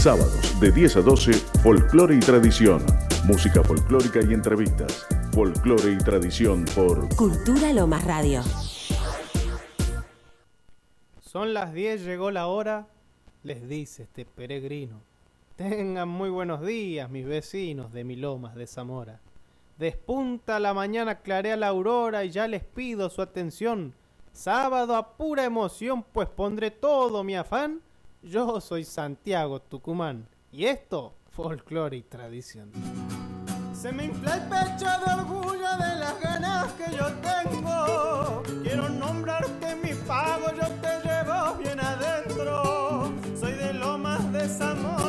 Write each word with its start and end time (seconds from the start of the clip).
Sábados 0.00 0.58
de 0.58 0.72
10 0.72 0.96
a 0.96 1.00
12, 1.02 1.32
folclore 1.62 2.16
y 2.16 2.20
tradición. 2.20 2.82
Música 3.26 3.62
folclórica 3.62 4.20
y 4.26 4.32
entrevistas. 4.32 5.06
Folclore 5.34 5.92
y 5.92 5.98
tradición 5.98 6.64
por 6.74 7.14
Cultura 7.16 7.70
Lomas 7.74 8.02
Radio. 8.06 8.40
Son 11.20 11.52
las 11.52 11.74
10, 11.74 12.02
llegó 12.02 12.30
la 12.30 12.46
hora, 12.46 12.86
les 13.42 13.68
dice 13.68 14.04
este 14.04 14.24
peregrino. 14.24 15.02
Tengan 15.56 16.08
muy 16.08 16.30
buenos 16.30 16.62
días, 16.62 17.10
mis 17.10 17.26
vecinos 17.26 17.92
de 17.92 18.02
Milomas 18.02 18.54
de 18.54 18.66
Zamora. 18.66 19.20
Despunta 19.76 20.58
la 20.60 20.72
mañana, 20.72 21.16
clarea 21.16 21.58
la 21.58 21.68
aurora 21.68 22.24
y 22.24 22.30
ya 22.30 22.48
les 22.48 22.64
pido 22.64 23.10
su 23.10 23.20
atención. 23.20 23.92
Sábado 24.32 24.96
a 24.96 25.18
pura 25.18 25.44
emoción, 25.44 26.02
pues 26.10 26.26
pondré 26.26 26.70
todo 26.70 27.22
mi 27.22 27.36
afán. 27.36 27.82
Yo 28.22 28.60
soy 28.60 28.84
Santiago 28.84 29.60
Tucumán 29.62 30.28
y 30.52 30.66
esto, 30.66 31.14
folclore 31.30 31.96
y 31.96 32.02
tradición. 32.02 32.70
Se 33.72 33.90
me 33.92 34.04
infla 34.04 34.34
el 34.34 34.42
pecho 34.42 34.84
de 34.84 35.12
orgullo 35.20 35.70
de 35.78 35.94
las 35.96 36.20
ganas 36.20 36.70
que 36.74 36.94
yo 36.94 37.06
tengo. 37.22 38.42
Quiero 38.62 38.90
nombrarte 38.90 39.74
mi 39.76 39.94
pago, 40.06 40.48
yo 40.50 40.68
te 40.82 41.00
llevo 41.02 41.54
bien 41.58 41.80
adentro. 41.80 43.10
Soy 43.38 43.52
de 43.52 43.72
Lomas 43.72 44.30
de 44.32 44.46
Zamora, 44.48 44.99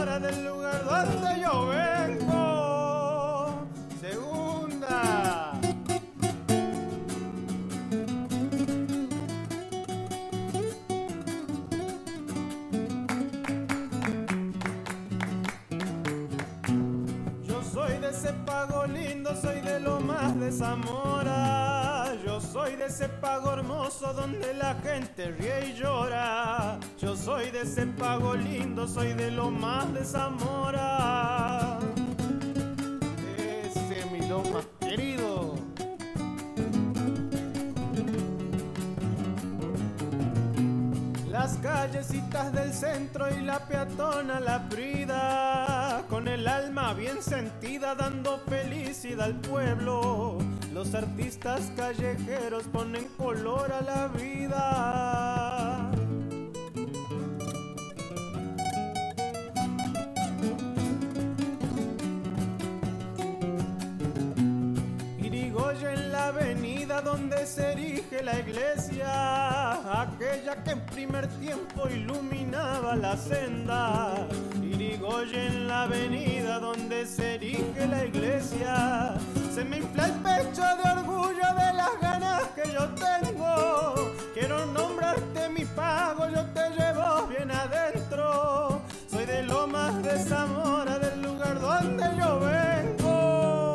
pago 18.68 18.86
lindo, 18.86 19.36
soy 19.36 19.60
de 19.62 19.80
lo 19.80 20.00
más 20.00 20.40
de 20.40 20.52
Zamora. 20.52 22.14
Yo 22.24 22.40
soy 22.40 22.76
de 22.76 22.86
ese 22.86 23.10
pago 23.10 23.54
hermoso 23.54 24.14
donde 24.14 24.54
la 24.54 24.76
gente 24.76 25.32
ríe 25.32 25.70
y 25.70 25.74
llora. 25.74 26.78
Yo 27.00 27.16
soy 27.16 27.50
de 27.50 27.62
ese 27.62 27.88
pago 27.88 28.36
lindo, 28.36 28.88
soy 28.88 29.14
de 29.14 29.32
lo 29.32 29.50
más 29.50 29.92
de 29.94 30.04
Zamora. 30.04 31.80
Ese 33.64 34.06
mi 34.12 34.28
lo 34.28 34.44
más 34.44 34.68
querido. 34.80 35.56
Las 41.32 41.58
callecitas 41.58 42.54
del 42.54 42.72
centro 42.72 43.26
y 43.36 43.42
la 43.42 43.58
peatona 43.68 44.40
la 44.40 44.60
brida, 44.60 45.71
con 46.10 46.28
el 46.28 46.48
alma 46.48 46.94
bien 46.94 47.22
sentida 47.22 47.96
dando 47.96 48.40
felicidad 48.48 49.26
al 49.26 49.36
pueblo. 49.36 50.38
Los 50.74 50.94
artistas 50.94 51.72
callejeros 51.76 52.64
ponen 52.64 53.06
color 53.18 53.72
a 53.72 53.82
la 53.82 54.08
vida. 54.08 55.92
Irigoyen 65.20 65.90
en 65.92 66.12
la 66.12 66.28
avenida 66.28 67.02
donde 67.02 67.46
se 67.46 67.72
erige 67.74 68.24
la 68.24 68.40
iglesia, 68.40 70.02
aquella 70.02 70.64
que 70.64 70.72
en 70.72 70.86
primer 70.88 71.28
tiempo 71.40 71.88
iluminaba 71.90 72.96
la 72.96 73.18
senda. 73.18 74.28
Irigoyen 74.92 75.40
en 75.40 75.68
la 75.70 75.84
avenida 75.84 76.60
donde 76.60 77.06
se 77.06 77.36
erige 77.36 77.88
la 77.88 78.04
iglesia, 78.04 79.14
se 79.56 79.64
me 79.64 79.78
infla 79.78 80.08
el 80.08 80.12
pecho 80.16 80.62
de 80.62 80.90
orgullo 81.00 81.48
de 81.56 81.74
las 81.78 82.02
ganas 82.02 82.42
que 82.50 82.74
yo 82.74 82.90
tengo. 82.90 84.12
Quiero 84.34 84.66
nombrarte 84.66 85.48
mi 85.48 85.64
pago, 85.64 86.28
yo 86.30 86.44
te 86.48 86.72
llevo 86.72 87.26
bien 87.28 87.52
adentro. 87.52 88.82
Soy 89.10 89.26
de 89.26 89.44
Lomas 89.44 90.04
de 90.04 90.20
Zamora, 90.20 91.00
del 91.00 91.22
lugar 91.22 91.62
donde 91.62 92.04
yo 92.18 92.40
vengo. 92.42 93.72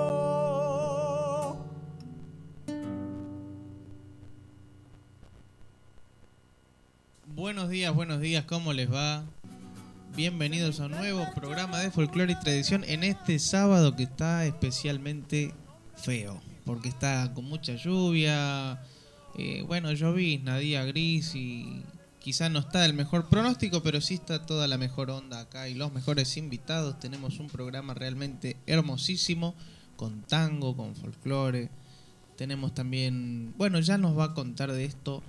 Buenos 7.24 7.70
días, 7.70 7.94
buenos 7.94 8.20
días, 8.20 8.44
¿cómo 8.44 8.74
les 8.74 8.92
va? 8.92 9.24
Bienvenidos 10.16 10.80
a 10.80 10.86
un 10.86 10.92
nuevo 10.92 11.26
programa 11.34 11.78
de 11.80 11.90
folclore 11.90 12.32
y 12.32 12.40
tradición 12.40 12.84
en 12.84 13.04
este 13.04 13.38
sábado 13.38 13.96
que 13.96 14.04
está 14.04 14.46
especialmente 14.46 15.52
feo, 15.94 16.40
porque 16.64 16.88
está 16.88 17.34
con 17.34 17.44
mucha 17.44 17.74
lluvia, 17.74 18.80
eh, 19.36 19.62
bueno, 19.66 19.92
llovizna, 19.92 20.56
día 20.56 20.86
gris 20.86 21.34
y 21.34 21.82
quizá 22.18 22.48
no 22.48 22.60
está 22.60 22.86
el 22.86 22.94
mejor 22.94 23.28
pronóstico, 23.28 23.82
pero 23.82 24.00
sí 24.00 24.14
está 24.14 24.46
toda 24.46 24.66
la 24.68 24.78
mejor 24.78 25.10
onda 25.10 25.40
acá 25.40 25.68
y 25.68 25.74
los 25.74 25.92
mejores 25.92 26.38
invitados. 26.38 26.98
Tenemos 26.98 27.38
un 27.38 27.48
programa 27.48 27.92
realmente 27.92 28.56
hermosísimo, 28.66 29.54
con 29.96 30.22
tango, 30.22 30.74
con 30.74 30.96
folclore. 30.96 31.68
Tenemos 32.38 32.72
también, 32.72 33.52
bueno, 33.58 33.80
ya 33.80 33.98
nos 33.98 34.18
va 34.18 34.24
a 34.24 34.34
contar 34.34 34.72
de 34.72 34.86
esto 34.86 35.22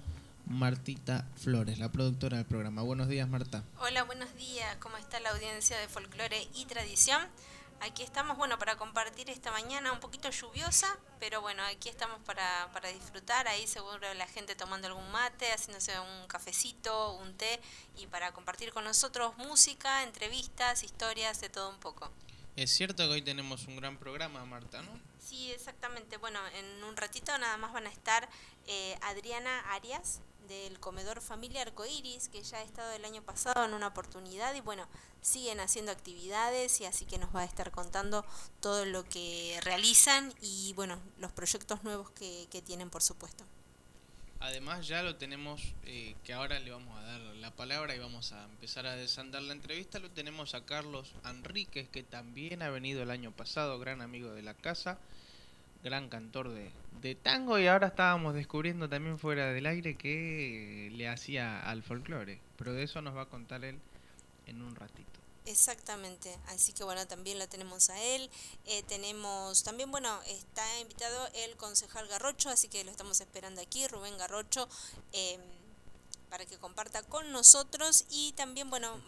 Martita 0.49 1.25
Flores, 1.35 1.77
la 1.77 1.91
productora 1.91 2.37
del 2.37 2.45
programa. 2.45 2.81
Buenos 2.81 3.09
días, 3.09 3.27
Marta. 3.27 3.63
Hola, 3.79 4.03
buenos 4.03 4.33
días. 4.35 4.77
¿Cómo 4.77 4.95
está 4.97 5.19
la 5.19 5.31
audiencia 5.31 5.77
de 5.77 5.87
folclore 5.89 6.47
y 6.55 6.65
tradición? 6.65 7.21
Aquí 7.81 8.01
estamos, 8.01 8.37
bueno, 8.37 8.57
para 8.57 8.77
compartir 8.77 9.29
esta 9.29 9.51
mañana 9.51 9.91
un 9.91 9.99
poquito 9.99 10.29
lluviosa, 10.31 10.97
pero 11.19 11.41
bueno, 11.41 11.61
aquí 11.63 11.89
estamos 11.89 12.19
para, 12.23 12.69
para 12.73 12.89
disfrutar. 12.89 13.47
Ahí 13.47 13.67
seguro 13.67 14.13
la 14.15 14.25
gente 14.25 14.55
tomando 14.55 14.87
algún 14.87 15.11
mate, 15.11 15.51
haciéndose 15.51 15.99
un 15.99 16.27
cafecito, 16.27 17.13
un 17.15 17.35
té 17.35 17.59
y 17.97 18.07
para 18.07 18.31
compartir 18.31 18.71
con 18.71 18.85
nosotros 18.85 19.37
música, 19.37 20.03
entrevistas, 20.03 20.83
historias, 20.83 21.41
de 21.41 21.49
todo 21.49 21.69
un 21.69 21.79
poco. 21.79 22.09
Es 22.55 22.71
cierto 22.71 23.03
que 23.03 23.13
hoy 23.13 23.21
tenemos 23.21 23.67
un 23.67 23.75
gran 23.75 23.97
programa, 23.97 24.43
Marta, 24.45 24.81
¿no? 24.81 24.99
Sí, 25.19 25.51
exactamente. 25.51 26.17
Bueno, 26.17 26.39
en 26.55 26.83
un 26.83 26.97
ratito 26.97 27.37
nada 27.37 27.57
más 27.57 27.73
van 27.73 27.85
a 27.85 27.89
estar 27.89 28.27
eh, 28.65 28.97
Adriana 29.03 29.59
Arias 29.73 30.21
del 30.47 30.79
comedor 30.79 31.21
Familia 31.21 31.61
Arcoiris, 31.61 32.29
que 32.29 32.41
ya 32.41 32.57
ha 32.57 32.63
estado 32.63 32.91
el 32.93 33.05
año 33.05 33.21
pasado 33.21 33.65
en 33.65 33.73
una 33.73 33.87
oportunidad 33.87 34.55
y 34.55 34.61
bueno, 34.61 34.87
siguen 35.21 35.59
haciendo 35.59 35.91
actividades 35.91 36.81
y 36.81 36.85
así 36.85 37.05
que 37.05 37.17
nos 37.17 37.35
va 37.35 37.41
a 37.41 37.45
estar 37.45 37.71
contando 37.71 38.25
todo 38.61 38.85
lo 38.85 39.03
que 39.03 39.59
realizan 39.63 40.33
y 40.41 40.73
bueno, 40.73 40.99
los 41.19 41.31
proyectos 41.31 41.83
nuevos 41.83 42.09
que, 42.11 42.47
que 42.51 42.61
tienen 42.61 42.89
por 42.89 43.03
supuesto. 43.03 43.43
Además 44.39 44.87
ya 44.87 45.01
lo 45.01 45.15
tenemos, 45.15 45.73
eh, 45.85 46.15
que 46.23 46.33
ahora 46.33 46.59
le 46.59 46.69
vamos 46.69 46.95
a 46.99 47.01
dar 47.01 47.19
la 47.37 47.51
palabra 47.51 47.95
y 47.95 47.99
vamos 47.99 48.33
a 48.33 48.43
empezar 48.45 48.85
a 48.85 48.95
desandar 48.95 49.41
la 49.41 49.53
entrevista, 49.53 49.97
lo 49.97 50.11
tenemos 50.11 50.53
a 50.53 50.63
Carlos 50.63 51.11
Enríquez, 51.25 51.89
que 51.89 52.03
también 52.03 52.61
ha 52.61 52.69
venido 52.69 53.01
el 53.01 53.09
año 53.09 53.31
pasado, 53.31 53.79
gran 53.79 54.01
amigo 54.01 54.31
de 54.31 54.43
la 54.43 54.53
casa, 54.53 54.99
gran 55.83 56.09
cantor 56.09 56.49
de, 56.49 57.15
tango 57.15 57.57
y 57.57 57.67
ahora 57.67 57.87
estábamos 57.87 58.33
descubriendo 58.33 58.89
también 58.89 59.17
fuera 59.17 59.53
del 59.53 59.65
aire 59.65 59.95
que 59.95 60.89
le 60.91 61.07
hacía 61.07 61.61
al 61.61 61.83
folclore, 61.83 62.41
pero 62.57 62.73
de 62.73 62.83
eso 62.83 63.01
nos 63.01 63.15
va 63.15 63.21
a 63.21 63.29
contar 63.29 63.63
él 63.63 63.79
en 64.45 64.61
un 64.61 64.75
ratito. 64.75 65.17
Exactamente, 65.45 66.37
así 66.47 66.73
que 66.73 66.83
bueno, 66.83 67.07
también 67.07 67.39
lo 67.39 67.47
tenemos 67.47 67.89
a 67.89 68.01
él. 68.01 68.29
Eh, 68.65 68.83
tenemos 68.83 69.63
también, 69.63 69.89
bueno, 69.89 70.21
está 70.23 70.79
invitado 70.81 71.29
el 71.33 71.55
concejal 71.55 72.05
Garrocho, 72.09 72.49
así 72.49 72.67
que 72.67 72.83
lo 72.83 72.91
estamos 72.91 73.21
esperando 73.21 73.61
aquí, 73.61 73.87
Rubén 73.87 74.17
Garrocho, 74.17 74.67
eh, 75.13 75.39
para 76.29 76.45
que 76.45 76.57
comparta 76.57 77.01
con 77.03 77.31
nosotros. 77.31 78.05
Y 78.09 78.33
también, 78.33 78.69
bueno, 78.69 78.99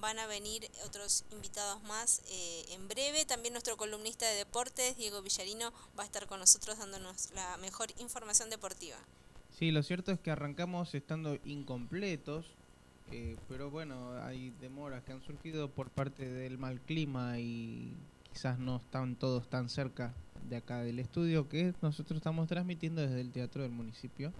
van 0.00 0.18
a 0.18 0.26
venir 0.26 0.70
otros 0.86 1.24
invitados 1.30 1.82
más 1.84 2.22
eh, 2.30 2.66
en 2.70 2.88
breve. 2.88 3.24
También 3.24 3.54
nuestro 3.54 3.76
columnista 3.76 4.26
de 4.26 4.36
deportes, 4.36 4.96
Diego 4.96 5.22
Villarino, 5.22 5.72
va 5.98 6.02
a 6.02 6.06
estar 6.06 6.26
con 6.26 6.40
nosotros 6.40 6.78
dándonos 6.78 7.30
la 7.34 7.56
mejor 7.58 7.88
información 7.98 8.50
deportiva. 8.50 8.96
Sí, 9.58 9.70
lo 9.70 9.82
cierto 9.82 10.12
es 10.12 10.20
que 10.20 10.30
arrancamos 10.30 10.94
estando 10.94 11.36
incompletos, 11.44 12.46
eh, 13.10 13.36
pero 13.48 13.70
bueno, 13.70 14.12
hay 14.22 14.50
demoras 14.60 15.02
que 15.02 15.12
han 15.12 15.22
surgido 15.22 15.70
por 15.70 15.90
parte 15.90 16.28
del 16.28 16.58
mal 16.58 16.80
clima 16.80 17.38
y 17.38 17.96
quizás 18.32 18.58
no 18.58 18.76
están 18.76 19.16
todos 19.16 19.48
tan 19.48 19.68
cerca 19.68 20.14
de 20.48 20.56
acá 20.56 20.80
del 20.82 20.98
estudio 20.98 21.48
que 21.48 21.74
nosotros 21.82 22.18
estamos 22.18 22.46
transmitiendo 22.48 23.02
desde 23.02 23.20
el 23.20 23.32
Teatro 23.32 23.62
del 23.62 23.72
Municipio, 23.72 24.32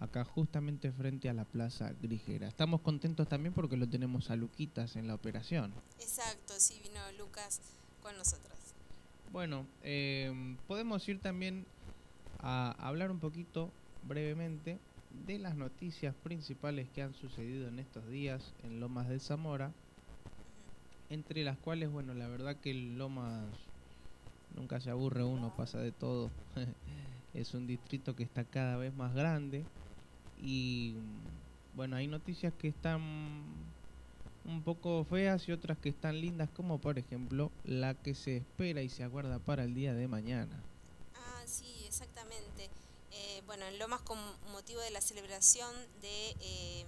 acá 0.00 0.24
justamente 0.24 0.92
frente 0.92 1.28
a 1.28 1.34
la 1.34 1.44
Plaza 1.44 1.92
Grigera. 2.00 2.48
Estamos 2.48 2.80
contentos 2.80 3.28
también 3.28 3.54
porque 3.54 3.76
lo 3.76 3.88
tenemos 3.88 4.30
a 4.30 4.36
Luquitas 4.36 4.96
en 4.96 5.06
la 5.06 5.14
operación. 5.14 5.72
Exacto, 5.98 6.54
sí, 6.58 6.80
vino 6.82 7.00
Lucas 7.18 7.60
con 8.02 8.16
nosotros. 8.16 8.58
Bueno, 9.32 9.66
eh, 9.82 10.56
podemos 10.66 11.06
ir 11.08 11.20
también 11.20 11.66
a 12.40 12.70
hablar 12.78 13.10
un 13.10 13.18
poquito 13.18 13.70
brevemente 14.06 14.78
de 15.26 15.38
las 15.38 15.56
noticias 15.56 16.14
principales 16.22 16.88
que 16.94 17.02
han 17.02 17.14
sucedido 17.14 17.68
en 17.68 17.78
estos 17.78 18.06
días 18.08 18.54
en 18.62 18.80
Lomas 18.80 19.08
de 19.08 19.18
Zamora. 19.18 19.72
entre 21.10 21.42
las 21.42 21.56
cuales, 21.56 21.90
bueno, 21.90 22.12
la 22.12 22.28
verdad 22.28 22.56
que 22.56 22.70
el 22.70 22.98
Lomas 22.98 23.46
nunca 24.54 24.78
se 24.78 24.90
aburre 24.90 25.24
uno, 25.24 25.54
pasa 25.56 25.78
de 25.78 25.90
todo. 25.90 26.30
es 27.34 27.54
un 27.54 27.66
distrito 27.66 28.14
que 28.14 28.24
está 28.24 28.44
cada 28.44 28.76
vez 28.76 28.94
más 28.94 29.14
grande 29.14 29.64
y 30.40 30.96
bueno, 31.74 31.96
hay 31.96 32.06
noticias 32.08 32.52
que 32.54 32.68
están 32.68 33.00
un 34.44 34.62
poco 34.62 35.04
feas 35.04 35.46
y 35.46 35.52
otras 35.52 35.78
que 35.78 35.90
están 35.90 36.20
lindas, 36.20 36.48
como 36.56 36.78
por 36.78 36.98
ejemplo 36.98 37.52
la 37.64 37.94
que 37.94 38.14
se 38.14 38.38
espera 38.38 38.82
y 38.82 38.88
se 38.88 39.04
aguarda 39.04 39.38
para 39.38 39.64
el 39.64 39.74
día 39.74 39.94
de 39.94 40.08
mañana. 40.08 40.62
Ah, 41.14 41.42
sí, 41.46 41.84
exactamente. 41.86 42.70
Eh, 43.12 43.42
bueno, 43.46 43.66
en 43.66 43.78
Lomas 43.78 44.00
con 44.00 44.18
motivo 44.52 44.80
de 44.80 44.90
la 44.90 45.00
celebración 45.00 45.70
de... 46.00 46.34
Eh, 46.40 46.84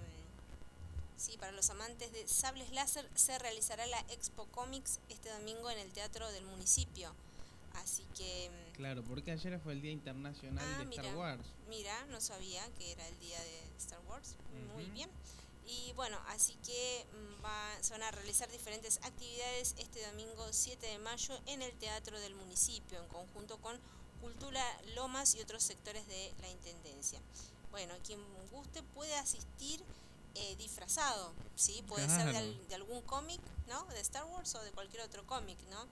sí, 1.17 1.37
para 1.37 1.51
los 1.51 1.69
amantes 1.69 2.11
de 2.11 2.27
sables 2.27 2.71
láser 2.71 3.07
se 3.13 3.37
realizará 3.37 3.85
la 3.85 3.99
Expo 4.09 4.45
Comics 4.45 4.99
este 5.09 5.29
domingo 5.29 5.69
en 5.69 5.77
el 5.77 5.91
Teatro 5.91 6.31
del 6.31 6.45
Municipio. 6.45 7.13
Así 7.75 8.05
que... 8.15 8.49
Mm, 8.49 8.75
claro, 8.75 9.03
porque 9.03 9.31
ayer 9.31 9.59
fue 9.59 9.73
el 9.73 9.81
Día 9.81 9.91
Internacional 9.91 10.65
ah, 10.77 10.83
de 10.83 10.89
Star 10.89 11.15
Wars. 11.15 11.43
Mira, 11.69 12.05
no 12.05 12.19
sabía 12.19 12.67
que 12.77 12.91
era 12.91 13.07
el 13.07 13.19
día 13.19 13.39
de 13.39 13.77
Star 13.77 13.99
Wars. 14.07 14.35
Muy 14.75 14.85
bien. 14.85 15.09
Y 15.65 15.93
bueno, 15.93 16.17
así 16.27 16.55
que 16.65 17.05
mm, 17.13 17.45
va, 17.45 17.77
se 17.81 17.93
van 17.93 18.03
a 18.03 18.11
realizar 18.11 18.49
diferentes 18.51 18.99
actividades 19.03 19.75
este 19.77 20.05
domingo 20.07 20.51
7 20.51 20.85
de 20.85 20.99
mayo 20.99 21.39
en 21.45 21.61
el 21.61 21.71
Teatro 21.73 22.19
del 22.19 22.35
Municipio, 22.35 23.01
en 23.01 23.07
conjunto 23.07 23.57
con 23.57 23.79
Cultura 24.19 24.63
Lomas 24.95 25.35
y 25.35 25.41
otros 25.41 25.63
sectores 25.63 26.05
de 26.07 26.33
la 26.41 26.49
Intendencia. 26.49 27.19
Bueno, 27.71 27.93
quien 28.03 28.19
guste 28.51 28.83
puede 28.83 29.15
asistir 29.15 29.81
eh, 30.35 30.55
disfrazado, 30.57 31.33
¿sí? 31.55 31.83
Puede 31.87 32.07
ser 32.09 32.33
de, 32.33 32.53
de 32.67 32.75
algún 32.75 33.01
cómic, 33.01 33.39
¿no? 33.67 33.83
De 33.85 34.01
Star 34.01 34.25
Wars 34.25 34.53
o 34.55 34.63
de 34.63 34.71
cualquier 34.71 35.03
otro 35.03 35.25
cómic, 35.25 35.57
¿no? 35.69 35.87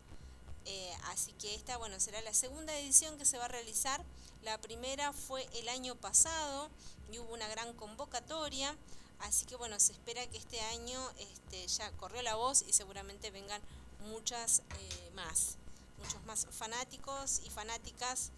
Eh, 0.71 0.93
así 1.05 1.33
que 1.33 1.55
esta, 1.55 1.77
bueno, 1.77 1.99
será 1.99 2.21
la 2.21 2.33
segunda 2.33 2.77
edición 2.77 3.17
que 3.17 3.25
se 3.25 3.39
va 3.39 3.45
a 3.45 3.47
realizar. 3.47 4.05
La 4.43 4.59
primera 4.59 5.11
fue 5.13 5.47
el 5.55 5.67
año 5.67 5.95
pasado 5.95 6.69
y 7.11 7.17
hubo 7.17 7.33
una 7.33 7.47
gran 7.47 7.73
convocatoria. 7.73 8.75
Así 9.21 9.47
que 9.47 9.55
bueno, 9.55 9.79
se 9.79 9.93
espera 9.93 10.25
que 10.27 10.37
este 10.37 10.61
año 10.61 10.99
este, 11.17 11.67
ya 11.67 11.91
corrió 11.93 12.21
la 12.21 12.35
voz 12.35 12.63
y 12.67 12.73
seguramente 12.73 13.31
vengan 13.31 13.61
muchas 14.09 14.59
eh, 14.59 15.11
más, 15.15 15.57
muchos 15.97 16.23
más 16.25 16.45
fanáticos 16.51 17.41
y 17.43 17.49
fanáticas 17.49 18.29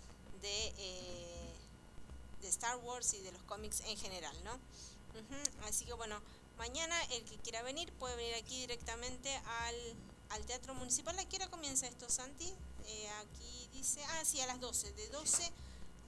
de, 0.42 0.74
eh, 0.78 1.54
de 2.42 2.48
Star 2.48 2.78
Wars 2.78 3.14
y 3.14 3.20
de 3.20 3.34
los 3.34 3.44
cómics 3.44 3.82
en 3.82 3.98
general, 3.98 4.36
¿no? 4.46 4.58
Así 5.68 5.84
que 5.84 5.94
bueno, 5.94 6.22
mañana 6.58 6.96
el 7.12 7.26
que 7.26 7.38
quiera 7.40 7.62
venir 7.62 7.92
puede 7.94 8.16
venir 8.16 8.36
aquí 8.36 8.62
directamente 8.62 9.36
al 9.36 9.76
al 10.32 10.46
Teatro 10.46 10.74
Municipal. 10.76 11.18
¿A 11.20 11.26
qué 11.26 11.38
hora 11.38 11.48
comienza 11.48 11.88
esto, 11.88 12.10
Santi? 12.10 12.46
Eh, 12.88 13.08
aquí 13.22 13.70
dice, 13.74 14.02
ah, 14.04 14.26
sí, 14.26 14.40
a 14.42 14.48
las 14.48 14.60
12, 14.60 14.92
de 14.94 15.08
12 15.10 15.44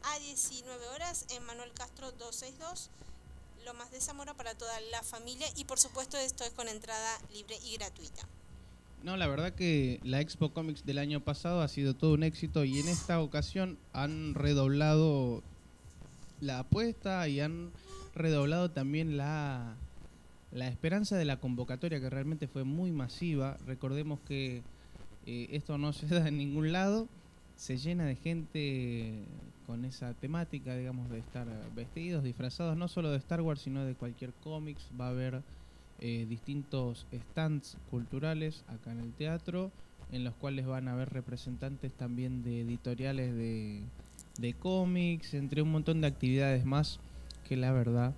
a 0.03 0.19
19 0.19 0.87
horas 0.89 1.25
en 1.29 1.43
Manuel 1.45 1.71
Castro 1.73 2.11
262, 2.11 2.89
Lomas 3.65 3.91
de 3.91 4.01
Zamora 4.01 4.33
para 4.33 4.55
toda 4.55 4.79
la 4.91 5.01
familia 5.01 5.47
y 5.55 5.63
por 5.63 5.79
supuesto 5.79 6.17
esto 6.17 6.43
es 6.43 6.51
con 6.51 6.67
entrada 6.67 7.19
libre 7.33 7.57
y 7.63 7.77
gratuita. 7.77 8.27
No, 9.03 9.17
la 9.17 9.27
verdad 9.27 9.53
que 9.53 9.99
la 10.03 10.21
Expo 10.21 10.53
Comics 10.53 10.85
del 10.85 10.97
año 10.97 11.21
pasado 11.21 11.61
ha 11.61 11.67
sido 11.67 11.93
todo 11.93 12.13
un 12.13 12.23
éxito 12.23 12.63
y 12.63 12.79
en 12.79 12.87
esta 12.87 13.19
ocasión 13.21 13.77
han 13.93 14.33
redoblado 14.33 15.43
la 16.41 16.59
apuesta 16.59 17.27
y 17.27 17.39
han 17.39 17.71
redoblado 18.15 18.71
también 18.71 19.17
la, 19.17 19.75
la 20.53 20.67
esperanza 20.67 21.17
de 21.17 21.25
la 21.25 21.37
convocatoria, 21.37 21.99
que 21.99 22.09
realmente 22.09 22.47
fue 22.47 22.63
muy 22.63 22.91
masiva, 22.91 23.57
recordemos 23.65 24.19
que 24.21 24.61
eh, 25.25 25.47
esto 25.51 25.77
no 25.77 25.93
se 25.93 26.07
da 26.07 26.27
en 26.27 26.37
ningún 26.37 26.71
lado, 26.71 27.07
se 27.55 27.77
llena 27.77 28.05
de 28.05 28.15
gente 28.15 29.25
con 29.65 29.85
esa 29.85 30.13
temática, 30.13 30.75
digamos, 30.75 31.09
de 31.09 31.19
estar 31.19 31.47
vestidos, 31.75 32.23
disfrazados, 32.23 32.77
no 32.77 32.87
solo 32.87 33.11
de 33.11 33.17
Star 33.17 33.41
Wars, 33.41 33.61
sino 33.61 33.85
de 33.85 33.95
cualquier 33.95 34.33
cómics. 34.43 34.89
Va 34.99 35.07
a 35.07 35.09
haber 35.09 35.41
eh, 35.99 36.25
distintos 36.27 37.05
stands 37.13 37.77
culturales 37.89 38.63
acá 38.67 38.91
en 38.91 38.99
el 38.99 39.13
teatro, 39.13 39.71
en 40.11 40.23
los 40.23 40.33
cuales 40.35 40.65
van 40.65 40.87
a 40.87 40.93
haber 40.93 41.09
representantes 41.09 41.93
también 41.93 42.43
de 42.43 42.61
editoriales 42.61 43.33
de, 43.35 43.81
de 44.37 44.53
cómics, 44.53 45.33
entre 45.33 45.61
un 45.61 45.71
montón 45.71 46.01
de 46.01 46.07
actividades 46.07 46.65
más 46.65 46.99
que 47.47 47.55
la 47.55 47.71
verdad 47.71 48.13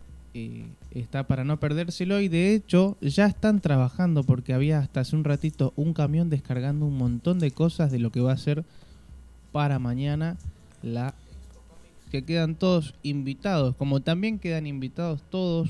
está 0.92 1.28
para 1.28 1.44
no 1.44 1.60
perdérselo. 1.60 2.20
Y 2.20 2.28
de 2.28 2.54
hecho 2.54 2.98
ya 3.02 3.26
están 3.26 3.62
trabajando 3.62 4.24
porque 4.24 4.54
había 4.54 4.80
hasta 4.80 5.02
hace 5.02 5.16
un 5.16 5.24
ratito 5.24 5.74
un 5.76 5.94
camión 5.94 6.30
descargando 6.30 6.86
un 6.86 6.98
montón 6.98 7.40
de 7.40 7.52
cosas 7.52 7.92
de 7.92 8.00
lo 8.00 8.12
que 8.12 8.22
va 8.22 8.34
a 8.34 8.38
ser 8.38 8.64
para 9.52 9.80
mañana 9.80 10.38
la 10.84 11.14
que 12.12 12.24
quedan 12.24 12.56
todos 12.56 12.94
invitados 13.04 13.76
como 13.76 14.02
también 14.02 14.38
quedan 14.38 14.68
invitados 14.68 15.22
todos 15.30 15.70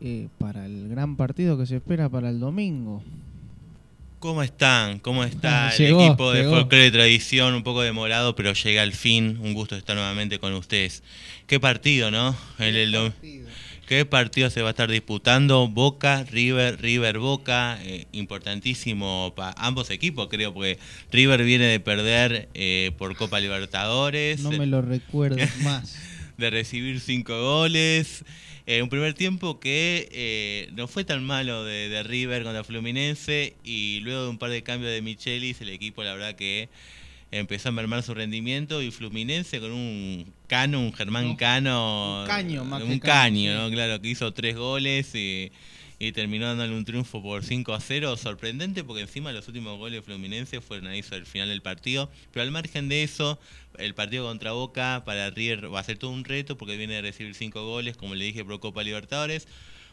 eh, 0.00 0.28
para 0.38 0.66
el 0.66 0.88
gran 0.88 1.16
partido 1.16 1.58
que 1.58 1.66
se 1.66 1.76
espera 1.76 2.08
para 2.08 2.30
el 2.30 2.40
domingo 2.40 3.02
¿Cómo 4.18 4.42
están? 4.42 4.98
¿Cómo 4.98 5.22
está 5.22 5.72
el 5.76 5.94
equipo 5.94 6.32
de 6.32 6.42
Folklore 6.42 6.84
de 6.84 6.90
Tradición? 6.90 7.54
Un 7.54 7.62
poco 7.62 7.82
demorado, 7.82 8.34
pero 8.34 8.52
llega 8.52 8.82
al 8.82 8.92
fin. 8.92 9.38
Un 9.40 9.54
gusto 9.54 9.76
estar 9.76 9.94
nuevamente 9.94 10.40
con 10.40 10.52
ustedes. 10.54 11.04
Qué 11.46 11.60
partido, 11.60 12.10
¿no? 12.10 12.36
¿Qué, 12.56 12.90
partido? 12.90 13.48
¿Qué 13.86 14.04
partido 14.04 14.50
se 14.50 14.60
va 14.60 14.68
a 14.68 14.70
estar 14.70 14.90
disputando? 14.90 15.68
Boca, 15.68 16.24
River, 16.24 16.80
River, 16.82 17.20
Boca. 17.20 17.78
Eh, 17.84 18.06
importantísimo 18.10 19.32
para 19.36 19.54
ambos 19.56 19.88
equipos, 19.90 20.26
creo, 20.28 20.52
porque 20.52 20.80
River 21.12 21.44
viene 21.44 21.66
de 21.66 21.78
perder 21.78 22.48
eh, 22.54 22.90
por 22.98 23.14
Copa 23.14 23.38
Libertadores. 23.38 24.40
No 24.40 24.50
me 24.50 24.66
lo 24.66 24.82
recuerdo 24.82 25.36
más. 25.62 25.96
de 26.36 26.50
recibir 26.50 26.98
cinco 26.98 27.40
goles. 27.40 28.24
Eh, 28.70 28.82
un 28.82 28.90
primer 28.90 29.14
tiempo 29.14 29.60
que 29.60 30.10
eh, 30.12 30.68
no 30.74 30.88
fue 30.88 31.02
tan 31.02 31.24
malo 31.24 31.64
de, 31.64 32.02
River 32.02 32.42
contra 32.42 32.64
Fluminense 32.64 33.56
y 33.64 34.00
luego 34.00 34.24
de 34.24 34.28
un 34.28 34.36
par 34.36 34.50
de 34.50 34.62
cambios 34.62 34.92
de 34.92 35.00
Michelis, 35.00 35.62
el 35.62 35.70
equipo 35.70 36.04
la 36.04 36.12
verdad 36.12 36.34
que 36.34 36.68
empezó 37.30 37.70
a 37.70 37.72
mermar 37.72 38.02
su 38.02 38.12
rendimiento 38.12 38.82
y 38.82 38.90
Fluminense 38.90 39.58
con 39.58 39.72
un 39.72 40.34
Cano, 40.48 40.80
un 40.80 40.92
Germán 40.92 41.34
Cano. 41.36 42.20
Un 42.20 42.26
caño, 42.26 42.64
más 42.66 42.82
Un 42.82 42.98
caño, 42.98 43.54
¿no? 43.54 43.70
Claro, 43.70 44.02
que 44.02 44.08
hizo 44.08 44.34
tres 44.34 44.54
goles 44.54 45.14
y 45.14 45.50
y 45.98 46.12
terminó 46.12 46.46
dándole 46.46 46.74
un 46.74 46.84
triunfo 46.84 47.22
por 47.22 47.44
5 47.44 47.74
a 47.74 47.80
0. 47.80 48.16
Sorprendente 48.16 48.84
porque 48.84 49.02
encima 49.02 49.32
los 49.32 49.48
últimos 49.48 49.78
goles 49.78 49.98
de 49.98 50.02
Fluminense 50.02 50.60
fueron 50.60 50.86
ahí 50.86 51.04
el 51.10 51.26
final 51.26 51.48
del 51.48 51.62
partido. 51.62 52.10
Pero 52.32 52.44
al 52.44 52.50
margen 52.50 52.88
de 52.88 53.02
eso, 53.02 53.38
el 53.78 53.94
partido 53.94 54.26
contra 54.26 54.52
Boca 54.52 55.02
para 55.04 55.30
River 55.30 55.72
va 55.72 55.80
a 55.80 55.84
ser 55.84 55.98
todo 55.98 56.10
un 56.10 56.24
reto 56.24 56.56
porque 56.56 56.76
viene 56.76 56.94
de 56.94 57.02
recibir 57.02 57.34
5 57.34 57.64
goles, 57.66 57.96
como 57.96 58.14
le 58.14 58.24
dije, 58.24 58.44
por 58.44 58.60
Copa 58.60 58.82
Libertadores. 58.82 59.48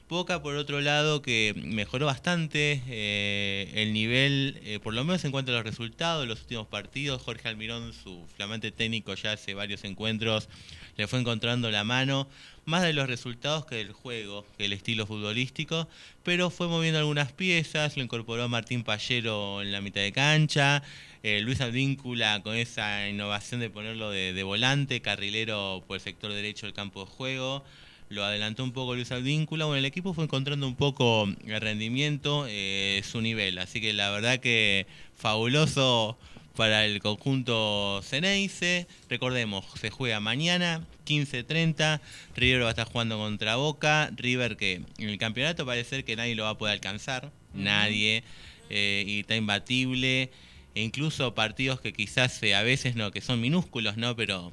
Boca, 0.08 0.44
por 0.44 0.56
otro 0.56 0.82
lado, 0.82 1.24
que 1.24 1.56
mejoró 1.58 2.06
bastante 2.06 2.84
eh, 2.88 3.72
el 3.74 3.92
nivel, 3.92 4.60
eh, 4.64 4.80
por 4.80 4.94
lo 4.94 5.04
menos 5.04 5.26
en 5.26 5.32
cuanto 5.32 5.52
a 5.52 5.56
los 5.56 5.64
resultados 5.64 6.22
de 6.22 6.28
los 6.28 6.42
últimos 6.42 6.68
partidos. 6.68 7.24
Jorge 7.24 7.48
Almirón, 7.48 7.92
su 7.92 8.24
flamante 8.36 8.72
técnico, 8.72 9.16
ya 9.16 9.32
hace 9.32 9.56
varios 9.56 9.84
encuentros, 9.84 10.48
le 10.96 11.08
fue 11.08 11.20
encontrando 11.20 11.72
la 11.72 11.84
mano 11.84 12.28
más 12.66 12.84
de 12.84 12.94
los 12.94 13.08
resultados 13.08 13.66
que 13.66 13.76
del 13.76 13.94
juego, 13.94 14.46
que 14.58 14.66
el 14.66 14.74
estilo 14.74 15.06
futbolístico, 15.06 15.88
pero 16.24 16.50
fue 16.50 16.68
moviendo 16.68 17.00
algunas 17.00 17.32
piezas, 17.32 17.96
lo 17.96 18.04
incorporó 18.04 18.50
Martín 18.50 18.84
Pallero 18.84 19.62
en 19.62 19.72
la 19.72 19.82
mitad 19.82 20.02
de 20.02 20.12
cancha, 20.12 20.84
eh, 21.24 21.42
Luis 21.42 21.62
Advíncula 21.62 22.42
con 22.44 22.56
esa 22.56 23.08
innovación 23.08 23.60
de 23.60 23.70
ponerlo 23.70 24.10
de, 24.10 24.44
volante, 24.44 25.02
carrilero 25.02 25.84
por 25.88 25.98
el 25.98 26.02
sector 26.02 26.34
derecho 26.34 26.66
del 26.66 26.74
campo 26.74 27.06
de 27.06 27.12
juego, 27.12 27.64
lo 28.10 28.24
adelantó 28.24 28.64
un 28.64 28.72
poco 28.72 28.96
Luis 28.96 29.12
Advíncula, 29.12 29.66
bueno, 29.66 29.80
el 29.80 29.86
equipo 29.86 30.14
fue 30.14 30.26
encontrando 30.26 30.68
un 30.68 30.76
poco 30.76 31.28
el 31.46 31.62
rendimiento, 31.62 32.46
eh, 32.48 33.02
su 33.04 33.22
nivel, 33.22 33.58
así 33.60 33.82
que 33.82 33.94
la 33.94 34.12
verdad 34.12 34.40
que 34.40 34.88
fabuloso 35.16 36.18
para 36.56 36.86
el 36.86 37.00
conjunto 37.02 38.02
Ceneice. 38.04 38.88
Recordemos, 39.10 39.66
se 39.80 39.90
juega 39.90 40.20
mañana, 40.20 40.86
15.30. 41.06 42.02
River 42.36 42.64
va 42.64 42.68
a 42.68 42.70
estar 42.72 42.88
jugando 42.88 43.18
contra 43.18 43.56
Boca. 43.56 44.10
River 44.16 44.58
que 44.58 44.82
en 44.98 45.10
el 45.10 45.18
campeonato 45.18 45.66
parece 45.66 45.90
ser 45.90 46.06
que 46.06 46.16
nadie 46.16 46.36
lo 46.36 46.44
va 46.44 46.52
a 46.52 46.58
poder 46.58 46.74
alcanzar. 46.74 47.32
Nadie. 47.54 48.24
Eh, 48.70 49.04
y 49.08 49.20
está 49.22 49.36
imbatible. 49.36 50.32
E 50.76 50.82
incluso 50.82 51.34
partidos 51.34 51.80
que 51.80 51.94
quizás 51.94 52.42
eh, 52.44 52.54
a 52.54 52.64
veces 52.64 52.96
no, 52.96 53.12
que 53.12 53.22
son 53.22 53.40
minúsculos, 53.40 53.96
¿no? 53.96 54.16
Pero 54.16 54.52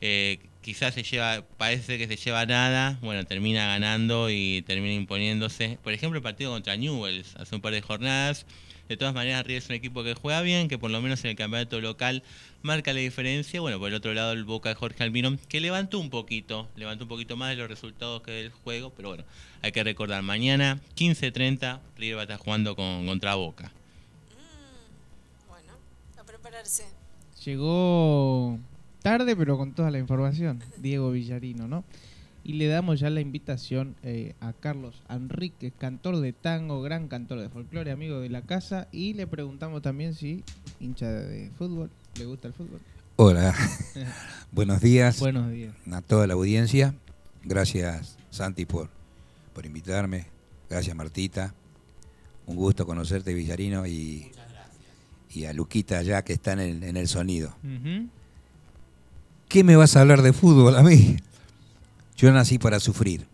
eh, 0.00 0.38
quizás 0.62 0.94
se 0.94 1.02
lleva, 1.02 1.44
parece 1.56 1.98
que 1.98 2.06
se 2.06 2.16
lleva 2.16 2.46
nada, 2.46 2.98
bueno, 3.02 3.24
termina 3.24 3.66
ganando 3.66 4.30
y 4.30 4.62
termina 4.62 4.94
imponiéndose. 4.94 5.78
Por 5.82 5.92
ejemplo, 5.92 6.18
el 6.18 6.22
partido 6.22 6.52
contra 6.52 6.76
Newells 6.76 7.36
hace 7.36 7.54
un 7.54 7.60
par 7.60 7.72
de 7.72 7.82
jornadas. 7.82 8.46
De 8.88 8.96
todas 8.96 9.14
maneras, 9.14 9.46
River 9.46 9.62
es 9.62 9.68
un 9.68 9.74
equipo 9.74 10.02
que 10.02 10.14
juega 10.14 10.40
bien, 10.40 10.68
que 10.68 10.78
por 10.78 10.90
lo 10.90 11.02
menos 11.02 11.22
en 11.24 11.30
el 11.30 11.36
campeonato 11.36 11.80
local 11.80 12.22
marca 12.62 12.92
la 12.92 13.00
diferencia. 13.00 13.60
Bueno, 13.60 13.78
por 13.78 13.88
el 13.88 13.94
otro 13.94 14.14
lado, 14.14 14.32
el 14.32 14.44
Boca 14.44 14.70
de 14.70 14.74
Jorge 14.74 15.04
Almirón, 15.04 15.38
que 15.48 15.60
levantó 15.60 15.98
un 15.98 16.08
poquito, 16.08 16.68
levantó 16.74 17.04
un 17.04 17.08
poquito 17.08 17.36
más 17.36 17.50
de 17.50 17.56
los 17.56 17.68
resultados 17.68 18.22
que 18.22 18.30
del 18.30 18.50
juego, 18.50 18.90
pero 18.96 19.10
bueno, 19.10 19.24
hay 19.62 19.72
que 19.72 19.84
recordar, 19.84 20.22
mañana 20.22 20.80
15.30, 20.96 21.80
River 21.98 22.16
va 22.16 22.20
a 22.20 22.24
estar 22.24 22.38
jugando 22.38 22.74
con, 22.74 23.06
contra 23.06 23.34
Boca. 23.34 23.70
Mm, 24.36 25.48
bueno, 25.48 25.72
a 26.18 26.24
prepararse. 26.24 26.84
Llegó 27.44 28.58
tarde, 29.02 29.36
pero 29.36 29.58
con 29.58 29.72
toda 29.72 29.90
la 29.90 29.98
información, 29.98 30.62
Diego 30.78 31.10
Villarino, 31.10 31.68
¿no? 31.68 31.84
Y 32.48 32.54
le 32.54 32.66
damos 32.66 32.98
ya 32.98 33.10
la 33.10 33.20
invitación 33.20 33.94
eh, 34.02 34.34
a 34.40 34.54
Carlos 34.54 35.02
Enríquez, 35.10 35.74
cantor 35.76 36.18
de 36.20 36.32
tango, 36.32 36.80
gran 36.80 37.06
cantor 37.06 37.40
de 37.40 37.50
folclore, 37.50 37.90
amigo 37.90 38.20
de 38.20 38.30
la 38.30 38.40
casa, 38.40 38.88
y 38.90 39.12
le 39.12 39.26
preguntamos 39.26 39.82
también 39.82 40.14
si 40.14 40.42
hincha 40.80 41.10
de 41.10 41.50
fútbol, 41.58 41.90
le 42.18 42.24
gusta 42.24 42.48
el 42.48 42.54
fútbol. 42.54 42.80
Hola, 43.16 43.54
buenos 44.52 44.80
días 44.80 45.20
Buenos 45.20 45.50
días. 45.52 45.74
a 45.92 46.00
toda 46.00 46.26
la 46.26 46.32
audiencia. 46.32 46.94
Gracias 47.44 48.16
Santi 48.30 48.64
por, 48.64 48.88
por 49.52 49.66
invitarme. 49.66 50.24
Gracias 50.70 50.96
Martita. 50.96 51.52
Un 52.46 52.56
gusto 52.56 52.86
conocerte 52.86 53.34
Villarino 53.34 53.86
y, 53.86 54.32
y 55.34 55.44
a 55.44 55.52
Luquita 55.52 55.98
allá 55.98 56.24
que 56.24 56.32
está 56.32 56.54
en 56.54 56.60
el, 56.60 56.82
en 56.82 56.96
el 56.96 57.08
sonido. 57.08 57.54
¿Qué 59.48 59.64
me 59.64 59.76
vas 59.76 59.96
a 59.96 60.00
hablar 60.00 60.22
de 60.22 60.32
fútbol 60.32 60.76
a 60.76 60.82
mí? 60.82 61.18
Yo 62.18 62.30
nací 62.32 62.58
para 62.58 62.78
sufrir. 62.80 63.26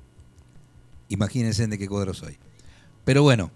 Imagínense 1.08 1.66
de 1.66 1.76
qué 1.78 1.88
cuadro 1.88 2.14
soy. 2.14 2.38
Pero 3.04 3.22
bueno, 3.22 3.50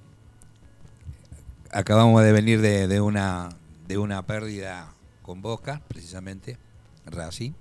acabamos 1.70 2.22
de 2.22 2.32
venir 2.32 2.60
de, 2.60 3.00
una, 3.00 3.50
de 3.86 3.98
una 3.98 4.26
pérdida 4.26 4.92
con 5.22 5.42
Boca, 5.42 5.80
precisamente, 5.88 6.58
Racing. 7.06 7.52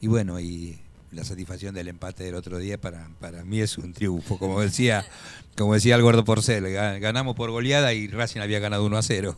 Y 0.00 0.06
bueno, 0.08 0.40
y 0.40 0.78
la 1.10 1.24
satisfacción 1.24 1.74
del 1.74 1.88
empate 1.88 2.24
del 2.24 2.34
otro 2.34 2.58
día 2.58 2.80
para, 2.80 3.08
para 3.20 3.44
mí 3.44 3.60
es 3.60 3.78
un 3.78 3.92
triunfo. 3.92 4.38
Como 4.38 4.60
decía, 4.60 5.04
como 5.56 5.74
decía 5.74 5.94
el 5.96 6.02
gordo 6.02 6.24
Porcel, 6.24 6.64
ga- 6.64 6.98
ganamos 6.98 7.36
por 7.36 7.50
goleada 7.50 7.92
y 7.92 8.08
Racing 8.08 8.40
había 8.40 8.58
ganado 8.58 8.84
1 8.84 8.96
a 8.96 9.02
0. 9.02 9.36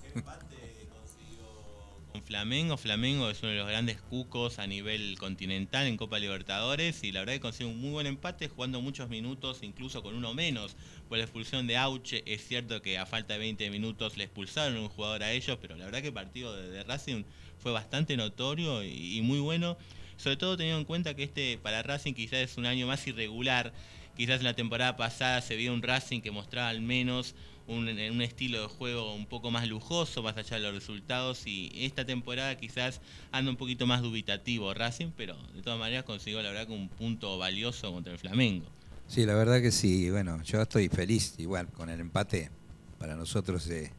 Flamengo. 2.25 2.77
Flamengo 2.77 3.29
es 3.29 3.43
uno 3.43 3.53
de 3.53 3.59
los 3.59 3.69
grandes 3.69 4.01
cucos 4.01 4.59
a 4.59 4.67
nivel 4.67 5.17
continental 5.19 5.87
en 5.87 5.97
Copa 5.97 6.19
Libertadores 6.19 7.05
y 7.05 7.13
la 7.13 7.21
verdad 7.21 7.35
que 7.35 7.41
consiguió 7.41 7.73
un 7.73 7.81
muy 7.81 7.91
buen 7.91 8.07
empate 8.07 8.49
jugando 8.49 8.81
muchos 8.81 9.09
minutos, 9.11 9.59
incluso 9.63 10.03
con 10.03 10.15
uno 10.15 10.33
menos. 10.33 10.77
Por 11.09 11.19
la 11.19 11.25
expulsión 11.25 11.67
de 11.67 11.77
Auche, 11.77 12.23
es 12.27 12.47
cierto 12.47 12.81
que 12.81 12.99
a 12.99 13.07
falta 13.07 13.35
de 13.35 13.41
20 13.41 13.71
minutos 13.71 14.17
le 14.17 14.25
expulsaron 14.25 14.79
un 14.79 14.89
jugador 14.89 15.23
a 15.23 15.33
ellos, 15.33 15.59
pero 15.61 15.77
la 15.77 15.85
verdad 15.85 16.01
que 16.01 16.09
el 16.09 16.15
partido 16.15 16.57
de, 16.57 16.71
de 16.71 16.83
Racing 16.85 17.25
fue 17.59 17.73
bastante 17.73 18.17
notorio 18.17 18.83
y, 18.83 19.19
y 19.19 19.23
muy 19.23 19.41
bueno. 19.41 19.77
Sobre 20.17 20.37
todo 20.37 20.57
teniendo 20.57 20.79
en 20.79 20.87
cuenta 20.87 21.15
que 21.15 21.25
este 21.25 21.59
para 21.59 21.83
Racing 21.83 22.15
quizás 22.15 22.41
es 22.41 22.57
un 22.57 22.67
año 22.67 22.87
más 22.87 23.07
irregular. 23.07 23.73
Quizás 24.17 24.39
en 24.39 24.45
la 24.45 24.55
temporada 24.55 24.97
pasada 24.97 25.41
se 25.43 25.57
vio 25.57 25.75
un 25.75 25.83
Racing 25.83 26.21
que 26.21 26.31
mostraba 26.31 26.69
al 26.69 26.81
menos 26.81 27.35
un, 27.67 27.89
un 27.89 28.23
estilo 28.23 28.61
de 28.63 28.69
juego 28.69 29.15
un 29.15 29.27
poco 29.27 29.51
más 29.51 29.67
lujoso, 29.69 30.23
más 30.23 30.37
allá 30.37 30.57
de 30.57 30.63
los 30.63 30.75
resultados. 30.75 31.47
Y 31.47 31.71
esta 31.75 32.05
temporada 32.05 32.57
quizás 32.57 33.01
anda 33.33 33.51
un 33.51 33.57
poquito 33.57 33.87
más 33.87 34.03
dubitativo 34.03 34.73
Racing, 34.75 35.11
pero 35.17 35.37
de 35.55 35.63
todas 35.63 35.79
maneras 35.79 36.05
consiguió 36.05 36.43
la 36.43 36.51
verdad 36.51 36.67
que 36.67 36.73
un 36.73 36.89
punto 36.89 37.39
valioso 37.39 37.93
contra 37.93 38.13
el 38.13 38.19
Flamengo. 38.19 38.67
Sí, 39.09 39.27
la 39.27 39.35
verdad 39.35 39.61
que 39.61 39.71
sí. 39.71 40.11
Bueno, 40.11 40.43
yo 40.43 40.63
estoy 40.63 40.89
feliz 40.89 41.35
igual 41.39 41.69
con 41.69 41.91
el 41.91 42.01
empate. 42.01 42.51
Para 42.99 43.17
nosotros 43.17 43.69
eh, 43.69 43.93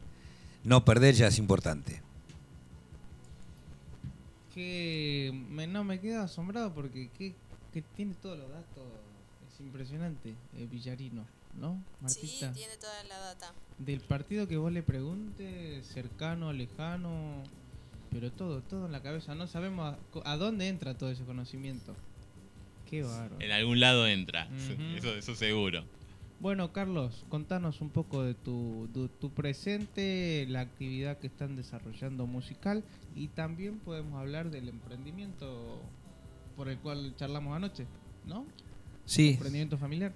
no 0.64 0.84
perder 0.84 1.14
ya 1.14 1.28
es 1.28 1.38
importante. 1.38 2.02
Que 4.54 5.32
me, 5.50 5.66
no 5.66 5.84
me 5.84 6.00
quedo 6.00 6.22
asombrado 6.22 6.72
porque 6.72 7.10
que, 7.16 7.34
que 7.72 7.82
tiene 7.82 8.14
todos 8.14 8.38
los 8.38 8.48
datos. 8.48 8.84
Es 9.52 9.60
impresionante, 9.60 10.30
eh, 10.56 10.66
Villarino, 10.70 11.24
¿no? 11.58 11.82
Sí, 12.06 12.38
tiene 12.54 12.76
toda 12.80 13.04
la 13.04 13.18
data. 13.18 13.52
Del 13.78 14.00
partido 14.00 14.46
que 14.48 14.56
vos 14.56 14.72
le 14.72 14.82
preguntes, 14.82 15.86
cercano, 15.86 16.52
lejano, 16.52 17.42
pero 18.10 18.30
todo, 18.32 18.62
todo 18.62 18.86
en 18.86 18.92
la 18.92 19.02
cabeza. 19.02 19.34
No 19.34 19.46
sabemos 19.46 19.96
a, 20.24 20.36
dónde 20.36 20.68
entra 20.68 20.96
todo 20.96 21.10
ese 21.10 21.24
conocimiento. 21.24 21.94
Qué 22.88 23.02
bárbaro. 23.02 23.36
En 23.40 23.50
algún 23.50 23.80
lado 23.80 24.06
entra, 24.06 24.48
eso, 24.96 25.14
eso 25.14 25.34
seguro. 25.34 25.84
Bueno, 26.38 26.70
Carlos, 26.72 27.24
contanos 27.30 27.80
un 27.80 27.88
poco 27.88 28.22
de 28.22 28.34
tu, 28.34 28.88
tu, 28.92 29.08
tu 29.08 29.30
presente, 29.30 30.46
la 30.48 30.60
actividad 30.60 31.18
que 31.18 31.26
están 31.26 31.56
desarrollando 31.56 32.26
musical 32.26 32.84
y 33.14 33.28
también 33.28 33.78
podemos 33.78 34.20
hablar 34.20 34.50
del 34.50 34.68
emprendimiento 34.68 35.80
por 36.56 36.68
el 36.68 36.78
cual 36.78 37.14
charlamos 37.16 37.56
anoche, 37.56 37.86
¿no? 38.26 38.44
Sí, 39.06 39.30
Emprendimiento 39.30 39.78
familiar. 39.78 40.12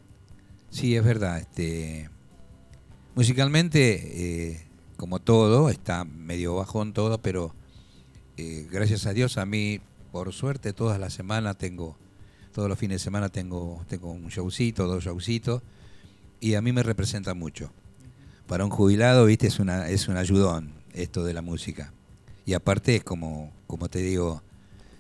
Sí, 0.71 0.97
es 0.97 1.05
verdad. 1.05 1.39
Este, 1.39 2.09
musicalmente, 3.15 4.51
eh, 4.53 4.67
como 4.97 5.19
todo, 5.21 5.71
está 5.71 6.05
medio 6.05 6.57
bajón 6.57 6.93
todo, 6.93 7.21
pero 7.21 7.55
eh, 8.37 8.67
gracias 8.71 9.07
a 9.07 9.13
Dios 9.13 9.39
a 9.39 9.47
mí, 9.47 9.81
por 10.13 10.33
suerte, 10.33 10.73
todas 10.73 10.99
las 10.99 11.13
semanas 11.13 11.59
tengo, 11.59 11.97
todos 12.53 12.69
los 12.69 12.79
fines 12.79 12.97
de 12.97 13.05
semana 13.05 13.29
tengo, 13.29 13.85
tengo 13.89 14.11
un 14.11 14.29
showcito, 14.29 14.87
dos 14.87 15.05
showcitos, 15.05 15.63
y 16.41 16.55
a 16.55 16.63
mí 16.63 16.73
me 16.73 16.83
representa 16.83 17.35
mucho. 17.35 17.73
Para 18.47 18.65
un 18.65 18.71
jubilado, 18.71 19.27
viste, 19.27 19.47
es 19.47 19.61
una, 19.61 19.89
es 19.89 20.09
un 20.09 20.17
ayudón 20.17 20.73
esto 20.93 21.25
de 21.25 21.35
la 21.35 21.43
música. 21.43 21.93
Y 22.47 22.55
aparte 22.55 22.97
es 22.97 23.05
como, 23.05 23.53
como 23.67 23.89
te 23.89 24.01
digo, 24.01 24.43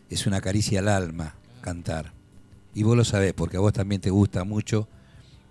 es 0.09 0.27
una 0.27 0.41
caricia 0.41 0.81
al 0.81 0.89
alma 0.89 1.35
cantar. 1.61 2.13
Y 2.75 2.83
vos 2.85 2.97
lo 2.97 3.05
sabés, 3.05 3.33
porque 3.33 3.57
a 3.57 3.61
vos 3.61 3.73
también 3.73 4.01
te 4.01 4.11
gusta 4.11 4.45
mucho 4.45 4.89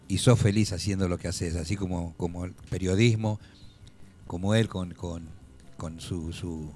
y 0.09 0.17
sos 0.17 0.37
feliz 0.39 0.73
haciendo 0.73 1.07
lo 1.07 1.17
que 1.17 1.29
haces, 1.29 1.55
así 1.55 1.77
como, 1.77 2.13
como 2.17 2.43
el 2.43 2.51
periodismo, 2.69 3.39
como 4.27 4.55
él 4.55 4.67
con, 4.67 4.93
con, 4.93 5.29
con 5.77 6.01
su, 6.01 6.33
su, 6.33 6.73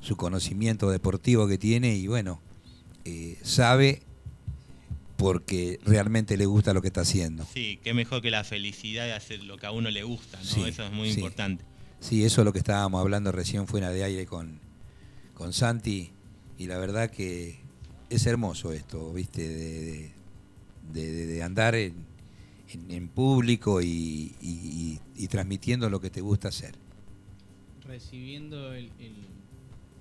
su 0.00 0.16
conocimiento 0.16 0.90
deportivo 0.90 1.46
que 1.46 1.58
tiene 1.58 1.94
y 1.94 2.08
bueno, 2.08 2.40
eh, 3.04 3.38
sabe 3.42 4.02
porque 5.16 5.78
realmente 5.84 6.36
le 6.36 6.46
gusta 6.46 6.72
lo 6.72 6.80
que 6.82 6.88
está 6.88 7.02
haciendo. 7.02 7.46
Sí, 7.54 7.78
qué 7.84 7.94
mejor 7.94 8.22
que 8.22 8.30
la 8.30 8.42
felicidad 8.42 9.04
de 9.04 9.12
hacer 9.12 9.44
lo 9.44 9.56
que 9.56 9.66
a 9.66 9.70
uno 9.70 9.90
le 9.90 10.02
gusta, 10.02 10.38
¿no? 10.38 10.44
Sí, 10.44 10.62
eso 10.66 10.84
es 10.84 10.92
muy 10.92 11.12
sí. 11.12 11.20
importante. 11.20 11.64
Sí, 12.00 12.24
eso 12.24 12.40
es 12.40 12.44
lo 12.44 12.52
que 12.52 12.58
estábamos 12.58 13.00
hablando 13.00 13.30
recién 13.30 13.68
fuera 13.68 13.90
de 13.90 14.02
aire 14.02 14.26
con, 14.26 14.58
con 15.34 15.52
Santi 15.52 16.10
y 16.58 16.66
la 16.66 16.78
verdad 16.78 17.10
que 17.10 17.60
es 18.10 18.26
hermoso 18.26 18.72
esto, 18.72 19.12
¿viste? 19.12 19.46
De, 19.46 19.82
de- 19.84 20.12
de- 20.92 21.12
de- 21.12 21.26
de 21.26 21.42
andar 21.44 21.74
en, 21.76 21.94
en- 22.74 22.90
en 22.90 23.08
público 23.08 23.80
y, 23.82 24.34
y- 24.40 24.40
y- 24.40 25.00
y 25.16 25.28
transmitiendo 25.28 25.88
lo 25.90 26.00
que 26.00 26.10
te 26.10 26.20
gusta 26.20 26.48
hacer. 26.48 26.74
recibiendo 27.84 28.72
el, 28.74 28.92
el- 28.98 29.26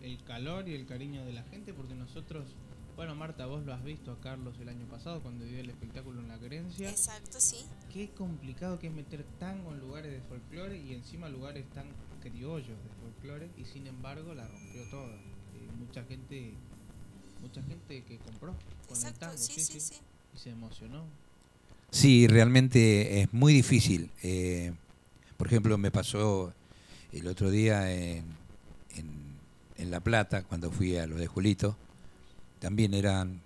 el 0.04 0.24
calor 0.24 0.68
y 0.70 0.76
el 0.76 0.86
cariño 0.86 1.26
de 1.26 1.34
la 1.34 1.44
gente, 1.44 1.74
porque 1.74 1.94
nosotros, 1.96 2.46
bueno, 2.96 3.16
Marta, 3.16 3.46
vos 3.48 3.66
lo 3.66 3.74
has 3.74 3.84
visto 3.84 4.12
a 4.12 4.20
Carlos 4.22 4.56
el 4.60 4.70
año 4.70 4.86
pasado 4.88 5.22
cuando 5.22 5.46
dio 5.46 5.60
el 5.60 5.70
espectáculo 5.70 6.22
en 6.22 6.28
la 6.28 6.40
Querencia. 6.40 6.90
Exacto, 6.90 7.40
sí. 7.40 7.58
Qué 7.92 8.10
complicado 8.12 8.80
que 8.80 8.88
es 8.88 8.94
meter 8.94 9.24
tango 9.40 9.72
en 9.74 9.80
lugares 9.80 10.12
de 10.12 10.22
folclore 10.22 10.78
y 10.80 10.94
encima 10.94 11.28
lugares 11.30 11.66
tan 11.72 11.86
criollos 12.22 12.68
de 12.78 12.90
folclore, 13.02 13.50
y 13.58 13.66
sin 13.66 13.88
embargo 13.88 14.34
la 14.34 14.48
rompió 14.48 14.90
toda. 14.90 15.16
Eh, 15.16 15.70
mucha 15.80 16.04
gente 16.06 16.54
mucha 17.42 17.62
gente 17.64 18.04
que 18.04 18.18
compró 18.20 18.56
con 18.88 19.06
el 19.06 19.14
tango, 19.16 19.36
sí, 19.38 19.60
sí, 19.60 19.80
sí. 19.80 19.96
y 20.36 20.38
se 20.38 20.52
emocionó. 20.52 21.06
Sí, 21.92 22.28
realmente 22.28 23.22
es 23.22 23.34
muy 23.34 23.54
difícil. 23.54 24.10
Eh, 24.24 24.72
por 25.38 25.48
ejemplo, 25.48 25.78
me 25.78 25.92
pasó 25.92 26.54
el 27.12 27.28
otro 27.28 27.52
día 27.52 27.92
en, 27.94 28.24
en- 28.96 29.32
en 29.78 29.92
La 29.92 30.00
Plata, 30.00 30.44
cuando 30.44 30.72
fui 30.72 30.96
a 30.98 31.08
lo 31.08 31.18
de 31.18 31.28
Julito, 31.28 31.76
también 32.60 32.94
eran 32.94 33.42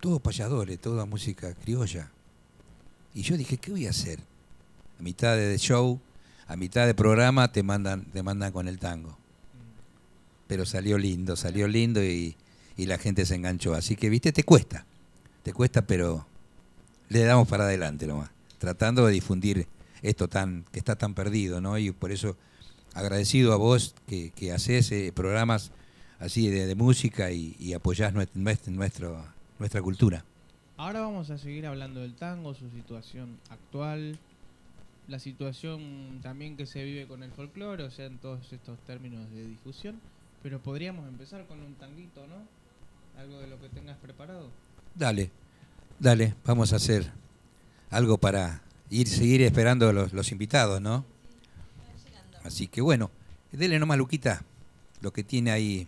todos 0.00 0.20
payadores, 0.20 0.78
toda 0.80 1.06
música 1.06 1.54
criolla. 1.54 2.10
Y 3.14 3.22
yo 3.22 3.36
dije, 3.36 3.56
¿qué 3.56 3.70
voy 3.70 3.86
a 3.86 3.90
hacer? 3.90 4.18
A 4.98 5.02
mitad 5.02 5.36
de 5.36 5.56
show, 5.58 6.00
a 6.46 6.56
mitad 6.56 6.86
de 6.86 6.94
programa 6.94 7.52
te 7.52 7.62
mandan, 7.62 8.04
te 8.06 8.22
mandan 8.22 8.52
con 8.52 8.68
el 8.68 8.78
tango. 8.78 9.16
Pero 10.48 10.66
salió 10.66 10.98
lindo, 10.98 11.36
salió 11.36 11.68
lindo 11.68 12.02
y, 12.04 12.36
y 12.76 12.86
la 12.86 12.98
gente 12.98 13.24
se 13.24 13.36
enganchó. 13.36 13.74
Así 13.74 13.94
que, 13.96 14.10
viste, 14.10 14.32
te 14.32 14.42
cuesta. 14.42 14.84
Te 15.44 15.52
cuesta, 15.52 15.86
pero 15.86 16.26
le 17.10 17.24
damos 17.24 17.46
para 17.46 17.64
adelante 17.64 18.06
nomás, 18.06 18.30
tratando 18.58 19.04
de 19.04 19.12
difundir 19.12 19.66
esto 20.00 20.28
tan 20.28 20.64
que 20.72 20.78
está 20.78 20.96
tan 20.96 21.12
perdido, 21.14 21.60
¿no? 21.60 21.76
Y 21.76 21.90
por 21.90 22.10
eso 22.10 22.36
agradecido 22.94 23.52
a 23.52 23.56
vos 23.56 23.94
que, 24.06 24.30
que 24.30 24.52
haces 24.52 24.90
eh, 24.92 25.12
programas 25.14 25.72
así 26.18 26.48
de, 26.48 26.66
de 26.66 26.74
música 26.74 27.30
y, 27.30 27.56
y 27.58 27.74
apoyás 27.74 28.14
nuestro, 28.14 28.40
nuestro, 28.72 29.24
nuestra 29.58 29.82
cultura. 29.82 30.24
Ahora 30.76 31.00
vamos 31.00 31.28
a 31.28 31.36
seguir 31.36 31.66
hablando 31.66 32.00
del 32.00 32.14
tango, 32.14 32.54
su 32.54 32.70
situación 32.70 33.38
actual, 33.50 34.18
la 35.08 35.18
situación 35.18 36.20
también 36.22 36.56
que 36.56 36.64
se 36.64 36.82
vive 36.84 37.06
con 37.06 37.22
el 37.22 37.32
folclore, 37.32 37.82
o 37.84 37.90
sea, 37.90 38.06
en 38.06 38.18
todos 38.18 38.52
estos 38.52 38.78
términos 38.86 39.28
de 39.30 39.46
difusión. 39.46 40.00
Pero 40.42 40.58
podríamos 40.60 41.06
empezar 41.06 41.46
con 41.46 41.60
un 41.60 41.74
tanguito, 41.74 42.26
¿no? 42.26 43.20
Algo 43.20 43.40
de 43.40 43.48
lo 43.48 43.60
que 43.60 43.68
tengas 43.68 43.98
preparado. 43.98 44.48
Dale, 44.94 45.30
dale, 46.00 46.34
vamos 46.44 46.72
a 46.72 46.76
hacer 46.76 47.12
algo 47.90 48.18
para 48.18 48.62
ir 48.88 49.06
seguir 49.06 49.42
esperando 49.42 49.92
los, 49.92 50.12
los 50.12 50.32
invitados, 50.32 50.80
¿no? 50.80 51.04
Así 52.42 52.66
que 52.66 52.80
bueno, 52.80 53.10
dele 53.52 53.78
nomás, 53.78 53.98
Luquita, 53.98 54.42
lo 55.02 55.12
que 55.12 55.22
tiene 55.22 55.52
ahí. 55.52 55.86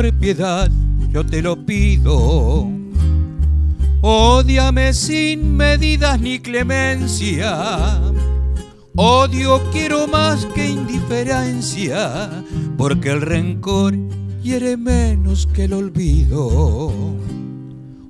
Por 0.00 0.14
piedad, 0.14 0.70
yo 1.10 1.26
te 1.26 1.42
lo 1.42 1.66
pido. 1.66 2.66
Ódiame 4.00 4.94
sin 4.94 5.58
medidas 5.58 6.18
ni 6.18 6.38
clemencia. 6.38 8.00
Odio 8.96 9.60
quiero 9.72 10.06
más 10.06 10.46
que 10.54 10.70
indiferencia, 10.70 12.30
porque 12.78 13.10
el 13.10 13.20
rencor 13.20 13.94
hiere 14.42 14.78
menos 14.78 15.46
que 15.46 15.64
el 15.64 15.74
olvido. 15.74 16.90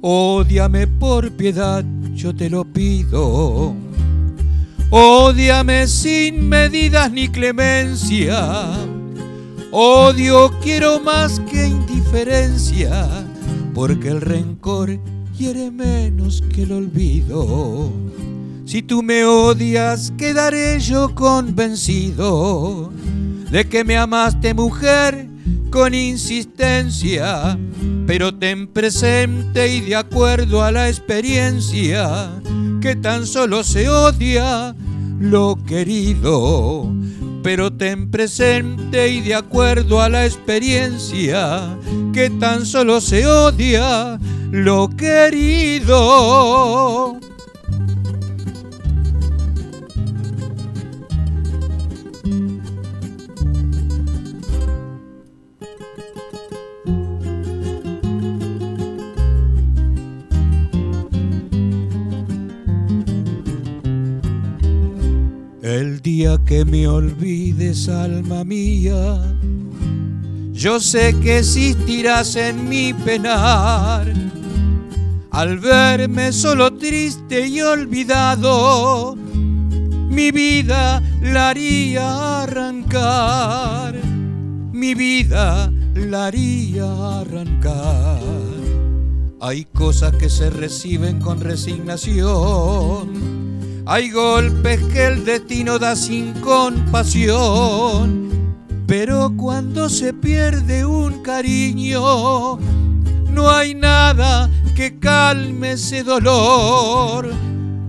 Ódiame 0.00 0.86
por 0.86 1.32
piedad, 1.32 1.84
yo 2.14 2.32
te 2.36 2.48
lo 2.48 2.64
pido. 2.64 3.74
Ódiame 4.90 5.88
sin 5.88 6.48
medidas 6.48 7.10
ni 7.10 7.28
clemencia 7.28 8.76
Odio 9.72 10.50
quiero 10.60 10.98
más 10.98 11.38
que 11.48 11.68
porque 13.74 14.08
el 14.08 14.20
rencor 14.20 14.98
hiere 15.38 15.70
menos 15.70 16.42
que 16.52 16.64
el 16.64 16.72
olvido. 16.72 17.92
Si 18.64 18.82
tú 18.82 19.02
me 19.02 19.24
odias, 19.24 20.12
quedaré 20.18 20.80
yo 20.80 21.14
convencido 21.14 22.92
de 23.50 23.68
que 23.68 23.84
me 23.84 23.96
amaste 23.96 24.54
mujer 24.54 25.28
con 25.70 25.94
insistencia, 25.94 27.58
pero 28.06 28.34
ten 28.34 28.66
presente 28.66 29.72
y 29.74 29.80
de 29.80 29.96
acuerdo 29.96 30.62
a 30.62 30.72
la 30.72 30.88
experiencia, 30.88 32.30
que 32.80 32.96
tan 32.96 33.26
solo 33.26 33.62
se 33.62 33.88
odia 33.88 34.74
lo 35.20 35.56
querido 35.64 36.92
pero 37.42 37.72
ten 37.72 38.10
presente 38.10 39.08
y 39.08 39.20
de 39.20 39.34
acuerdo 39.34 40.00
a 40.00 40.08
la 40.08 40.26
experiencia 40.26 41.76
que 42.12 42.30
tan 42.30 42.66
solo 42.66 43.00
se 43.00 43.26
odia 43.26 44.18
lo 44.50 44.88
querido. 44.90 46.00
El 66.00 66.04
día 66.04 66.38
que 66.46 66.64
me 66.64 66.88
olvides, 66.88 67.86
alma 67.90 68.42
mía, 68.42 69.36
yo 70.50 70.80
sé 70.80 71.14
que 71.20 71.40
existirás 71.40 72.36
en 72.36 72.70
mi 72.70 72.94
penar. 72.94 74.10
Al 75.30 75.58
verme 75.58 76.32
solo 76.32 76.72
triste 76.72 77.46
y 77.46 77.60
olvidado, 77.60 79.14
mi 79.14 80.30
vida 80.30 81.02
la 81.20 81.50
haría 81.50 82.44
arrancar. 82.44 83.94
Mi 84.72 84.94
vida 84.94 85.70
la 85.94 86.28
haría 86.28 87.20
arrancar. 87.20 88.22
Hay 89.38 89.66
cosas 89.66 90.14
que 90.14 90.30
se 90.30 90.48
reciben 90.48 91.20
con 91.20 91.42
resignación 91.42 93.49
hay 93.86 94.10
golpes 94.10 94.80
que 94.92 95.06
el 95.06 95.24
destino 95.24 95.78
da 95.78 95.96
sin 95.96 96.32
compasión, 96.34 98.28
pero 98.86 99.32
cuando 99.36 99.88
se 99.88 100.12
pierde 100.12 100.84
un 100.84 101.22
cariño, 101.22 102.58
no 103.32 103.50
hay 103.50 103.74
nada 103.74 104.50
que 104.74 104.98
calme 104.98 105.72
ese 105.72 106.02
dolor, 106.02 107.30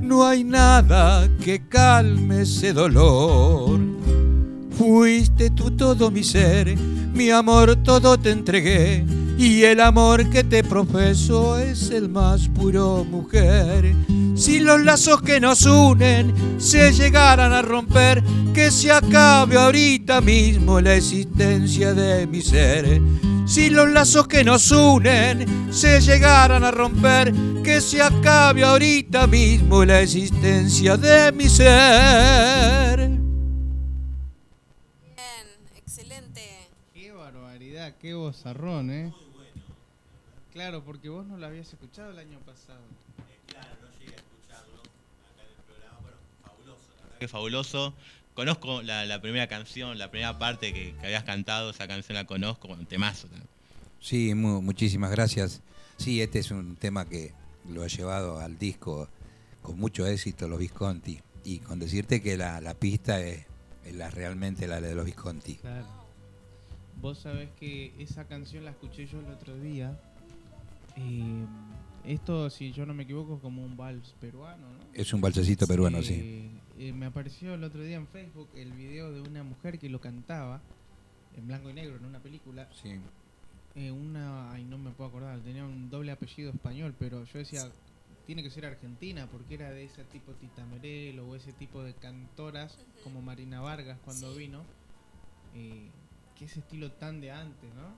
no 0.01 0.25
hay 0.25 0.43
nada 0.43 1.27
que 1.43 1.67
calme 1.67 2.41
ese 2.41 2.73
dolor. 2.73 3.79
Fuiste 4.77 5.49
tú 5.51 5.71
todo 5.71 6.09
mi 6.09 6.23
ser, 6.23 6.75
mi 7.13 7.29
amor 7.29 7.75
todo 7.77 8.17
te 8.17 8.31
entregué, 8.31 9.05
y 9.37 9.63
el 9.63 9.79
amor 9.79 10.29
que 10.29 10.43
te 10.43 10.63
profeso 10.63 11.57
es 11.57 11.89
el 11.91 12.09
más 12.09 12.47
puro 12.47 13.03
mujer. 13.03 13.93
Si 14.41 14.59
los 14.59 14.81
lazos 14.81 15.21
que 15.21 15.39
nos 15.39 15.67
unen 15.67 16.59
se 16.59 16.91
llegaran 16.93 17.53
a 17.53 17.61
romper, 17.61 18.23
que 18.55 18.71
se 18.71 18.91
acabe 18.91 19.55
ahorita 19.55 20.19
mismo 20.19 20.81
la 20.81 20.95
existencia 20.95 21.93
de 21.93 22.25
mi 22.25 22.41
ser. 22.41 22.99
Si 23.45 23.69
los 23.69 23.91
lazos 23.91 24.27
que 24.27 24.43
nos 24.43 24.71
unen 24.71 25.71
se 25.71 26.01
llegaran 26.01 26.63
a 26.63 26.71
romper, 26.71 27.31
que 27.63 27.81
se 27.81 28.01
acabe 28.01 28.63
ahorita 28.63 29.27
mismo 29.27 29.85
la 29.85 30.01
existencia 30.01 30.97
de 30.97 31.31
mi 31.33 31.47
ser. 31.47 32.97
Bien, 32.97 33.21
excelente. 35.75 36.41
Qué 36.95 37.11
barbaridad, 37.11 37.93
qué 37.99 38.15
bozarrón, 38.15 38.89
¿eh? 38.89 39.13
Claro, 40.51 40.83
porque 40.83 41.09
vos 41.09 41.27
no 41.27 41.37
lo 41.37 41.45
habías 41.45 41.71
escuchado 41.71 42.09
el 42.09 42.17
año 42.17 42.39
pasado. 42.39 42.81
Qué 47.21 47.27
fabuloso. 47.27 47.93
Conozco 48.33 48.81
la, 48.81 49.05
la 49.05 49.21
primera 49.21 49.45
canción, 49.47 49.99
la 49.99 50.09
primera 50.09 50.39
parte 50.39 50.73
que, 50.73 50.95
que 50.95 51.05
habías 51.05 51.23
cantado, 51.23 51.69
esa 51.69 51.87
canción 51.87 52.15
la 52.15 52.25
conozco, 52.25 52.67
un 52.69 52.87
temazo. 52.87 53.27
también. 53.27 53.47
Sí, 53.99 54.33
mu- 54.33 54.59
muchísimas 54.63 55.11
gracias. 55.11 55.61
Sí, 55.97 56.19
este 56.19 56.39
es 56.39 56.49
un 56.49 56.75
tema 56.77 57.07
que 57.07 57.31
lo 57.69 57.83
ha 57.83 57.87
llevado 57.87 58.39
al 58.39 58.57
disco 58.57 59.07
con 59.61 59.77
mucho 59.77 60.07
éxito 60.07 60.47
los 60.47 60.57
Visconti. 60.57 61.19
Y 61.43 61.59
con 61.59 61.77
decirte 61.77 62.23
que 62.23 62.37
la, 62.37 62.59
la 62.59 62.73
pista 62.73 63.21
es, 63.21 63.45
es 63.85 63.93
la, 63.93 64.09
realmente 64.09 64.65
la 64.67 64.81
de 64.81 64.95
los 64.95 65.05
Visconti. 65.05 65.57
Claro. 65.57 65.85
Vos 66.99 67.19
sabés 67.19 67.49
que 67.59 67.93
esa 67.99 68.25
canción 68.25 68.65
la 68.65 68.71
escuché 68.71 69.05
yo 69.05 69.19
el 69.19 69.27
otro 69.27 69.55
día. 69.59 69.95
Eh, 70.97 71.45
esto, 72.03 72.49
si 72.49 72.71
yo 72.71 72.87
no 72.87 72.95
me 72.95 73.03
equivoco, 73.03 73.35
es 73.35 73.41
como 73.41 73.63
un 73.63 73.77
vals 73.77 74.15
peruano, 74.19 74.67
¿no? 74.69 74.79
Es 74.95 75.13
un 75.13 75.21
balsecito 75.21 75.67
peruano, 75.67 76.01
sí. 76.01 76.49
Eh, 76.81 76.93
me 76.93 77.05
apareció 77.05 77.53
el 77.53 77.63
otro 77.63 77.83
día 77.83 77.97
en 77.97 78.07
Facebook 78.07 78.49
el 78.55 78.71
video 78.71 79.11
de 79.11 79.21
una 79.21 79.43
mujer 79.43 79.77
que 79.77 79.87
lo 79.87 80.01
cantaba 80.01 80.61
en 81.35 81.47
blanco 81.47 81.69
y 81.69 81.73
negro 81.73 81.97
en 81.97 82.05
una 82.05 82.19
película. 82.19 82.67
Sí. 82.73 82.99
Eh, 83.75 83.91
una, 83.91 84.51
ay, 84.51 84.65
no 84.65 84.77
me 84.79 84.89
puedo 84.89 85.09
acordar, 85.09 85.39
tenía 85.41 85.63
un 85.63 85.91
doble 85.91 86.11
apellido 86.11 86.51
español, 86.51 86.95
pero 86.97 87.23
yo 87.23 87.37
decía, 87.39 87.69
tiene 88.25 88.41
que 88.41 88.49
ser 88.49 88.65
argentina, 88.65 89.27
porque 89.31 89.53
era 89.53 89.69
de 89.69 89.83
ese 89.85 90.03
tipo 90.05 90.33
Tita 90.33 90.65
Merelo 90.65 91.27
o 91.29 91.35
ese 91.35 91.53
tipo 91.53 91.83
de 91.83 91.93
cantoras 91.93 92.77
como 93.03 93.21
Marina 93.21 93.61
Vargas 93.61 93.99
cuando 94.03 94.33
Sí. 94.33 94.39
vino, 94.39 94.63
eh, 95.53 95.89
que 96.37 96.45
ese 96.45 96.61
estilo 96.61 96.91
tan 96.93 97.21
de 97.21 97.31
antes, 97.31 97.71
¿no? 97.75 97.93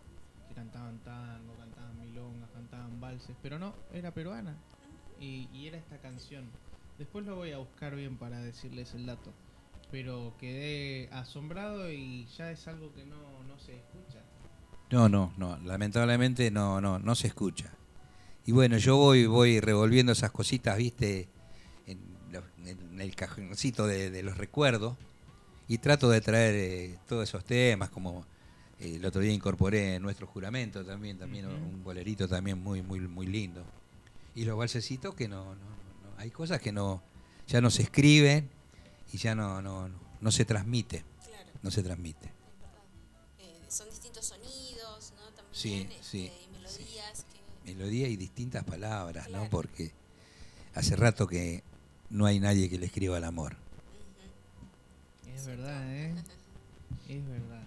Que 0.50 0.56
cantaban 0.56 1.00
tango, 1.00 1.56
cantaban 1.58 2.00
milongas, 2.02 2.50
cantaban 2.52 3.00
valses, 3.00 3.36
pero 3.42 3.58
no, 3.58 3.74
era 3.94 4.12
peruana 4.12 4.56
y, 5.20 5.48
y 5.54 5.68
era 5.68 5.78
esta 5.78 5.98
canción. 6.00 6.44
Después 7.04 7.26
lo 7.26 7.36
voy 7.36 7.52
a 7.52 7.58
buscar 7.58 7.98
bien 7.98 8.16
para 8.16 8.40
decirles 8.40 8.94
el 8.94 9.06
dato. 9.06 9.34
pero 9.92 10.34
quedé 10.40 11.10
asombrado 11.12 11.92
y 11.92 12.26
ya 12.38 12.50
es 12.50 12.66
algo 12.70 12.94
que 12.94 13.04
no, 13.04 13.44
no 13.44 13.60
se 13.60 13.76
escucha. 13.76 14.24
No, 14.90 15.10
no, 15.10 15.34
no, 15.36 15.58
lamentablemente 15.66 16.50
no, 16.50 16.80
no, 16.80 16.98
no 16.98 17.14
se 17.14 17.28
escucha. 17.28 17.74
Y 18.46 18.54
bueno, 18.54 18.78
yo 18.78 18.96
voy, 18.96 19.26
voy 19.26 19.60
revolviendo 19.60 20.14
esas 20.14 20.32
cositas, 20.32 20.78
viste, 20.78 21.28
en, 21.88 22.00
el 23.02 23.16
cajoncito 23.16 23.86
de, 23.86 24.10
de 24.10 24.24
los 24.24 24.38
recuerdos 24.38 24.96
y 25.68 25.80
trato 25.80 26.10
de 26.10 26.22
traer 26.22 26.56
eh, 26.56 27.00
todos 27.06 27.28
esos 27.28 27.44
temas, 27.44 27.90
como 27.90 28.26
eh, 28.80 28.96
el 28.96 29.06
otro 29.06 29.20
día 29.20 29.34
incorporé 29.34 30.00
nuestro 30.00 30.26
juramento 30.26 30.86
también, 30.86 31.18
también 31.18 31.48
un 31.48 31.84
bolerito 31.84 32.30
también 32.30 32.64
muy, 32.64 32.82
muy, 32.82 33.02
muy 33.02 33.26
lindo. 33.28 33.62
Y 34.36 34.46
los 34.46 34.58
balsecitos 34.58 35.14
que 35.16 35.28
no- 35.28 35.54
hay 36.18 36.32
cosas 36.32 36.62
que 36.62 36.72
no, 36.72 37.02
ya 37.48 37.62
no 37.62 37.70
se 37.70 37.84
escriben 37.84 38.50
y 39.12 39.18
ya 39.18 39.36
no, 39.36 39.62
no, 39.62 39.88
no, 39.90 40.00
no 40.22 40.32
se 40.32 40.46
transmite, 40.46 41.04
Claro, 41.26 41.50
no 41.62 41.72
se 41.72 41.84
transmite. 41.84 42.32
Eh, 43.40 43.60
son 43.70 43.90
distintos 43.90 44.26
sonidos, 44.26 45.14
¿no? 45.18 45.26
También, 45.34 45.54
Sí, 45.54 45.88
este, 46.00 46.18
y 46.18 46.48
melodías 46.52 47.26
que... 47.32 47.74
melodía 47.74 48.08
y 48.08 48.16
distintas 48.18 48.64
palabras, 48.64 49.30
¿no? 49.30 49.50
Porque 49.50 49.92
hace 50.74 50.96
rato 50.96 51.28
que 51.28 51.64
no 52.10 52.26
hay 52.26 52.40
nadie 52.40 52.70
que 52.70 52.78
le 52.78 52.86
escriba 52.86 53.18
el 53.18 53.24
amor. 53.24 53.56
Es 55.36 55.46
verdad, 55.48 55.94
¿eh? 55.94 56.14
Es 57.10 57.28
verdad. 57.28 57.64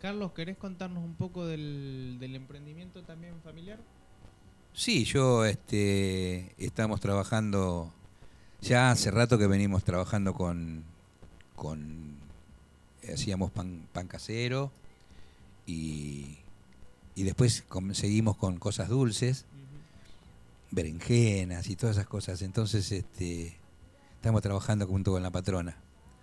Carlos, 0.00 0.32
¿querés 0.32 0.56
contarnos 0.56 1.04
un 1.04 1.14
poco 1.14 1.46
del, 1.46 2.16
del 2.18 2.34
emprendimiento 2.34 3.02
también 3.04 3.40
familiar? 3.42 3.78
Sí, 4.74 5.04
yo 5.04 5.44
este 5.44 6.54
estamos 6.58 7.00
trabajando 7.00 7.92
ya 8.60 8.90
hace 8.90 9.10
rato 9.10 9.38
que 9.38 9.46
venimos 9.46 9.84
trabajando 9.84 10.34
con 10.34 10.84
con 11.56 12.16
hacíamos 13.12 13.50
pan, 13.50 13.86
pan 13.92 14.06
casero 14.08 14.72
y 15.66 16.38
y 17.14 17.24
después 17.24 17.64
seguimos 17.92 18.36
con 18.38 18.58
cosas 18.58 18.88
dulces, 18.88 19.44
berenjenas 20.70 21.68
y 21.68 21.76
todas 21.76 21.96
esas 21.96 22.06
cosas. 22.08 22.40
Entonces, 22.40 22.90
este, 22.90 23.58
estamos 24.14 24.40
trabajando 24.40 24.86
junto 24.86 25.12
con 25.12 25.22
la 25.22 25.30
patrona. 25.30 25.76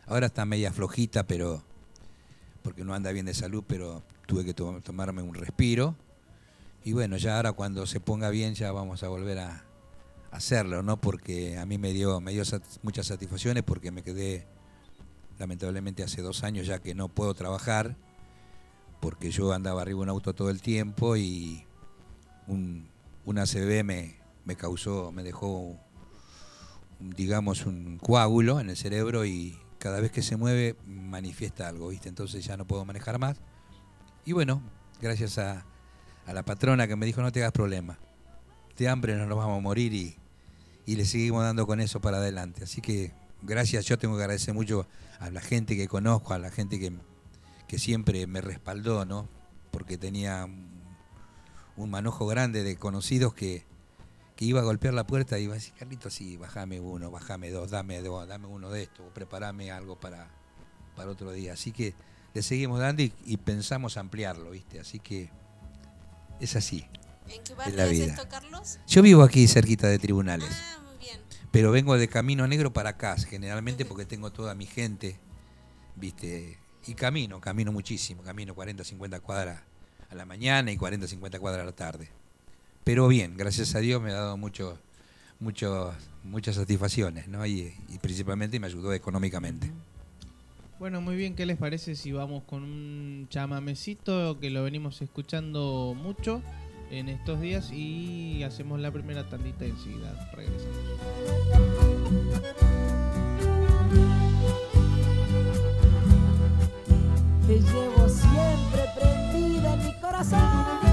Ahora 0.08 0.26
está 0.26 0.46
media 0.46 0.74
flojita, 0.74 1.28
pero 1.28 1.62
porque 2.64 2.84
no 2.84 2.96
anda 2.96 3.12
bien 3.12 3.28
de 3.28 3.36
salud, 3.36 3.64
pero 3.68 4.02
tuve 4.26 4.44
que 4.44 4.56
to- 4.56 4.82
tomarme 4.82 5.22
un 5.22 5.36
respiro. 5.36 5.94
Y 6.84 6.94
bueno, 6.94 7.18
ya 7.18 7.38
ahora 7.38 7.54
cuando 7.54 7.86
se 7.86 8.00
ponga 8.00 8.30
bien 8.30 8.56
ya 8.56 8.72
vamos 8.72 9.04
a 9.04 9.10
volver 9.10 9.40
a 9.40 9.66
hacerlo, 10.32 10.84
¿no? 10.84 11.00
Porque 11.00 11.58
a 11.58 11.66
mí 11.66 11.78
me 11.78 11.92
dio, 11.94 12.20
me 12.22 12.32
dio 12.32 12.44
muchas 12.84 13.08
satisfacciones 13.08 13.64
porque 13.64 13.92
me 13.92 14.04
quedé, 14.04 14.48
lamentablemente 15.38 16.04
hace 16.04 16.22
dos 16.22 16.44
años 16.44 16.68
ya 16.68 16.80
que 16.80 16.96
no 16.96 17.10
puedo 17.10 17.34
trabajar, 17.34 17.98
porque 19.02 19.32
yo 19.32 19.54
andaba 19.54 19.82
arriba 19.82 20.00
de 20.00 20.04
un 20.04 20.10
auto 20.10 20.34
todo 20.34 20.50
el 20.50 20.62
tiempo 20.62 21.16
y 21.18 21.66
un, 22.48 22.90
un 23.26 23.40
ACV 23.40 23.84
me, 23.84 24.18
me 24.46 24.56
causó, 24.56 25.12
me 25.12 25.24
dejó, 25.24 25.78
digamos, 27.00 27.66
un 27.66 27.98
coágulo 27.98 28.60
en 28.60 28.70
el 28.70 28.78
cerebro 28.78 29.26
y 29.26 29.58
cada 29.80 30.00
vez 30.00 30.12
que 30.12 30.22
se 30.22 30.38
mueve 30.38 30.76
manifiesta 30.86 31.68
algo, 31.68 31.90
¿viste? 31.90 32.10
Entonces 32.10 32.44
ya 32.46 32.58
no 32.58 32.66
puedo 32.66 32.86
manejar 32.86 33.20
más. 33.20 33.38
Y 34.26 34.34
bueno, 34.34 34.62
gracias 35.02 35.38
a, 35.38 35.66
a 36.30 36.34
la 36.34 36.44
patrona 36.44 36.88
que 36.88 36.96
me 36.96 37.06
dijo 37.08 37.22
no 37.22 37.32
te 37.32 37.40
hagas 37.42 37.52
problema, 37.54 37.98
de 38.78 38.88
hambre 38.88 39.16
no 39.16 39.26
nos 39.26 39.38
vamos 39.38 39.58
a 39.58 39.62
morir 39.62 39.94
y, 39.94 40.16
y 40.86 40.96
le 40.96 41.06
seguimos 41.06 41.44
dando 41.44 41.66
con 41.66 41.80
eso 41.82 42.00
para 42.02 42.18
adelante. 42.18 42.64
Así 42.64 42.82
que 42.82 43.12
gracias, 43.42 43.86
yo 43.86 43.98
tengo 43.98 44.16
que 44.16 44.22
agradecer 44.24 44.54
mucho 44.54 44.88
a 45.20 45.30
la 45.32 45.42
gente 45.42 45.76
que 45.76 45.88
conozco, 45.88 46.34
a 46.34 46.38
la 46.40 46.52
gente 46.52 46.80
que, 46.80 46.94
que 47.68 47.80
siempre 47.80 48.28
me 48.28 48.42
respaldó, 48.42 49.06
¿no? 49.06 49.28
Porque 49.72 49.98
tenía 49.98 50.46
un- 50.46 51.90
manojo 51.90 52.28
grande 52.28 52.64
de 52.64 52.76
conocidos 52.76 53.34
que, 53.34 53.64
que 54.36 54.46
iba 54.46 54.60
a 54.60 54.64
golpear 54.64 54.94
la 54.94 55.08
puerta 55.08 55.40
y 55.40 55.44
iba 55.46 55.54
a 55.54 55.56
decir, 55.56 55.74
Carlito, 55.80 56.10
sí, 56.10 56.38
bajame 56.38 56.80
uno, 56.80 57.10
bajame 57.10 57.50
dos, 57.52 57.72
dame 57.72 58.02
dos, 58.02 58.28
dame 58.28 58.48
uno 58.48 58.70
de 58.70 58.84
estos, 58.84 59.08
o 59.08 59.10
preparame 59.14 59.72
algo 59.72 60.00
para, 60.00 60.28
para 60.96 61.10
otro 61.10 61.32
día. 61.32 61.54
Así 61.54 61.72
que 61.72 61.94
le 62.34 62.44
seguimos 62.44 62.80
dando 62.80 63.02
y, 63.02 63.14
y 63.26 63.38
pensamos 63.38 63.98
ampliarlo, 63.98 64.52
¿viste? 64.52 64.80
Así 64.80 65.00
que 65.00 65.30
es 66.40 66.56
así. 66.56 66.86
¿En 67.28 67.44
qué 67.44 67.54
barrio 67.54 67.76
la 67.76 67.86
es 67.86 67.92
vida. 67.92 68.06
esto, 68.06 68.28
Carlos? 68.30 68.80
Yo 68.88 69.02
vivo 69.02 69.24
aquí 69.24 69.48
cerquita 69.48 69.88
de 69.88 70.00
tribunales, 70.00 70.50
Ah, 70.52 70.80
muy 70.88 70.98
bien. 70.98 71.20
pero 71.52 71.72
vengo 71.72 71.98
de 71.98 72.08
Camino 72.08 72.48
Negro 72.48 72.74
para 72.74 72.92
acá, 72.92 73.16
generalmente 73.18 73.86
porque 73.86 74.06
tengo 74.06 74.32
toda 74.32 74.56
mi 74.56 74.66
gente, 74.66 75.20
¿viste? 75.96 76.58
Y 76.88 76.94
camino, 76.96 77.40
camino 77.40 77.72
muchísimo, 77.72 78.24
camino 78.24 78.56
40, 78.56 78.84
50 78.84 79.20
cuadras 79.20 79.62
a 80.10 80.16
la 80.16 80.26
mañana 80.26 80.72
y 80.72 80.78
40, 80.78 81.08
50 81.08 81.40
cuadras 81.40 81.64
a 81.64 81.66
la 81.66 81.72
tarde. 81.76 82.10
Pero 82.84 83.08
bien, 83.08 83.38
gracias 83.38 83.76
a 83.76 83.80
Dios 83.80 84.02
me 84.02 84.10
ha 84.12 84.16
dado 84.16 84.38
mucho, 84.38 84.80
mucho, 85.40 85.94
muchas 86.24 86.56
satisfacciones, 86.56 87.28
¿no? 87.28 87.46
Y, 87.46 87.76
y 87.90 88.00
principalmente 88.00 88.60
me 88.60 88.66
ayudó 88.68 88.92
económicamente. 88.94 89.72
Bueno, 90.80 91.02
muy 91.02 91.18
bien, 91.18 91.36
¿qué 91.36 91.46
les 91.46 91.58
parece 91.58 91.94
si 91.94 92.14
vamos 92.14 92.44
con 92.46 92.64
un 92.64 93.28
chamamecito 93.30 94.40
que 94.40 94.50
lo 94.50 94.64
venimos 94.64 95.02
escuchando 95.02 95.94
mucho 96.02 96.42
en 96.90 97.10
estos 97.10 97.42
días 97.42 97.70
y 97.74 98.44
hacemos 98.44 98.80
la 98.80 98.90
primera 98.90 99.28
tandita 99.28 99.66
y 99.68 99.72
enseguida 99.72 100.32
regresamos? 100.34 100.78
Te 107.46 107.60
llevo 107.60 108.08
siempre 108.08 108.84
prendida 108.96 109.74
en 109.74 109.86
mi 109.86 109.94
corazón. 110.00 110.89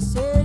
Todo 0.00 0.39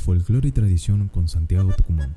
Folclore 0.00 0.48
y 0.48 0.52
Tradición 0.52 1.08
con 1.08 1.28
Santiago 1.28 1.72
Tucumán. 1.76 2.16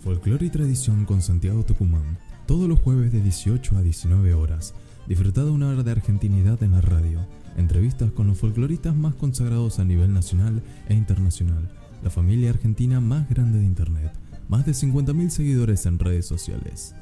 Folclore 0.00 0.46
y 0.46 0.50
Tradición 0.50 1.04
con 1.04 1.22
Santiago 1.22 1.62
Tucumán, 1.64 2.18
todos 2.46 2.68
los 2.68 2.80
jueves 2.80 3.12
de 3.12 3.22
18 3.22 3.78
a 3.78 3.82
19 3.82 4.34
horas. 4.34 4.74
Disfruta 5.06 5.44
de 5.44 5.50
una 5.50 5.68
hora 5.68 5.84
de 5.84 5.92
argentinidad 5.92 6.62
en 6.64 6.72
la 6.72 6.80
radio, 6.80 7.26
entrevistas 7.56 8.10
con 8.10 8.26
los 8.26 8.38
folcloristas 8.38 8.94
más 8.96 9.14
consagrados 9.14 9.78
a 9.78 9.84
nivel 9.84 10.12
nacional 10.12 10.62
e 10.88 10.94
internacional, 10.94 11.70
la 12.02 12.10
familia 12.10 12.50
argentina 12.50 13.00
más 13.00 13.28
grande 13.28 13.60
de 13.60 13.66
Internet, 13.66 14.12
más 14.48 14.66
de 14.66 14.72
50.000 14.72 15.28
seguidores 15.30 15.86
en 15.86 15.98
redes 16.00 16.26
sociales. 16.26 16.94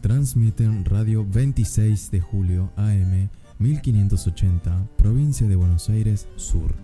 Transmiten 0.00 0.84
Radio 0.84 1.26
26 1.28 2.12
de 2.12 2.20
julio 2.20 2.70
AM 2.76 3.28
1580, 3.58 4.87
provincia 4.98 5.46
de 5.48 5.56
Buenos 5.56 5.88
Aires 5.88 6.28
Sur. 6.36 6.74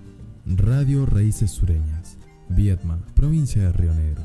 Radio 0.46 1.04
Raíces 1.04 1.50
Sureñas, 1.50 2.16
Vietma, 2.48 2.98
provincia 3.14 3.62
de 3.62 3.72
Río 3.72 3.92
Negro. 3.92 4.22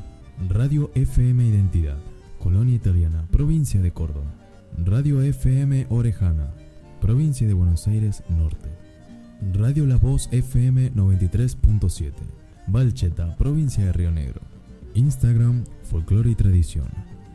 Radio 0.48 0.90
FM 0.94 1.46
Identidad, 1.46 1.98
Colonia 2.38 2.76
Italiana, 2.76 3.26
provincia 3.30 3.80
de 3.82 3.90
Córdoba. 3.90 4.32
Radio 4.78 5.20
FM 5.20 5.86
Orejana, 5.90 6.54
provincia 7.00 7.46
de 7.46 7.52
Buenos 7.52 7.86
Aires 7.88 8.22
Norte. 8.28 8.70
Radio 9.52 9.86
La 9.86 9.96
Voz 9.96 10.28
FM 10.30 10.92
93.7, 10.94 12.12
Valcheta, 12.68 13.36
provincia 13.36 13.84
de 13.84 13.92
Río 13.92 14.12
Negro. 14.12 14.40
Instagram, 14.94 15.64
Folclore 15.82 16.30
y 16.30 16.34
Tradición. 16.36 16.88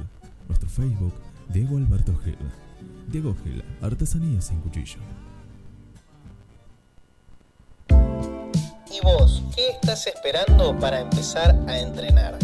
Nuestro 0.48 0.68
Facebook, 0.68 1.14
Diego 1.52 1.76
Alberto 1.76 2.16
Gil. 2.18 2.38
Diego 3.10 3.34
Gil, 3.42 3.64
Artesanías 3.80 4.50
en 4.50 4.60
Cuchillo. 4.60 4.98
¿Y 8.98 9.04
vos 9.04 9.42
qué 9.54 9.68
estás 9.70 10.06
esperando 10.08 10.76
para 10.78 11.00
empezar 11.00 11.54
a 11.68 11.78
entrenar? 11.78 12.36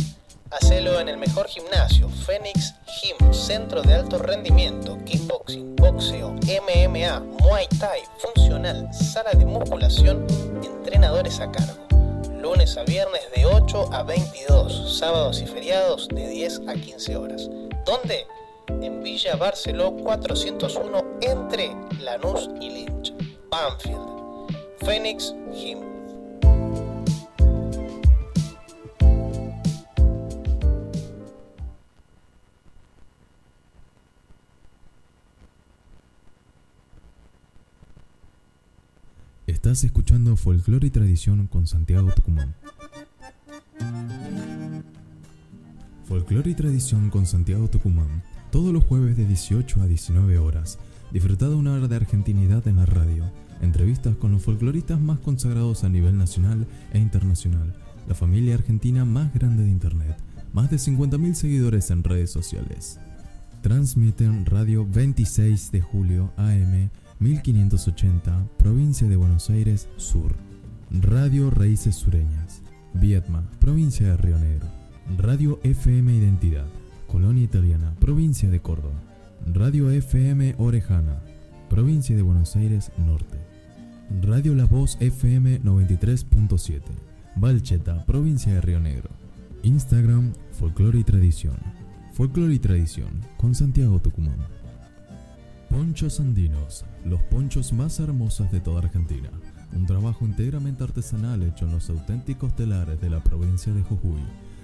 Hacelo 0.50 1.00
en 1.00 1.08
el 1.08 1.16
mejor 1.16 1.48
gimnasio, 1.48 2.08
Phoenix 2.08 2.74
Gym, 2.86 3.32
centro 3.32 3.82
de 3.82 3.94
alto 3.94 4.18
rendimiento, 4.18 4.98
kickboxing, 5.04 5.74
boxeo, 5.74 6.30
MMA, 6.30 7.20
muay 7.40 7.66
thai, 7.80 8.02
funcional, 8.18 8.88
sala 8.92 9.32
de 9.32 9.44
musculación, 9.46 10.26
entrenadores 10.62 11.40
a 11.40 11.50
cargo. 11.50 11.88
Lunes 12.40 12.76
a 12.76 12.84
viernes 12.84 13.22
de 13.34 13.46
8 13.46 13.92
a 13.92 14.02
22, 14.04 14.98
sábados 14.98 15.40
y 15.40 15.46
feriados 15.46 16.06
de 16.08 16.28
10 16.28 16.62
a 16.68 16.74
15 16.74 17.16
horas. 17.16 17.50
¿Dónde? 17.84 18.26
En 18.68 19.02
Villa 19.02 19.34
Barceló 19.34 19.96
401 19.96 21.18
entre 21.20 21.74
Lanús 22.00 22.48
y 22.60 22.70
Lynch, 22.70 23.12
Banfield. 23.50 24.14
Phoenix 24.84 25.34
Gym. 25.52 25.93
Estás 39.64 39.82
escuchando 39.84 40.36
Folclore 40.36 40.88
y 40.88 40.90
Tradición 40.90 41.46
con 41.46 41.66
Santiago 41.66 42.12
Tucumán. 42.12 42.54
Folclore 46.04 46.50
y 46.50 46.54
Tradición 46.54 47.08
con 47.08 47.24
Santiago 47.24 47.70
Tucumán, 47.70 48.22
todos 48.52 48.74
los 48.74 48.84
jueves 48.84 49.16
de 49.16 49.24
18 49.24 49.80
a 49.80 49.86
19 49.86 50.36
horas. 50.36 50.78
Disfruta 51.12 51.48
una 51.48 51.72
hora 51.72 51.88
de 51.88 51.96
argentinidad 51.96 52.68
en 52.68 52.76
la 52.76 52.84
radio, 52.84 53.24
entrevistas 53.62 54.14
con 54.16 54.32
los 54.32 54.42
folcloristas 54.42 55.00
más 55.00 55.18
consagrados 55.20 55.82
a 55.82 55.88
nivel 55.88 56.18
nacional 56.18 56.66
e 56.92 56.98
internacional, 56.98 57.74
la 58.06 58.14
familia 58.14 58.56
argentina 58.56 59.06
más 59.06 59.32
grande 59.32 59.62
de 59.62 59.70
Internet, 59.70 60.18
más 60.52 60.70
de 60.70 60.76
50.000 60.76 61.32
seguidores 61.32 61.90
en 61.90 62.04
redes 62.04 62.30
sociales. 62.30 63.00
Transmiten 63.62 64.44
Radio 64.44 64.86
26 64.86 65.72
de 65.72 65.80
julio 65.80 66.34
AM 66.36 66.90
1580, 67.24 68.50
provincia 68.58 69.08
de 69.08 69.16
Buenos 69.16 69.48
Aires 69.48 69.88
Sur. 69.96 70.36
Radio 70.90 71.48
Raíces 71.48 71.94
Sureñas, 71.94 72.60
Vietma, 72.92 73.48
provincia 73.60 74.08
de 74.08 74.16
Río 74.18 74.38
Negro. 74.38 74.66
Radio 75.16 75.58
FM 75.62 76.14
Identidad, 76.14 76.66
Colonia 77.06 77.42
Italiana, 77.42 77.94
provincia 77.98 78.50
de 78.50 78.60
Córdoba. 78.60 79.00
Radio 79.46 79.90
FM 79.90 80.56
Orejana, 80.58 81.22
provincia 81.70 82.14
de 82.14 82.20
Buenos 82.20 82.56
Aires 82.56 82.92
Norte. 82.98 83.38
Radio 84.20 84.54
La 84.54 84.66
Voz 84.66 84.98
FM 85.00 85.62
93.7, 85.62 86.82
Valcheta, 87.36 88.04
provincia 88.04 88.52
de 88.52 88.60
Río 88.60 88.80
Negro. 88.80 89.08
Instagram, 89.62 90.34
Folclore 90.52 90.98
y 90.98 91.04
Tradición. 91.04 91.56
Folclore 92.12 92.52
y 92.52 92.58
Tradición, 92.58 93.22
con 93.38 93.54
Santiago 93.54 93.98
Tucumán. 93.98 94.36
Ponchos 95.74 96.20
Andinos, 96.20 96.84
los 97.04 97.20
ponchos 97.24 97.72
más 97.72 97.98
hermosos 97.98 98.48
de 98.52 98.60
toda 98.60 98.78
Argentina. 98.78 99.28
Un 99.74 99.86
trabajo 99.86 100.24
íntegramente 100.24 100.84
artesanal 100.84 101.42
hecho 101.42 101.64
en 101.64 101.72
los 101.72 101.90
auténticos 101.90 102.54
telares 102.54 103.00
de 103.00 103.10
la 103.10 103.18
provincia 103.24 103.72
de 103.72 103.82
Jujuy. 103.82 104.22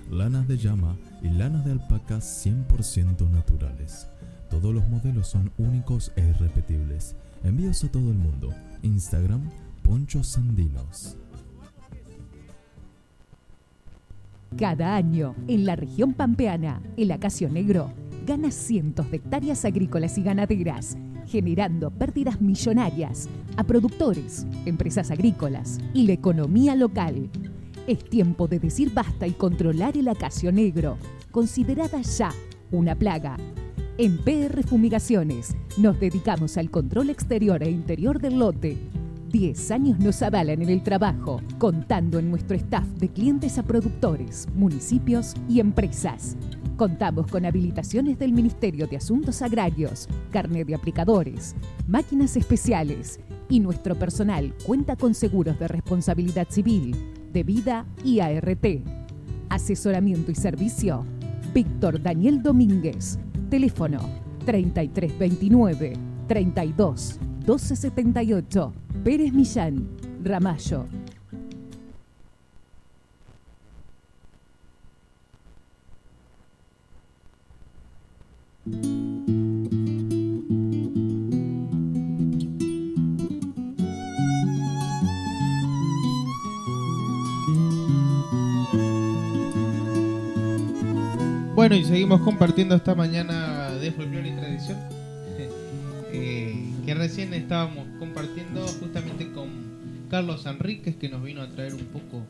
Lanas 0.08 0.46
de 0.46 0.56
llama 0.56 0.96
y 1.20 1.28
lanas 1.30 1.64
de 1.64 1.72
alpaca 1.72 2.18
100% 2.18 3.28
naturales. 3.28 4.06
Todos 4.50 4.72
los 4.72 4.88
modelos 4.88 5.26
son 5.26 5.50
únicos 5.58 6.12
e 6.14 6.28
irrepetibles. 6.28 7.16
Envíos 7.42 7.82
a 7.82 7.90
todo 7.90 8.08
el 8.08 8.16
mundo. 8.16 8.54
Instagram, 8.84 9.50
Ponchos 9.82 10.38
Andinos. 10.38 11.16
Cada 14.56 14.94
año, 14.94 15.34
en 15.48 15.66
la 15.66 15.74
región 15.74 16.14
pampeana, 16.14 16.80
el 16.96 17.10
acacio 17.10 17.48
negro 17.48 17.92
gana 18.26 18.50
cientos 18.50 19.10
de 19.10 19.18
hectáreas 19.18 19.64
agrícolas 19.64 20.18
y 20.18 20.22
ganaderas, 20.22 20.96
generando 21.26 21.90
pérdidas 21.90 22.40
millonarias 22.40 23.28
a 23.56 23.64
productores, 23.64 24.46
empresas 24.66 25.10
agrícolas 25.10 25.78
y 25.94 26.06
la 26.06 26.12
economía 26.12 26.74
local. 26.74 27.30
Es 27.86 28.04
tiempo 28.04 28.46
de 28.46 28.58
decir 28.58 28.92
basta 28.92 29.26
y 29.26 29.32
controlar 29.32 29.96
el 29.96 30.08
acacio 30.08 30.52
negro, 30.52 30.96
considerada 31.30 32.00
ya 32.02 32.32
una 32.70 32.94
plaga. 32.94 33.36
En 33.98 34.18
PR 34.18 34.62
Fumigaciones 34.62 35.56
nos 35.76 35.98
dedicamos 36.00 36.56
al 36.56 36.70
control 36.70 37.10
exterior 37.10 37.62
e 37.62 37.70
interior 37.70 38.20
del 38.20 38.38
lote. 38.38 38.78
10 39.30 39.70
años 39.70 39.98
nos 40.00 40.22
avalan 40.22 40.60
en 40.60 40.68
el 40.68 40.82
trabajo, 40.82 41.40
contando 41.58 42.18
en 42.18 42.30
nuestro 42.30 42.56
staff 42.56 42.86
de 42.98 43.08
clientes 43.08 43.58
a 43.58 43.62
productores, 43.62 44.48
municipios 44.54 45.34
y 45.48 45.60
empresas. 45.60 46.36
Contamos 46.76 47.28
con 47.28 47.46
habilitaciones 47.46 48.18
del 48.18 48.32
Ministerio 48.32 48.88
de 48.88 48.96
Asuntos 48.96 49.40
Agrarios, 49.42 50.08
carnet 50.32 50.66
de 50.66 50.74
aplicadores, 50.74 51.54
máquinas 51.86 52.36
especiales 52.36 53.20
y 53.48 53.60
nuestro 53.60 53.96
personal 53.96 54.52
cuenta 54.66 54.96
con 54.96 55.14
seguros 55.14 55.58
de 55.60 55.68
responsabilidad 55.68 56.48
civil, 56.48 56.96
de 57.32 57.44
vida 57.44 57.86
y 58.04 58.18
ART. 58.18 58.66
Asesoramiento 59.48 60.32
y 60.32 60.34
servicio. 60.34 61.04
Víctor 61.54 62.02
Daniel 62.02 62.42
Domínguez. 62.42 63.18
Teléfono 63.48 64.00
3329 64.44 65.92
32 66.26 67.20
1278. 67.50 68.72
Pérez 69.02 69.32
Millán. 69.32 69.88
Ramallo. 70.22 70.86
Bueno, 91.56 91.74
y 91.74 91.84
seguimos 91.84 92.20
compartiendo 92.20 92.76
esta 92.76 92.94
mañana 92.94 93.70
de 93.72 93.90
folclore 93.90 94.39
recién 97.00 97.32
estábamos 97.32 97.88
compartiendo 97.98 98.60
justamente 98.78 99.32
con 99.32 99.48
Carlos 100.10 100.44
Enríquez, 100.44 100.96
que 100.96 101.08
nos 101.08 101.22
vino 101.22 101.40
a 101.40 101.48
traer 101.48 101.72
un 101.72 101.86
poco 101.86 102.26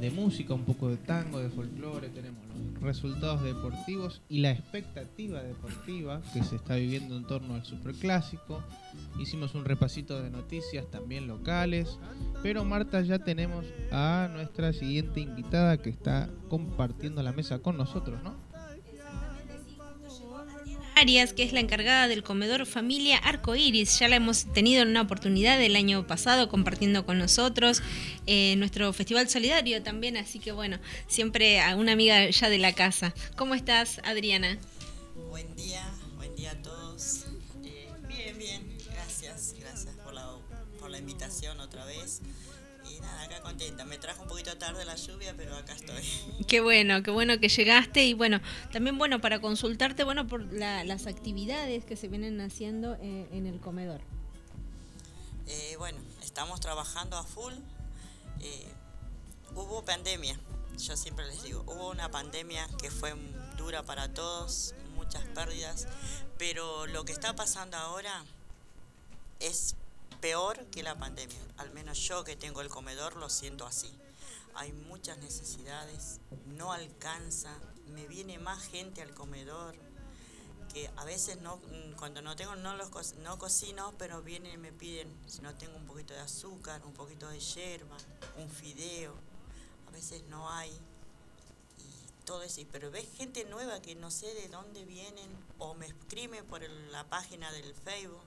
de 0.00 0.10
música, 0.10 0.54
un 0.54 0.64
poco 0.64 0.88
de 0.88 0.96
tango, 0.96 1.38
de 1.38 1.50
folclore, 1.50 2.08
tenemos 2.08 2.42
los 2.46 2.82
resultados 2.82 3.42
deportivos 3.42 4.22
y 4.30 4.38
la 4.38 4.52
expectativa 4.52 5.42
deportiva 5.42 6.22
que 6.32 6.42
se 6.44 6.56
está 6.56 6.76
viviendo 6.76 7.14
en 7.14 7.26
torno 7.26 7.56
al 7.56 7.66
superclásico. 7.66 8.62
Hicimos 9.20 9.54
un 9.54 9.66
repasito 9.66 10.22
de 10.22 10.30
noticias 10.30 10.90
también 10.90 11.26
locales, 11.26 11.98
pero 12.42 12.64
Marta 12.64 13.02
ya 13.02 13.18
tenemos 13.18 13.66
a 13.92 14.30
nuestra 14.32 14.72
siguiente 14.72 15.20
invitada 15.20 15.76
que 15.76 15.90
está 15.90 16.30
compartiendo 16.48 17.22
la 17.22 17.32
mesa 17.32 17.58
con 17.58 17.76
nosotros, 17.76 18.22
¿no? 18.22 18.45
Arias, 20.96 21.34
que 21.34 21.42
es 21.42 21.52
la 21.52 21.60
encargada 21.60 22.08
del 22.08 22.22
comedor 22.22 22.64
Familia 22.64 23.18
Arco 23.18 23.54
Iris. 23.54 23.98
Ya 23.98 24.08
la 24.08 24.16
hemos 24.16 24.50
tenido 24.54 24.80
en 24.80 24.88
una 24.88 25.02
oportunidad 25.02 25.60
el 25.60 25.76
año 25.76 26.06
pasado 26.06 26.48
compartiendo 26.48 27.04
con 27.04 27.18
nosotros 27.18 27.82
eh, 28.26 28.56
nuestro 28.56 28.90
festival 28.94 29.28
solidario 29.28 29.82
también, 29.82 30.16
así 30.16 30.38
que 30.38 30.52
bueno, 30.52 30.78
siempre 31.06 31.60
a 31.60 31.76
una 31.76 31.92
amiga 31.92 32.30
ya 32.30 32.48
de 32.48 32.56
la 32.56 32.72
casa. 32.72 33.12
¿Cómo 33.36 33.54
estás, 33.54 34.00
Adriana? 34.04 34.58
Buen 35.28 35.54
día, 35.54 35.84
buen 36.16 36.34
día 36.34 36.52
a 36.52 36.62
todos. 36.62 37.26
Eh, 37.62 37.90
bien, 38.08 38.38
bien, 38.38 38.78
gracias, 38.90 39.54
gracias 39.60 39.94
por 40.02 40.14
la, 40.14 40.26
por 40.80 40.90
la 40.90 40.96
invitación 40.96 41.60
otra 41.60 41.84
vez. 41.84 42.22
Y 42.90 43.00
nada, 43.00 43.22
acá 43.24 43.42
contenta. 43.42 43.84
Me 43.84 43.98
trajo 43.98 44.25
poquito 44.46 44.58
tarde 44.58 44.84
la 44.84 44.94
lluvia, 44.96 45.34
pero 45.36 45.56
acá 45.56 45.74
estoy. 45.74 46.02
Qué 46.46 46.60
bueno, 46.60 47.02
qué 47.02 47.10
bueno 47.10 47.38
que 47.40 47.48
llegaste 47.48 48.04
y 48.04 48.14
bueno, 48.14 48.40
también 48.72 48.96
bueno 48.98 49.20
para 49.20 49.40
consultarte 49.40 50.04
bueno 50.04 50.26
por 50.26 50.52
la- 50.52 50.84
las 50.84 51.06
actividades 51.06 51.84
que 51.84 51.96
se 51.96 52.08
vienen 52.08 52.40
haciendo 52.40 52.94
eh, 53.00 53.28
en 53.32 53.46
el 53.46 53.60
comedor. 53.60 54.00
Eh, 55.46 55.74
bueno, 55.78 55.98
estamos 56.22 56.60
trabajando 56.60 57.16
a 57.16 57.24
full. 57.24 57.52
Eh, 58.40 58.68
hubo 59.54 59.84
pandemia, 59.84 60.38
yo 60.78 60.96
siempre 60.96 61.26
les 61.26 61.42
digo, 61.42 61.62
hubo 61.66 61.90
una 61.90 62.10
pandemia 62.10 62.68
que 62.80 62.90
fue 62.90 63.14
dura 63.56 63.82
para 63.82 64.12
todos, 64.12 64.74
muchas 64.94 65.24
pérdidas, 65.34 65.88
pero 66.38 66.86
lo 66.86 67.04
que 67.04 67.12
está 67.12 67.34
pasando 67.34 67.76
ahora 67.76 68.24
es 69.40 69.74
peor 70.20 70.64
que 70.66 70.82
la 70.82 70.94
pandemia. 70.96 71.38
Al 71.58 71.70
menos 71.72 71.98
yo 71.98 72.22
que 72.24 72.36
tengo 72.36 72.60
el 72.60 72.68
comedor 72.68 73.16
lo 73.16 73.28
siento 73.28 73.66
así. 73.66 73.90
Hay 74.56 74.72
muchas 74.72 75.18
necesidades, 75.18 76.20
no 76.46 76.72
alcanza, 76.72 77.52
me 77.88 78.06
viene 78.08 78.38
más 78.38 78.62
gente 78.66 79.02
al 79.02 79.12
comedor, 79.14 79.76
que 80.72 80.90
a 80.96 81.04
veces 81.04 81.40
no 81.40 81.58
mm, 81.58 81.92
cuando 81.96 82.22
no 82.22 82.36
tengo 82.36 82.56
no 82.56 82.76
los 82.76 83.14
no 83.16 83.38
cocino 83.38 83.94
pero 83.98 84.20
vienen 84.22 84.52
y 84.54 84.56
me 84.58 84.72
piden 84.72 85.08
si 85.26 85.40
no 85.40 85.54
tengo 85.54 85.76
un 85.76 85.86
poquito 85.86 86.12
de 86.12 86.20
azúcar 86.20 86.84
un 86.84 86.92
poquito 86.92 87.28
de 87.28 87.38
yerba 87.38 87.96
un 88.36 88.50
fideo 88.50 89.14
a 89.86 89.90
veces 89.92 90.24
no 90.28 90.50
hay 90.50 90.70
todo 92.24 92.42
eso 92.42 92.60
pero 92.72 92.90
ves 92.90 93.08
gente 93.16 93.44
nueva 93.44 93.80
que 93.80 93.94
no 93.94 94.10
sé 94.10 94.34
de 94.34 94.48
dónde 94.48 94.84
vienen 94.84 95.30
o 95.58 95.72
me 95.74 95.86
escriben 95.86 96.44
por 96.46 96.60
la 96.68 97.08
página 97.08 97.50
del 97.52 97.72
Facebook 97.72 98.20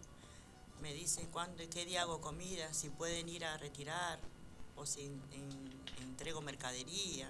me 0.81 0.93
dicen 0.93 1.27
cuándo 1.31 1.61
y 1.61 1.67
qué 1.67 1.85
día 1.85 2.03
hago 2.03 2.21
comida 2.21 2.73
si 2.73 2.89
pueden 2.89 3.27
ir 3.29 3.43
a 3.45 3.57
retirar 3.57 4.19
o 4.75 4.85
si 4.85 5.01
en- 5.01 5.68
entrego 6.19 6.41
mercadería 6.41 7.29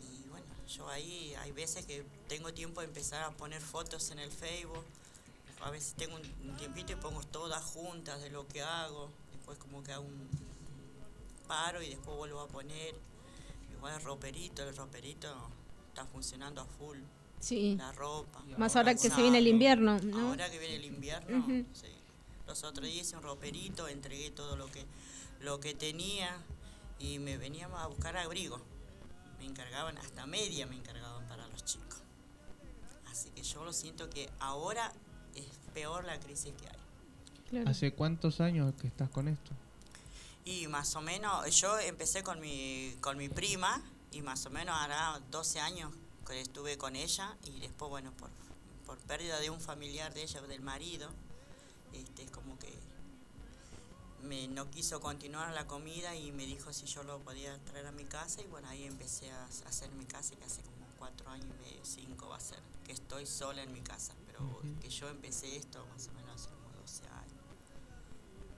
y 0.00 0.28
bueno, 0.28 0.46
yo 0.68 0.88
ahí 0.88 1.32
hay 1.36 1.52
veces 1.52 1.86
que 1.86 2.04
tengo 2.28 2.52
tiempo 2.52 2.80
de 2.80 2.88
empezar 2.88 3.22
a 3.22 3.30
poner 3.30 3.62
fotos 3.62 4.10
en 4.10 4.18
el 4.18 4.32
Facebook. 4.32 4.84
A 5.62 5.70
veces 5.70 5.94
tengo 5.94 6.16
un 6.16 6.50
un 6.50 6.56
tiempito 6.56 6.92
y 6.92 6.96
pongo 6.96 7.22
todas 7.22 7.62
juntas 7.62 8.20
de 8.20 8.30
lo 8.30 8.48
que 8.48 8.62
hago. 8.62 9.10
Después 9.32 9.58
como 9.58 9.84
que 9.84 9.92
hago 9.92 10.04
un 10.04 10.28
paro 11.46 11.80
y 11.82 11.90
después 11.90 12.16
vuelvo 12.16 12.40
a 12.40 12.48
poner. 12.48 12.96
Igual 13.76 13.94
el 13.94 14.02
roperito, 14.02 14.68
el 14.68 14.76
roperito 14.76 15.32
está 15.90 16.04
funcionando 16.04 16.62
a 16.62 16.64
full. 16.64 16.98
Sí. 17.38 17.76
La 17.76 17.92
ropa. 17.92 18.42
Más 18.58 18.74
ahora 18.74 18.92
que 18.94 19.08
se 19.08 19.22
viene 19.22 19.38
el 19.38 19.46
invierno, 19.46 20.00
¿no? 20.00 20.30
Ahora 20.30 20.50
que 20.50 20.58
viene 20.58 20.74
el 20.76 20.84
invierno, 20.84 21.38
Ujú. 21.38 21.64
sí. 21.74 21.86
Los 22.48 22.64
otros 22.64 22.86
días 22.86 23.06
hice 23.06 23.16
un 23.16 23.22
roperito, 23.22 23.86
entregué 23.86 24.32
todo 24.32 24.56
lo 24.56 24.66
que, 24.66 24.84
lo 25.40 25.60
que 25.60 25.74
tenía 25.74 26.36
y 26.98 27.18
me 27.18 27.36
venían 27.38 27.72
a 27.74 27.86
buscar 27.86 28.16
abrigo. 28.16 28.60
Me 29.38 29.44
encargaban, 29.44 29.98
hasta 29.98 30.26
media 30.26 30.66
me 30.66 30.76
encargaban 30.76 31.26
para 31.28 31.46
los 31.48 31.64
chicos. 31.64 32.02
Así 33.10 33.30
que 33.30 33.42
yo 33.42 33.64
lo 33.64 33.72
siento 33.72 34.08
que 34.10 34.30
ahora 34.40 34.92
es 35.34 35.46
peor 35.74 36.04
la 36.04 36.18
crisis 36.18 36.54
que 36.54 36.68
hay. 36.68 37.66
¿Hace 37.66 37.92
cuántos 37.92 38.40
años 38.40 38.74
que 38.80 38.88
estás 38.88 39.08
con 39.10 39.28
esto? 39.28 39.52
Y 40.44 40.66
más 40.68 40.94
o 40.96 41.00
menos, 41.00 41.54
yo 41.60 41.78
empecé 41.78 42.22
con 42.22 42.40
mi, 42.40 42.96
con 43.00 43.18
mi 43.18 43.28
prima 43.28 43.82
y 44.12 44.22
más 44.22 44.46
o 44.46 44.50
menos 44.50 44.76
hará 44.78 45.20
12 45.30 45.60
años 45.60 45.92
que 46.26 46.40
estuve 46.40 46.76
con 46.76 46.96
ella 46.96 47.36
y 47.44 47.60
después, 47.60 47.90
bueno, 47.90 48.12
por, 48.12 48.30
por 48.86 48.98
pérdida 48.98 49.38
de 49.40 49.50
un 49.50 49.60
familiar 49.60 50.12
de 50.14 50.22
ella, 50.22 50.40
del 50.42 50.60
marido, 50.60 51.08
este, 51.92 52.24
es 52.24 52.30
como 52.30 52.58
que 52.58 52.72
me, 54.26 54.48
no 54.48 54.70
quiso 54.70 55.00
continuar 55.00 55.52
la 55.54 55.66
comida 55.66 56.14
y 56.14 56.32
me 56.32 56.46
dijo 56.46 56.72
si 56.72 56.86
yo 56.86 57.02
lo 57.02 57.20
podía 57.20 57.56
traer 57.64 57.86
a 57.86 57.92
mi 57.92 58.04
casa 58.04 58.42
y 58.42 58.46
bueno, 58.46 58.68
ahí 58.68 58.84
empecé 58.84 59.30
a 59.30 59.44
hacer 59.44 59.90
mi 59.92 60.04
casa 60.04 60.36
que 60.36 60.44
hace 60.44 60.62
como 60.62 60.86
cuatro 60.98 61.28
años 61.30 61.46
y 61.46 61.62
medio, 61.62 61.84
cinco 61.84 62.28
va 62.28 62.36
a 62.36 62.40
ser, 62.40 62.60
que 62.84 62.92
estoy 62.92 63.26
sola 63.26 63.62
en 63.62 63.72
mi 63.72 63.80
casa, 63.80 64.14
pero 64.26 64.60
que 64.80 64.88
yo 64.88 65.08
empecé 65.08 65.56
esto 65.56 65.84
más 65.86 66.08
o 66.08 66.12
menos 66.12 66.34
hace 66.34 66.50
como 66.50 66.70
12 66.80 67.02
años. 67.08 67.36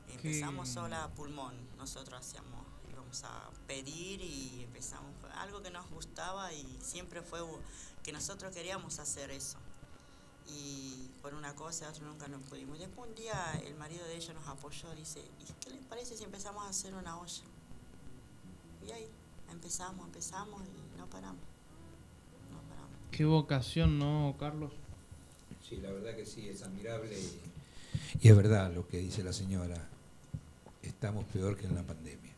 Empezamos 0.09 0.69
sola 0.69 1.05
a 1.05 1.09
pulmón, 1.09 1.55
nosotros 1.77 2.21
hacíamos, 2.21 2.67
íbamos 2.91 3.23
a 3.25 3.51
pedir 3.67 4.21
y 4.21 4.63
empezamos, 4.65 5.13
algo 5.35 5.63
que 5.63 5.71
nos 5.71 5.89
gustaba 5.91 6.53
y 6.53 6.79
siempre 6.81 7.23
fue 7.23 7.41
que 8.03 8.13
nosotros 8.13 8.55
queríamos 8.55 8.99
hacer 8.99 9.31
eso. 9.31 9.59
Y 10.49 11.11
por 11.21 11.35
una 11.35 11.55
cosa 11.55 11.89
otra 11.89 12.05
nunca 12.05 12.29
nos 12.29 12.43
pudimos. 12.43 12.79
Después 12.79 13.09
un 13.09 13.15
día 13.15 13.61
el 13.65 13.75
marido 13.75 14.05
de 14.07 14.17
ella 14.17 14.33
nos 14.33 14.47
apoyó, 14.49 14.95
dice, 14.95 15.21
¿y 15.21 15.53
qué 15.65 15.71
les 15.71 15.85
parece 15.85 16.17
si 16.17 16.25
empezamos 16.25 16.65
a 16.65 16.69
hacer 16.69 16.95
una 16.95 17.19
olla? 17.19 17.43
Y 18.87 18.91
ahí 18.93 19.09
empezamos, 19.51 20.07
empezamos 20.07 20.63
y 20.63 20.99
no 20.99 21.07
paramos. 21.09 21.43
No 22.51 22.61
paramos. 22.69 22.91
Qué 23.11 23.25
vocación, 23.25 23.99
¿no, 23.99 24.35
Carlos? 24.39 24.73
Sí, 25.69 25.77
la 25.77 25.91
verdad 25.91 26.17
que 26.17 26.25
sí, 26.25 26.49
es 26.49 26.63
admirable. 26.63 27.19
Y, 27.19 28.27
y 28.27 28.29
es 28.29 28.37
verdad 28.37 28.73
lo 28.73 28.89
que 28.89 28.99
dice 28.99 29.23
la 29.23 29.33
señora. 29.33 29.89
Estamos 30.83 31.25
peor 31.27 31.57
que 31.57 31.67
en 31.67 31.75
la 31.75 31.83
pandemia. 31.83 32.33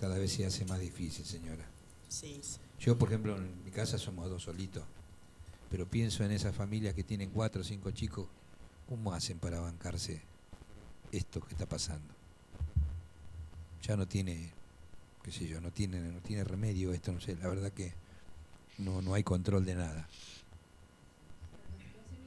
Cada 0.00 0.18
vez 0.18 0.32
se 0.32 0.44
hace 0.44 0.64
más 0.66 0.80
difícil, 0.80 1.24
señora. 1.24 1.64
Sí, 2.08 2.40
sí. 2.42 2.58
Yo, 2.78 2.98
por 2.98 3.08
ejemplo, 3.08 3.36
en 3.36 3.64
mi 3.64 3.70
casa 3.70 3.98
somos 3.98 4.28
dos 4.28 4.42
solitos. 4.42 4.84
Pero 5.70 5.86
pienso 5.86 6.24
en 6.24 6.32
esas 6.32 6.54
familias 6.54 6.94
que 6.94 7.04
tienen 7.04 7.30
cuatro 7.30 7.60
o 7.60 7.64
cinco 7.64 7.90
chicos. 7.90 8.26
¿Cómo 8.88 9.12
hacen 9.12 9.38
para 9.38 9.60
bancarse 9.60 10.22
esto 11.12 11.40
que 11.40 11.52
está 11.52 11.66
pasando? 11.66 12.14
Ya 13.82 13.96
no 13.96 14.06
tiene, 14.06 14.50
qué 15.22 15.30
sé 15.30 15.46
yo, 15.46 15.60
no 15.60 15.70
tiene, 15.70 16.00
no 16.00 16.20
tiene 16.20 16.44
remedio 16.44 16.92
esto, 16.92 17.12
no 17.12 17.20
sé. 17.20 17.36
La 17.36 17.48
verdad 17.48 17.70
que 17.72 17.92
no, 18.78 19.02
no 19.02 19.14
hay 19.14 19.22
control 19.22 19.64
de 19.64 19.74
nada. 19.74 20.08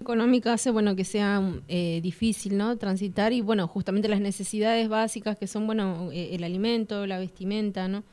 económica 0.01 0.53
hace 0.53 0.71
bueno 0.71 0.95
que 0.95 1.05
sea 1.05 1.41
eh, 1.67 1.99
difícil 2.01 2.57
no 2.57 2.75
transitar 2.77 3.33
y 3.33 3.41
bueno 3.41 3.67
justamente 3.67 4.07
las 4.07 4.19
necesidades 4.19 4.89
básicas 4.89 5.37
que 5.37 5.45
son 5.45 5.67
bueno 5.67 6.09
eh, 6.11 6.33
el 6.33 6.43
alimento 6.43 7.05
la 7.05 7.19
vestimenta 7.19 7.87
no 7.87 8.03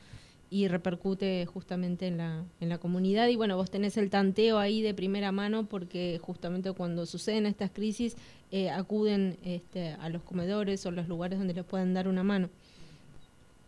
y 0.49 0.67
repercute 0.67 1.45
justamente 1.45 2.07
en 2.07 2.17
la 2.17 2.43
en 2.59 2.69
la 2.69 2.77
comunidad 2.79 3.27
y 3.27 3.35
bueno 3.35 3.55
vos 3.55 3.69
tenés 3.69 3.97
el 3.97 4.09
tanteo 4.09 4.57
ahí 4.57 4.81
de 4.81 4.93
primera 4.93 5.31
mano 5.31 5.65
porque 5.65 6.19
justamente 6.23 6.71
cuando 6.71 7.05
suceden 7.05 7.45
estas 7.45 7.69
crisis 7.71 8.15
eh, 8.51 8.71
acuden 8.71 9.37
este, 9.43 9.89
a 9.91 10.09
los 10.09 10.23
comedores 10.23 10.85
o 10.85 10.91
los 10.91 11.07
lugares 11.07 11.37
donde 11.37 11.53
les 11.53 11.65
pueden 11.65 11.93
dar 11.93 12.07
una 12.07 12.23
mano 12.23 12.49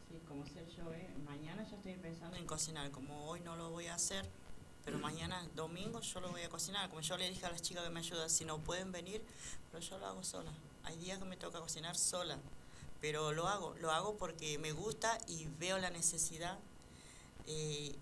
Sí, 0.10 0.20
como 0.28 0.46
ser 0.46 0.66
yo, 0.76 0.92
¿eh? 0.94 1.08
Mañana 1.26 1.66
yo 1.70 1.76
estoy 1.78 1.94
pensando 1.94 2.36
en 2.38 2.46
cocinar, 2.46 2.90
como 2.92 3.28
hoy 3.28 3.40
no 3.42 3.56
lo 3.56 3.70
voy 3.70 3.86
a 3.88 3.96
hacer, 3.96 4.26
pero 4.84 4.98
mañana 4.98 5.48
domingo 5.56 6.02
yo 6.02 6.20
lo 6.20 6.30
voy 6.32 6.42
a 6.42 6.50
cocinar. 6.50 6.90
Como 6.90 7.02
yo 7.02 7.18
le 7.18 7.30
dije 7.30 7.46
a 7.46 7.52
las 7.52 7.62
chicas 7.62 7.84
que 7.84 7.90
me 7.90 8.00
ayudan, 8.00 8.30
si 8.30 8.46
no 8.46 8.58
pueden 8.58 8.92
venir, 8.92 9.22
pero 9.72 9.84
yo 9.84 9.98
lo 10.00 10.06
hago 10.08 10.24
sola. 10.24 10.52
Hay 10.84 10.98
días 10.98 11.20
que 11.20 11.26
me 11.26 11.38
toca 11.38 11.60
cocinar 11.60 11.96
sola, 11.96 12.38
pero 13.00 13.32
lo 13.32 13.48
hago, 13.48 13.76
lo 13.80 13.92
hago 13.92 14.18
porque 14.18 14.58
me 14.58 14.72
gusta 14.72 15.18
y 15.28 15.48
veo 15.60 15.78
la 15.78 15.90
necesidad. 15.90 16.58
Eh, 17.48 17.96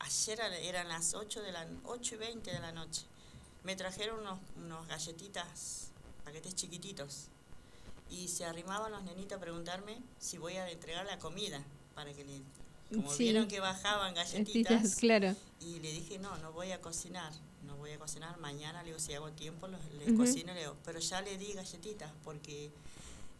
ayer 0.00 0.40
era- 0.40 0.58
eran 0.58 0.88
las 0.88 1.14
8, 1.14 1.42
de 1.42 1.52
la, 1.52 1.66
8 1.84 2.14
y 2.14 2.18
20 2.18 2.50
de 2.50 2.60
la 2.60 2.72
noche. 2.72 3.02
Me 3.64 3.76
trajeron 3.76 4.20
unos, 4.20 4.38
unos 4.56 4.86
galletitas, 4.88 5.88
paquetes 6.24 6.54
chiquititos 6.54 7.26
y 8.10 8.28
se 8.28 8.44
arrimaban 8.44 8.92
los 8.92 9.02
nenitos 9.04 9.38
a 9.38 9.40
preguntarme 9.40 10.00
si 10.18 10.38
voy 10.38 10.54
a 10.56 10.68
entregar 10.70 11.06
la 11.06 11.18
comida 11.18 11.62
para 11.94 12.12
que 12.12 12.24
le 12.24 12.40
como 12.94 13.10
Sí. 13.10 13.24
vieron 13.24 13.48
que 13.48 13.58
bajaban 13.58 14.14
Galletitas, 14.14 14.96
claro 14.96 15.34
y 15.60 15.78
le 15.80 15.90
dije 15.92 16.18
no 16.18 16.36
no 16.38 16.52
voy 16.52 16.72
a 16.72 16.80
cocinar 16.82 17.32
no 17.66 17.74
voy 17.76 17.92
a 17.92 17.98
cocinar 17.98 18.38
mañana 18.38 18.82
le 18.82 18.88
digo 18.90 18.98
si 19.00 19.14
hago 19.14 19.30
tiempo 19.32 19.66
los- 19.66 19.80
les 19.98 20.08
Ujú. 20.08 20.18
cocino 20.18 20.52
le 20.52 20.60
digo 20.60 20.76
pero 20.84 20.98
ya 21.00 21.22
le 21.22 21.38
di 21.38 21.54
galletitas 21.54 22.12
porque 22.22 22.70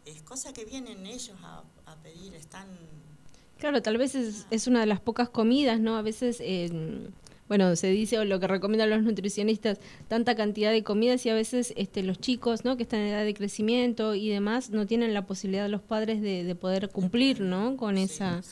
es 0.07 0.23
cosa 0.23 0.53
que 0.55 0.65
vienen 0.65 1.07
ellos 1.07 1.37
a, 1.43 1.63
a 1.85 1.97
pedir 1.97 2.35
están 2.35 2.67
Claro, 3.63 3.81
tal 3.81 3.97
vez 3.97 4.17
es, 4.17 4.45
es 4.51 4.67
una 4.67 4.81
de 4.81 4.87
las 4.87 4.99
pocas 4.99 5.29
comidas, 5.29 5.79
¿no? 5.79 5.97
A 5.97 6.03
veces, 6.03 6.39
eh, 6.41 6.69
bueno, 7.47 7.77
se 7.77 7.91
dice 7.91 8.19
o 8.19 8.25
lo 8.25 8.41
que 8.41 8.49
recomiendan 8.49 8.91
los 8.91 9.05
nutricionistas, 9.05 9.79
tanta 10.09 10.35
cantidad 10.35 10.73
de 10.73 10.83
comidas 10.83 11.25
y 11.27 11.29
a 11.29 11.35
veces 11.35 11.73
este, 11.77 12.03
los 12.03 12.19
chicos, 12.19 12.65
¿no? 12.65 12.77
Que 12.77 12.83
están 12.83 12.99
en 13.03 13.11
edad 13.11 13.25
de 13.25 13.35
crecimiento 13.35 14.17
y 14.17 14.29
demás, 14.31 14.71
no 14.71 14.89
tienen 14.89 15.15
la 15.15 15.27
posibilidad 15.27 15.69
los 15.69 15.81
padres 15.81 16.21
de, 16.21 16.43
de 16.43 16.55
poder 16.57 16.89
cumplir, 16.89 17.41
¿no? 17.41 17.77
Con 17.77 17.99
esa... 17.99 18.43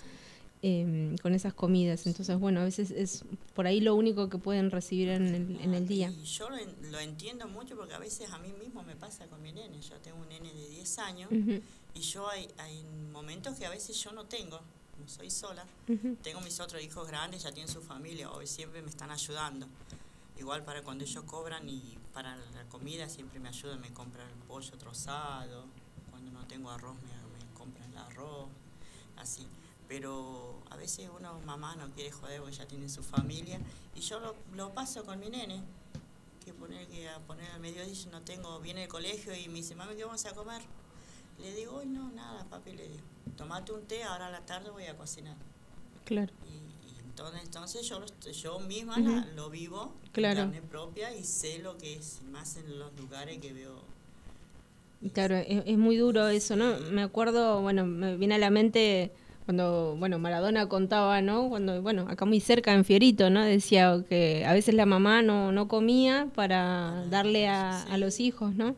eh, 0.62 1.16
con 1.22 1.34
esas 1.34 1.54
comidas. 1.54 2.06
Entonces, 2.06 2.38
bueno, 2.38 2.60
a 2.60 2.64
veces 2.64 2.92
es 2.92 3.24
por 3.54 3.66
ahí 3.66 3.80
lo 3.80 3.96
único 3.96 4.28
que 4.28 4.38
pueden 4.38 4.70
recibir 4.70 5.08
en 5.08 5.34
el, 5.34 5.60
en 5.60 5.74
el 5.74 5.88
día. 5.88 6.12
Y 6.12 6.24
yo 6.24 6.50
lo, 6.50 6.56
lo 6.90 7.00
entiendo 7.00 7.48
mucho 7.48 7.74
porque 7.76 7.94
a 7.94 7.98
veces 7.98 8.30
a 8.30 8.38
mí 8.38 8.52
mismo 8.62 8.84
me 8.84 8.94
pasa 8.94 9.26
con 9.26 9.42
mi 9.42 9.52
nene. 9.52 9.80
Yo 9.80 9.96
tengo 9.96 10.18
un 10.18 10.28
nene 10.28 10.52
de 10.54 10.68
10 10.68 10.98
años 10.98 11.30
y 11.94 12.00
yo 12.00 12.28
hay, 12.28 12.46
hay 12.58 12.84
momentos 13.10 13.58
que 13.58 13.66
a 13.66 13.70
veces 13.70 13.96
yo 13.96 14.12
no 14.12 14.26
tengo, 14.26 14.60
soy 15.10 15.30
sola. 15.30 15.64
Tengo 16.22 16.40
mis 16.40 16.60
otros 16.60 16.80
hijos 16.82 17.06
grandes, 17.06 17.42
ya 17.42 17.52
tienen 17.52 17.72
su 17.72 17.82
familia, 17.82 18.30
hoy 18.30 18.46
siempre 18.46 18.80
me 18.80 18.90
están 18.90 19.10
ayudando. 19.10 19.66
Igual 20.38 20.64
para 20.64 20.82
cuando 20.82 21.04
ellos 21.04 21.24
cobran 21.24 21.68
y 21.68 21.98
para 22.14 22.36
la 22.36 22.64
comida 22.70 23.08
siempre 23.08 23.40
me 23.40 23.48
ayudan, 23.48 23.80
me 23.80 23.92
compran 23.92 24.28
el 24.28 24.38
pollo 24.46 24.70
trozado, 24.78 25.66
cuando 26.10 26.30
no 26.30 26.46
tengo 26.46 26.70
arroz 26.70 26.94
me, 26.94 27.44
me 27.44 27.52
compran 27.54 27.90
el 27.90 27.98
arroz, 27.98 28.48
así. 29.16 29.46
Pero 29.88 30.62
a 30.70 30.76
veces 30.76 31.10
uno, 31.14 31.40
mamá, 31.40 31.74
no 31.74 31.90
quiere 31.90 32.12
joder 32.12 32.40
porque 32.40 32.56
ya 32.56 32.66
tiene 32.66 32.88
su 32.88 33.02
familia 33.02 33.60
y 33.94 34.00
yo 34.00 34.20
lo, 34.20 34.36
lo 34.54 34.72
paso 34.72 35.04
con 35.04 35.18
mi 35.18 35.28
nene, 35.28 35.62
que 36.44 36.54
poner 36.54 36.86
que 36.86 37.08
a 37.08 37.18
poner 37.18 37.50
al 37.50 37.60
mediodía 37.60 37.92
yo 37.92 38.10
no 38.10 38.22
tengo, 38.22 38.60
viene 38.60 38.84
el 38.84 38.88
colegio 38.88 39.34
y 39.34 39.48
me 39.48 39.54
dice, 39.54 39.74
mami, 39.74 39.96
¿qué 39.96 40.04
vamos 40.04 40.24
a 40.24 40.32
comer? 40.32 40.62
Le 41.42 41.54
digo, 41.54 41.76
hoy 41.76 41.86
no, 41.86 42.10
nada, 42.12 42.44
papi, 42.50 42.72
le 42.72 42.82
digo, 42.88 43.00
tomate 43.36 43.72
un 43.72 43.82
té, 43.82 44.02
ahora 44.02 44.26
a 44.26 44.30
la 44.30 44.40
tarde 44.40 44.70
voy 44.70 44.84
a 44.84 44.96
cocinar. 44.96 45.36
Claro. 46.04 46.32
Y, 46.46 46.86
y 46.88 46.98
entonces, 47.08 47.40
entonces 47.44 47.88
yo, 47.88 48.00
yo 48.32 48.58
misma 48.60 48.98
la- 48.98 49.26
lo 49.36 49.48
vivo 49.50 49.92
Claro. 50.12 50.40
carne 50.42 50.60
propia 50.62 51.14
y 51.14 51.24
sé 51.24 51.58
lo 51.60 51.78
que 51.78 51.94
es, 51.94 52.20
más 52.30 52.56
en 52.56 52.78
los 52.78 52.92
lugares 52.98 53.38
que 53.38 53.52
veo. 53.52 53.80
Claro, 55.14 55.36
es, 55.36 55.62
es 55.64 55.78
muy 55.78 55.96
duro 55.96 56.28
eso, 56.28 56.56
¿no? 56.56 56.76
Me 56.92 57.02
acuerdo, 57.02 57.62
bueno, 57.62 57.86
me 57.86 58.16
viene 58.16 58.34
a 58.34 58.38
la 58.38 58.50
mente 58.50 59.10
cuando, 59.46 59.96
bueno, 59.98 60.18
Maradona 60.18 60.68
contaba, 60.68 61.22
¿no? 61.22 61.48
Cuando, 61.48 61.80
bueno, 61.80 62.06
acá 62.08 62.26
muy 62.26 62.38
cerca 62.40 62.74
en 62.74 62.84
Fierito, 62.84 63.30
¿no? 63.30 63.42
Decía 63.42 64.04
que 64.08 64.44
a 64.44 64.52
veces 64.52 64.74
la 64.74 64.84
mamá 64.84 65.22
no, 65.22 65.52
no 65.52 65.68
comía 65.68 66.28
para 66.34 67.06
darle 67.08 67.48
a, 67.48 67.82
a 67.84 67.96
los 67.96 68.20
hijos, 68.20 68.54
¿no? 68.54 68.74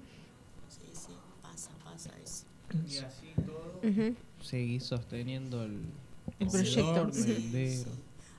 Sí, 0.69 0.91
sí, 0.93 1.13
pasa, 1.43 1.71
pasa 1.83 2.11
eso. 2.23 2.45
Y 2.89 2.97
así 2.99 3.33
todo, 3.47 3.81
Ujú. 3.83 4.15
seguí 4.43 4.81
sosteniendo 4.81 5.63
el, 5.65 5.83
El 6.39 6.49
proyecto. 6.49 7.11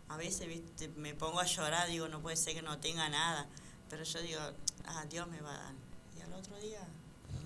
A 0.09 0.17
veces 0.17 0.47
¿viste? 0.47 0.89
me 0.97 1.13
pongo 1.15 1.39
a 1.39 1.45
llorar, 1.45 1.89
digo, 1.89 2.07
no 2.07 2.21
puede 2.21 2.35
ser 2.35 2.53
que 2.53 2.61
no 2.61 2.77
tenga 2.77 3.09
nada. 3.09 3.47
Pero 3.89 4.03
yo 4.03 4.21
digo, 4.21 4.39
ah, 4.85 5.05
Dios 5.09 5.27
me 5.27 5.41
va 5.41 5.53
a 5.53 5.57
dar. 5.63 5.73
Y 6.17 6.21
al 6.21 6.33
otro 6.33 6.57
día 6.59 6.85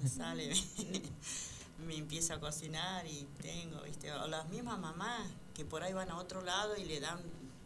me 0.02 0.10
sale, 0.10 0.52
me 1.88 1.96
empieza 1.96 2.36
a 2.36 2.40
cocinar 2.40 3.06
y 3.06 3.26
tengo, 3.42 3.82
¿viste? 3.84 4.12
O 4.12 4.28
las 4.28 4.48
mismas 4.50 4.80
mamás 4.80 5.28
que 5.54 5.66
por 5.66 5.84
ahí 5.84 5.94
van 5.94 6.10
a 6.12 6.18
otro 6.18 6.42
lado 6.42 6.76
y 6.78 6.86
le 6.86 7.00
dan, 7.00 7.20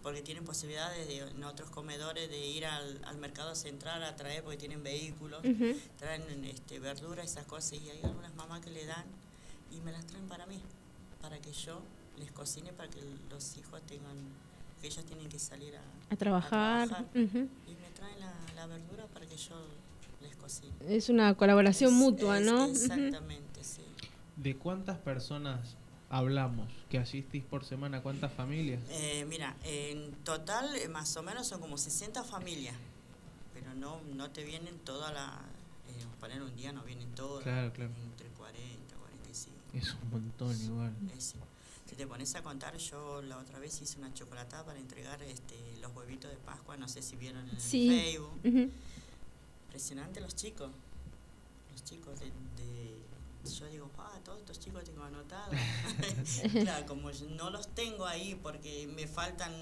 porque 0.04 0.22
tienen 0.22 0.44
posibilidades 0.44 1.08
de, 1.08 1.18
en 1.20 1.44
otros 1.44 1.70
comedores 1.70 2.30
de 2.30 2.40
ir 2.46 2.66
al, 2.66 3.02
al 3.06 3.18
mercado 3.18 3.54
central 3.56 4.04
a 4.04 4.16
traer, 4.16 4.44
porque 4.44 4.58
tienen 4.58 4.82
vehículos, 4.84 5.42
traen 5.98 6.44
este, 6.46 6.80
verduras, 6.80 7.26
esas 7.32 7.46
cosas. 7.46 7.74
Y 7.74 7.90
hay 7.90 8.00
algunas 8.04 8.34
mamás 8.36 8.62
que 8.62 8.72
le 8.72 8.86
dan 8.86 9.06
y 9.72 9.80
me 9.82 9.92
las 9.92 10.06
traen 10.08 10.28
para 10.28 10.46
mí, 10.48 10.60
para 11.22 11.40
que 11.40 11.54
yo 11.54 11.82
les 12.18 12.32
cocine, 12.32 12.74
para 12.74 12.90
que 12.90 13.00
los 13.30 13.58
hijos 13.58 13.82
tengan 13.84 14.16
que 14.82 14.88
ellos 14.88 15.06
tienen 15.06 15.30
que 15.30 15.38
salir 15.38 15.76
a, 15.76 15.82
A 16.14 16.16
trabajar. 16.18 16.88
Ujú. 17.14 17.48
y 17.68 17.76
me 17.76 17.90
traen 17.96 18.20
la, 18.20 18.34
la 18.56 18.66
verdura 18.66 19.06
para 19.14 19.28
que 19.28 19.38
yo 19.38 19.56
les 20.22 20.36
cocine. 20.36 20.72
Es 20.90 21.10
una 21.10 21.36
colaboración 21.36 21.92
Es- 21.94 21.98
mutua, 22.00 22.40
es- 22.40 22.46
¿no? 22.46 22.66
Exactamente, 22.66 23.64
sí. 23.64 23.84
¿De 24.38 24.56
cuántas 24.58 24.98
personas 24.98 25.76
hablamos 26.12 26.70
que 26.90 26.98
asistís 27.00 27.44
por 27.44 27.66
semana? 27.66 28.02
¿Cuántas 28.04 28.32
familias? 28.34 28.82
Eh, 28.90 29.26
mira, 29.28 29.56
en 29.64 30.12
total 30.24 30.76
eh, 30.76 30.88
más 30.90 31.16
o 31.18 31.24
menos 31.24 31.48
son 31.48 31.60
como 31.62 31.78
60 31.78 32.24
familias, 32.24 32.76
pero 33.54 33.74
no 33.74 34.02
no 34.16 34.30
te 34.30 34.44
vienen 34.44 34.78
todas 34.80 35.14
las, 35.14 35.30
eh, 35.90 36.06
poner 36.20 36.42
un 36.44 36.56
día 36.56 36.72
no 36.72 36.84
vienen 36.84 37.10
todas, 37.16 37.44
Claro, 37.44 37.72
claro. 37.74 37.92
entre 38.12 38.28
40, 38.30 38.96
45. 38.98 39.58
Es 39.74 39.94
un 39.94 40.10
montón 40.12 40.62
igual. 40.62 40.94
Es- 41.18 41.36
si 41.90 41.96
te 41.98 42.08
pones 42.08 42.34
a 42.36 42.42
contar, 42.42 42.78
yo 42.78 43.22
la 43.22 43.38
otra 43.38 43.60
vez 43.60 43.82
hice 43.82 43.98
una 44.00 44.14
chocolatada 44.14 44.64
para 44.66 44.80
entregar 44.80 45.22
este, 45.24 45.56
los 45.82 45.94
huevitos 45.94 46.32
de 46.32 46.38
Pascua, 46.38 46.78
no 46.78 46.88
sé 46.88 47.02
si 47.02 47.18
vieron 47.18 47.44
en 47.50 47.56
el 47.56 47.60
Sí. 47.62 47.90
Facebook. 47.90 48.40
Ujú. 48.46 48.70
Impresionante 49.66 50.22
los 50.22 50.34
chicos. 50.36 50.72
Los 51.74 51.84
chicos 51.84 52.18
de, 52.22 52.28
de- 52.28 53.01
yo 53.44 53.66
digo, 53.68 53.92
ah, 53.98 54.20
todos 54.24 54.40
estos 54.40 54.60
chicos 54.60 54.84
tengo 54.84 55.04
anotados. 55.04 55.56
claro, 56.64 56.86
como 56.86 57.12
no 57.12 57.50
los 57.50 57.68
tengo 57.74 58.06
ahí 58.06 58.36
porque 58.36 58.88
me 58.88 59.08
faltan 59.08 59.54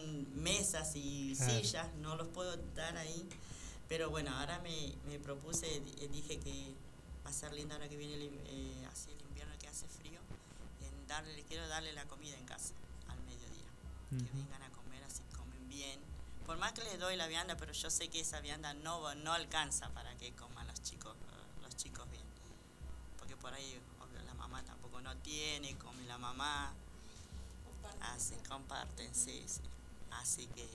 mesas 0.42 0.92
y 0.96 1.36
Claro. 1.36 1.54
sillas, 1.62 1.94
no 1.96 2.16
los 2.16 2.28
puedo 2.28 2.56
dar 2.76 2.98
ahí. 2.98 3.28
Pero 3.88 4.10
bueno, 4.10 4.36
ahora 4.38 4.60
me, 4.60 4.94
me 5.08 5.18
propuse, 5.20 5.82
dije 6.12 6.40
que 6.40 6.74
va 7.26 7.30
a 7.32 7.34
ser 7.34 7.54
lindo 7.54 7.74
ahora 7.74 7.90
que 7.90 7.98
viene 7.98 8.14
el, 8.16 8.30
eh, 8.46 8.86
así 8.92 9.10
el 9.12 9.22
invierno 9.22 9.54
que 9.60 9.68
hace 9.68 9.88
frío, 9.88 10.20
en 10.82 11.08
darle, 11.08 11.44
quiero 11.44 11.68
darle 11.68 11.94
la 11.94 12.06
comida 12.06 12.38
en 12.38 12.46
casa 12.46 12.74
al 13.08 13.20
mediodía. 13.24 13.66
Que 14.10 14.16
Ujú. 14.16 14.38
vengan 14.44 14.62
a 14.64 14.70
comer 14.72 15.04
así, 15.04 15.24
comen 15.36 15.68
bien. 15.70 16.00
Por 16.46 16.58
más 16.58 16.74
que 16.74 16.84
les 16.84 17.00
doy 17.00 17.16
la 17.16 17.28
vianda, 17.28 17.58
pero 17.58 17.74
yo 17.74 17.90
sé 17.90 18.10
que 18.10 18.20
esa 18.20 18.42
vianda 18.42 18.74
no, 18.76 19.14
no 19.16 19.34
alcanza 19.34 19.90
para 19.90 20.16
que 20.18 20.34
coman 20.34 20.68
los 20.68 20.82
chicos, 20.84 21.16
eh, 21.16 21.62
los 21.64 21.76
chicos 21.76 22.10
bien. 22.12 22.24
Porque 23.18 23.29
por 23.42 23.54
ahí 23.54 23.82
obvio, 24.00 24.22
la 24.24 24.34
mamá 24.34 24.64
tampoco 24.64 25.02
no 25.02 25.16
tiene, 25.18 25.78
come 25.78 26.06
la 26.06 26.18
mamá. 26.18 26.74
Así, 28.02 28.36
comparten, 28.48 29.14
sí, 29.14 29.44
sí. 29.48 29.62
Así 30.12 30.48
que 30.48 30.68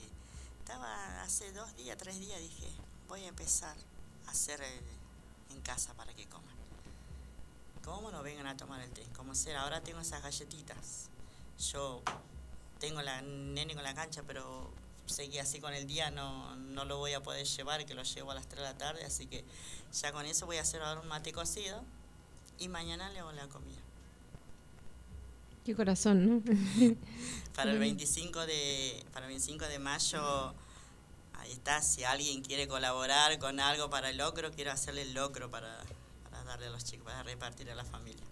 estaba 0.59 1.21
hace 1.23 1.51
dos 1.51 1.75
días, 1.75 1.97
tres 1.97 2.19
días, 2.19 2.39
dije, 2.39 2.67
voy 3.07 3.23
a 3.23 3.27
empezar 3.27 3.75
a 4.27 4.31
hacer 4.31 4.61
eh, 4.61 4.81
en 5.51 5.61
casa 5.61 5.93
para 5.93 6.13
que 6.13 6.27
coman. 6.27 6.55
¿Cómo 7.83 8.09
no 8.11 8.23
vengan 8.23 8.47
a 8.47 8.57
tomar 8.57 8.81
el 8.81 8.89
té? 8.91 9.03
Como 9.15 9.35
sea, 9.35 9.61
ahora 9.61 9.81
tengo 9.81 9.99
esas 9.99 10.23
galletitas. 10.23 11.09
Yo 11.71 12.01
tengo 12.79 13.01
la 13.01 13.21
nene 13.21 13.75
con 13.75 13.83
la 13.83 13.93
cancha, 13.93 14.23
pero 14.25 14.71
seguí 15.05 15.37
así 15.37 15.59
con 15.59 15.73
el 15.73 15.85
día, 15.85 16.09
no, 16.09 16.55
no 16.55 16.85
lo 16.85 16.97
voy 16.97 17.13
a 17.13 17.21
poder 17.21 17.45
llevar, 17.45 17.85
que 17.85 17.93
lo 17.93 18.03
llevo 18.03 18.31
a 18.31 18.35
las 18.35 18.47
3 18.47 18.57
de 18.57 18.63
la 18.63 18.77
tarde, 18.77 19.05
así 19.05 19.27
que 19.27 19.45
ya 19.93 20.11
con 20.11 20.25
eso 20.25 20.45
voy 20.47 20.57
a 20.57 20.61
hacer 20.61 20.81
ahora 20.81 21.01
un 21.01 21.07
mate 21.07 21.31
cocido 21.31 21.83
y 22.59 22.67
mañana 22.67 23.09
le 23.11 23.19
hago 23.19 23.31
la 23.31 23.47
comida. 23.47 23.81
Qué 25.65 25.75
corazón, 25.75 26.27
¿no? 26.27 26.41
Para 27.55 27.71
el 27.71 27.77
Ujú. 27.77 27.85
25 27.85 28.45
de, 28.45 29.03
para 29.13 29.25
el 29.25 29.29
25 29.31 29.65
de 29.65 29.79
mayo, 29.79 30.53
ahí 31.33 31.51
está, 31.51 31.81
si 31.81 32.03
alguien 32.03 32.41
quiere 32.43 32.67
colaborar 32.67 33.39
con 33.39 33.59
algo 33.59 33.89
para 33.89 34.09
el 34.09 34.17
locro, 34.17 34.51
quiero 34.51 34.71
hacerle 34.71 35.03
el 35.03 35.13
locro 35.13 35.49
para, 35.49 35.79
para 36.29 36.43
darle 36.43 36.67
a 36.67 36.69
los 36.69 36.83
chicos, 36.83 37.05
para 37.05 37.23
repartir 37.23 37.71
a 37.71 37.75
la 37.75 37.85
familia. 37.85 38.23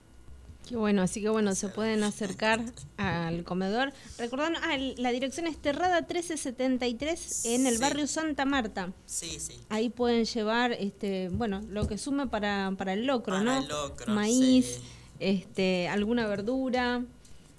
Qué 0.73 0.77
bueno, 0.77 1.03
así 1.03 1.21
que 1.21 1.29
bueno, 1.29 1.53
se 1.53 1.69
pueden 1.69 2.01
acercar 2.01 2.59
al 2.97 3.43
comedor. 3.43 3.93
Recordando, 4.17 4.57
ah, 4.63 4.75
la 4.97 5.11
dirección 5.11 5.45
es 5.45 5.61
Terrada 5.61 5.97
1373 6.01 7.45
en 7.45 7.67
el 7.67 7.75
Sí. 7.75 7.79
barrio 7.79 8.07
Santa 8.07 8.43
Marta. 8.45 8.91
Sí, 9.05 9.39
sí. 9.39 9.53
Ahí 9.69 9.89
pueden 9.89 10.25
llevar, 10.25 10.71
este, 10.71 11.29
bueno, 11.29 11.61
lo 11.69 11.87
que 11.87 11.99
sume 11.99 12.25
para, 12.25 12.73
para 12.75 12.93
el 12.93 13.05
locro, 13.05 13.33
Para 13.35 13.43
¿no? 13.43 13.57
el 13.61 13.67
locro, 13.67 14.11
Maíz, 14.15 14.65
sí. 14.65 14.81
este, 15.19 15.89
alguna 15.89 16.25
verdura. 16.25 17.03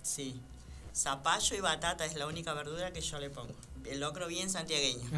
Sí. 0.03 0.35
Zapallo 0.93 1.57
y 1.57 1.61
batata 1.61 2.05
es 2.07 2.17
la 2.17 2.27
única 2.27 2.53
verdura 2.53 2.93
que 2.93 3.01
yo 3.01 3.21
le 3.21 3.31
pongo. 3.31 3.55
El 3.89 4.01
locro 4.01 4.27
bien 4.27 4.51
santiagueño. 4.51 5.09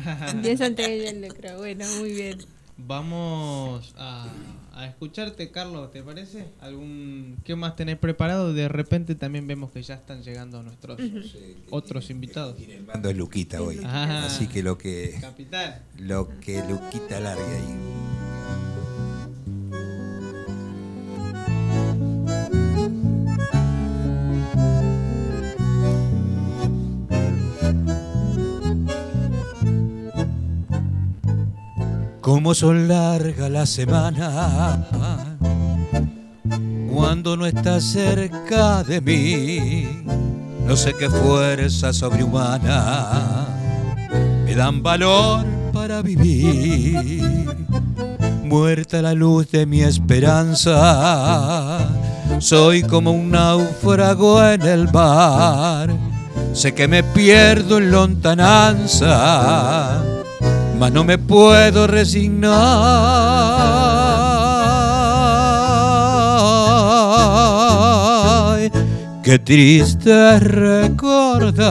Bien 0.43 0.59
santiagueño 0.59 1.09
el 1.09 1.21
locro, 1.29 1.57
bueno, 1.57 1.87
muy 1.99 2.13
bien. 2.13 2.45
Vamos 2.77 3.95
a, 3.97 4.29
a 4.77 4.87
escucharte, 4.87 5.51
Carlos, 5.51 5.91
¿te 5.91 6.03
parece? 6.03 6.49
¿Algún 6.61 7.39
¿Qué 7.45 7.57
más 7.57 7.77
tenés 7.77 7.97
preparado? 7.97 8.53
De 8.53 8.69
repente 8.69 9.15
también 9.15 9.47
vemos 9.47 9.73
que 9.73 9.83
ya 9.83 9.95
están 9.95 10.23
llegando 10.23 10.63
nuestros 10.63 11.01
otros 11.71 12.11
invitados. 12.11 12.61
El 12.61 12.85
mando 12.85 13.09
es 13.09 13.17
Luquita 13.17 13.63
hoy. 13.63 13.81
Ah. 13.83 14.25
Así 14.27 14.47
que 14.47 14.63
lo 14.63 14.77
que 14.77 15.17
Capital. 15.21 15.83
lo 15.99 16.29
que 16.41 16.63
Luquita 16.69 17.19
largue 17.21 17.57
ahí. 17.57 18.16
Son 32.55 32.89
largas 32.89 33.51
las 33.51 33.69
semanas 33.69 34.79
cuando 36.95 37.37
no 37.37 37.45
estás 37.45 37.85
cerca 37.85 38.83
de 38.83 39.01
mí. 39.01 39.87
no 40.67 40.75
sé 40.77 40.95
qué 40.95 41.11
fuerza 41.11 41.93
sobrehumana 41.93 43.47
me 44.45 44.55
dan 44.55 44.83
valor 44.83 45.45
para 45.73 46.01
vivir. 46.03 47.27
Muerta 48.45 49.03
la 49.03 49.13
luz 49.13 49.51
de 49.51 49.67
mi 49.67 49.83
esperanza, 49.83 51.79
soy 52.39 52.85
como 52.85 53.11
un 53.11 53.33
náufrago 53.33 54.43
en 54.43 54.63
el 54.63 54.91
mar. 54.93 55.91
Sé 56.55 56.73
que 56.75 56.89
me 56.89 57.03
pierdo 57.03 57.79
en 57.79 57.91
lontananza, 57.91 60.03
mas 60.79 60.93
no 60.93 61.05
me 61.05 61.19
puedo 61.19 61.87
resignar. 61.87 62.57
Qué 69.23 69.39
triste 69.41 70.37
es 70.37 70.43
recordar 70.43 71.67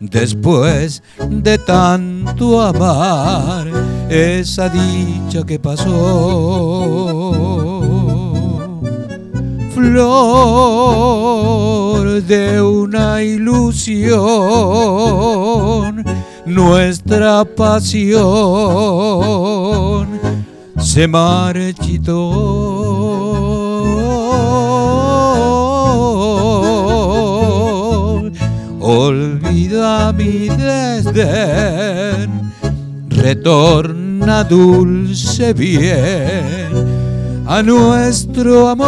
después 0.00 1.02
de 1.30 1.58
tanto 1.58 2.60
amar 2.60 3.68
esa 4.08 4.68
dicha 4.68 5.44
que 5.46 5.58
pasó. 5.60 5.92
Flor 9.72 10.64
de 12.22 12.60
una 12.60 13.22
ilusión, 13.22 14.14
nuestra 16.46 17.44
pasión 17.44 18.24
se 20.78 21.08
marchitó. 21.08 22.30
Olvida 28.80 30.12
mi 30.12 30.48
desdén, 30.48 32.52
retorna 33.08 34.44
dulce 34.44 35.54
bien 35.54 36.94
a 37.46 37.62
nuestro 37.62 38.68
amor 38.68 38.84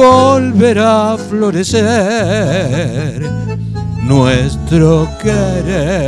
volverá 0.00 1.12
a 1.12 1.18
florecer 1.18 1.84
nuestro 4.02 5.06
querer 5.20 6.00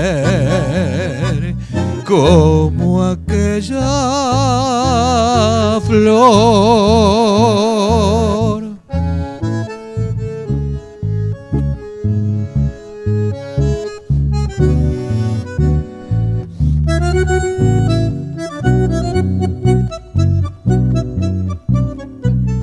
como 2.07 3.03
aquella 3.03 3.81
flor. 5.87 7.03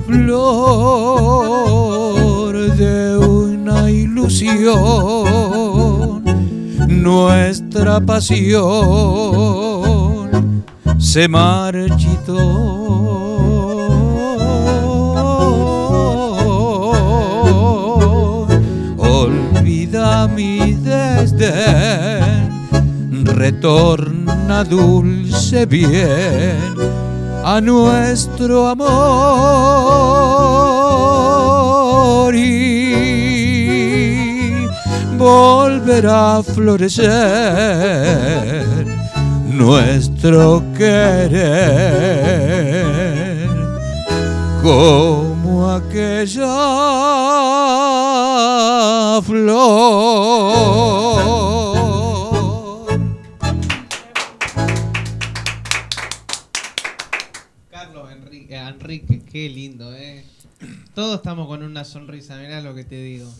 Flor 0.06 0.99
nuestra 6.88 8.00
pasión 8.00 8.64
se 10.98 11.28
marchitó. 11.28 12.38
Olvida 18.96 20.26
mi 20.28 20.72
desdén, 20.72 22.48
retorna 23.24 24.64
dulce 24.64 25.66
bien 25.66 26.74
a 27.44 27.60
nuestro 27.60 28.68
amor 28.68 30.00
volverá 35.30 36.38
a 36.38 36.42
florecer 36.42 37.06
nuestro 39.46 40.62
querer 40.76 41.40
como 44.62 45.70
aquella 45.70 46.56
flor. 49.22 50.10
Carlos 57.70 58.10
Enrique, 58.50 59.22
qué 59.30 59.48
lindo, 59.48 59.94
¿eh? 59.94 60.24
Todos 60.94 61.16
estamos 61.16 61.46
con 61.46 61.62
una 61.62 61.84
sonrisa, 61.84 62.36
mirá 62.36 62.60
lo 62.60 62.74
que 62.74 62.84
te 62.84 62.96
digo. 62.96 63.30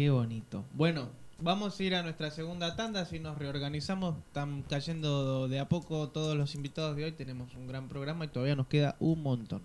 Qué 0.00 0.08
bonito. 0.08 0.64
Bueno, 0.72 1.10
vamos 1.40 1.78
a 1.78 1.82
ir 1.82 1.94
a 1.94 2.02
nuestra 2.02 2.30
segunda 2.30 2.74
tanda, 2.74 3.04
si 3.04 3.18
nos 3.18 3.36
reorganizamos, 3.36 4.16
están 4.28 4.62
cayendo 4.62 5.46
de 5.46 5.58
a 5.58 5.68
poco 5.68 6.08
todos 6.08 6.34
los 6.38 6.54
invitados 6.54 6.96
de 6.96 7.04
hoy, 7.04 7.12
tenemos 7.12 7.54
un 7.54 7.66
gran 7.66 7.86
programa 7.86 8.24
y 8.24 8.28
todavía 8.28 8.56
nos 8.56 8.68
queda 8.68 8.96
un 8.98 9.22
montón. 9.22 9.60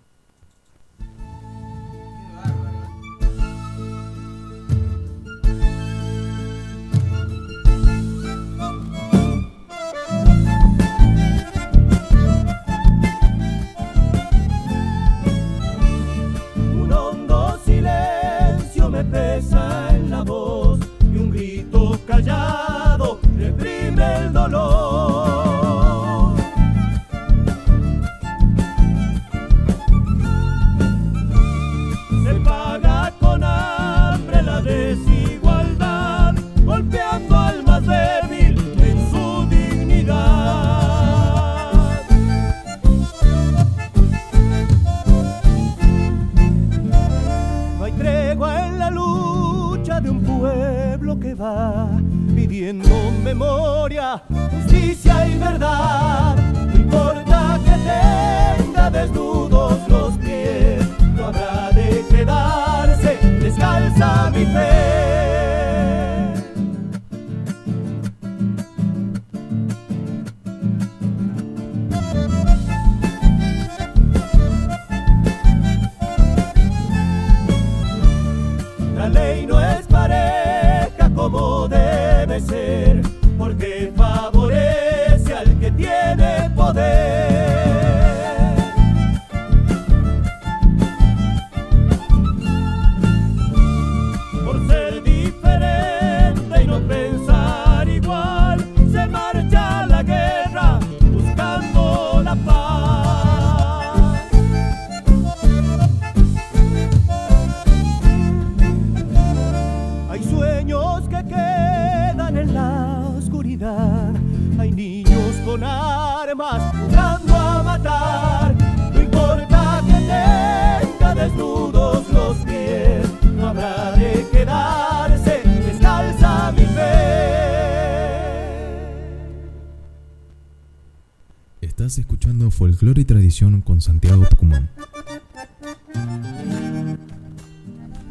Tradición 133.26 133.60
con 133.60 133.80
Santiago 133.80 134.24
Tucumán. 134.30 134.70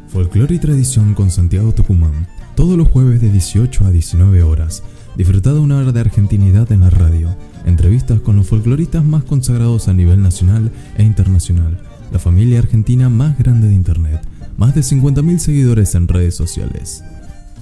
Folclore 0.08 0.56
y 0.56 0.58
Tradición 0.58 1.14
con 1.14 1.30
Santiago 1.30 1.72
Tucumán, 1.72 2.28
todos 2.54 2.76
los 2.76 2.88
jueves 2.88 3.22
de 3.22 3.30
18 3.30 3.86
a 3.86 3.92
19 3.92 4.42
horas. 4.42 4.82
Disfruta 5.16 5.54
de 5.54 5.60
una 5.60 5.78
hora 5.78 5.92
de 5.92 6.00
argentinidad 6.00 6.70
en 6.70 6.80
la 6.80 6.90
radio, 6.90 7.34
entrevistas 7.64 8.20
con 8.20 8.36
los 8.36 8.46
folcloristas 8.46 9.06
más 9.06 9.24
consagrados 9.24 9.88
a 9.88 9.94
nivel 9.94 10.20
nacional 10.20 10.70
e 10.98 11.02
internacional, 11.02 11.80
la 12.12 12.18
familia 12.18 12.58
argentina 12.58 13.08
más 13.08 13.38
grande 13.38 13.68
de 13.68 13.74
Internet, 13.74 14.20
más 14.58 14.74
de 14.74 14.82
50.000 14.82 15.38
seguidores 15.38 15.94
en 15.94 16.08
redes 16.08 16.34
sociales. 16.34 17.02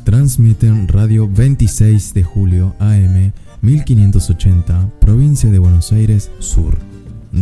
Transmiten 0.02 0.88
Radio 0.88 1.28
26 1.28 2.14
de 2.14 2.24
julio 2.24 2.74
AM 2.80 3.32
1580, 3.60 4.90
provincia 5.00 5.52
de 5.52 5.60
Buenos 5.60 5.92
Aires 5.92 6.32
Sur. 6.40 6.83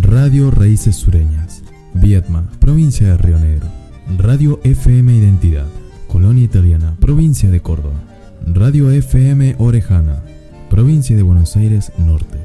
Radio 0.01 0.51
Raíces 0.51 0.97
Sureñas, 0.97 1.63
Vietma, 1.93 2.49
provincia 2.61 3.09
de 3.09 3.19
Río 3.19 3.39
Negro. 3.39 3.67
Radio 4.17 4.59
FM 4.65 5.15
Identidad, 5.15 5.67
Colonia 6.09 6.45
Italiana, 6.45 6.97
provincia 6.99 7.51
de 7.51 7.61
Córdoba. 7.61 8.01
Radio 8.47 8.91
FM 8.91 9.57
Orejana, 9.59 10.23
provincia 10.71 11.15
de 11.15 11.23
Buenos 11.23 11.57
Aires 11.57 11.93
Norte. 11.99 12.39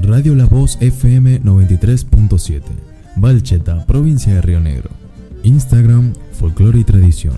Radio 0.00 0.34
La 0.34 0.46
Voz 0.46 0.78
FM 0.80 1.42
93.7, 1.42 2.62
Valcheta, 3.16 3.84
provincia 3.84 4.34
de 4.34 4.40
Río 4.40 4.60
Negro. 4.60 4.88
Instagram, 5.42 6.14
Folclore 6.32 6.78
y 6.78 6.84
Tradición. 6.84 7.36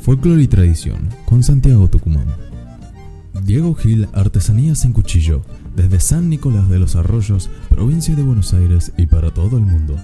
Folclore 0.00 0.42
y 0.42 0.48
Tradición, 0.48 1.10
con 1.26 1.42
Santiago 1.42 1.88
Tucumán. 1.88 2.28
Diego 3.44 3.74
Gil, 3.74 4.08
Artesanías 4.14 4.86
en 4.86 4.94
Cuchillo, 4.94 5.42
desde 5.74 5.98
San 6.00 6.28
Nicolás 6.28 6.68
de 6.68 6.78
los 6.78 6.96
Arroyos, 6.96 7.48
provincia 7.68 8.14
de 8.14 8.22
Buenos 8.22 8.52
Aires 8.54 8.92
y 8.96 9.06
para 9.06 9.32
todo 9.32 9.56
el 9.56 9.64
mundo. 9.64 9.96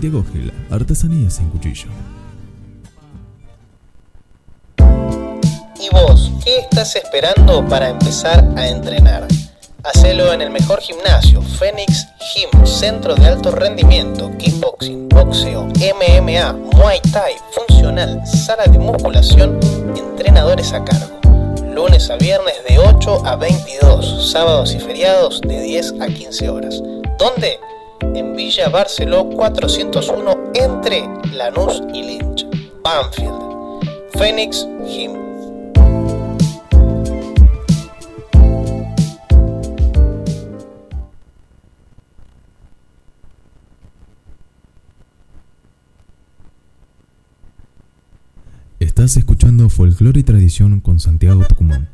Diego 0.00 0.24
Gil, 0.32 0.52
Artesanías 0.70 1.40
en 1.40 1.50
Cuchillo. 1.50 1.88
¿Y 5.80 5.88
vos 5.88 6.30
qué 6.44 6.58
estás 6.58 6.94
esperando 6.94 7.66
para 7.66 7.88
empezar 7.88 8.46
a 8.54 8.68
entrenar? 8.68 9.26
Hacelo 9.82 10.30
en 10.30 10.42
el 10.42 10.50
mejor 10.50 10.78
gimnasio, 10.80 11.40
Phoenix 11.40 12.06
Gym, 12.34 12.66
centro 12.66 13.14
de 13.14 13.26
alto 13.26 13.50
rendimiento, 13.50 14.30
kickboxing, 14.36 15.08
boxeo, 15.08 15.62
MMA, 15.62 16.52
muay 16.76 17.00
thai, 17.12 17.32
funcional, 17.52 18.20
sala 18.26 18.64
de 18.64 18.78
musculación, 18.78 19.58
entrenadores 19.96 20.74
a 20.74 20.84
cargo. 20.84 21.18
Lunes 21.74 22.10
a 22.10 22.16
viernes 22.16 22.56
de 22.68 22.78
8 22.78 23.22
a 23.24 23.36
22, 23.36 24.30
sábados 24.30 24.74
y 24.74 24.80
feriados 24.80 25.40
de 25.40 25.62
10 25.62 25.94
a 26.02 26.08
15 26.08 26.50
horas. 26.50 26.82
¿Dónde? 27.18 27.58
En 28.14 28.36
Villa 28.36 28.68
Barceló 28.68 29.30
401 29.30 30.52
entre 30.54 31.08
Lanús 31.32 31.82
y 31.94 32.02
Lynch, 32.02 32.46
Banfield. 32.82 33.40
Phoenix 34.12 34.66
Gym. 34.86 35.29
Escuchando 49.16 49.68
Folclore 49.68 50.20
y 50.20 50.22
Tradición 50.22 50.80
con 50.80 51.00
Santiago 51.00 51.44
Tucumán. 51.44 51.88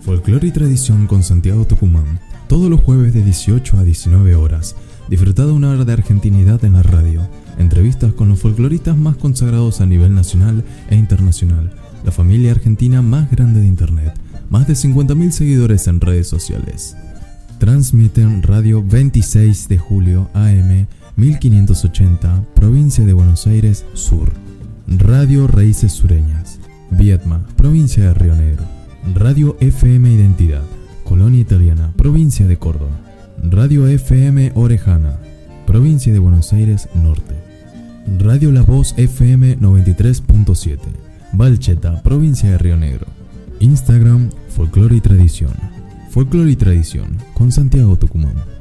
Folclore 0.00 0.46
y 0.46 0.50
Tradición 0.52 1.06
con 1.06 1.22
Santiago 1.22 1.66
Tucumán, 1.66 2.20
todos 2.46 2.70
los 2.70 2.80
jueves 2.80 3.14
de 3.14 3.22
18 3.22 3.78
a 3.78 3.82
19 3.82 4.36
horas. 4.36 4.76
Disfruta 5.08 5.46
una 5.46 5.70
hora 5.70 5.84
de 5.84 5.92
argentinidad 5.92 6.64
en 6.64 6.74
la 6.74 6.82
radio, 6.82 7.28
entrevistas 7.58 8.12
con 8.12 8.28
los 8.28 8.38
folcloristas 8.38 8.96
más 8.96 9.16
consagrados 9.16 9.80
a 9.80 9.86
nivel 9.86 10.14
nacional 10.14 10.62
e 10.90 10.94
internacional, 10.94 11.72
la 12.04 12.12
familia 12.12 12.52
argentina 12.52 13.02
más 13.02 13.30
grande 13.30 13.60
de 13.60 13.66
Internet, 13.66 14.12
más 14.50 14.68
de 14.68 14.74
50.000 14.74 15.30
seguidores 15.30 15.88
en 15.88 16.00
redes 16.00 16.28
sociales. 16.28 16.96
Transmiten 17.58 18.42
Radio 18.42 18.84
26 18.84 19.68
de 19.68 19.78
julio 19.78 20.30
AM 20.34 20.86
1580, 21.16 22.44
provincia 22.54 23.04
de 23.04 23.12
Buenos 23.12 23.46
Aires 23.46 23.86
Sur. 23.94 24.32
Radio 24.88 25.46
Raíces 25.46 25.92
Sureñas, 25.92 26.58
Vietma, 26.90 27.46
provincia 27.56 28.04
de 28.04 28.14
Río 28.14 28.34
Negro. 28.34 28.64
Radio 29.14 29.56
FM 29.60 30.12
Identidad, 30.12 30.62
Colonia 31.04 31.40
Italiana, 31.40 31.92
provincia 31.96 32.46
de 32.48 32.56
Córdoba. 32.56 32.98
Radio 33.42 33.86
FM 33.86 34.52
Orejana, 34.56 35.18
provincia 35.68 36.12
de 36.12 36.18
Buenos 36.18 36.52
Aires 36.52 36.88
Norte. 36.94 37.34
Radio 38.18 38.50
La 38.50 38.62
Voz 38.62 38.94
FM 38.96 39.58
93.7, 39.60 40.78
Valcheta, 41.32 42.02
provincia 42.02 42.50
de 42.50 42.58
Río 42.58 42.76
Negro. 42.76 43.06
Instagram, 43.60 44.30
Folclore 44.48 44.96
y 44.96 45.00
Tradición. 45.00 45.52
Folclore 46.10 46.50
y 46.50 46.56
Tradición, 46.56 47.18
con 47.34 47.52
Santiago 47.52 47.96
Tucumán. 47.96 48.53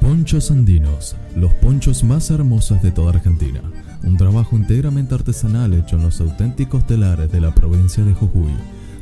Ponchos 0.00 0.50
Andinos, 0.50 1.16
los 1.36 1.52
ponchos 1.54 2.04
más 2.04 2.30
hermosos 2.30 2.80
de 2.82 2.90
toda 2.90 3.10
Argentina. 3.10 3.60
Un 4.04 4.16
trabajo 4.16 4.56
íntegramente 4.56 5.14
artesanal 5.14 5.74
hecho 5.74 5.96
en 5.96 6.02
los 6.02 6.20
auténticos 6.20 6.86
telares 6.86 7.30
de 7.30 7.40
la 7.40 7.54
provincia 7.54 8.04
de 8.04 8.14
Jujuy. 8.14 8.52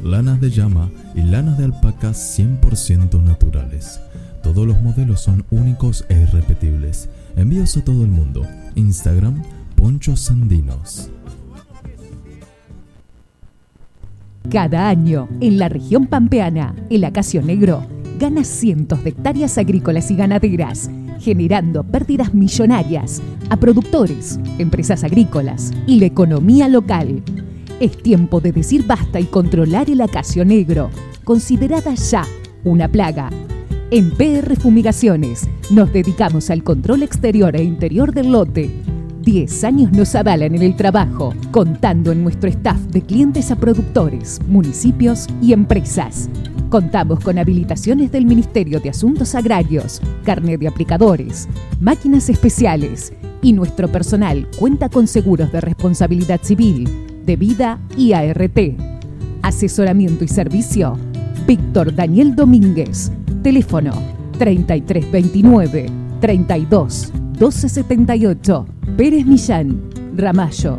Lanas 0.03 0.40
de 0.40 0.51
llama 0.51 0.90
y 1.14 1.22
lanas 1.22 1.59
de 1.59 1.64
alpaca 1.64 2.11
100% 2.11 3.22
naturales. 3.22 4.01
Todos 4.42 4.66
los 4.66 4.80
modelos 4.80 5.20
son 5.20 5.44
únicos 5.51 6.05
e 6.09 6.20
irrepetibles. 6.20 7.09
Envíos 7.36 7.76
a 7.76 7.84
todo 7.84 8.05
el 8.05 8.11
mundo. 8.11 8.47
Instagram, 8.74 9.42
Ponchos 9.74 10.30
Andinos. 10.30 11.11
Cada 14.51 14.88
año, 14.88 15.28
en 15.40 15.59
la 15.59 15.68
región 15.68 16.07
pampeana, 16.07 16.74
el 16.88 17.05
acacio 17.05 17.42
negro 17.42 17.84
gana 18.20 18.44
cientos 18.44 19.03
de 19.03 19.11
hectáreas 19.11 19.59
agrícolas 19.59 20.11
y 20.12 20.16
ganaderas, 20.16 20.88
generando 21.18 21.82
pérdidas 21.82 22.32
millonarias 22.32 23.20
a 23.51 23.57
productores, 23.57 24.38
empresas 24.59 25.03
agrícolas 25.03 25.72
y 25.86 25.99
la 25.99 26.07
economía 26.07 26.68
local. 26.68 27.22
Es 27.80 28.01
tiempo 28.01 28.40
de 28.40 28.53
decir 28.53 28.86
basta 28.86 29.18
y 29.18 29.24
controlar 29.24 29.90
el 29.90 30.01
acacio 30.01 30.44
negro, 30.44 30.90
considerada 31.24 31.94
ya 31.94 32.24
una 32.62 32.88
plaga. 32.88 33.30
En 33.90 34.11
PR 34.12 34.57
Fumigaciones 34.57 35.49
nos 35.70 35.92
dedicamos 35.92 36.51
al 36.51 36.62
control 36.62 37.03
exterior 37.03 37.57
e 37.57 37.64
interior 37.64 38.14
del 38.14 38.30
lote. 38.30 38.70
10 39.27 39.64
años 39.64 39.91
nos 39.91 40.14
avalan 40.14 40.55
en 40.55 40.62
el 40.62 40.77
trabajo, 40.77 41.35
contando 41.51 42.12
en 42.12 42.22
nuestro 42.22 42.49
staff 42.49 42.79
de 42.93 43.03
clientes 43.03 43.51
a 43.51 43.57
productores, 43.57 44.39
municipios 44.47 45.27
y 45.43 45.53
empresas. 45.53 46.31
Contamos 46.68 47.18
con 47.18 47.37
habilitaciones 47.37 48.12
del 48.12 48.24
Ministerio 48.24 48.79
de 48.79 48.91
Asuntos 48.91 49.35
Agrarios, 49.35 50.01
carnet 50.24 50.61
de 50.61 50.68
aplicadores, 50.68 51.49
máquinas 51.81 52.29
especiales 52.29 53.12
y 53.43 53.53
nuestro 53.53 53.89
personal 53.91 54.49
cuenta 54.61 54.89
con 54.89 55.09
seguros 55.09 55.51
de 55.51 55.61
responsabilidad 55.61 56.41
civil, 56.45 56.89
de 57.27 57.35
vida 57.35 57.81
y 57.97 58.12
ART. 58.12 58.61
Asesoramiento 59.43 60.22
y 60.22 60.29
servicio. 60.29 60.97
Víctor 61.49 61.93
Daniel 61.93 62.37
Domínguez. 62.37 63.11
Teléfono 63.43 63.93
3329 64.39 65.91
32 66.20 67.12
1278. 67.39 68.66
Pérez 68.97 69.26
Millán. 69.26 69.78
Ramallo. 70.16 70.78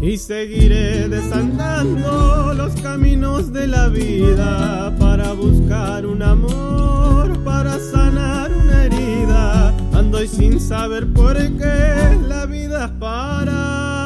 Y 0.00 0.18
seguiré 0.18 1.08
desandando 1.08 2.52
los 2.54 2.74
caminos 2.82 3.52
de 3.52 3.66
la 3.66 3.88
vida 3.88 4.94
para 4.98 5.32
buscar 5.32 6.04
un 6.06 6.22
amor, 6.22 7.42
para 7.44 7.78
sanar 7.78 8.52
una 8.52 8.84
herida. 8.84 9.74
Ando 9.92 10.22
y 10.22 10.28
sin 10.28 10.60
saber 10.60 11.12
por 11.12 11.36
qué 11.36 12.18
la 12.28 12.44
vida 12.46 12.84
es 12.84 12.90
para 12.92 14.05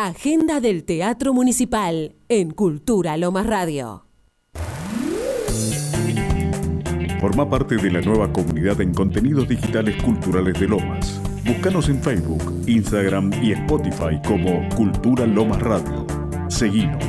Agenda 0.00 0.60
del 0.60 0.84
Teatro 0.84 1.34
Municipal 1.34 2.14
en 2.28 2.52
Cultura 2.52 3.16
Lomas 3.16 3.48
Radio. 3.48 4.06
Forma 7.20 7.50
parte 7.50 7.78
de 7.78 7.90
la 7.90 8.00
nueva 8.00 8.32
comunidad 8.32 8.80
en 8.80 8.94
contenidos 8.94 9.48
digitales 9.48 10.00
culturales 10.00 10.60
de 10.60 10.68
Lomas. 10.68 11.20
Búscanos 11.44 11.88
en 11.88 12.00
Facebook, 12.00 12.62
Instagram 12.68 13.32
y 13.42 13.50
Spotify 13.50 14.22
como 14.24 14.68
Cultura 14.76 15.26
Lomas 15.26 15.60
Radio. 15.62 16.06
Seguinos. 16.48 17.04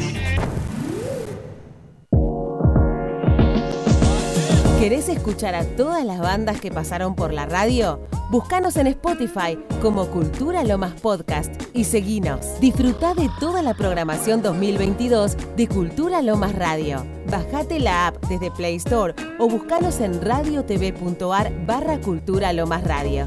¿Querés 4.80 5.10
escuchar 5.10 5.54
a 5.54 5.64
todas 5.64 6.04
las 6.04 6.20
bandas 6.20 6.60
que 6.60 6.72
pasaron 6.72 7.14
por 7.14 7.34
la 7.34 7.46
radio? 7.46 8.00
Búscanos 8.30 8.78
en 8.78 8.86
Spotify 8.86 9.58
como 9.82 10.06
Cultura 10.06 10.64
Lomas 10.64 10.94
Podcast 11.02 11.52
y 11.74 11.84
seguinos. 11.84 12.60
Disfruta 12.60 13.16
de 13.16 13.28
toda 13.40 13.64
la 13.64 13.74
programación 13.74 14.44
2022 14.44 15.36
de 15.58 15.68
Cultura 15.68 16.22
Lomas 16.22 16.54
Radio. 16.54 17.04
Bajate 17.32 17.80
la 17.80 18.06
app 18.08 18.24
desde 18.28 18.52
Play 18.52 18.76
Store 18.76 19.16
o 19.40 19.50
buscanos 19.50 20.00
en 20.00 20.22
radiotv.ar 20.22 21.66
barra 21.66 22.00
Cultura 22.02 22.54
Lomas 22.54 22.84
Radio. 22.84 23.26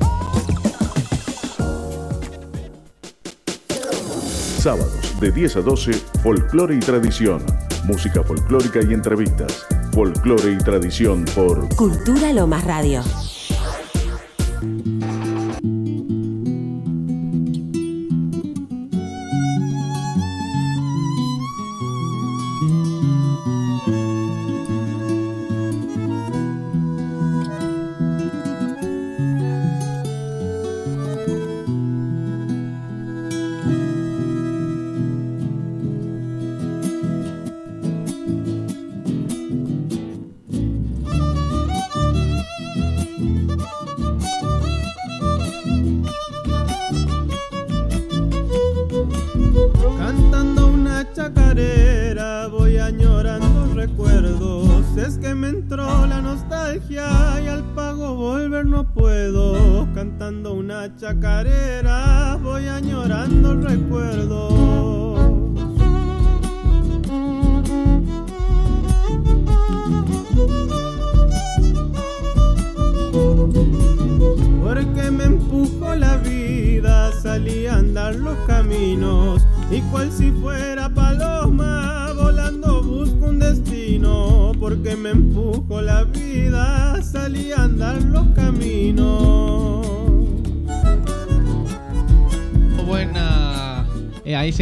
Sábados 4.61 5.21
de 5.21 5.33
10 5.33 5.57
a 5.57 5.61
12, 5.63 5.93
Folclore 6.23 6.77
y 6.77 6.79
Tradición. 6.79 7.45
Música 7.87 8.23
folclórica 8.23 8.79
y 8.89 8.95
entrevistas. 8.95 9.67
Folclore 9.93 10.53
y 10.53 10.59
Tradición 10.59 11.25
por 11.35 11.75
Cultura 11.75 12.33
Lomas 12.33 12.63
Radio. 12.63 13.03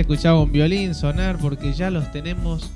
Se 0.01 0.05
escuchaba 0.05 0.40
un 0.42 0.51
violín 0.51 0.94
sonar 0.94 1.36
porque 1.38 1.74
ya 1.74 1.90
los 1.90 2.11
tenemos 2.11 2.70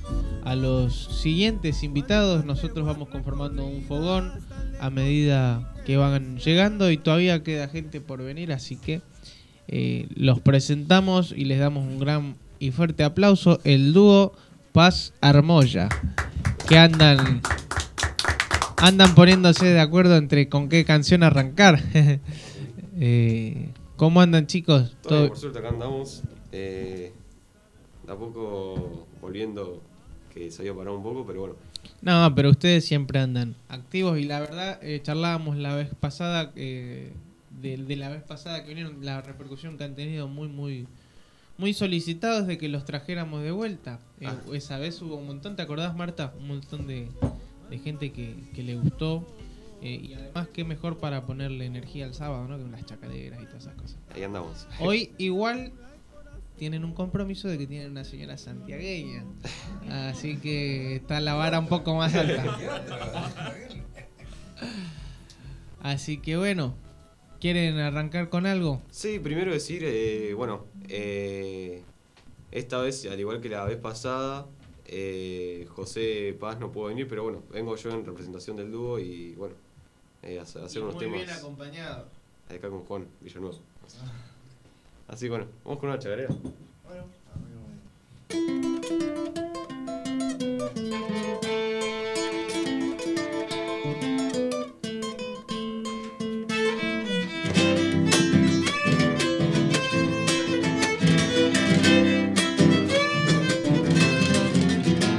a 0.44 0.54
los 0.54 1.06
siguientes 1.22 1.82
invitados. 1.82 2.44
Nosotros 2.44 2.84
vamos 2.84 3.08
conformando 3.08 3.64
un 3.66 3.82
fogón 3.84 4.30
a 4.78 4.90
medida 4.90 5.72
que 5.86 5.96
van 5.96 6.36
llegando 6.36 6.90
y 6.90 6.98
todavía 6.98 7.42
queda 7.42 7.68
gente 7.68 8.02
por 8.02 8.22
venir, 8.22 8.52
así 8.52 8.76
que 8.76 9.00
eh, 9.68 10.06
los 10.14 10.40
presentamos 10.40 11.32
y 11.34 11.46
les 11.46 11.60
damos 11.60 11.84
un 11.84 11.98
gran 11.98 12.36
y 12.58 12.72
fuerte 12.72 13.04
aplauso. 13.04 13.58
El 13.64 13.94
dúo 13.94 14.34
Paz 14.72 15.14
Armoya, 15.22 15.88
que 16.68 16.76
andan 16.76 17.40
andan 18.76 19.14
poniéndose 19.14 19.64
de 19.64 19.80
acuerdo 19.80 20.18
entre 20.18 20.50
con 20.50 20.68
qué 20.68 20.84
canción 20.84 21.22
arrancar. 21.22 21.80
Eh, 22.96 23.70
¿Cómo 23.96 24.20
andan 24.20 24.46
chicos? 24.46 24.94
Todo 25.02 25.08
¿Todo- 25.08 25.18
bien, 25.18 25.28
por 25.30 25.38
suerte 25.38 25.58
acá 25.58 25.68
andamos. 25.70 26.22
Eh, 26.56 27.12
de 28.06 28.12
a 28.12 28.16
poco 28.16 29.06
volviendo, 29.20 29.82
que 30.32 30.50
se 30.50 30.62
había 30.62 30.74
parado 30.74 30.96
un 30.96 31.02
poco, 31.02 31.26
pero 31.26 31.40
bueno. 31.40 31.54
No, 32.00 32.32
pero 32.34 32.50
ustedes 32.50 32.84
siempre 32.84 33.18
andan 33.18 33.56
activos 33.68 34.18
y 34.18 34.24
la 34.24 34.40
verdad 34.40 34.78
eh, 34.82 35.00
charlábamos 35.02 35.56
la 35.56 35.74
vez 35.74 35.90
pasada 35.98 36.52
eh, 36.56 37.12
de, 37.60 37.76
de 37.76 37.96
la 37.96 38.08
vez 38.08 38.22
pasada 38.22 38.62
que 38.62 38.68
vinieron 38.68 39.04
la 39.04 39.20
repercusión 39.20 39.76
que 39.76 39.84
han 39.84 39.94
tenido 39.94 40.28
muy 40.28 40.48
muy 40.48 40.86
muy 41.58 41.72
solicitados 41.74 42.46
de 42.46 42.58
que 42.58 42.68
los 42.68 42.84
trajéramos 42.84 43.42
de 43.42 43.50
vuelta. 43.52 44.00
Eh, 44.20 44.26
Ah. 44.26 44.36
Esa 44.52 44.78
vez 44.78 45.00
hubo 45.02 45.16
un 45.16 45.26
montón, 45.26 45.56
¿te 45.56 45.62
acordás 45.62 45.94
Marta? 45.96 46.32
Un 46.38 46.48
montón 46.48 46.86
de, 46.86 47.08
de 47.70 47.78
gente 47.78 48.12
que, 48.12 48.34
que 48.54 48.62
le 48.62 48.76
gustó 48.76 49.24
eh, 49.82 50.00
y 50.02 50.14
además 50.14 50.48
qué 50.52 50.64
mejor 50.64 50.98
para 50.98 51.26
ponerle 51.26 51.66
energía 51.66 52.06
al 52.06 52.14
sábado, 52.14 52.48
¿no? 52.48 52.56
Que 52.56 52.64
unas 52.64 52.84
chacaderas 52.86 53.42
y 53.42 53.46
todas 53.46 53.62
esas 53.64 53.74
cosas. 53.74 53.98
Ahí 54.14 54.22
andamos. 54.22 54.66
Hoy 54.80 55.12
igual 55.18 55.72
tienen 56.56 56.84
un 56.84 56.92
compromiso 56.94 57.48
de 57.48 57.58
que 57.58 57.66
tienen 57.66 57.90
una 57.90 58.04
señora 58.04 58.38
santiagueña. 58.38 59.24
Así 59.90 60.36
que 60.38 60.96
está 60.96 61.20
la 61.20 61.34
vara 61.34 61.58
un 61.58 61.66
poco 61.68 61.94
más 61.94 62.14
alta. 62.14 62.56
Así 65.80 66.18
que 66.18 66.36
bueno, 66.36 66.74
¿quieren 67.40 67.78
arrancar 67.78 68.28
con 68.30 68.46
algo? 68.46 68.82
Sí, 68.90 69.18
primero 69.18 69.52
decir, 69.52 69.82
eh, 69.84 70.32
bueno, 70.34 70.66
eh, 70.88 71.82
esta 72.50 72.78
vez, 72.80 73.04
al 73.06 73.20
igual 73.20 73.40
que 73.40 73.48
la 73.50 73.64
vez 73.64 73.76
pasada, 73.76 74.46
eh, 74.86 75.66
José 75.70 76.36
Paz 76.38 76.58
no 76.58 76.72
pudo 76.72 76.86
venir, 76.86 77.06
pero 77.08 77.22
bueno, 77.24 77.42
vengo 77.52 77.76
yo 77.76 77.90
en 77.90 78.04
representación 78.06 78.56
del 78.56 78.70
dúo 78.70 78.98
y 78.98 79.34
bueno, 79.34 79.56
eh, 80.22 80.38
a 80.38 80.42
hacer 80.42 80.62
Y 80.74 80.78
unos 80.78 80.94
muy 80.94 81.04
temas. 81.04 81.18
bien 81.18 81.30
acompañado. 81.30 82.08
Acá 82.48 82.70
con 82.70 82.80
Juan 82.84 83.06
Villanueva. 83.20 83.56
Así 83.84 83.98
que 85.08 85.28
bueno, 85.28 85.46
vamos 85.64 85.78
con 85.78 85.88
una 85.90 85.98
chacarera. 85.98 86.28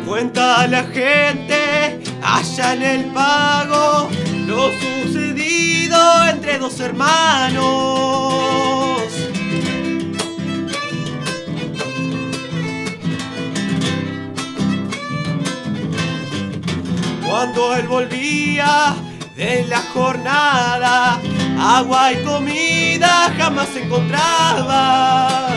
Cuenta 0.05 0.67
la 0.67 0.83
gente 0.83 1.99
allá 2.21 2.73
en 2.73 2.81
el 2.83 3.05
pago 3.13 4.09
lo 4.47 4.71
sucedido 5.03 5.97
entre 6.29 6.59
dos 6.59 6.79
hermanos. 6.79 8.35
Cuando 17.27 17.75
él 17.75 17.87
volvía 17.87 18.95
de 19.35 19.65
la 19.67 19.81
jornada, 19.93 21.19
agua 21.59 22.13
y 22.13 22.23
comida 22.23 23.33
jamás 23.37 23.75
encontraba. 23.75 25.49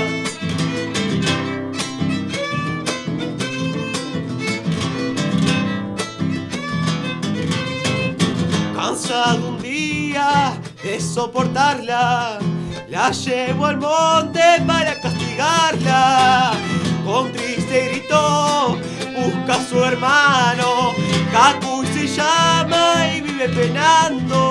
Cansado 8.75 9.49
un 9.51 9.63
día 9.63 10.59
de 10.83 11.01
soportarla, 11.01 12.39
la 12.89 13.11
llevo 13.13 13.67
al 13.67 13.77
monte 13.77 14.41
para 14.67 15.01
castigarla. 15.01 16.53
Con 17.05 17.33
triste 17.33 17.89
grito 17.89 18.79
busca 19.17 19.58
su 19.69 19.85
hermano, 19.85 20.95
Kaku 21.31 21.85
se 21.93 22.07
llama 22.07 23.07
y 23.15 23.21
vive 23.21 23.49
penando. 23.51 24.45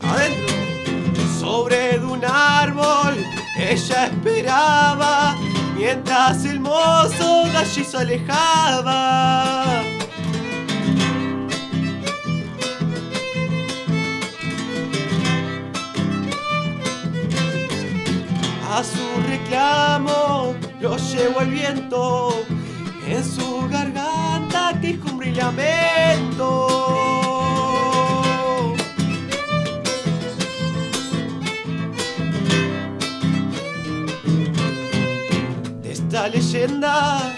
Adentro 0.00 1.24
sobre 1.38 1.98
un 2.00 2.24
árbol 2.24 3.16
ella 3.58 4.06
esperaba 4.06 5.36
mientras 5.76 6.44
el 6.44 6.58
mozo 6.58 7.44
de 7.44 7.64
se 7.84 7.96
alejaba. 7.96 9.82
A 18.78 18.84
su 18.84 19.04
reclamo 19.28 20.54
lo 20.80 20.96
llevó 20.96 21.40
el 21.40 21.50
viento 21.50 22.44
en 23.08 23.24
su 23.24 23.68
garganta 23.68 24.72
que 24.80 25.26
y 25.26 25.32
lamento. 25.32 26.68
De 35.82 35.90
esta 35.90 36.28
leyenda 36.28 37.34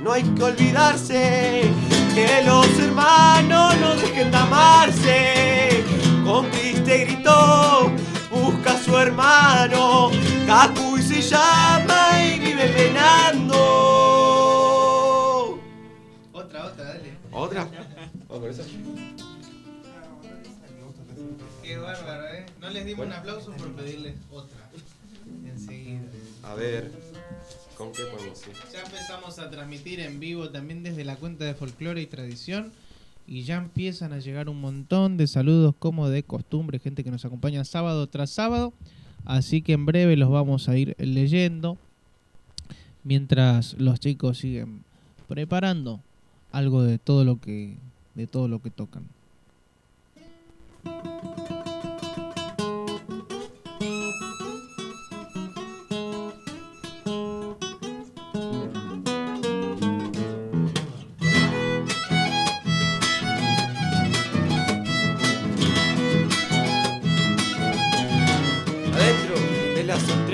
no 0.00 0.12
hay 0.12 0.22
que 0.22 0.44
olvidarse 0.44 1.62
que 2.14 2.42
los 2.46 2.68
hermanos 2.78 3.74
no 3.80 3.96
dejen 3.96 4.30
de 4.30 4.36
amarse. 4.36 5.84
Con 6.24 6.48
triste 6.52 6.98
grito 6.98 7.90
busca 8.30 8.74
a 8.74 8.78
su 8.78 8.96
hermano, 8.96 10.12
Kakuy 10.54 11.02
se 11.02 11.20
llama 11.20 12.10
y 12.22 12.38
vive 12.38 12.68
penando. 12.68 13.56
Otra, 16.32 16.66
otra, 16.66 16.84
dale. 16.84 17.18
¿Otra? 17.32 17.68
Vamos 18.28 18.40
con 18.40 18.50
esa. 18.50 18.62
Qué 21.60 21.76
bárbaro, 21.76 22.28
¿eh? 22.28 22.46
No 22.60 22.70
les 22.70 22.86
dimos 22.86 23.04
un 23.04 23.12
aplauso 23.14 23.50
por 23.50 23.72
pedirles 23.72 24.14
otra. 24.30 24.70
Enseguida. 25.44 26.02
A 26.44 26.54
ver, 26.54 26.92
¿con 27.76 27.90
qué 27.90 28.04
podemos 28.04 28.46
ir? 28.46 28.54
Ya 28.72 28.82
empezamos 28.84 29.40
a 29.40 29.50
transmitir 29.50 29.98
en 29.98 30.20
vivo 30.20 30.50
también 30.50 30.84
desde 30.84 31.02
la 31.02 31.16
cuenta 31.16 31.44
de 31.44 31.54
folclore 31.54 32.00
y 32.00 32.06
tradición. 32.06 32.70
Y 33.26 33.42
ya 33.42 33.56
empiezan 33.56 34.12
a 34.12 34.20
llegar 34.20 34.48
un 34.48 34.60
montón 34.60 35.16
de 35.16 35.26
saludos 35.26 35.74
como 35.76 36.08
de 36.08 36.22
costumbre, 36.22 36.78
gente 36.78 37.02
que 37.02 37.10
nos 37.10 37.24
acompaña 37.24 37.64
sábado 37.64 38.06
tras 38.08 38.30
sábado. 38.30 38.72
Así 39.24 39.62
que 39.62 39.72
en 39.72 39.86
breve 39.86 40.16
los 40.16 40.30
vamos 40.30 40.68
a 40.68 40.76
ir 40.76 40.94
leyendo. 40.98 41.78
Mientras 43.02 43.74
los 43.78 44.00
chicos 44.00 44.38
siguen 44.38 44.84
preparando 45.28 46.00
algo 46.52 46.82
de 46.82 46.98
todo 46.98 47.24
lo 47.24 47.40
que 47.40 47.76
de 48.14 48.26
todo 48.26 48.48
lo 48.48 48.60
que 48.60 48.70
tocan. 48.70 49.04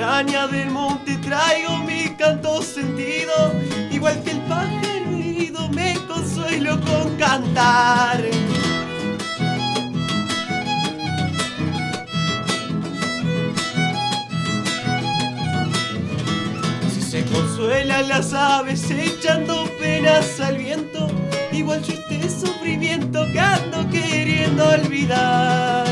Entrañas 0.01 0.51
del 0.51 0.71
monte 0.71 1.15
traigo 1.19 1.77
mi 1.85 2.09
canto 2.17 2.63
sentido, 2.63 3.53
igual 3.91 4.19
que 4.25 4.31
el 4.31 4.39
pájaro 4.49 5.11
herido 5.11 5.69
me 5.69 5.95
consuelo 6.09 6.81
con 6.81 7.17
cantar. 7.19 8.23
Si 16.91 17.03
se 17.03 17.23
consuelan 17.27 18.09
las 18.09 18.33
aves 18.33 18.91
echando 18.91 19.71
penas 19.79 20.41
al 20.41 20.57
viento, 20.57 21.09
igual 21.53 21.83
yo 21.83 21.93
este 21.93 22.31
sufrimiento 22.31 23.27
que 23.35 23.39
ando 23.39 23.87
queriendo 23.91 24.67
olvidar. 24.67 25.90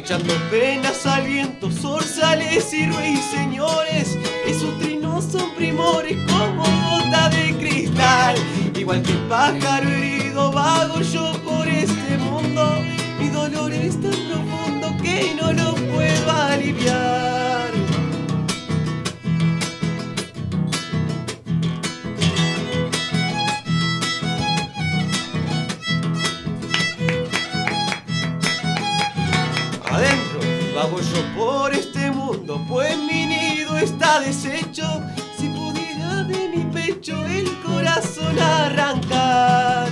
Echando 0.00 0.32
penas 0.50 1.04
al 1.04 1.26
viento, 1.26 1.70
zorzales 1.70 2.72
y 2.72 2.86
ruiseñores 2.86 4.16
Esos 4.46 4.78
trinos 4.78 5.26
son 5.26 5.54
primores 5.54 6.16
como 6.26 6.62
gota 6.62 7.28
de 7.28 7.54
cristal. 7.58 8.34
Igual 8.74 9.02
que 9.02 9.12
el 9.12 9.18
pájaro 9.28 9.90
herido 9.90 10.52
vago 10.52 11.02
yo 11.02 11.34
por 11.42 11.68
este 11.68 12.16
mundo 12.16 12.78
Mi 13.18 13.28
dolor 13.28 13.70
es 13.74 14.00
tan 14.00 14.10
profundo 14.10 14.96
que 15.02 15.34
no 15.38 15.52
lo 15.52 15.74
puedo 15.74 16.32
aliviar 16.32 17.49
Vago 30.80 30.98
yo 30.98 31.22
por 31.36 31.74
este 31.74 32.10
mundo, 32.10 32.58
pues 32.66 32.96
mi 32.96 33.26
nido 33.26 33.76
está 33.76 34.18
deshecho. 34.20 34.86
Si 35.38 35.46
pudiera 35.48 36.24
de 36.24 36.48
mi 36.48 36.64
pecho 36.72 37.22
el 37.26 37.54
corazón 37.60 38.38
arrancar. 38.38 39.90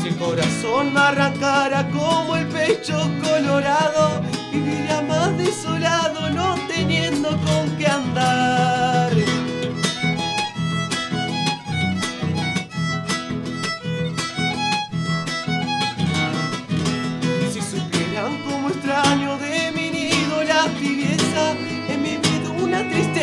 Si 0.00 0.08
el 0.08 0.16
corazón 0.16 0.94
me 0.94 1.00
arrancara 1.00 1.90
como 1.90 2.36
el 2.36 2.46
pecho 2.46 2.96
colorado, 3.22 4.22
viviría 4.50 5.02
más 5.02 5.36
desolado 5.36 6.30
no 6.30 6.63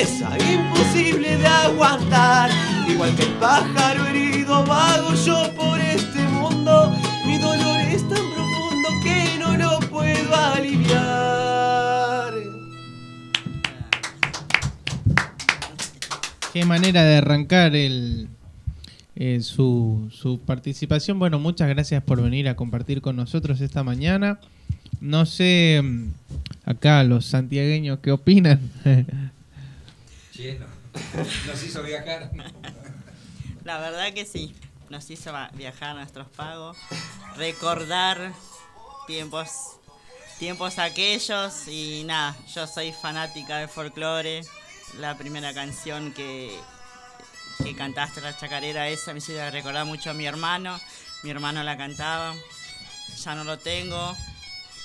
imposible 0.01 1.37
de 1.37 1.45
aguantar. 1.47 2.49
Igual 2.89 3.15
que 3.15 3.23
el 3.23 3.33
pájaro 3.33 4.07
herido 4.07 4.65
vago 4.65 5.13
yo 5.13 5.53
por 5.55 5.79
este 5.79 6.19
mundo, 6.29 6.91
mi 7.25 7.37
dolor 7.37 7.79
es 7.81 8.01
tan 8.09 8.17
profundo 8.33 8.89
que 9.03 9.37
no 9.39 9.57
lo 9.57 9.79
puedo 9.89 10.35
aliviar. 10.35 12.33
Qué 16.51 16.65
manera 16.65 17.03
de 17.03 17.17
arrancar 17.17 17.75
el, 17.75 18.27
eh, 19.15 19.39
su, 19.41 20.09
su 20.11 20.39
participación. 20.39 21.19
Bueno, 21.19 21.39
muchas 21.39 21.69
gracias 21.69 22.03
por 22.03 22.21
venir 22.21 22.49
a 22.49 22.55
compartir 22.55 23.01
con 23.01 23.15
nosotros 23.15 23.61
esta 23.61 23.83
mañana. 23.83 24.39
No 24.99 25.25
sé, 25.27 25.79
mm, 25.81 26.07
acá 26.65 27.03
los 27.03 27.25
santiagueños, 27.25 27.99
¿qué 28.01 28.11
opinan? 28.11 28.59
Lleno. 30.33 30.65
Nos 31.45 31.63
hizo 31.63 31.83
viajar. 31.83 32.31
La 33.63 33.79
verdad 33.79 34.13
que 34.13 34.25
sí, 34.25 34.55
nos 34.89 35.09
hizo 35.09 35.31
viajar 35.53 35.95
nuestros 35.95 36.27
pagos, 36.29 36.77
recordar 37.37 38.33
tiempos, 39.07 39.77
tiempos 40.39 40.79
aquellos 40.79 41.67
y 41.67 42.03
nada, 42.05 42.35
yo 42.53 42.65
soy 42.65 42.91
fanática 42.91 43.57
del 43.57 43.69
folclore, 43.69 44.41
la 44.99 45.17
primera 45.17 45.53
canción 45.53 46.13
que, 46.13 46.57
que 47.63 47.75
cantaste, 47.75 48.21
la 48.21 48.35
chacarera 48.35 48.89
esa, 48.89 49.13
me 49.13 49.19
hizo 49.19 49.33
recordar 49.51 49.85
mucho 49.85 50.09
a 50.09 50.13
mi 50.13 50.25
hermano, 50.25 50.79
mi 51.23 51.29
hermano 51.29 51.61
la 51.63 51.77
cantaba, 51.77 52.33
ya 53.23 53.35
no 53.35 53.43
lo 53.43 53.59
tengo, 53.59 54.15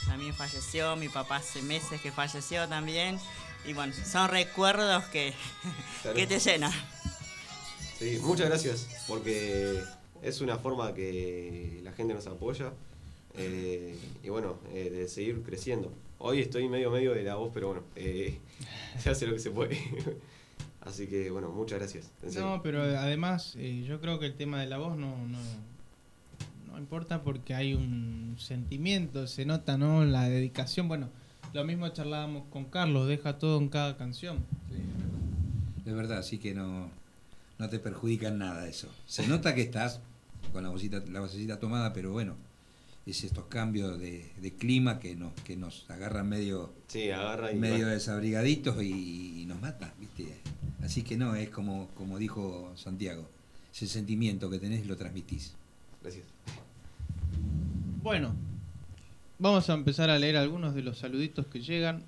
también 0.06 0.34
falleció, 0.34 0.96
mi 0.96 1.08
papá 1.08 1.36
hace 1.36 1.62
meses 1.62 2.00
que 2.00 2.12
falleció 2.12 2.68
también, 2.68 3.18
y 3.66 3.72
bueno, 3.72 3.92
son 3.92 4.28
recuerdos 4.28 5.04
que, 5.06 5.32
Claro. 6.02 6.16
que 6.16 6.26
te 6.26 6.38
llenan. 6.38 6.72
Sí, 7.98 8.18
muchas 8.22 8.48
gracias, 8.48 9.04
porque 9.08 9.80
es 10.22 10.40
una 10.40 10.58
forma 10.58 10.92
que 10.94 11.80
la 11.82 11.92
gente 11.92 12.14
nos 12.14 12.26
apoya 12.26 12.72
eh, 13.34 13.96
y 14.22 14.28
bueno, 14.28 14.58
eh, 14.72 14.90
de 14.90 15.08
seguir 15.08 15.42
creciendo. 15.42 15.92
Hoy 16.18 16.40
estoy 16.40 16.68
medio 16.68 16.90
medio 16.90 17.12
de 17.14 17.22
la 17.22 17.34
voz, 17.36 17.50
pero 17.52 17.68
bueno, 17.68 17.82
eh, 17.96 18.38
se 18.98 19.10
hace 19.10 19.26
lo 19.26 19.32
que 19.34 19.40
se 19.40 19.50
puede. 19.50 19.78
Así 20.80 21.08
que 21.08 21.30
bueno, 21.30 21.50
muchas 21.50 21.78
gracias. 21.80 22.12
No, 22.36 22.60
pero 22.62 22.82
además 22.82 23.54
eh, 23.56 23.84
yo 23.86 24.00
creo 24.00 24.20
que 24.20 24.26
el 24.26 24.36
tema 24.36 24.60
de 24.60 24.66
la 24.66 24.78
voz 24.78 24.96
no, 24.96 25.16
no, 25.26 25.38
no 26.70 26.78
importa 26.78 27.22
porque 27.22 27.54
hay 27.54 27.74
un 27.74 28.36
sentimiento, 28.38 29.26
se 29.26 29.44
nota, 29.44 29.76
¿no? 29.76 30.04
La 30.04 30.28
dedicación. 30.28 30.86
Bueno, 30.86 31.08
lo 31.56 31.64
mismo 31.64 31.88
charlábamos 31.88 32.44
con 32.50 32.66
Carlos, 32.66 33.08
deja 33.08 33.38
todo 33.38 33.58
en 33.58 33.68
cada 33.68 33.96
canción. 33.96 34.44
De 35.84 35.92
verdad, 35.92 36.18
así 36.18 36.38
que 36.38 36.54
no, 36.54 36.90
no 37.58 37.68
te 37.68 37.78
perjudica 37.78 38.28
en 38.28 38.38
nada 38.38 38.68
eso. 38.68 38.88
Se 39.06 39.26
nota 39.26 39.54
que 39.54 39.62
estás 39.62 40.00
con 40.52 40.62
la 40.62 40.68
vocecita, 40.68 41.02
la 41.10 41.20
vocecita 41.20 41.58
tomada, 41.58 41.92
pero 41.92 42.12
bueno, 42.12 42.34
es 43.06 43.24
estos 43.24 43.44
cambios 43.46 43.98
de, 43.98 44.30
de 44.40 44.52
clima 44.52 44.98
que 44.98 45.16
nos, 45.16 45.32
que 45.42 45.56
nos 45.56 45.88
agarran 45.90 46.28
medio, 46.28 46.72
Sí, 46.88 47.10
agarra 47.10 47.52
y 47.52 47.56
medio 47.56 47.86
va. 47.86 47.92
desabrigaditos 47.92 48.82
y, 48.82 49.42
y 49.42 49.46
nos 49.46 49.60
mata, 49.60 49.94
¿viste? 49.98 50.26
Así 50.82 51.02
que 51.02 51.16
no, 51.16 51.34
es 51.36 51.48
como, 51.48 51.88
como 51.96 52.18
dijo 52.18 52.72
Santiago, 52.76 53.26
ese 53.72 53.86
sentimiento 53.86 54.50
que 54.50 54.58
tenés 54.58 54.86
lo 54.86 54.96
transmitís. 54.96 55.54
Gracias. 56.02 56.24
Bueno, 58.02 58.34
vamos 59.38 59.68
a 59.68 59.74
empezar 59.74 60.10
a 60.10 60.18
leer 60.18 60.36
algunos 60.36 60.74
de 60.74 60.82
los 60.82 60.98
saluditos 60.98 61.46
que 61.46 61.60
llegan. 61.60 62.02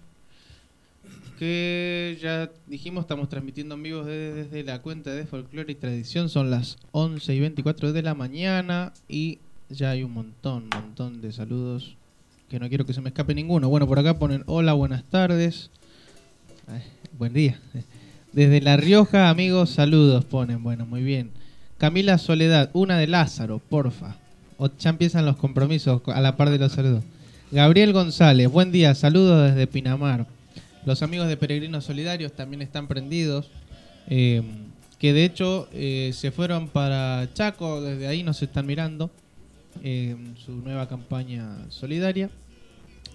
Que 1.38 2.18
ya 2.20 2.50
dijimos, 2.66 3.02
estamos 3.02 3.28
transmitiendo 3.28 3.76
en 3.76 3.82
vivo 3.82 4.04
desde, 4.04 4.64
la 4.64 4.82
cuenta 4.82 5.12
de 5.12 5.24
Folclore 5.24 5.72
y 5.72 5.76
Tradición. 5.76 6.28
Son 6.28 6.50
las 6.50 6.78
11 6.92 7.34
y 7.34 7.40
24 7.40 7.92
de 7.92 8.02
la 8.02 8.14
mañana 8.14 8.92
y 9.08 9.38
ya 9.68 9.90
hay 9.90 10.02
un 10.02 10.12
montón, 10.12 10.68
montón 10.74 11.20
de 11.20 11.32
saludos 11.32 11.96
que 12.48 12.58
no 12.58 12.68
quiero 12.68 12.86
que 12.86 12.94
se 12.94 13.00
me 13.00 13.10
escape 13.10 13.34
ninguno. 13.34 13.68
Bueno, 13.68 13.86
por 13.86 13.98
acá 13.98 14.18
ponen 14.18 14.42
hola, 14.46 14.72
buenas 14.72 15.04
tardes. 15.04 15.70
Buen 17.16 17.32
día. 17.32 17.60
Desde 18.32 18.60
La 18.60 18.76
Rioja, 18.76 19.30
amigos, 19.30 19.70
saludos 19.70 20.24
ponen. 20.24 20.62
Bueno, 20.62 20.86
muy 20.86 21.02
bien. 21.02 21.30
Camila 21.78 22.18
Soledad, 22.18 22.70
una 22.72 22.98
de 22.98 23.06
Lázaro, 23.06 23.60
porfa. 23.60 24.16
O 24.56 24.68
ya 24.76 24.90
empiezan 24.90 25.24
los 25.24 25.36
compromisos 25.36 26.02
a 26.06 26.20
la 26.20 26.36
par 26.36 26.50
de 26.50 26.58
los 26.58 26.72
saludos. 26.72 27.04
Gabriel 27.50 27.92
González, 27.92 28.50
buen 28.50 28.72
día, 28.72 28.94
saludos 28.94 29.50
desde 29.50 29.66
Pinamar. 29.66 30.26
Los 30.84 31.02
amigos 31.02 31.28
de 31.28 31.36
Peregrinos 31.36 31.84
Solidarios 31.84 32.32
también 32.32 32.62
están 32.62 32.88
prendidos. 32.88 33.50
eh, 34.08 34.42
que 34.98 35.12
de 35.12 35.24
hecho 35.24 35.68
eh, 35.72 36.10
se 36.12 36.32
fueron 36.32 36.68
para 36.68 37.28
Chaco, 37.32 37.80
desde 37.80 38.08
ahí 38.08 38.22
nos 38.22 38.42
están 38.42 38.66
mirando. 38.66 39.10
eh, 39.84 40.16
su 40.44 40.52
nueva 40.56 40.88
campaña 40.88 41.56
solidaria. 41.70 42.30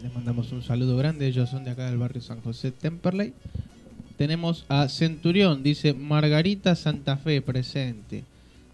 Les 0.02 0.14
mandamos 0.14 0.52
un 0.54 0.64
saludo 0.64 0.96
grande. 0.98 1.28
Ellos 1.28 1.50
son 1.50 1.66
de 1.66 1.72
acá 1.72 1.88
del 1.90 1.98
barrio 1.98 2.22
San 2.22 2.40
José 2.42 2.72
Temperley. 2.72 3.34
Tenemos 4.18 4.66
a 4.70 4.88
Centurión, 4.88 5.62
dice 5.62 5.94
Margarita 5.94 6.76
Santa 6.76 7.18
Fe 7.18 7.42
presente. 7.42 8.24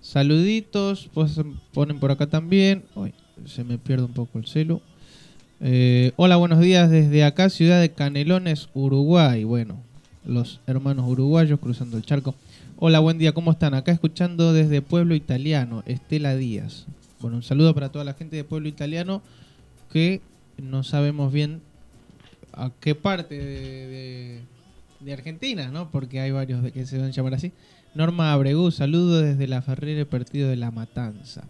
Saluditos, 0.02 1.10
pues 1.14 1.40
ponen 1.74 2.00
por 2.00 2.12
acá 2.12 2.28
también. 2.28 2.84
Uy, 2.96 3.14
se 3.46 3.64
me 3.64 3.78
pierde 3.80 4.06
un 4.06 4.14
poco 4.14 4.38
el 4.38 4.46
celu. 4.46 4.82
Eh, 5.62 6.14
hola, 6.16 6.38
buenos 6.38 6.62
días 6.62 6.90
desde 6.90 7.26
acá, 7.26 7.50
ciudad 7.50 7.82
de 7.82 7.92
Canelones, 7.92 8.70
Uruguay. 8.74 9.44
Bueno, 9.44 9.84
los 10.24 10.62
hermanos 10.68 11.06
uruguayos 11.06 11.60
cruzando 11.60 11.98
el 11.98 12.04
charco. 12.04 12.34
Hola, 12.78 13.00
buen 13.00 13.18
día, 13.18 13.34
¿cómo 13.34 13.52
están? 13.52 13.74
Acá 13.74 13.92
escuchando 13.92 14.54
desde 14.54 14.82
Pueblo 14.82 15.16
Italiano, 15.16 15.84
Estela 15.86 16.38
Díaz. 16.38 16.86
Bueno, 17.20 17.36
un 17.36 17.44
saludo 17.44 17.74
para 17.74 17.90
toda 17.90 18.06
la 18.06 18.14
gente 18.14 18.38
de 18.38 18.46
Pueblo 18.46 18.70
Italiano 18.70 19.22
que 19.92 20.22
no 20.58 20.84
sabemos 20.84 21.34
bien 21.34 21.62
a 22.54 22.72
qué 22.80 22.96
parte 22.96 23.36
de, 23.36 25.12
Argentina, 25.12 25.72
¿no? 25.72 25.92
Porque 25.92 26.22
hay 26.22 26.32
varios 26.32 26.64
de 26.64 26.72
que 26.72 26.86
se 26.86 27.00
van 27.00 27.08
a 27.08 27.12
llamar 27.12 27.34
así. 27.34 27.52
Norma 27.96 28.32
Abregú, 28.32 28.72
saludo 28.72 29.20
desde 29.20 29.48
la 29.48 29.62
Ferrera 29.62 30.06
Partido 30.06 30.48
de 30.48 30.56
la 30.56 30.72
Matanza. 30.72 31.44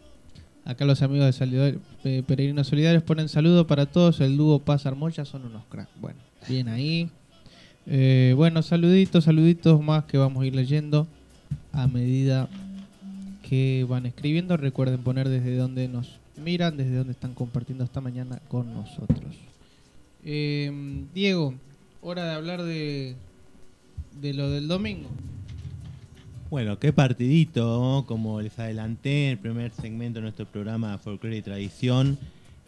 Acá 0.70 0.86
los 0.86 1.01
amigos 1.01 1.26
de 1.26 1.34
Salidor- 1.34 1.80
Pe- 2.03 2.22
Peregrinos 2.22 2.67
Solidarios 2.67 3.01
ponen 3.01 3.28
saludo 3.28 3.65
para 3.65 3.88
todos. 3.88 4.20
El 4.22 4.38
dúo 4.38 4.59
Paz 4.59 4.86
Armoya 4.86 5.26
son 5.26 5.45
unos 5.45 5.63
cracks. 5.65 5.89
Bueno, 5.99 6.20
bien 6.47 6.67
ahí. 6.67 7.09
Eh, 7.88 8.34
bueno, 8.38 8.61
saluditos, 8.61 9.24
saluditos 9.24 9.82
más 9.82 10.03
que 10.03 10.20
vamos 10.20 10.43
a 10.43 10.45
ir 10.45 10.53
leyendo 10.53 11.07
a 11.74 11.88
medida 11.88 12.47
que 13.49 13.84
van 13.89 14.05
escribiendo. 14.05 14.57
Recuerden 14.57 14.99
poner 15.01 15.28
desde 15.28 15.55
donde 15.57 15.88
nos 15.88 16.20
miran, 16.38 16.78
desde 16.78 16.97
donde 16.97 17.13
están 17.13 17.34
compartiendo 17.34 17.84
esta 17.84 17.99
mañana 17.99 18.39
con 18.47 18.72
nosotros. 18.72 19.36
Eh, 20.24 20.72
Diego, 21.15 21.55
hora 22.01 22.26
de 22.26 22.34
hablar 22.36 22.61
de, 22.61 23.15
de 24.22 24.34
lo 24.36 24.51
del 24.51 24.67
domingo. 24.67 25.09
Bueno, 26.50 26.80
qué 26.80 26.91
partidito, 26.93 28.06
como 28.08 28.41
les 28.41 28.58
adelanté 28.58 29.32
el 29.32 29.38
primer 29.38 29.72
segmento 29.72 30.18
de 30.20 30.24
nuestro 30.24 30.45
programa 30.45 30.97
Folclore 30.97 31.38
y 31.38 31.41
Tradición. 31.41 32.18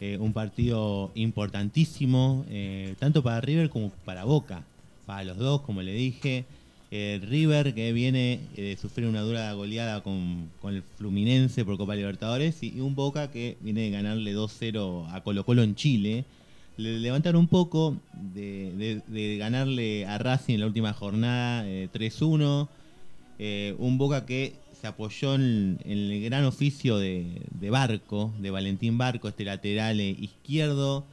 eh, 0.04 0.18
un 0.18 0.32
partido 0.32 1.12
importantísimo, 1.14 2.44
eh, 2.50 2.96
tanto 2.98 3.22
para 3.22 3.40
River 3.40 3.70
como 3.70 3.90
para 4.04 4.24
Boca. 4.24 4.64
Para 5.06 5.22
los 5.24 5.36
dos, 5.38 5.60
como 5.62 5.80
le 5.82 5.92
dije. 5.92 6.44
Eh, 6.90 7.20
River 7.26 7.72
que 7.72 7.92
viene 7.92 8.40
de 8.56 8.76
sufrir 8.76 9.06
una 9.06 9.20
dura 9.22 9.52
goleada 9.52 10.02
con, 10.02 10.50
con 10.60 10.74
el 10.74 10.82
Fluminense 10.98 11.64
por 11.64 11.76
Copa 11.78 11.94
Libertadores 11.94 12.62
y, 12.64 12.80
un 12.80 12.94
Boca 12.96 13.30
que 13.30 13.56
viene 13.62 13.82
de 13.82 13.90
ganarle 13.90 14.34
2-0 14.34 15.06
a 15.12 15.20
Colo 15.22 15.44
Colo 15.44 15.62
en 15.62 15.74
Chile. 15.76 16.24
Le 16.76 16.98
levantaron 16.98 17.40
un 17.40 17.46
poco 17.48 17.96
de, 18.12 18.72
de- 18.76 19.02
de 19.06 19.36
ganarle 19.38 20.04
a 20.06 20.18
Racing 20.18 20.54
en 20.54 20.60
la 20.60 20.66
última 20.66 20.92
jornada 20.92 21.62
eh, 21.68 21.88
3-1. 21.92 22.68
Eh, 23.44 23.74
un 23.78 23.98
Boca 23.98 24.24
que 24.24 24.52
se 24.80 24.86
apoyó 24.86 25.34
en, 25.34 25.80
el 25.84 26.22
gran 26.22 26.44
oficio 26.44 26.98
de, 26.98 27.42
de 27.50 27.70
Barco, 27.70 28.32
de 28.38 28.52
Valentín 28.52 28.98
Barco, 28.98 29.26
este 29.26 29.44
lateral 29.44 29.98
eh, 29.98 30.10
izquierdo, 30.10 31.04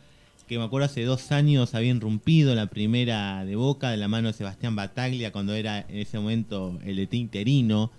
que 0.48 0.60
me 0.60 0.64
acuerdo 0.64 0.86
hace 0.86 1.06
dos 1.06 1.32
años 1.32 1.74
había 1.74 1.90
irrumpido 1.90 2.54
la 2.54 2.68
primera 2.68 3.44
de 3.46 3.56
Boca 3.56 3.90
de 3.90 3.98
la 3.98 4.08
mano 4.08 4.28
de 4.28 4.36
Sebastián 4.36 4.76
Bataglia 4.76 5.32
cuando 5.32 5.56
era 5.56 5.80
en 5.90 5.98
ese 5.98 6.20
momento 6.20 6.78
el 6.86 6.98
DT 6.98 7.16
interino 7.16 7.90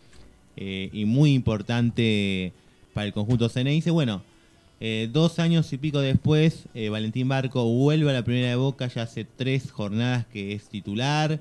eh, 0.57 0.91
y 0.93 1.07
muy 1.07 1.35
importante 1.35 2.53
para 2.95 3.09
el 3.09 3.13
conjunto 3.13 3.49
Ceneice. 3.49 3.91
Bueno, 3.91 4.23
dos 5.11 5.41
años 5.41 5.73
y 5.73 5.77
pico 5.77 5.99
después, 5.99 6.67
Valentín 6.89 7.27
Barco 7.29 7.65
vuelve 7.65 8.11
a 8.11 8.13
la 8.13 8.23
primera 8.23 8.51
de 8.51 8.57
Boca, 8.57 8.87
ya 8.87 9.03
hace 9.03 9.25
tres 9.25 9.73
jornadas 9.73 10.25
que 10.27 10.53
es 10.53 10.69
titular. 10.69 11.41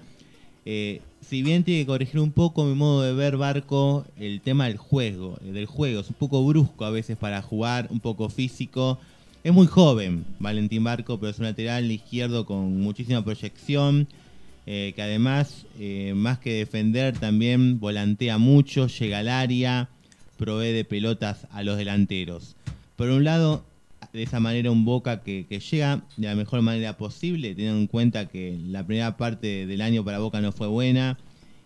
Si 1.21 1.43
bien 1.43 1.63
tiene 1.63 1.81
que 1.81 1.87
corregir 1.87 2.19
un 2.19 2.31
poco 2.31 2.65
mi 2.65 2.75
modo 2.75 3.03
de 3.03 3.13
ver 3.13 3.37
Barco, 3.37 4.05
el 4.17 4.41
tema 4.41 4.67
del 4.67 4.77
juego, 4.77 5.37
del 5.41 5.65
juego, 5.65 6.01
es 6.01 6.09
un 6.09 6.15
poco 6.15 6.45
brusco 6.45 6.85
a 6.85 6.89
veces 6.89 7.17
para 7.17 7.41
jugar, 7.41 7.87
un 7.91 7.99
poco 7.99 8.29
físico. 8.29 8.99
Es 9.43 9.53
muy 9.53 9.67
joven 9.67 10.25
Valentín 10.39 10.83
Barco, 10.83 11.19
pero 11.19 11.31
es 11.31 11.39
un 11.39 11.45
lateral 11.45 11.91
izquierdo 11.91 12.45
con 12.45 12.81
muchísima 12.81 13.23
proyección, 13.23 14.07
eh, 14.65 14.93
que 14.95 15.01
además, 15.01 15.65
eh, 15.79 16.13
más 16.15 16.39
que 16.39 16.53
defender, 16.53 17.17
también 17.17 17.79
volantea 17.79 18.37
mucho, 18.37 18.87
llega 18.87 19.19
al 19.19 19.29
área, 19.29 19.89
provee 20.37 20.71
de 20.71 20.85
pelotas 20.85 21.47
a 21.51 21.63
los 21.63 21.77
delanteros. 21.77 22.55
Por 22.95 23.09
un 23.09 23.23
lado, 23.23 23.63
de 24.13 24.23
esa 24.23 24.39
manera 24.39 24.71
un 24.71 24.85
Boca 24.85 25.21
que, 25.21 25.45
llega 25.49 26.03
de 26.17 26.27
la 26.27 26.35
mejor 26.35 26.61
manera 26.61 26.97
posible, 26.97 27.53
teniendo 27.53 27.79
en 27.79 27.87
cuenta 27.87 28.27
que 28.27 28.57
la 28.67 28.85
primera 28.85 29.17
parte 29.17 29.67
del 29.67 29.81
año 29.81 30.03
para 30.03 30.19
Boca 30.19 30.41
no 30.41 30.51
fue 30.51 30.67
buena. 30.67 31.17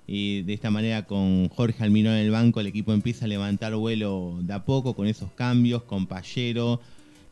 Y 0.05 0.41
de 0.41 0.53
esta 0.53 0.69
manera 0.69 1.03
con 1.05 1.47
Jorge 1.47 1.81
Almirón 1.81 2.15
en 2.15 2.19
el 2.19 2.31
banco 2.31 2.59
el 2.59 2.67
equipo 2.67 2.91
empieza 2.91 3.23
a 3.23 3.29
levantar 3.29 3.73
vuelo 3.75 4.37
de 4.41 4.53
a 4.53 4.65
poco 4.65 4.95
con 4.95 5.07
esos 5.07 5.31
cambios, 5.31 5.83
con 5.83 6.07
Pallero 6.07 6.81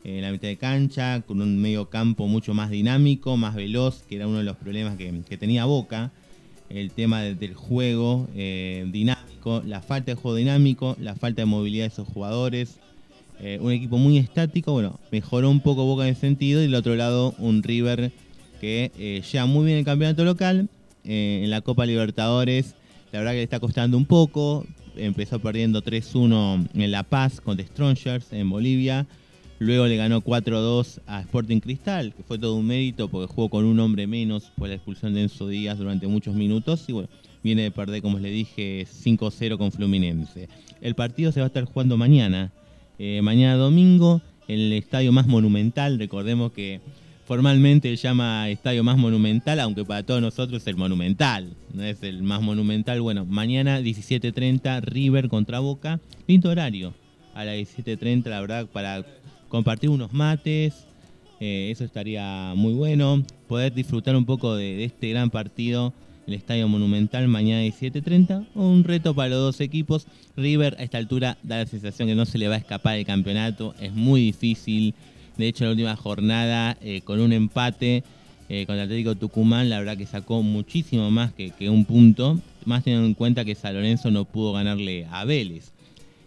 eh, 0.04 0.16
en 0.16 0.22
la 0.22 0.32
mitad 0.32 0.48
de 0.48 0.56
cancha, 0.56 1.20
con 1.20 1.42
un 1.42 1.60
medio 1.60 1.90
campo 1.90 2.26
mucho 2.28 2.54
más 2.54 2.70
dinámico, 2.70 3.36
más 3.36 3.54
veloz, 3.54 4.02
que 4.08 4.16
era 4.16 4.26
uno 4.26 4.38
de 4.38 4.44
los 4.44 4.56
problemas 4.56 4.96
que, 4.96 5.36
tenía 5.36 5.66
Boca. 5.66 6.12
El 6.70 6.90
tema 6.92 7.20
de- 7.20 7.34
del 7.34 7.52
juego 7.54 8.26
eh, 8.34 8.86
dinámico, 8.90 9.62
la 9.66 9.82
falta 9.82 10.12
de 10.12 10.14
juego 10.14 10.36
dinámico, 10.36 10.96
la 10.98 11.14
falta 11.14 11.42
de 11.42 11.46
movilidad 11.46 11.84
de 11.84 11.88
esos 11.88 12.08
jugadores. 12.08 12.78
Eh, 13.42 13.58
un 13.60 13.72
equipo 13.72 13.98
muy 13.98 14.18
estático, 14.18 14.72
bueno, 14.72 15.00
mejoró 15.10 15.50
un 15.50 15.58
poco 15.58 15.84
Boca 15.84 16.04
en 16.04 16.12
ese 16.12 16.20
sentido. 16.20 16.60
Y 16.60 16.64
del 16.64 16.74
otro 16.76 16.94
lado, 16.94 17.34
un 17.38 17.62
River 17.62 18.12
que 18.60 18.92
eh, 18.96 19.22
lleva 19.30 19.46
muy 19.46 19.66
bien 19.66 19.78
el 19.78 19.84
campeonato 19.84 20.24
local. 20.24 20.68
eh, 21.04 21.40
en 21.42 21.50
la 21.50 21.60
Copa 21.60 21.84
Libertadores, 21.84 22.76
la 23.10 23.18
verdad 23.18 23.32
que 23.32 23.38
le 23.38 23.42
está 23.42 23.58
costando 23.58 23.96
un 23.96 24.06
poco. 24.06 24.64
Empezó 24.94 25.40
perdiendo 25.40 25.82
3-1 25.82 26.68
en 26.74 26.90
La 26.92 27.02
Paz 27.02 27.40
con 27.40 27.56
The 27.56 27.66
Strongers 27.66 28.32
en 28.32 28.48
Bolivia. 28.48 29.06
Luego 29.58 29.86
le 29.86 29.96
ganó 29.96 30.20
4-2 30.22 31.00
a 31.06 31.20
Sporting 31.20 31.60
Cristal, 31.60 32.14
que 32.14 32.22
fue 32.22 32.38
todo 32.38 32.54
un 32.54 32.66
mérito 32.66 33.08
porque 33.08 33.32
jugó 33.32 33.48
con 33.48 33.64
un 33.64 33.78
hombre 33.80 34.06
menos 34.06 34.52
por 34.56 34.68
la 34.68 34.74
expulsión 34.74 35.14
de 35.14 35.22
Enzo 35.22 35.48
Díaz 35.48 35.78
durante 35.78 36.06
muchos 36.06 36.34
minutos. 36.34 36.84
Y 36.88 36.92
bueno, 36.92 37.08
viene 37.42 37.62
de 37.62 37.70
perder, 37.70 38.02
como 38.02 38.18
les 38.18 38.32
dije, 38.32 38.86
5-0 38.86 39.58
con 39.58 39.72
Fluminense. 39.72 40.48
El 40.80 40.94
partido 40.94 41.32
se 41.32 41.40
va 41.40 41.46
a 41.46 41.48
estar 41.48 41.64
jugando 41.64 41.96
mañana. 41.96 42.52
Eh, 43.04 43.20
mañana 43.20 43.56
domingo, 43.56 44.22
el 44.46 44.72
estadio 44.74 45.10
más 45.10 45.26
monumental. 45.26 45.98
Recordemos 45.98 46.52
que 46.52 46.80
formalmente 47.24 47.88
se 47.88 48.00
llama 48.00 48.48
estadio 48.48 48.84
más 48.84 48.96
monumental, 48.96 49.58
aunque 49.58 49.84
para 49.84 50.04
todos 50.04 50.22
nosotros 50.22 50.62
es 50.62 50.68
el 50.68 50.76
monumental, 50.76 51.52
no 51.74 51.82
es 51.82 52.00
el 52.04 52.22
más 52.22 52.40
monumental. 52.42 53.00
Bueno, 53.00 53.24
mañana 53.24 53.80
17.30 53.80 54.82
River 54.82 55.28
contra 55.28 55.58
Boca, 55.58 55.98
lindo 56.28 56.48
horario. 56.48 56.94
A 57.34 57.44
las 57.44 57.56
17.30, 57.56 58.26
la 58.26 58.40
verdad, 58.40 58.66
para 58.72 59.04
compartir 59.48 59.90
unos 59.90 60.12
mates, 60.12 60.86
eh, 61.40 61.70
eso 61.72 61.82
estaría 61.82 62.52
muy 62.54 62.72
bueno. 62.72 63.24
Poder 63.48 63.74
disfrutar 63.74 64.14
un 64.14 64.26
poco 64.26 64.54
de 64.54 64.84
este 64.84 65.10
gran 65.10 65.28
partido 65.28 65.92
el 66.26 66.34
Estadio 66.34 66.68
Monumental 66.68 67.28
mañana 67.28 67.62
17.30. 67.62 68.46
Un 68.54 68.84
reto 68.84 69.14
para 69.14 69.30
los 69.30 69.38
dos 69.38 69.60
equipos. 69.60 70.06
River 70.36 70.76
a 70.78 70.82
esta 70.82 70.98
altura 70.98 71.38
da 71.42 71.58
la 71.58 71.66
sensación 71.66 72.08
que 72.08 72.14
no 72.14 72.24
se 72.24 72.38
le 72.38 72.48
va 72.48 72.54
a 72.54 72.58
escapar 72.58 72.96
el 72.96 73.06
campeonato. 73.06 73.74
Es 73.80 73.92
muy 73.92 74.20
difícil. 74.22 74.94
De 75.36 75.48
hecho, 75.48 75.64
en 75.64 75.68
la 75.68 75.72
última 75.72 75.96
jornada, 75.96 76.76
eh, 76.80 77.00
con 77.02 77.20
un 77.20 77.32
empate 77.32 78.04
eh, 78.48 78.66
contra 78.66 78.82
el 78.84 78.88
Atlético 78.90 79.14
Tucumán, 79.14 79.70
la 79.70 79.78
verdad 79.78 79.96
que 79.96 80.04
sacó 80.04 80.42
muchísimo 80.42 81.10
más 81.10 81.32
que, 81.32 81.52
un 81.70 81.84
punto. 81.84 82.38
Más 82.64 82.84
teniendo 82.84 83.06
en 83.06 83.14
cuenta 83.14 83.44
que 83.44 83.54
San 83.54 83.74
Lorenzo 83.74 84.10
no 84.10 84.24
pudo 84.24 84.52
ganarle 84.52 85.06
a 85.10 85.24
Vélez. 85.24 85.72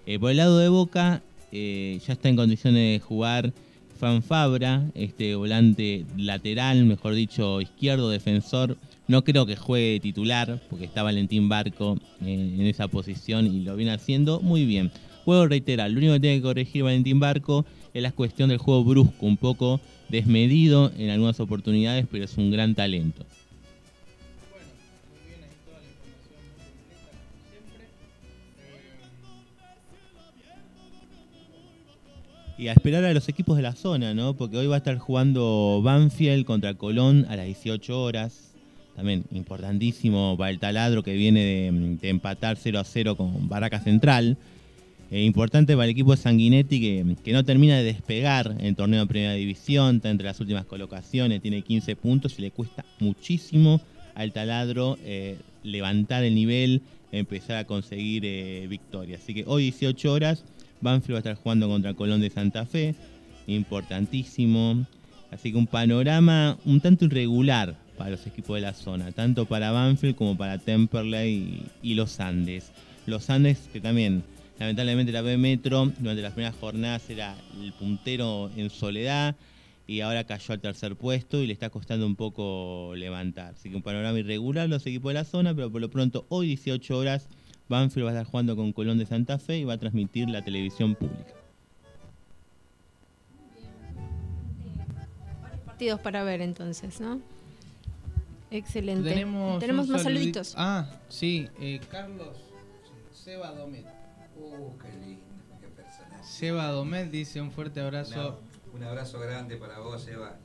Eh, 0.06 0.20
por 0.20 0.32
el 0.32 0.38
lado 0.38 0.58
de 0.58 0.70
Boca, 0.70 1.22
eh, 1.52 2.00
ya 2.06 2.14
está 2.14 2.30
en 2.30 2.36
condiciones 2.36 2.80
de 2.80 3.00
jugar 3.00 3.54
Fran 3.98 4.22
Fabra, 4.24 4.86
este 4.94 5.36
volante 5.36 6.06
lateral, 6.18 6.84
mejor 6.86 7.14
dicho, 7.14 7.62
izquierdo, 7.62 8.10
defensor. 8.10 8.78
No 9.08 9.24
creo 9.24 9.46
que 9.46 9.56
juegue 9.56 10.00
titular, 10.00 10.60
porque 10.70 10.86
está 10.86 11.04
Valentín 11.04 11.48
Barco 11.48 11.98
eh, 12.22 12.56
en 12.58 12.66
esa 12.66 12.88
posición 12.88 13.46
y 13.46 13.62
lo 13.62 13.76
viene 13.76 13.92
haciendo 13.92 14.40
muy 14.40 14.66
bien. 14.66 14.92
Juego 15.26 15.48
reiterar, 15.48 15.92
lo 15.92 15.98
único 15.98 16.14
que 16.14 16.20
tiene 16.20 16.38
que 16.38 16.44
corregir 16.44 16.84
Valentín 16.84 17.20
Barco 17.20 17.66
es 17.94 18.02
la 18.02 18.12
cuestión 18.12 18.50
del 18.50 18.58
juego 18.58 18.84
brusco, 18.84 19.26
un 19.26 19.38
poco 19.38 19.80
desmedido 20.10 20.92
en 20.98 21.10
algunas 21.10 21.40
oportunidades, 21.40 22.08
pero 22.12 22.26
es 22.26 22.38
un 22.38 22.52
gran 22.52 22.74
talento. 22.74 23.26
Y 32.58 32.70
a 32.70 32.74
esperar 32.74 33.04
a 33.04 33.14
los 33.14 33.28
equipos 33.28 33.58
de 33.58 33.64
la 33.64 33.76
zona, 33.76 34.14
¿no? 34.14 34.34
Porque 34.34 34.58
hoy 34.58 34.68
va 34.68 34.76
a 34.76 34.78
estar 34.78 34.98
jugando 34.98 35.82
Banfield 35.84 36.46
contra 36.46 36.74
Colón 36.74 37.26
a 37.30 37.36
las 37.36 37.46
18 37.46 38.02
horas. 38.02 38.55
También 38.96 39.26
importantísimo 39.32 40.36
para 40.38 40.52
el 40.52 40.60
taladro 40.60 41.04
que 41.04 41.16
viene 41.16 41.72
de, 42.02 42.10
empatar 42.10 42.58
0 42.58 42.80
a 42.80 42.84
0 42.84 43.18
con 43.18 43.50
Barraca 43.50 43.80
Central. 43.80 44.38
Eh, 45.12 45.24
importante 45.24 45.74
para 45.74 45.86
el 45.86 45.92
equipo 45.92 46.12
de 46.12 46.18
Sanguinetti 46.18 46.80
que, 46.80 47.16
que 47.24 47.34
no 47.34 47.44
termina 47.44 47.78
de 47.78 47.84
despegar 47.84 48.56
en 48.60 48.76
torneo 48.76 49.02
de 49.02 49.08
Primera 49.08 49.34
División. 49.34 49.98
Está 49.98 50.10
entre 50.10 50.28
las 50.28 50.40
últimas 50.40 50.66
colocaciones, 50.66 51.42
tiene 51.42 51.62
15 51.62 51.96
puntos 51.96 52.40
y 52.40 52.44
le 52.44 52.52
cuesta 52.52 52.86
muchísimo 53.00 53.82
al 54.16 54.32
taladro 54.32 54.98
eh, 55.04 55.38
levantar 55.64 56.24
el 56.24 56.34
nivel, 56.34 56.82
empezar 57.12 57.58
a 57.58 57.66
conseguir 57.66 58.24
eh, 58.26 58.66
victorias. 58.68 59.22
Así 59.22 59.34
que 59.34 59.44
hoy 59.46 59.64
18 59.64 60.12
horas, 60.12 60.44
Banfield 60.82 61.14
va 61.14 61.18
a 61.18 61.20
estar 61.20 61.36
jugando 61.36 61.68
contra 61.68 61.94
Colón 61.94 62.22
de 62.22 62.30
Santa 62.30 62.66
Fe, 62.66 62.96
importantísimo. 63.46 64.86
Así 65.32 65.52
que 65.52 65.58
un 65.58 65.68
panorama 65.68 66.58
un 66.66 66.80
tanto 66.80 67.06
irregular 67.06 67.76
para 67.98 68.12
los 68.12 68.26
equipos 68.28 68.56
de 68.56 68.62
la 68.62 68.74
zona, 68.74 69.12
tanto 69.12 69.46
para 69.46 69.72
Banfield 69.72 70.16
como 70.16 70.38
para 70.38 70.58
Temperley 70.58 71.64
y, 71.82 71.94
los 71.96 72.20
Andes. 72.20 72.72
Los 73.06 73.30
Andes 73.30 73.70
que 73.72 73.82
también, 73.82 74.24
lamentablemente 74.60 75.12
la 75.12 75.22
B 75.22 75.38
Metro 75.38 75.92
durante 76.00 76.22
las 76.22 76.34
primeras 76.34 76.56
jornadas 76.56 77.10
era 77.10 77.36
el 77.62 77.74
puntero 77.74 78.52
en 78.56 78.70
soledad 78.70 79.36
y 79.88 80.02
ahora 80.02 80.24
cayó 80.24 80.54
al 80.54 80.60
tercer 80.60 80.96
puesto 80.96 81.42
y 81.42 81.48
le 81.48 81.54
está 81.54 81.70
costando 81.70 82.06
un 82.06 82.16
poco 82.16 82.94
levantar. 82.96 83.54
Así 83.54 83.70
que 83.70 83.76
un 83.76 83.84
panorama 83.84 84.20
irregular 84.20 84.68
los 84.68 84.86
equipos 84.86 85.10
de 85.10 85.16
la 85.16 85.24
zona, 85.24 85.54
pero 85.54 85.72
por 85.72 85.82
lo 85.82 85.90
pronto 85.90 86.26
hoy 86.30 86.48
18 86.48 86.98
horas 86.98 87.28
Banfield 87.68 88.06
va 88.06 88.12
a 88.12 88.14
estar 88.14 88.26
jugando 88.26 88.56
con 88.56 88.74
Colón 88.74 88.98
de 88.98 89.06
Santa 89.06 89.40
Fe 89.40 89.58
y 89.58 89.64
va 89.64 89.74
a 89.74 89.78
transmitir 89.78 90.30
la 90.30 90.44
televisión 90.44 90.96
pública. 90.96 91.34
Partidos 95.66 96.00
para 96.00 96.24
ver 96.24 96.42
entonces, 96.42 97.02
¿no? 97.02 97.20
Excelente. 98.56 99.10
Tenemos, 99.10 99.60
más 99.88 99.90
saludi- 100.02 100.04
saluditos. 100.04 100.54
Ah, 100.58 100.90
sí, 101.10 101.48
eh, 101.60 101.80
Carlos 101.92 102.38
Seba 103.12 103.52
Domet. 103.52 103.86
Uh, 104.38 104.78
qué 104.78 104.90
lindo, 105.06 105.22
qué 105.62 105.68
personaje. 105.68 106.24
Seba 106.24 106.68
Domet 106.70 107.10
dice 107.12 107.42
un 107.42 107.52
fuerte 107.52 107.80
abrazo. 107.82 108.40
Un 108.74 108.84
abrazo 108.84 109.20
grande 109.20 109.56
para 109.58 109.80
vos, 109.80 110.08
Eva. 110.08 110.38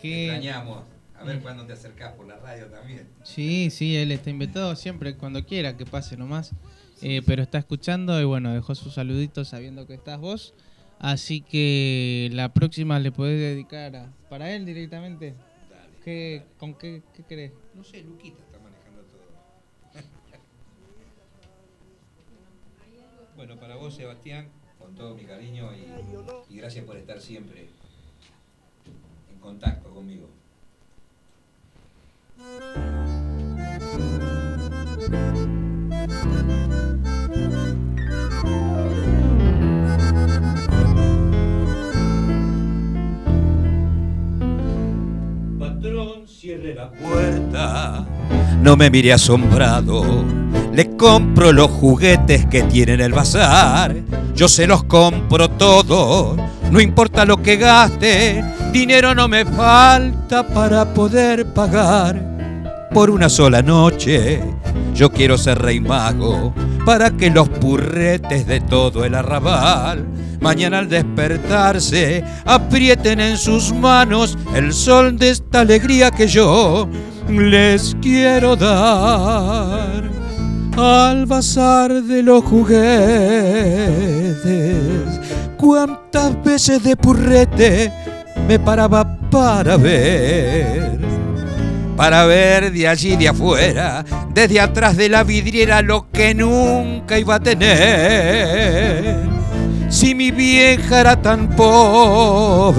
Que- 0.00 0.08
Te 0.08 0.24
extrañamos. 0.36 0.84
A 1.18 1.24
ver 1.24 1.40
cuándo 1.40 1.64
te 1.66 1.72
acercás 1.74 2.12
por 2.14 2.26
la 2.26 2.36
radio 2.38 2.66
también. 2.66 3.06
Sí, 3.22 3.68
sí, 3.70 3.96
él 3.96 4.10
está 4.10 4.30
invitado 4.30 4.74
siempre, 4.74 5.14
cuando 5.16 5.44
quiera 5.44 5.76
que 5.76 5.86
pase 5.86 6.16
nomás. 6.16 6.50
Eh, 7.00 7.22
pero 7.26 7.42
está 7.42 7.58
escuchando 7.58 8.20
y 8.20 8.24
bueno, 8.24 8.52
dejó 8.52 8.74
sus 8.74 8.94
saluditos 8.94 9.48
sabiendo 9.48 9.86
que 9.86 9.94
estás 9.94 10.18
vos. 10.18 10.52
Así 10.98 11.40
que 11.40 12.28
la 12.32 12.52
próxima 12.52 12.98
le 12.98 13.12
podés 13.12 13.38
dedicar 13.38 13.94
a- 13.94 14.12
para 14.28 14.50
él 14.52 14.64
directamente. 14.64 15.34
¿Qué, 16.04 16.44
¿Con 16.58 16.74
qué, 16.74 17.02
qué 17.14 17.22
querés? 17.22 17.52
No 17.74 17.84
sé, 17.84 18.02
Luquita 18.02 18.42
está 18.42 18.58
manejando 18.58 19.02
todo. 19.02 19.22
bueno, 23.36 23.56
para 23.60 23.76
vos, 23.76 23.94
Sebastián, 23.94 24.50
con 24.78 24.96
todo 24.96 25.14
mi 25.14 25.24
cariño 25.24 25.70
y, 25.76 25.86
y 26.52 26.56
gracias 26.56 26.84
por 26.84 26.96
estar 26.96 27.20
siempre 27.20 27.68
en 29.32 29.38
contacto 29.38 29.94
conmigo. 29.94 30.28
Cierre 46.26 46.74
la 46.74 46.90
puerta. 46.90 48.06
No 48.60 48.76
me 48.76 48.88
mire 48.88 49.12
asombrado. 49.12 50.24
Le 50.72 50.96
compro 50.96 51.50
los 51.50 51.70
juguetes 51.70 52.46
que 52.46 52.62
tiene 52.62 52.94
en 52.94 53.00
el 53.00 53.12
bazar. 53.12 53.96
Yo 54.34 54.46
se 54.46 54.68
los 54.68 54.84
compro 54.84 55.48
todos. 55.50 56.38
No 56.70 56.80
importa 56.80 57.24
lo 57.24 57.42
que 57.42 57.56
gaste. 57.56 58.44
Dinero 58.72 59.12
no 59.12 59.26
me 59.26 59.44
falta 59.44 60.46
para 60.46 60.94
poder 60.94 61.46
pagar. 61.46 62.88
Por 62.94 63.10
una 63.10 63.28
sola 63.28 63.60
noche. 63.60 64.40
Yo 65.02 65.10
quiero 65.10 65.36
ser 65.36 65.58
rey 65.58 65.80
mago. 65.80 66.54
Para 66.86 67.10
que 67.10 67.28
los 67.28 67.48
purretes 67.48 68.46
de 68.46 68.60
todo 68.60 69.04
el 69.04 69.16
arrabal 69.16 70.06
mañana 70.40 70.78
al 70.78 70.88
despertarse 70.88 72.22
aprieten 72.44 73.18
en 73.18 73.36
sus 73.36 73.72
manos 73.72 74.38
el 74.54 74.72
sol 74.72 75.18
de 75.18 75.30
esta 75.30 75.62
alegría 75.62 76.12
que 76.12 76.28
yo 76.28 76.88
les 77.28 77.96
quiero 78.00 78.54
dar 78.54 80.08
al 80.76 81.26
bazar 81.26 82.04
de 82.04 82.22
los 82.22 82.44
juguetes. 82.44 82.86
Cuántas 85.58 86.44
veces 86.44 86.84
de 86.84 86.96
purrete 86.96 87.92
me 88.46 88.60
paraba 88.60 89.18
para 89.32 89.76
ver 89.76 91.11
para 91.96 92.24
ver 92.26 92.72
de 92.72 92.88
allí 92.88 93.16
de 93.16 93.28
afuera, 93.28 94.04
desde 94.32 94.60
atrás 94.60 94.96
de 94.96 95.08
la 95.08 95.24
vidriera, 95.24 95.82
lo 95.82 96.10
que 96.10 96.34
nunca 96.34 97.18
iba 97.18 97.36
a 97.36 97.40
tener. 97.40 99.22
Si 99.88 100.14
mi 100.14 100.30
vieja 100.30 101.00
era 101.00 101.20
tan 101.20 101.54
pobre, 101.54 102.74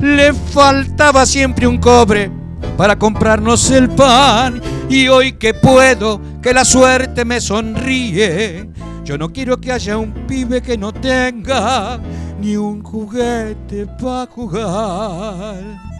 le 0.00 0.32
faltaba 0.32 1.26
siempre 1.26 1.66
un 1.66 1.78
cobre 1.78 2.30
para 2.76 2.96
comprarnos 2.96 3.70
el 3.70 3.88
pan. 3.88 4.60
Y 4.88 5.08
hoy 5.08 5.32
que 5.32 5.52
puedo, 5.52 6.20
que 6.40 6.54
la 6.54 6.64
suerte 6.64 7.24
me 7.24 7.40
sonríe, 7.40 8.68
yo 9.04 9.18
no 9.18 9.32
quiero 9.32 9.60
que 9.60 9.72
haya 9.72 9.98
un 9.98 10.12
pibe 10.28 10.62
que 10.62 10.78
no 10.78 10.92
tenga 10.92 11.98
ni 12.40 12.56
un 12.56 12.84
juguete 12.84 13.86
para 14.00 14.26
jugar. 14.26 15.95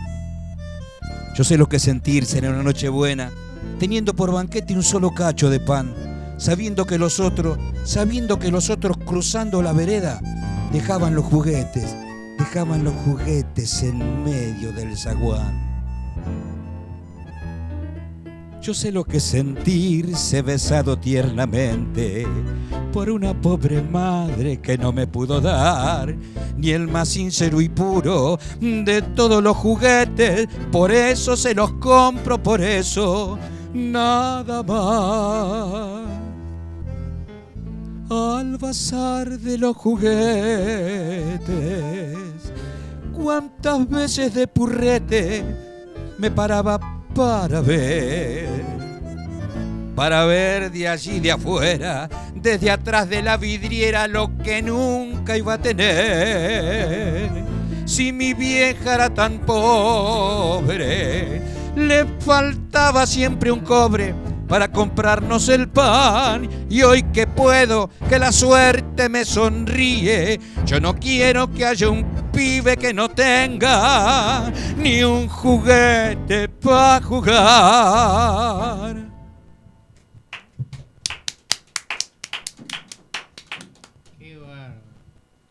Yo 1.37 1.45
sé 1.45 1.59
lo 1.59 1.69
que 1.69 1.79
sentirse 1.79 2.39
en 2.39 2.49
una 2.49 2.63
noche 2.63 2.89
buena, 2.89 3.31
teniendo 3.79 4.15
por 4.15 4.33
banquete 4.33 4.73
un 4.73 4.83
solo 4.83 5.11
cacho 5.11 5.51
de 5.51 5.61
pan, 5.61 5.95
sabiendo 6.39 6.87
que 6.87 6.97
los 6.97 7.21
otros, 7.21 7.59
sabiendo 7.85 8.39
que 8.39 8.51
los 8.51 8.71
otros 8.71 8.97
cruzando 8.97 9.61
la 9.61 9.75
vereda, 9.75 10.23
dejaban 10.73 11.15
los 11.15 11.27
juguetes, 11.27 11.95
dejaban 12.39 12.85
los 12.85 12.95
juguetes 13.05 13.83
en 13.83 14.25
medio 14.25 14.73
del 14.73 14.97
zaguán. 14.97 15.66
Yo 18.67 18.75
sé 18.75 18.91
lo 18.91 19.05
que 19.05 19.21
sentirse 19.21 20.43
besado 20.43 20.99
tiernamente 20.99 22.27
por 22.93 23.09
una 23.09 23.41
pobre 23.41 23.81
madre 23.81 24.61
que 24.61 24.77
no 24.77 24.91
me 24.91 25.07
pudo 25.07 25.41
dar 25.41 26.13
ni 26.57 26.71
el 26.71 26.89
más 26.89 27.11
sincero 27.11 27.61
y 27.61 27.69
puro 27.69 28.41
de 28.61 29.03
todos 29.15 29.41
los 29.41 29.57
juguetes. 29.57 30.49
Por 30.73 30.91
eso 30.91 31.37
se 31.37 31.55
los 31.55 31.75
compro, 31.75 32.43
por 32.43 32.61
eso 32.61 33.39
nada 33.73 34.65
más. 34.65 36.09
Al 38.11 38.59
bazar 38.59 39.39
de 39.39 39.59
los 39.59 39.77
juguetes, 39.77 41.39
cuántas 43.13 43.89
veces 43.89 44.35
de 44.35 44.49
purrete 44.49 45.45
me 46.19 46.33
paraba 46.33 46.96
para 47.17 47.63
ver, 47.63 48.47
para 49.95 50.27
ver 50.27 50.71
de 50.71 50.87
allí 50.87 51.19
de 51.19 51.33
afuera, 51.33 52.11
desde 52.35 52.71
atrás 52.71 53.09
de 53.09 53.23
la 53.23 53.39
vidriera 53.39 54.07
lo 54.07 54.37
que 54.45 54.61
nunca 54.61 55.35
iba 55.35 55.55
a 55.55 55.59
tener. 55.59 57.31
Si 57.87 58.13
mi 58.13 58.35
vieja 58.35 58.97
era 58.97 59.09
tan 59.09 59.39
pobre, 59.39 61.41
le 61.75 62.05
faltaba 62.21 63.07
siempre 63.07 63.51
un 63.51 63.61
cobre 63.61 64.15
para 64.49 64.71
comprarnos 64.71 65.49
el 65.49 65.69
pan. 65.69 66.49
Y 66.71 66.83
hoy 66.83 67.03
que 67.13 67.27
puedo, 67.27 67.91
que 68.09 68.19
la 68.19 68.33
suerte 68.33 69.09
me 69.09 69.25
sonríe, 69.25 70.39
yo 70.65 70.81
no 70.81 70.95
quiero 70.97 71.51
que 71.53 71.65
haya 71.67 71.89
un 71.89 72.05
pibe 72.33 72.77
que 72.77 72.93
no 72.93 73.09
tenga 73.09 74.53
ni 74.77 75.03
un 75.03 75.29
juguete 75.29 76.49
para 76.49 77.03
jugar. 77.05 78.97
Qué 84.19 84.37
bárbaro. 84.39 84.75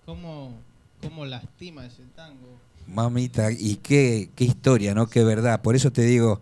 ¿Cómo, 0.06 0.54
¿Cómo 1.02 1.26
lastima 1.26 1.86
ese 1.86 2.04
tango? 2.16 2.60
Mamita, 2.88 3.52
y 3.52 3.78
qué, 3.78 4.30
qué 4.36 4.44
historia, 4.46 4.94
¿no? 4.94 5.08
Qué 5.08 5.24
verdad. 5.24 5.62
Por 5.62 5.76
eso 5.76 5.92
te 5.92 6.04
digo, 6.04 6.40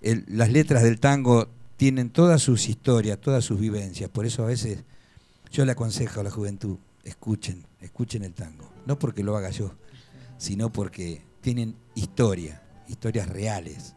el- 0.00 0.24
las 0.28 0.50
letras 0.50 0.82
del 0.82 0.98
tango 1.00 1.48
tienen 1.76 2.10
todas 2.10 2.42
sus 2.42 2.68
historias, 2.68 3.20
todas 3.20 3.44
sus 3.44 3.58
vivencias. 3.58 4.10
Por 4.10 4.26
eso 4.26 4.42
a 4.42 4.46
veces 4.46 4.84
yo 5.50 5.64
le 5.64 5.72
aconsejo 5.72 6.20
a 6.20 6.24
la 6.24 6.30
juventud, 6.30 6.78
escuchen, 7.02 7.66
escuchen 7.80 8.24
el 8.24 8.34
tango. 8.34 8.70
No 8.86 8.98
porque 8.98 9.22
lo 9.22 9.36
haga 9.36 9.50
yo, 9.50 9.74
sino 10.38 10.72
porque 10.72 11.24
tienen 11.40 11.76
historia, 11.94 12.62
historias 12.88 13.28
reales 13.28 13.94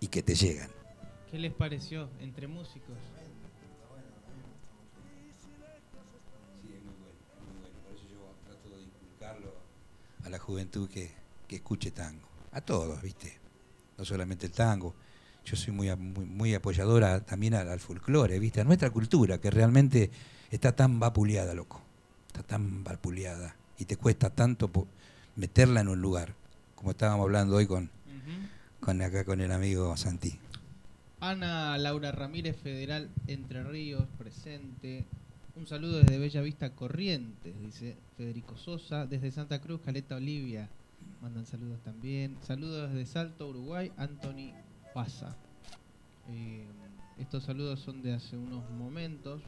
y 0.00 0.08
que 0.08 0.22
te 0.22 0.34
llegan. 0.34 0.70
¿Qué 1.30 1.38
les 1.38 1.52
pareció 1.52 2.08
entre 2.20 2.46
músicos? 2.46 2.96
Por 7.84 7.94
eso 7.94 8.04
yo 8.08 8.34
trato 8.44 8.76
de 8.76 8.82
inculcarlo 8.82 9.54
a 10.24 10.28
la 10.28 10.38
juventud 10.38 10.88
que, 10.88 11.10
que 11.48 11.56
escuche 11.56 11.90
tango. 11.90 12.28
A 12.52 12.60
todos, 12.60 13.02
¿viste? 13.02 13.40
No 13.98 14.04
solamente 14.04 14.46
el 14.46 14.52
tango. 14.52 14.94
Yo 15.44 15.56
soy 15.56 15.72
muy, 15.72 15.94
muy, 15.96 16.24
muy 16.24 16.54
apoyadora 16.54 17.20
también 17.20 17.54
al, 17.54 17.68
al 17.68 17.80
folclore, 17.80 18.38
¿viste? 18.38 18.60
A 18.60 18.64
nuestra 18.64 18.90
cultura, 18.90 19.38
que 19.38 19.50
realmente 19.50 20.10
está 20.50 20.74
tan 20.74 20.98
vapuleada, 20.98 21.54
loco. 21.54 21.80
Está 22.28 22.42
tan 22.42 22.82
vapuleada. 22.82 23.54
Y 23.78 23.84
te 23.84 23.96
cuesta 23.96 24.30
tanto 24.30 24.70
meterla 25.36 25.80
en 25.80 25.88
un 25.88 26.00
lugar. 26.00 26.34
Como 26.74 26.92
estábamos 26.92 27.24
hablando 27.24 27.56
hoy 27.56 27.66
con, 27.66 27.90
con 28.80 29.02
acá 29.02 29.24
con 29.24 29.40
el 29.40 29.52
amigo 29.52 29.96
Santi. 29.96 30.38
Ana 31.20 31.78
Laura 31.78 32.12
Ramírez, 32.12 32.56
Federal 32.56 33.08
Entre 33.26 33.62
Ríos, 33.64 34.04
presente. 34.18 35.04
Un 35.56 35.66
saludo 35.66 35.98
desde 35.98 36.18
Bella 36.18 36.42
Vista 36.42 36.70
Corrientes, 36.70 37.54
dice 37.60 37.96
Federico 38.16 38.56
Sosa. 38.56 39.06
Desde 39.06 39.30
Santa 39.30 39.60
Cruz, 39.60 39.80
Caleta 39.84 40.16
Olivia. 40.16 40.68
Mandan 41.22 41.46
saludos 41.46 41.80
también. 41.82 42.36
Saludos 42.42 42.92
desde 42.92 43.06
Salto, 43.06 43.48
Uruguay, 43.48 43.90
Anthony 43.96 44.52
Pasa. 44.94 45.36
Eh, 46.28 46.68
estos 47.18 47.42
saludos 47.42 47.80
son 47.80 48.00
de 48.00 48.14
hace 48.14 48.36
unos 48.36 48.70
momentos 48.70 49.42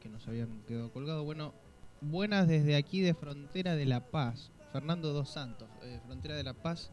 que 0.00 0.08
nos 0.08 0.28
habían 0.28 0.62
quedado 0.68 0.92
colgados. 0.92 1.24
Bueno, 1.24 1.52
buenas 2.00 2.46
desde 2.46 2.76
aquí 2.76 3.00
de 3.00 3.12
Frontera 3.12 3.74
de 3.74 3.86
La 3.86 4.08
Paz. 4.08 4.52
Fernando 4.72 5.12
Dos 5.12 5.30
Santos, 5.30 5.68
eh, 5.82 5.98
Frontera 6.06 6.36
de 6.36 6.44
La 6.44 6.54
Paz. 6.54 6.92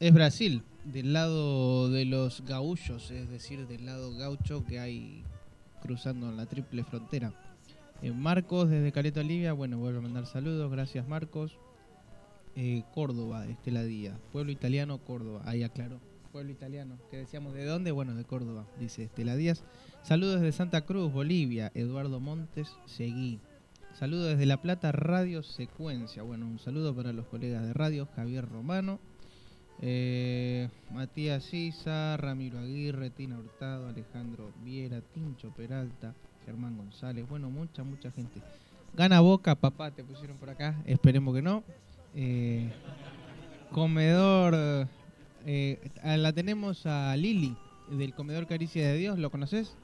Es 0.00 0.12
Brasil, 0.12 0.64
del 0.84 1.12
lado 1.12 1.90
de 1.90 2.06
los 2.06 2.44
gaullos, 2.44 3.12
es 3.12 3.30
decir, 3.30 3.68
del 3.68 3.86
lado 3.86 4.12
gaucho 4.16 4.64
que 4.64 4.80
hay 4.80 5.22
cruzando 5.80 6.32
la 6.32 6.46
triple 6.46 6.82
frontera. 6.82 7.32
Eh, 8.02 8.10
Marcos 8.10 8.68
desde 8.68 8.90
Caleta 8.90 9.20
Olivia, 9.20 9.52
bueno, 9.52 9.78
vuelvo 9.78 10.00
a 10.00 10.02
mandar 10.02 10.26
saludos, 10.26 10.72
gracias 10.72 11.06
Marcos. 11.06 11.56
Córdoba, 12.92 13.46
Estela 13.46 13.82
Díaz, 13.82 14.16
pueblo 14.32 14.52
italiano, 14.52 14.98
Córdoba, 14.98 15.42
ahí 15.44 15.64
aclaró. 15.64 15.98
Pueblo 16.34 16.50
italiano, 16.50 16.98
que 17.12 17.18
decíamos 17.18 17.54
de 17.54 17.64
dónde, 17.64 17.92
bueno, 17.92 18.16
de 18.16 18.24
Córdoba, 18.24 18.66
dice 18.80 19.04
Estela 19.04 19.36
Díaz. 19.36 19.62
Saludos 20.02 20.40
desde 20.40 20.50
Santa 20.50 20.80
Cruz, 20.80 21.12
Bolivia, 21.12 21.70
Eduardo 21.76 22.18
Montes, 22.18 22.74
Seguí. 22.86 23.38
Saludos 23.92 24.30
desde 24.30 24.44
La 24.44 24.60
Plata, 24.60 24.90
Radio 24.90 25.44
Secuencia. 25.44 26.24
Bueno, 26.24 26.46
un 26.46 26.58
saludo 26.58 26.92
para 26.92 27.12
los 27.12 27.26
colegas 27.26 27.64
de 27.64 27.72
radio, 27.72 28.08
Javier 28.16 28.48
Romano, 28.48 28.98
eh, 29.80 30.70
Matías 30.92 31.44
Sisa, 31.44 32.16
Ramiro 32.16 32.58
Aguirre, 32.58 33.10
Tina 33.10 33.38
Hurtado, 33.38 33.86
Alejandro 33.86 34.50
Viera, 34.64 35.02
Tincho 35.02 35.50
Peralta, 35.50 36.14
Germán 36.44 36.76
González. 36.76 37.28
Bueno, 37.28 37.48
mucha, 37.48 37.84
mucha 37.84 38.10
gente. 38.10 38.42
Gana 38.92 39.20
Boca, 39.20 39.54
papá, 39.54 39.92
te 39.92 40.02
pusieron 40.02 40.36
por 40.38 40.50
acá. 40.50 40.82
Esperemos 40.84 41.32
que 41.32 41.42
no. 41.42 41.62
Eh, 42.12 42.72
comedor. 43.70 44.88
Eh, 45.46 45.90
la 46.04 46.32
tenemos 46.32 46.86
a 46.86 47.16
Lili, 47.16 47.56
del 47.90 48.14
comedor 48.14 48.46
Caricia 48.46 48.86
de 48.86 48.96
Dios. 48.96 49.18
¿Lo 49.18 49.30
conoces? 49.30 49.76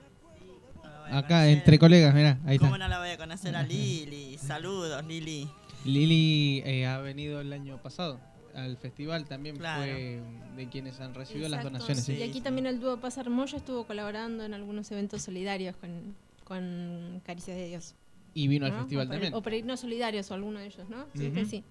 Acá, 1.11 1.49
entre 1.49 1.79
colegas, 1.79 2.15
mirá, 2.15 2.39
ahí 2.47 2.59
¿Cómo 2.59 2.75
está. 2.75 2.85
no 2.87 2.89
la 2.89 3.01
voy 3.01 3.09
a 3.11 3.17
conocer 3.19 3.57
a 3.57 3.63
Lili? 3.65 4.39
Saludos, 4.39 5.05
Lili. 5.05 5.49
Lili 5.85 6.63
eh, 6.65 6.87
ha 6.87 6.99
venido 6.99 7.41
el 7.41 7.53
año 7.53 7.79
pasado 7.83 8.21
al 8.55 8.77
festival, 8.77 9.25
también 9.27 9.57
Claro. 9.57 9.83
fue 9.83 10.21
de 10.57 10.69
quienes 10.69 11.01
han 11.01 11.15
recibido 11.15 11.49
las 11.49 11.65
donaciones. 11.65 12.05
sí. 12.05 12.13
Y 12.15 12.23
aquí 12.23 12.41
también 12.41 12.67
el 12.67 12.79
dúo 12.81 12.99
Paz 13.01 13.17
Hermoso 13.19 13.57
estuvo 13.57 13.85
colaborando 13.85 14.45
en 14.45 14.55
algunos 14.55 14.91
eventos 14.93 15.23
solidarios 15.23 15.75
con, 15.77 16.15
con 16.45 17.21
Caricias 17.25 17.57
de 17.57 17.67
Dios. 17.69 17.95
Y 18.33 18.47
vino 18.47 18.67
al 18.67 18.73
festival 18.73 19.09
o 19.09 19.11
también. 19.11 19.35
O 19.35 19.43
Peregrinos 19.43 19.81
Solidarios 19.81 20.31
o 20.31 20.35
alguno 20.35 20.61
de 20.61 20.67
ellos, 20.67 20.89
¿no? 20.89 21.07
Que 21.13 21.45
sí. 21.45 21.65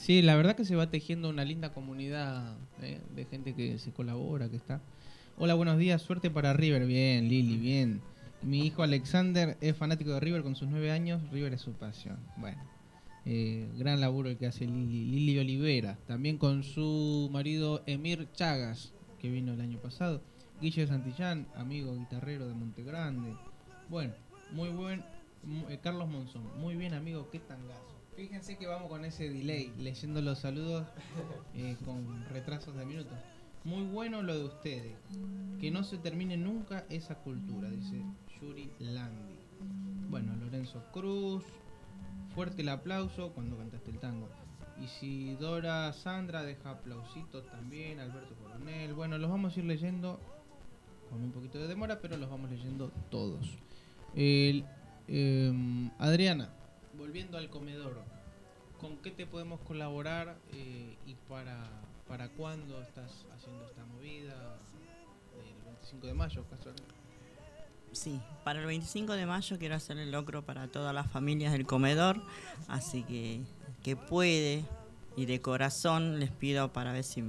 Sí, 0.00 0.22
la 0.22 0.34
verdad 0.34 0.56
que 0.56 0.64
se 0.64 0.76
va 0.76 0.88
tejiendo 0.90 1.28
una 1.28 1.44
linda 1.44 1.74
comunidad 1.74 2.56
eh, 2.80 3.02
de 3.14 3.26
gente 3.26 3.54
que 3.54 3.78
se 3.78 3.92
colabora, 3.92 4.48
que 4.48 4.56
está. 4.56 4.80
Hola, 5.36 5.52
buenos 5.52 5.76
días, 5.76 6.00
suerte 6.00 6.30
para 6.30 6.54
River. 6.54 6.86
Bien, 6.86 7.28
Lili, 7.28 7.58
bien. 7.58 8.00
Mi 8.40 8.64
hijo 8.64 8.82
Alexander 8.82 9.58
es 9.60 9.76
fanático 9.76 10.12
de 10.12 10.20
River 10.20 10.42
con 10.42 10.56
sus 10.56 10.68
nueve 10.70 10.90
años. 10.90 11.20
River 11.30 11.52
es 11.52 11.60
su 11.60 11.74
pasión. 11.74 12.16
Bueno, 12.38 12.62
eh, 13.26 13.68
gran 13.76 14.00
laburo 14.00 14.30
el 14.30 14.38
que 14.38 14.46
hace 14.46 14.64
Lili. 14.64 15.04
Lili 15.04 15.38
Olivera, 15.38 15.98
también 16.06 16.38
con 16.38 16.62
su 16.62 17.28
marido 17.30 17.82
Emir 17.84 18.26
Chagas, 18.32 18.94
que 19.18 19.30
vino 19.30 19.52
el 19.52 19.60
año 19.60 19.76
pasado. 19.80 20.22
Guille 20.62 20.86
Santillán, 20.86 21.46
amigo 21.54 21.94
guitarrero 21.94 22.48
de 22.48 22.54
Montegrande. 22.54 23.34
Bueno, 23.90 24.14
muy 24.52 24.70
buen. 24.70 25.04
eh, 25.68 25.78
Carlos 25.82 26.08
Monzón, 26.08 26.44
muy 26.58 26.74
bien, 26.76 26.94
amigo, 26.94 27.28
qué 27.30 27.38
tangazo. 27.38 27.89
Fíjense 28.20 28.58
que 28.58 28.66
vamos 28.66 28.90
con 28.90 29.02
ese 29.06 29.30
delay, 29.30 29.72
leyendo 29.78 30.20
los 30.20 30.40
saludos 30.40 30.86
eh, 31.54 31.74
con 31.86 32.22
retrasos 32.26 32.76
de 32.76 32.84
minutos. 32.84 33.16
Muy 33.64 33.82
bueno 33.84 34.20
lo 34.20 34.36
de 34.36 34.44
ustedes. 34.44 34.94
Que 35.58 35.70
no 35.70 35.84
se 35.84 35.96
termine 35.96 36.36
nunca 36.36 36.84
esa 36.90 37.14
cultura, 37.14 37.70
dice 37.70 38.02
Yuri 38.38 38.70
Landi. 38.78 39.38
Bueno, 40.10 40.36
Lorenzo 40.36 40.84
Cruz. 40.92 41.44
Fuerte 42.34 42.60
el 42.60 42.68
aplauso 42.68 43.32
cuando 43.32 43.56
cantaste 43.56 43.90
el 43.90 43.98
tango. 44.00 44.28
Isidora 44.84 45.90
Sandra 45.94 46.42
deja 46.42 46.72
aplausitos 46.72 47.46
también. 47.46 48.00
Alberto 48.00 48.34
Coronel. 48.34 48.92
Bueno, 48.92 49.16
los 49.16 49.30
vamos 49.30 49.56
a 49.56 49.60
ir 49.60 49.64
leyendo 49.64 50.20
con 51.08 51.22
un 51.22 51.32
poquito 51.32 51.58
de 51.58 51.68
demora, 51.68 52.02
pero 52.02 52.18
los 52.18 52.28
vamos 52.28 52.50
leyendo 52.50 52.92
todos. 53.08 53.56
Em, 54.14 55.90
Adriana, 55.98 56.50
volviendo 57.00 57.38
al 57.38 57.48
comedor, 57.48 57.96
¿con 58.78 58.98
qué 58.98 59.10
te 59.10 59.26
podemos 59.26 59.58
colaborar 59.60 60.36
eh, 60.52 60.98
y 61.06 61.14
para, 61.30 61.66
para 62.06 62.28
cuándo 62.28 62.82
estás 62.82 63.24
haciendo 63.34 63.64
esta 63.64 63.86
movida? 63.86 64.58
El 65.34 65.64
25 65.64 66.06
de 66.06 66.14
mayo, 66.14 66.44
casualmente. 66.50 66.94
Sí, 67.92 68.20
para 68.44 68.60
el 68.60 68.66
25 68.66 69.14
de 69.14 69.24
mayo 69.24 69.58
quiero 69.58 69.74
hacer 69.74 69.96
el 69.96 70.12
locro 70.12 70.44
para 70.44 70.68
todas 70.68 70.94
las 70.94 71.10
familias 71.10 71.52
del 71.52 71.66
comedor, 71.66 72.22
así 72.68 73.02
que 73.02 73.40
que 73.82 73.96
puede 73.96 74.62
y 75.16 75.24
de 75.24 75.40
corazón 75.40 76.20
les 76.20 76.30
pido 76.30 76.70
para 76.70 76.92
ver 76.92 77.02
si, 77.02 77.24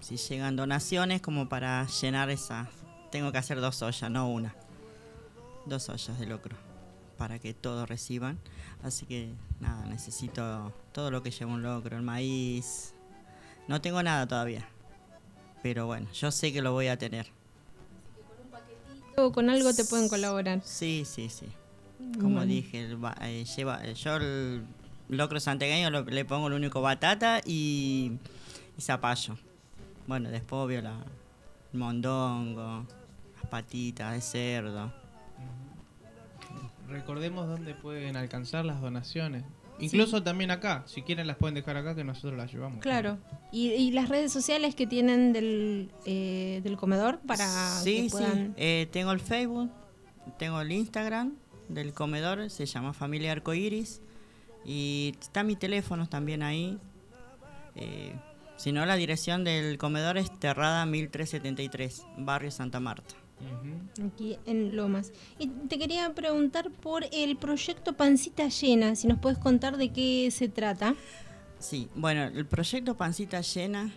si 0.00 0.16
llegan 0.16 0.54
donaciones 0.54 1.20
como 1.20 1.48
para 1.48 1.84
llenar 1.88 2.30
esa. 2.30 2.70
Tengo 3.10 3.32
que 3.32 3.38
hacer 3.38 3.60
dos 3.60 3.82
ollas, 3.82 4.10
no 4.10 4.30
una. 4.30 4.54
Dos 5.66 5.88
ollas 5.88 6.18
de 6.20 6.26
locro 6.26 6.67
para 7.18 7.38
que 7.38 7.52
todos 7.52 7.88
reciban. 7.88 8.38
Así 8.82 9.04
que 9.04 9.34
nada, 9.60 9.84
necesito 9.86 10.72
todo 10.92 11.10
lo 11.10 11.22
que 11.22 11.30
lleva 11.30 11.52
un 11.52 11.62
locro, 11.62 11.96
el 11.96 12.02
maíz. 12.02 12.94
No 13.66 13.80
tengo 13.82 14.02
nada 14.02 14.26
todavía, 14.26 14.66
pero 15.62 15.84
bueno, 15.86 16.10
yo 16.12 16.30
sé 16.30 16.52
que 16.52 16.62
lo 16.62 16.72
voy 16.72 16.86
a 16.86 16.96
tener. 16.96 17.26
O 19.16 19.32
con 19.32 19.50
algo 19.50 19.74
te 19.74 19.84
pueden 19.84 20.08
colaborar. 20.08 20.60
Sí, 20.64 21.04
sí, 21.04 21.28
sí. 21.28 21.46
Como 22.20 22.36
Bueno. 22.36 22.46
dije, 22.46 22.84
el 22.84 22.98
eh, 23.22 23.44
lleva, 23.44 23.84
eh, 23.84 23.94
yo 23.94 24.16
el 24.16 24.64
locro 25.08 25.40
santegueño 25.40 25.90
lo- 25.90 26.04
le 26.04 26.24
pongo 26.24 26.48
lo 26.48 26.54
único 26.56 26.80
batata 26.80 27.40
y, 27.44 28.12
y 28.76 28.80
zapallo. 28.80 29.36
Bueno, 30.06 30.30
después 30.30 30.60
obvio 30.64 30.80
la, 30.80 31.04
el 31.72 31.78
mondongo, 31.78 32.86
las 33.36 33.50
patitas 33.50 34.12
de 34.14 34.20
cerdo. 34.20 34.92
Recordemos 36.88 37.46
dónde 37.46 37.74
pueden 37.74 38.16
alcanzar 38.16 38.64
las 38.64 38.80
donaciones. 38.80 39.44
Incluso 39.80 40.22
también 40.22 40.50
acá, 40.50 40.82
si 40.86 41.02
quieren 41.02 41.26
las 41.26 41.36
pueden 41.36 41.54
dejar 41.54 41.76
acá 41.76 41.94
que 41.94 42.02
nosotros 42.02 42.36
las 42.36 42.52
llevamos. 42.52 42.80
Claro. 42.80 43.18
¿Y, 43.52 43.68
y 43.70 43.92
las 43.92 44.08
redes 44.08 44.32
sociales 44.32 44.74
que 44.74 44.86
tienen 44.86 45.32
del, 45.32 45.90
eh, 46.04 46.60
del 46.64 46.76
comedor 46.76 47.20
para 47.20 47.46
sí, 47.80 48.08
que 48.10 48.10
sí. 48.10 48.24
Eh, 48.56 48.88
tengo 48.90 49.12
el 49.12 49.20
Facebook, 49.20 49.70
tengo 50.38 50.60
el 50.60 50.72
Instagram 50.72 51.36
del 51.68 51.92
comedor, 51.92 52.50
se 52.50 52.66
llama 52.66 52.92
Familia 52.92 53.32
Arcoiris. 53.32 54.00
Y 54.64 55.14
está 55.20 55.44
mi 55.44 55.56
teléfono 55.56 56.08
también 56.08 56.42
ahí. 56.42 56.78
Eh, 57.76 58.14
si 58.56 58.72
no, 58.72 58.84
la 58.84 58.96
dirección 58.96 59.44
del 59.44 59.78
comedor 59.78 60.18
es 60.18 60.36
Terrada 60.40 60.84
1373, 60.84 62.04
Barrio 62.18 62.50
Santa 62.50 62.80
Marta. 62.80 63.14
Aquí 64.04 64.38
en 64.46 64.76
Lomas. 64.76 65.12
Y 65.38 65.48
te 65.48 65.78
quería 65.78 66.12
preguntar 66.14 66.70
por 66.70 67.04
el 67.12 67.36
proyecto 67.36 67.94
Pancita 67.94 68.48
Llena, 68.48 68.94
si 68.94 69.08
nos 69.08 69.18
puedes 69.18 69.38
contar 69.38 69.76
de 69.76 69.92
qué 69.92 70.30
se 70.30 70.48
trata. 70.48 70.94
Sí, 71.58 71.88
bueno, 71.96 72.24
el 72.24 72.46
proyecto 72.46 72.96
Pancita 72.96 73.40
Llena 73.40 73.90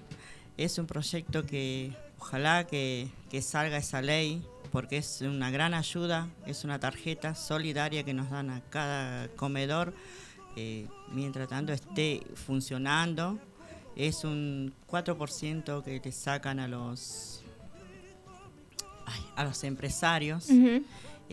es 0.57 0.77
un 0.77 0.87
proyecto 0.87 1.45
que 1.45 1.93
ojalá 2.19 2.65
que, 2.65 3.09
que 3.29 3.41
salga 3.41 3.77
esa 3.77 4.01
ley, 4.01 4.43
porque 4.71 4.97
es 4.97 5.21
una 5.21 5.51
gran 5.51 5.73
ayuda, 5.73 6.29
es 6.45 6.63
una 6.63 6.79
tarjeta 6.79 7.35
solidaria 7.35 8.03
que 8.03 8.13
nos 8.13 8.29
dan 8.29 8.49
a 8.49 8.61
cada 8.69 9.27
comedor, 9.29 9.93
eh, 10.55 10.87
mientras 11.11 11.49
tanto 11.49 11.73
esté 11.73 12.21
funcionando. 12.35 13.39
Es 13.95 14.23
un 14.23 14.73
4% 14.89 15.83
que 15.83 15.99
te 15.99 16.11
sacan 16.11 16.59
a 16.59 16.67
los, 16.67 17.40
ay, 19.11 19.21
a 19.35 19.43
los 19.43 19.63
empresarios. 19.63 20.47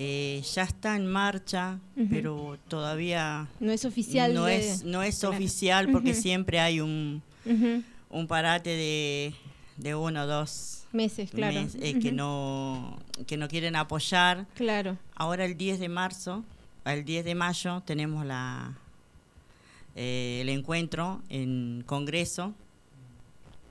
Eh, 0.00 0.42
ya 0.54 0.62
está 0.62 0.94
en 0.94 1.06
marcha, 1.08 1.80
pero 2.10 2.56
todavía 2.68 3.48
No 3.58 3.72
es 3.72 3.84
oficial 3.84 4.32
No 4.32 4.44
de- 4.44 4.58
es, 4.70 4.84
no 4.84 5.02
es 5.02 5.18
Claro. 5.18 5.34
oficial 5.34 5.88
porque 5.90 6.14
siempre 6.14 6.60
hay 6.60 6.80
un, 6.80 7.20
un 8.10 8.26
parate 8.28 8.70
de, 8.70 9.34
de 9.76 9.94
uno 9.96 10.22
o 10.22 10.26
dos 10.26 10.84
Meses, 10.92 11.30
claro. 11.30 11.60
mes- 11.60 11.76
eh, 11.80 11.98
que 11.98 12.12
no 12.12 12.96
que 13.26 13.36
no 13.36 13.48
quieren 13.48 13.74
apoyar. 13.76 14.46
Claro. 14.54 14.96
Ahora 15.16 15.44
el 15.44 15.56
10 15.56 15.80
de 15.80 15.88
marzo, 15.88 16.44
el 16.84 17.04
10 17.04 17.24
de 17.24 17.34
mayo 17.34 17.82
tenemos 17.84 18.24
la 18.24 18.78
eh, 19.96 20.38
el 20.42 20.48
encuentro 20.48 21.20
en 21.28 21.82
Congreso. 21.86 22.54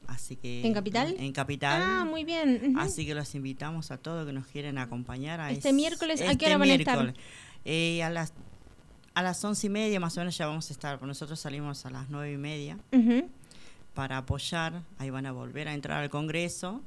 Así 0.08 0.36
que 0.38 0.66
¿En 0.66 0.74
Capital? 0.74 1.16
En 1.20 1.32
Capital. 1.34 1.82
Ah, 1.86 2.06
muy 2.06 2.24
bien. 2.24 2.76
Así 2.78 3.06
que 3.06 3.14
los 3.14 3.36
invitamos 3.36 3.92
a 3.92 3.98
todos 3.98 4.26
que 4.26 4.34
nos 4.34 4.48
quieren 4.48 4.78
acompañar. 4.78 5.40
A 5.42 5.52
Este 5.52 5.70
es- 5.70 5.76
miércoles, 5.76 6.22
¿a 6.22 6.26
qué 6.26 6.32
este 6.32 6.46
hora 6.48 6.58
van 6.58 6.70
a 6.70 6.74
estar? 6.76 7.14
Eh, 7.66 8.02
a 8.04 8.10
las 8.10 8.34
a 9.14 9.24
las 9.24 9.44
once 9.44 9.66
y 9.66 9.70
media 9.72 10.00
más 10.00 10.16
o 10.16 10.22
menos 10.22 10.38
ya 10.38 10.46
vamos 10.48 10.70
a 10.70 10.74
estar. 10.74 11.02
Nosotros 11.02 11.40
salimos 11.40 11.86
a 11.86 11.90
las 11.90 12.10
nueve 12.10 12.32
y 12.34 12.38
media 12.38 12.78
para 13.94 14.18
apoyar. 14.20 14.82
Ahí 15.00 15.10
van 15.10 15.26
a 15.26 15.32
volver 15.32 15.68
a 15.68 15.74
entrar 15.74 16.02
al 16.04 16.10
Congreso. 16.10 16.82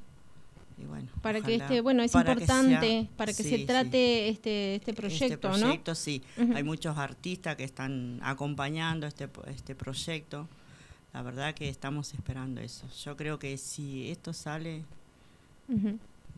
Y 0.79 0.85
bueno, 0.87 1.09
Para 1.21 1.43
que 1.43 1.57
este, 1.57 1.83
bueno, 1.83 2.03
es 2.03 2.13
para 2.13 2.35
que 2.35 2.41
importante 2.45 2.89
sea- 3.03 3.09
para 3.17 3.33
que 3.35 3.43
sí, 3.43 3.51
se 3.51 3.57
sí. 3.59 3.65
trate 3.67 4.31
este 4.31 4.77
este 4.77 4.95
proyecto, 4.95 5.25
este 5.27 5.37
proyecto, 5.39 5.91
¿no? 5.91 5.95
sí. 5.95 6.23
Hay 6.55 6.63
muchos 6.63 6.97
artistas 6.97 7.57
que 7.57 7.65
están 7.65 8.19
acompañando 8.23 9.07
este, 9.07 9.29
este 9.49 9.75
proyecto. 9.75 10.49
La 11.13 11.23
verdad 11.23 11.55
que 11.55 11.69
estamos 11.69 12.15
esperando 12.15 12.61
eso. 12.61 12.87
Yo 13.05 13.17
creo 13.17 13.39
que 13.39 13.57
si 13.59 14.11
esto 14.11 14.33
sale, 14.33 14.85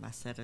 va 0.03 0.09
a 0.09 0.13
ser, 0.13 0.37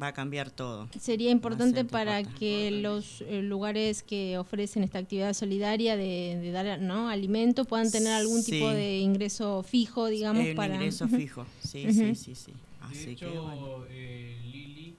va 0.00 0.08
a 0.08 0.12
cambiar 0.12 0.50
todo. 0.50 0.88
Sería 1.00 1.30
importante 1.30 1.84
para 1.84 2.22
que 2.22 2.70
los 2.70 3.22
eh, 3.22 3.42
lugares 3.42 4.02
que 4.02 4.38
ofrecen 4.38 4.84
esta 4.84 4.98
actividad 4.98 5.32
solidaria 5.34 5.96
de, 5.96 6.38
de 6.40 6.50
dar 6.52 6.80
¿no? 6.80 7.08
alimento 7.08 7.64
puedan 7.64 7.90
tener 7.90 8.12
algún 8.12 8.44
tipo 8.44 8.68
de 8.68 8.98
ingreso 8.98 9.62
fijo, 9.64 10.06
digamos, 10.06 10.44
Eh, 10.46 10.50
un 10.50 10.56
para 10.56 10.74
ingreso 10.76 11.08
fijo, 11.08 11.44
sí, 11.60 11.92
sí, 11.92 12.14
sí, 12.14 12.34
sí. 12.34 12.52
Así 12.82 12.98
De 13.10 13.16
que, 13.16 13.26
hecho, 13.26 13.42
bueno. 13.42 13.84
eh, 13.90 14.36
Lili 14.52 14.94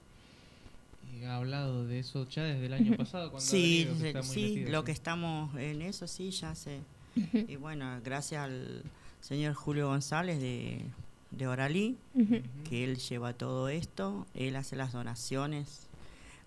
eh, 1.20 1.26
ha 1.26 1.36
hablado 1.36 1.86
de 1.86 2.00
eso 2.00 2.28
ya 2.28 2.42
desde 2.44 2.66
el 2.66 2.72
año 2.74 2.96
pasado. 2.98 3.30
Cuando 3.30 3.48
ha 3.48 3.50
Sí, 3.50 3.86
venido, 3.88 4.12
que 4.12 4.22
sí, 4.22 4.64
lo 4.68 4.84
que 4.84 4.92
estamos 4.92 5.56
en 5.56 5.80
eso, 5.82 6.06
sí, 6.06 6.30
ya 6.30 6.54
Y 7.16 7.56
bueno, 7.56 8.00
gracias 8.04 8.42
al 8.44 8.82
señor 9.20 9.54
Julio 9.54 9.88
González 9.88 10.40
de, 10.40 10.84
de 11.30 11.46
Oralí, 11.46 11.96
que 12.68 12.84
él 12.84 12.96
lleva 12.98 13.32
todo 13.32 13.68
esto, 13.68 14.26
él 14.34 14.56
hace 14.56 14.76
las 14.76 14.92
donaciones 14.92 15.86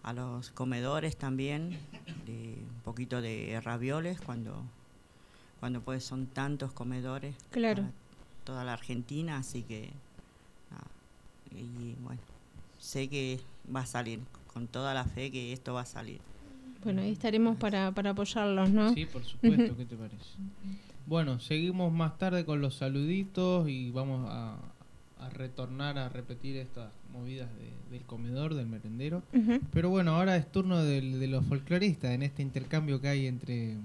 a 0.03 0.14
los 0.14 0.52
comedores 0.52 1.18
también, 1.18 1.77
de 2.26 2.56
un 2.60 2.81
poquito 2.84 3.22
de 3.22 3.60
ravioles 3.64 4.19
cuando, 4.22 4.61
cuando 5.60 5.81
pues 5.81 6.03
son 6.03 6.27
tantos 6.27 6.72
comedores 6.72 7.35
Claro. 7.52 7.84
para 7.84 7.94
toda 8.45 8.64
la 8.64 8.73
Argentina, 8.73 9.38
así 9.38 9.64
que 9.64 9.89
y 11.52 11.95
bueno, 12.03 12.22
sé 12.77 13.07
que 13.07 13.39
va 13.73 13.81
a 13.81 13.85
salir, 13.85 14.19
con 14.53 14.68
toda 14.68 14.94
la 14.94 15.06
fe 15.06 15.31
que 15.31 15.53
esto 15.53 15.73
va 15.73 15.81
a 15.81 15.85
salir. 15.85 16.19
Bueno, 16.84 17.02
ahí 17.02 17.12
estaremos 17.12 17.58
para, 17.58 17.91
para 17.91 18.12
apoyarlos, 18.12 18.70
¿no? 18.70 18.94
Sí, 18.94 19.06
por 19.06 19.24
supuesto. 19.24 19.76
¿qué 19.76 19.86
te 19.86 19.95
parece? 19.95 20.24
Bueno, 21.06 21.40
seguimos 21.40 21.91
más 21.91 22.18
tarde 22.18 22.45
con 22.45 22.62
los 22.62 22.76
saluditos 22.76 23.68
y 23.70 23.91
vamos 23.91 24.26
a, 24.30 24.58
a 25.20 25.30
retornar 25.30 25.98
a 25.98 26.10
repetir 26.10 26.58
estas 26.58 26.91
movidas 27.14 27.49
de- 27.58 27.98
del 27.98 28.06
comedor, 28.06 28.54
del 28.54 28.68
merendero. 28.68 29.24
Pero 29.72 29.90
bueno, 29.90 30.16
ahora 30.16 30.36
es 30.36 30.52
turno 30.52 30.84
de 30.84 31.02
los 31.28 31.45
folcloristas 31.45 32.12
en 32.12 32.24
este 32.24 32.41
intercambio 32.41 32.99
que 33.02 33.08
hay 33.08 33.26
entre, 33.28 33.76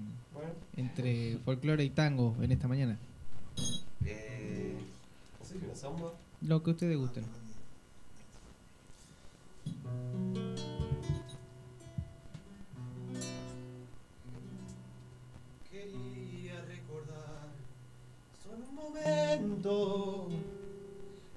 entre 0.76 1.38
folclore 1.44 1.84
y 1.84 1.90
tango 1.90 2.36
en 2.42 2.50
esta 2.52 2.66
mañana. 2.68 2.98
Eh, 4.04 4.74
samba. 5.74 6.12
Lo 6.40 6.62
que 6.62 6.70
ustedes 6.70 6.98
gusten. 6.98 7.24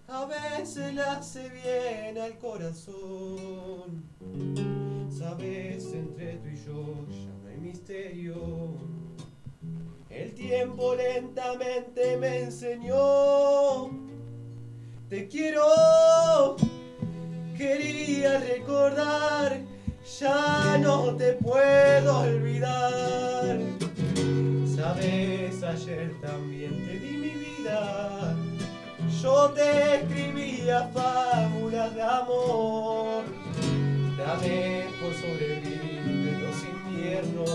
A 0.07 0.25
veces 0.25 0.93
le 0.93 1.01
hace 1.01 1.49
bien 1.49 2.17
al 2.17 2.37
corazón. 2.37 4.03
Sabes, 5.09 5.93
entre 5.93 6.37
tú 6.37 6.47
y 6.49 6.55
yo 6.65 7.05
ya 7.09 7.33
no 7.43 7.49
hay 7.49 7.57
misterio. 7.57 8.35
El 10.09 10.33
tiempo 10.33 10.95
lentamente 10.95 12.17
me 12.17 12.43
enseñó. 12.43 13.89
Te 15.09 15.27
quiero, 15.27 16.55
quería 17.57 18.39
recordar, 18.39 19.61
ya 20.19 20.77
no 20.79 21.15
te 21.15 21.33
puedo 21.33 22.19
olvidar. 22.21 23.59
Sabes, 24.75 25.61
ayer 25.61 26.19
también 26.21 26.71
te 26.85 26.99
di 26.99 27.17
mi 27.17 27.29
vida. 27.29 27.54
Yo 29.21 29.49
te 29.55 29.95
escribía 29.95 30.87
fábulas 30.93 31.95
de 31.95 32.01
amor. 32.01 33.23
Dame 34.17 34.85
por 35.01 35.13
sobrevivir 35.13 36.25
de 36.25 36.31
los 36.41 36.57
inviernos. 36.63 37.49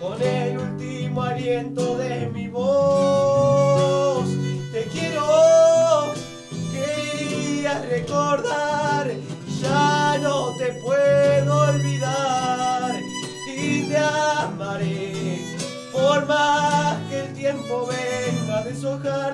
Con 0.00 0.22
el 0.22 0.58
último 0.58 1.22
aliento 1.22 1.98
de 1.98 2.26
mi 2.30 2.48
voz. 2.48 4.28
Te 4.72 4.84
quiero, 4.84 6.14
quería 6.72 7.80
recordar. 7.82 8.73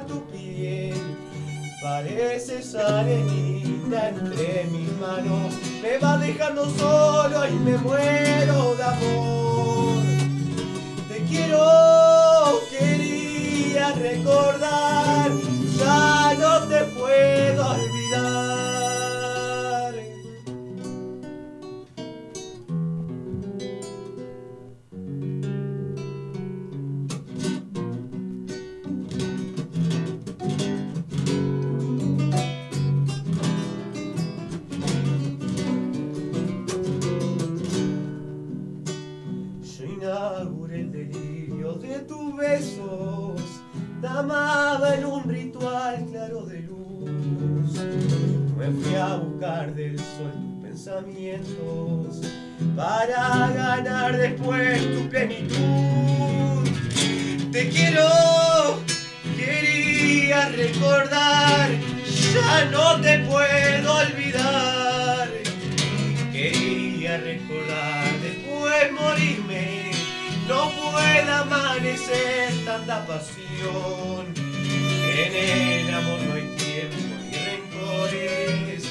Tu 0.07 0.21
piel. 0.31 1.17
Pareces 1.83 2.75
arenita 2.75 4.09
entre 4.09 4.65
mis 4.71 4.91
manos, 4.99 5.55
me 5.83 5.99
va 5.99 6.19
dejando 6.19 6.69
solo 6.71 7.49
y 7.49 7.53
me 7.53 7.77
muero 7.79 8.75
de 8.77 8.83
amor. 8.83 10.03
Te 11.09 11.19
quiero, 11.25 12.61
quería 12.71 13.93
recordar, 13.93 15.31
ya 15.79 16.35
no 16.39 16.69
te 16.69 16.85
puedo 16.97 17.40
para 52.77 53.51
ganar 53.51 54.17
después 54.17 54.83
tu 54.95 55.09
plenitud. 55.09 56.69
Te 57.53 57.69
quiero, 57.69 58.81
quería 59.37 60.49
recordar, 60.49 61.71
ya 62.33 62.65
no 62.71 63.01
te 63.01 63.19
puedo 63.21 63.97
olvidar. 63.97 65.29
Quería 66.33 67.19
recordar 67.19 68.05
después 68.23 68.93
morirme, 68.93 69.91
no 70.49 70.71
pueda 70.71 71.41
amanecer 71.41 72.65
tanta 72.65 73.07
pasión. 73.07 74.27
En 75.23 75.35
el 75.35 75.95
amor 75.95 76.19
no 76.23 76.35
hay 76.35 76.49
tiempo 76.57 76.97
ni 77.25 77.37
rencores, 77.37 78.85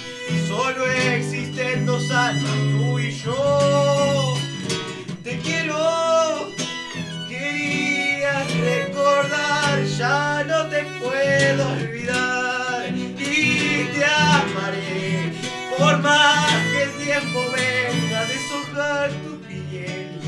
solo 0.48 0.86
dos 1.78 2.08
tú 2.08 3.00
y 3.00 3.12
yo. 3.12 4.34
Te 5.24 5.38
quiero, 5.40 6.50
quería 7.28 8.44
recordar, 8.44 9.84
ya 9.98 10.44
no 10.48 10.66
te 10.68 10.84
puedo 11.00 11.72
olvidar 11.72 12.90
y 12.92 13.90
te 13.94 14.06
amaré 14.06 15.34
por 15.78 16.00
más 16.00 16.54
que 16.72 16.84
el 16.84 16.92
tiempo 17.06 17.40
venga 17.52 18.20
a 18.20 18.26
deshojar 18.26 19.12
tu 19.24 19.40
piel. 19.42 20.20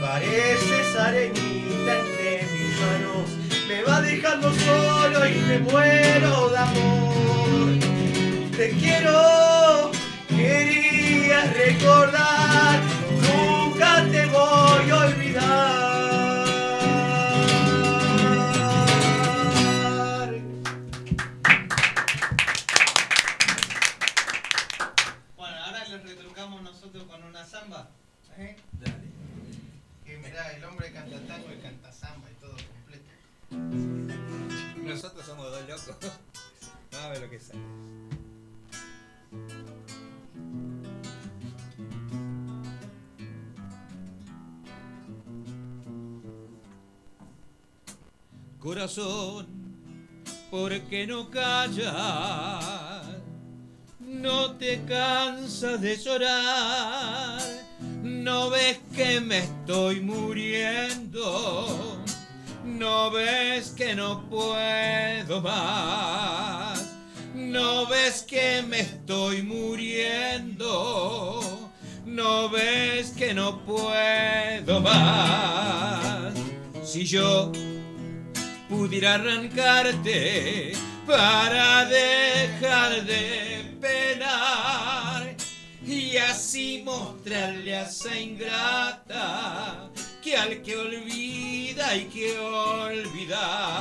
Pareces 0.00 0.96
arenita 0.96 1.98
entre 1.98 2.46
mis 2.52 2.80
manos, 2.80 3.30
me 3.68 3.82
va 3.82 4.00
dejando 4.00 4.52
solo 4.52 5.26
y 5.26 5.34
me 5.48 5.58
muero 5.58 6.50
de 6.50 6.58
amor. 6.58 7.78
te 8.56 8.70
quiero, 8.78 9.90
quería 10.36 11.44
recordar, 11.52 12.80
nunca 13.22 14.04
te 14.10 14.26
voy 14.26 14.90
a 14.90 14.96
olvidar. 15.06 15.94
Bueno, 25.36 25.56
ahora 25.64 25.88
les 25.88 26.02
retrucamos 26.02 26.62
nosotros 26.62 27.04
con 27.04 27.22
una 27.24 27.44
samba. 27.44 27.88
¿eh? 28.38 28.56
Que 30.04 30.18
mirá, 30.18 30.52
el 30.52 30.64
hombre 30.64 30.92
canta 30.92 31.18
tango 31.26 31.48
y 31.52 31.60
canta 31.62 31.92
samba 31.92 32.28
y 32.30 32.34
todo 32.40 32.56
completo. 32.56 33.10
Nosotros 34.82 35.24
somos 35.26 35.50
dos 35.50 35.68
locos. 35.68 35.96
Vamos 36.92 37.06
a 37.06 37.08
ver 37.10 37.20
lo 37.22 37.30
que 37.30 37.40
sale. 37.40 38.03
Corazón, 48.64 49.46
¿por 50.50 50.72
qué 50.88 51.06
no 51.06 51.30
callas? 51.30 53.04
No 54.00 54.52
te 54.52 54.82
cansas 54.84 55.82
de 55.82 55.98
llorar. 55.98 57.42
No 58.02 58.48
ves 58.48 58.80
que 58.96 59.20
me 59.20 59.40
estoy 59.40 60.00
muriendo. 60.00 61.66
No 62.64 63.10
ves 63.10 63.74
que 63.76 63.94
no 63.94 64.30
puedo 64.30 65.42
más. 65.42 66.96
No 67.34 67.86
ves 67.86 68.22
que 68.22 68.62
me 68.66 68.80
estoy 68.80 69.42
muriendo. 69.42 70.90
No 72.06 72.48
ves 72.48 73.10
que 73.10 73.34
no 73.34 73.62
puedo 73.66 74.80
más. 74.80 76.32
Si 76.82 77.04
yo 77.04 77.52
pudiera 78.68 79.14
arrancarte 79.14 80.72
para 81.06 81.84
dejar 81.86 83.04
de 83.04 83.76
penar 83.80 85.36
y 85.86 86.16
así 86.16 86.82
mostrarle 86.84 87.76
a 87.76 87.82
esa 87.82 88.18
ingrata 88.18 89.90
que 90.22 90.36
al 90.36 90.62
que 90.62 90.76
olvida 90.76 91.88
hay 91.88 92.04
que 92.06 92.38
olvidar. 92.38 93.74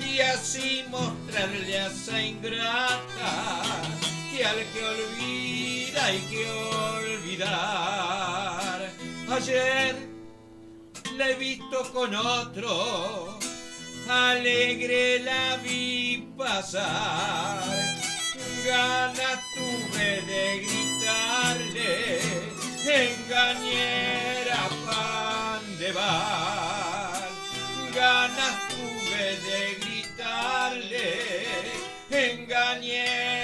Y 0.00 0.20
así 0.20 0.84
mostrarle 0.88 1.78
a 1.78 1.86
esa 1.88 2.22
ingrata 2.22 3.82
que 4.30 4.44
al 4.44 4.56
que 4.72 4.84
olvida 4.84 6.04
hay 6.06 6.20
que 6.20 6.50
olvidar. 7.00 7.52
Ayer 9.30 9.96
la 11.16 11.30
he 11.30 11.34
visto 11.34 11.92
con 11.92 12.14
otro, 12.14 13.38
alegre 14.08 15.20
la 15.20 15.56
vi 15.62 16.28
pasar. 16.36 17.62
Ganas 18.64 19.40
tuve 19.54 20.22
de 20.30 20.44
gritarle, 20.66 22.20
engañera 23.02 24.62
pan 24.86 25.78
de 25.78 25.92
bar. 25.92 27.28
Ganas 27.94 28.56
tuve 28.70 29.24
de 29.46 29.60
gritarle, 29.80 31.08
engañera 32.10 33.41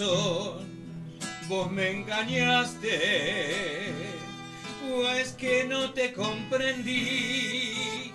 Corazón, 0.00 0.66
vos 1.46 1.70
me 1.70 1.90
engañaste, 1.90 3.92
pues 4.88 5.32
que 5.32 5.64
no 5.64 5.92
te 5.92 6.14
comprendí. 6.14 8.10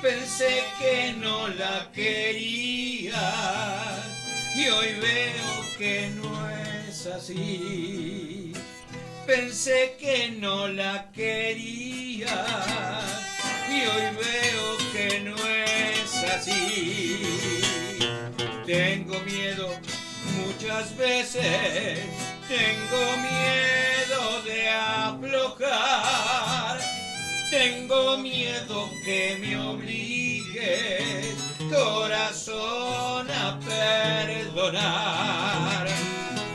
Pensé 0.00 0.62
que 0.78 1.14
no 1.18 1.48
la 1.48 1.90
querías 1.92 3.16
y 4.54 4.68
hoy 4.68 4.94
veo 5.00 5.64
que 5.76 6.10
no 6.10 6.50
es 6.50 7.06
así. 7.06 8.52
Pensé 9.26 9.96
que 9.98 10.36
no 10.38 10.68
la 10.68 11.10
querías 11.10 12.30
y 13.68 13.80
hoy 13.80 14.14
veo 14.14 14.76
que 14.92 15.18
no 15.20 15.34
es 15.34 16.14
así. 16.32 17.18
Tengo 18.64 19.18
miedo 19.20 19.68
muchas 20.68 20.96
veces, 20.96 22.00
tengo 22.46 23.16
miedo 23.22 24.42
de 24.44 24.68
aflojar. 24.68 26.78
Tengo 27.50 28.18
miedo 28.18 28.90
que 29.04 29.38
me 29.40 29.58
obligues, 29.58 31.34
corazón, 31.70 33.28
a 33.30 33.58
perdonar. 33.60 35.86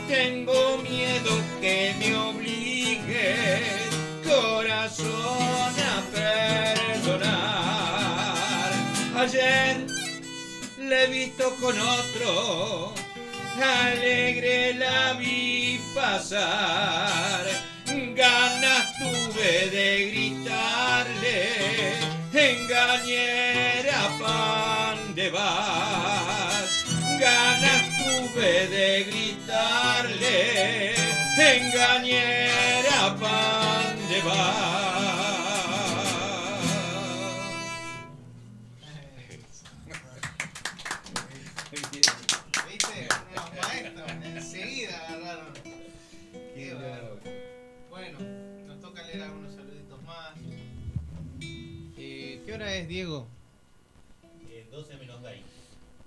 Tengo 0.06 0.78
miedo 0.78 1.42
que 1.60 1.92
me 1.98 2.14
obligues, 2.16 3.62
corazón, 4.24 5.74
a 5.80 6.00
perdonar. 6.12 7.34
Ayer 9.16 9.88
le 10.78 11.04
he 11.04 11.06
visto 11.08 11.56
con 11.60 11.76
otro, 11.80 12.94
alegre 13.62 14.74
la 14.74 15.14
vi 15.14 15.80
pasar. 15.94 17.44
Ganas 18.14 18.86
tuve 18.98 19.70
de 19.70 20.10
gritarle, 20.10 21.40
engañera 22.32 24.02
pan 24.20 25.14
de 25.14 25.30
bar. 25.30 26.64
Ganas 27.20 27.82
tuve 27.98 28.68
de 28.68 29.04
gritarle, 29.04 30.94
engañera 31.38 33.16
pan 33.20 34.08
de 34.08 34.20
bar. 34.22 34.93
Hora 52.74 52.82
es, 52.82 52.88
Diego? 52.88 53.26
12 54.70 54.96
menos 54.96 55.22
20. 55.22 55.44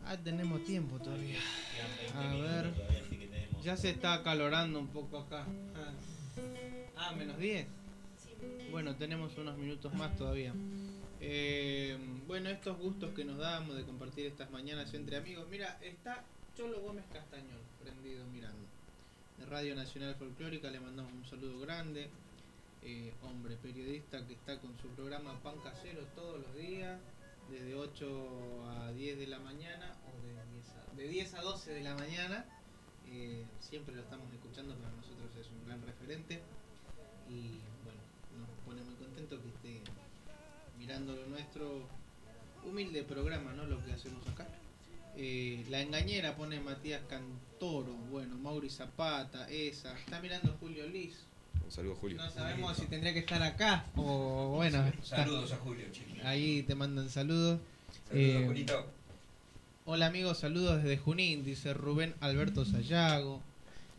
Ah, 0.05 0.17
tenemos 0.17 0.63
tiempo 0.65 0.97
todavía. 0.99 1.39
Quedan 1.73 2.15
20 2.15 2.17
A 2.17 2.61
ver. 2.61 2.73
todavía, 2.73 2.99
así 3.05 3.17
que 3.17 3.27
tenemos. 3.27 3.63
Ya 3.63 3.77
se 3.77 3.89
está 3.89 4.13
acalorando 4.15 4.79
un 4.79 4.87
poco 4.87 5.19
acá. 5.19 5.45
Ah, 5.75 5.93
Ah, 6.99 7.13
menos 7.15 7.37
10. 7.37 7.67
Bueno, 8.71 8.95
tenemos 8.95 9.37
unos 9.37 9.57
minutos 9.57 9.93
más 9.93 10.15
todavía. 10.17 10.53
Eh, 11.21 11.97
bueno, 12.27 12.49
estos 12.49 12.77
gustos 12.77 13.11
que 13.13 13.23
nos 13.23 13.37
damos 13.37 13.75
de 13.77 13.83
compartir 13.83 14.25
estas 14.25 14.49
mañanas 14.51 14.93
entre 14.93 15.17
amigos. 15.17 15.47
Mira, 15.49 15.77
está 15.81 16.23
Cholo 16.57 16.81
Gómez 16.81 17.05
Castañón 17.13 17.59
prendido 17.81 18.25
mirando. 18.27 18.57
De 19.39 19.45
Radio 19.45 19.75
Nacional 19.75 20.15
Folclórica 20.15 20.69
le 20.71 20.79
mandamos 20.79 21.13
un 21.13 21.25
saludo 21.25 21.59
grande. 21.59 22.09
Eh, 22.83 23.13
hombre 23.23 23.57
periodista 23.57 24.25
que 24.25 24.33
está 24.33 24.59
con 24.59 24.77
su 24.77 24.87
programa 24.89 25.39
Pan 25.41 25.59
Casero 25.63 26.05
todos 26.15 26.39
los 26.39 26.55
días, 26.55 26.99
desde 27.49 27.75
8 27.75 28.69
a 28.69 28.91
10 28.91 29.17
de 29.17 29.27
la 29.27 29.39
mañana, 29.39 29.95
o 30.07 30.25
de 30.25 30.33
10 30.53 30.69
a, 30.69 30.95
de 30.95 31.07
10 31.07 31.33
a 31.33 31.41
12 31.41 31.73
de 31.73 31.81
la 31.81 31.95
mañana. 31.95 32.45
Eh, 33.09 33.45
siempre 33.59 33.95
lo 33.95 34.01
estamos 34.01 34.31
escuchando, 34.33 34.75
para 34.75 34.91
nosotros 34.95 35.29
es 35.39 35.47
un 35.49 35.65
gran 35.65 35.81
referente. 35.85 36.41
Y 37.29 37.59
bueno, 37.83 37.99
nos 38.39 38.49
pone 38.65 38.81
muy 38.83 38.95
contento 38.95 39.41
que 39.41 39.49
esté 39.49 39.91
mirando 40.77 41.15
lo 41.15 41.25
nuestro 41.27 41.87
humilde 42.65 43.03
programa, 43.03 43.53
¿no? 43.53 43.65
Lo 43.65 43.83
que 43.83 43.91
hacemos 43.91 44.25
acá. 44.27 44.47
Eh, 45.15 45.65
la 45.69 45.81
engañera 45.81 46.35
pone 46.35 46.59
Matías 46.59 47.01
Cantoro, 47.09 47.93
bueno, 48.11 48.37
Mauri 48.37 48.69
Zapata, 48.69 49.49
esa. 49.49 49.97
Está 49.97 50.21
mirando 50.21 50.55
Julio 50.59 50.85
Liz. 50.87 51.26
Un 51.67 51.71
saludo, 51.73 51.95
Julio. 51.95 52.17
No 52.17 52.29
sabemos 52.31 52.77
si 52.77 52.85
tendría 52.85 53.11
que 53.13 53.19
estar 53.19 53.41
acá 53.43 53.85
o 53.97 54.53
bueno. 54.55 54.89
Saludos 55.03 55.51
a 55.51 55.57
Julio. 55.57 55.85
Ahí 56.23 56.63
te 56.63 56.75
mandan 56.75 57.09
saludos. 57.09 57.59
Saludos, 58.09 58.41
Eh, 58.41 58.43
Julito. 58.47 58.85
Hola 59.85 60.05
amigos, 60.07 60.37
saludos 60.39 60.81
desde 60.83 60.97
Junín, 60.97 61.43
dice 61.45 61.73
Rubén 61.73 62.15
Alberto 62.21 62.63
Sayago. 62.65 63.41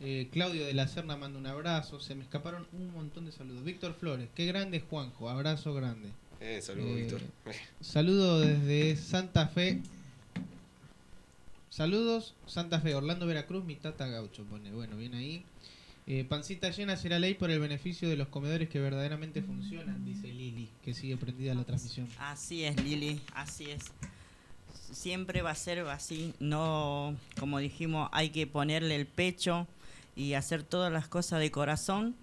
Eh, 0.01 0.29
Claudio 0.33 0.65
de 0.65 0.73
la 0.75 0.89
Serna 0.89 1.17
manda 1.17 1.39
un 1.39 1.47
abrazo. 1.47 2.01
Se 2.01 2.15
me 2.15 2.23
escaparon 2.23 2.67
un 2.73 2.91
montón 2.93 3.27
de 3.27 3.33
saludos. 3.33 3.65
Víctor 3.65 3.95
Flores, 3.95 4.29
qué 4.35 4.47
grande 4.47 4.81
Juanjo, 4.81 5.29
abrazo 5.29 5.75
grande. 5.75 6.09
Eh, 6.41 6.61
saludos, 6.63 6.91
Eh, 6.91 6.95
Víctor. 7.03 7.21
Saludo 7.83 8.41
desde 8.41 8.97
Santa 8.97 9.47
Fe. 9.49 9.83
Saludos, 11.71 12.35
Santa 12.47 12.81
Fe, 12.81 12.95
Orlando 12.95 13.27
Veracruz, 13.27 13.65
mi 13.65 13.77
tata 13.77 14.07
gaucho, 14.09 14.43
pone. 14.45 14.73
Bueno, 14.73 14.97
bien 14.97 15.15
ahí. 15.15 15.45
Eh, 16.11 16.25
pancita 16.25 16.71
llena 16.71 16.97
será 16.97 17.19
ley 17.19 17.35
por 17.35 17.51
el 17.51 17.61
beneficio 17.61 18.09
de 18.09 18.17
los 18.17 18.29
comedores 18.29 18.71
que 18.71 18.81
verdaderamente 18.81 19.43
funcionan, 19.43 20.07
dice 20.07 20.29
Lili, 20.29 20.71
que 20.83 20.95
sigue 20.95 21.19
prendida 21.19 21.55
la 21.55 21.65
transmisión. 21.65 22.09
Así 22.19 22.65
es, 22.65 22.83
Lili, 22.83 23.21
así 23.35 23.71
es. 23.71 23.93
Siempre 24.91 25.43
va 25.43 25.51
a 25.51 25.55
ser 25.55 25.81
así, 25.81 26.33
no, 26.41 27.15
como 27.39 27.59
dijimos, 27.59 28.09
hay 28.13 28.31
que 28.31 28.47
ponerle 28.47 28.97
el 28.97 29.07
pecho 29.07 29.67
y 30.17 30.33
hacer 30.33 30.63
todas 30.63 30.91
las 30.91 31.09
cosas 31.09 31.41
de 31.41 31.51
corazón 31.51 32.17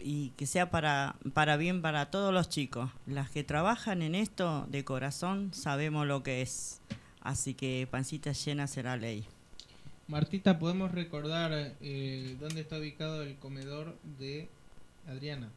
y 0.00 0.30
que 0.30 0.46
sea 0.46 0.72
para, 0.72 1.14
para 1.32 1.56
bien 1.56 1.82
para 1.82 2.10
todos 2.10 2.34
los 2.34 2.48
chicos. 2.48 2.90
Las 3.06 3.30
que 3.30 3.44
trabajan 3.44 4.02
en 4.02 4.16
esto 4.16 4.66
de 4.68 4.84
corazón 4.84 5.54
sabemos 5.54 6.08
lo 6.08 6.24
que 6.24 6.42
es. 6.42 6.80
Así 7.20 7.54
que 7.54 7.86
pancita 7.88 8.32
llena 8.32 8.66
será 8.66 8.96
ley. 8.96 9.28
Martita, 10.10 10.58
¿podemos 10.58 10.90
recordar 10.92 11.74
eh, 11.80 12.36
dónde 12.40 12.60
está 12.62 12.78
ubicado 12.78 13.22
el 13.22 13.36
comedor 13.36 13.96
de 14.18 14.48
Adriana? 15.08 15.48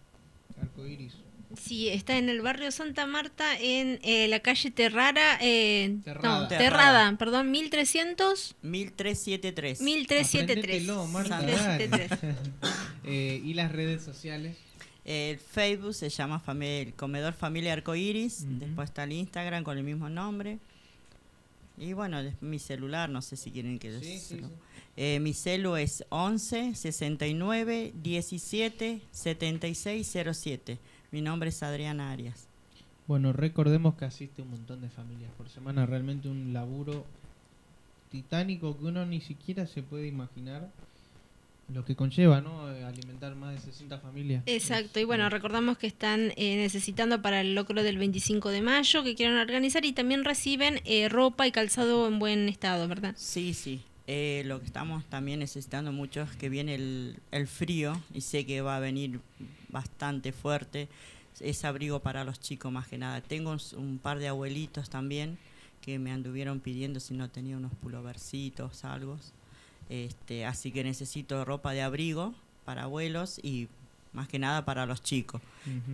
Arcoiris. 0.62 1.14
Sí, 1.60 1.90
está 1.90 2.18
en 2.18 2.30
el 2.30 2.42
barrio 2.42 2.72
Santa 2.72 3.06
Marta, 3.06 3.58
en 3.60 4.00
eh, 4.04 4.28
la 4.28 4.40
calle 4.40 4.72
Terrara, 4.72 5.38
eh, 5.42 5.98
Terrada. 6.04 6.40
no, 6.42 6.48
Terrada. 6.48 6.70
Terrada, 6.70 7.18
perdón, 7.18 7.52
1300. 7.52 8.56
1373. 8.62 9.82
1373. 9.82 10.64
Aprendetelo, 10.64 11.06
Marta, 11.08 11.42
dale. 11.42 11.88
1373. 11.88 12.36
Eh, 13.06 13.42
y 13.44 13.54
las 13.54 13.70
redes 13.72 14.02
sociales. 14.02 14.56
El 15.04 15.38
Facebook 15.38 15.94
se 15.94 16.08
llama 16.10 16.42
Fami- 16.42 16.84
el 16.88 16.94
Comedor 16.94 17.34
Familia 17.34 17.74
Arcoiris. 17.74 18.46
Después 18.60 18.90
está 18.90 19.04
el 19.04 19.12
Instagram 19.12 19.64
con 19.66 19.78
el 19.78 19.84
mismo 19.84 20.08
nombre. 20.08 20.60
Y 21.84 21.92
bueno, 21.92 22.20
es 22.20 22.42
mi 22.42 22.60
celular, 22.60 23.10
no 23.10 23.22
sé 23.22 23.36
si 23.36 23.52
quieren 23.52 23.78
que 23.78 24.00
Sí, 24.00 24.18
sí, 24.18 24.38
sí. 24.38 24.42
Eh, 24.96 25.20
mi 25.20 25.34
celu 25.34 25.76
es 25.76 26.06
11 26.10 26.76
69 26.76 27.94
17 27.96 29.02
76 29.12 30.18
07. 30.32 30.80
Mi 31.12 31.22
nombre 31.22 31.50
es 31.50 31.62
Adriana 31.62 32.12
Arias. 32.12 32.48
Bueno, 33.06 33.34
recordemos 33.34 33.96
que 33.96 34.06
asiste 34.06 34.42
un 34.42 34.52
montón 34.52 34.82
de 34.82 34.90
familias 34.90 35.32
por 35.38 35.50
semana, 35.50 35.86
realmente 35.86 36.30
un 36.30 36.54
laburo 36.54 37.06
titánico 38.10 38.78
que 38.78 38.86
uno 38.86 39.06
ni 39.06 39.20
siquiera 39.20 39.68
se 39.68 39.84
puede 39.84 40.08
imaginar 40.08 40.70
lo 41.74 41.84
que 41.86 41.96
conlleva, 41.96 42.42
¿no? 42.42 42.72
Eh, 42.72 42.84
Alimentar 42.84 43.36
más 43.36 43.54
de 43.54 43.72
60 43.72 44.00
familias. 44.00 44.44
Exacto, 44.46 45.00
y 45.00 45.04
bueno, 45.04 45.30
recordamos 45.30 45.78
que 45.78 45.88
están 45.88 46.32
eh, 46.36 46.56
necesitando 46.58 47.22
para 47.22 47.42
el 47.42 47.56
locro 47.56 47.84
del 47.84 47.98
25 47.98 48.50
de 48.50 48.62
mayo, 48.62 49.04
que 49.04 49.16
quieren 49.16 49.38
organizar 49.38 49.84
y 49.86 49.94
también 49.94 50.24
reciben 50.24 50.80
eh, 50.86 51.10
ropa 51.10 51.48
y 51.48 51.52
calzado 51.52 52.08
en 52.08 52.20
buen 52.20 52.50
estado, 52.50 52.88
¿verdad? 52.88 53.16
Sí, 53.18 53.54
sí. 53.54 53.82
Eh, 54.06 54.44
lo 54.46 54.60
que 54.60 54.66
estamos 54.66 55.06
también 55.06 55.40
necesitando 55.40 55.92
mucho 55.92 56.22
es 56.22 56.36
que 56.36 56.50
viene 56.50 56.76
el, 56.76 57.18
el 57.32 57.48
frío 57.48 58.00
y 58.14 58.22
sé 58.22 58.46
que 58.46 58.62
va 58.62 58.76
a 58.76 58.80
venir 58.80 59.20
bastante 59.70 60.34
fuerte. 60.34 60.90
Es 61.40 61.66
abrigo 61.66 62.00
para 62.00 62.24
los 62.24 62.40
chicos 62.40 62.72
más 62.72 62.88
que 62.88 62.98
nada. 62.98 63.22
Tengo 63.22 63.52
un, 63.52 63.60
un 63.78 63.98
par 63.98 64.20
de 64.20 64.28
abuelitos 64.28 64.90
también 64.90 65.38
que 65.82 66.00
me 66.00 66.12
anduvieron 66.12 66.60
pidiendo 66.60 67.00
si 67.00 67.14
no 67.14 67.30
tenía 67.30 67.58
unos 67.58 67.74
pulovercitos, 67.76 68.86
algo. 68.86 69.18
Este, 69.90 70.46
así 70.46 70.72
que 70.72 70.84
necesito 70.84 71.44
ropa 71.46 71.72
de 71.74 71.82
abrigo 71.82 72.34
para 72.66 72.84
abuelos 72.84 73.40
y 73.44 73.68
más 74.14 74.28
que 74.28 74.40
nada 74.40 74.66
para 74.66 74.86
los 74.86 75.02
chicos. 75.04 75.42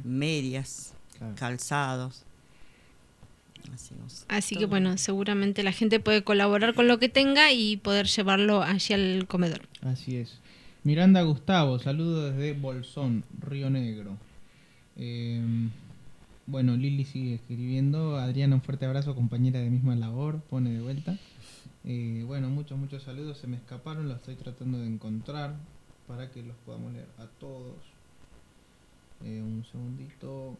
Medias, 0.03 0.93
Claro. 1.17 1.35
calzados. 1.37 2.23
Así, 4.29 4.55
que 4.55 4.65
bueno, 4.65 4.97
seguramente 4.97 5.63
la 5.63 5.71
gente 5.71 5.99
puede 5.99 6.23
colaborar 6.23 6.73
con 6.73 6.87
lo 6.87 6.97
que 6.97 7.09
tenga 7.09 7.51
y 7.51 7.77
poder 7.77 8.07
llevarlo 8.07 8.63
allí 8.63 8.93
al 8.93 9.27
comedor. 9.27 9.61
Así 9.81 10.15
es. 10.15 10.39
Miranda 10.83 11.21
Gustavo, 11.23 11.77
saludo 11.77 12.31
desde 12.31 12.53
Bolsón, 12.53 13.23
Río 13.41 13.69
Negro. 13.69 14.17
Eh, 14.97 15.41
bueno, 16.47 16.75
Lili 16.77 17.05
sigue 17.05 17.35
escribiendo. 17.35 18.17
Adriana, 18.17 18.55
un 18.55 18.61
fuerte 18.61 18.85
abrazo, 18.85 19.13
compañera 19.13 19.59
de 19.59 19.69
misma 19.69 19.95
labor, 19.95 20.39
pone 20.49 20.71
de 20.71 20.81
vuelta. 20.81 21.17
Eh, 21.91 22.23
bueno, 22.23 22.51
muchos, 22.51 22.77
muchos 22.77 23.01
saludos. 23.01 23.39
Se 23.39 23.47
me 23.47 23.57
escaparon, 23.57 24.07
los 24.07 24.17
estoy 24.17 24.35
tratando 24.35 24.77
de 24.77 24.85
encontrar 24.85 25.55
para 26.07 26.29
que 26.29 26.43
los 26.43 26.55
podamos 26.57 26.93
leer 26.93 27.07
a 27.17 27.25
todos. 27.39 27.77
Eh, 29.23 29.41
un 29.41 29.65
segundito. 29.71 30.55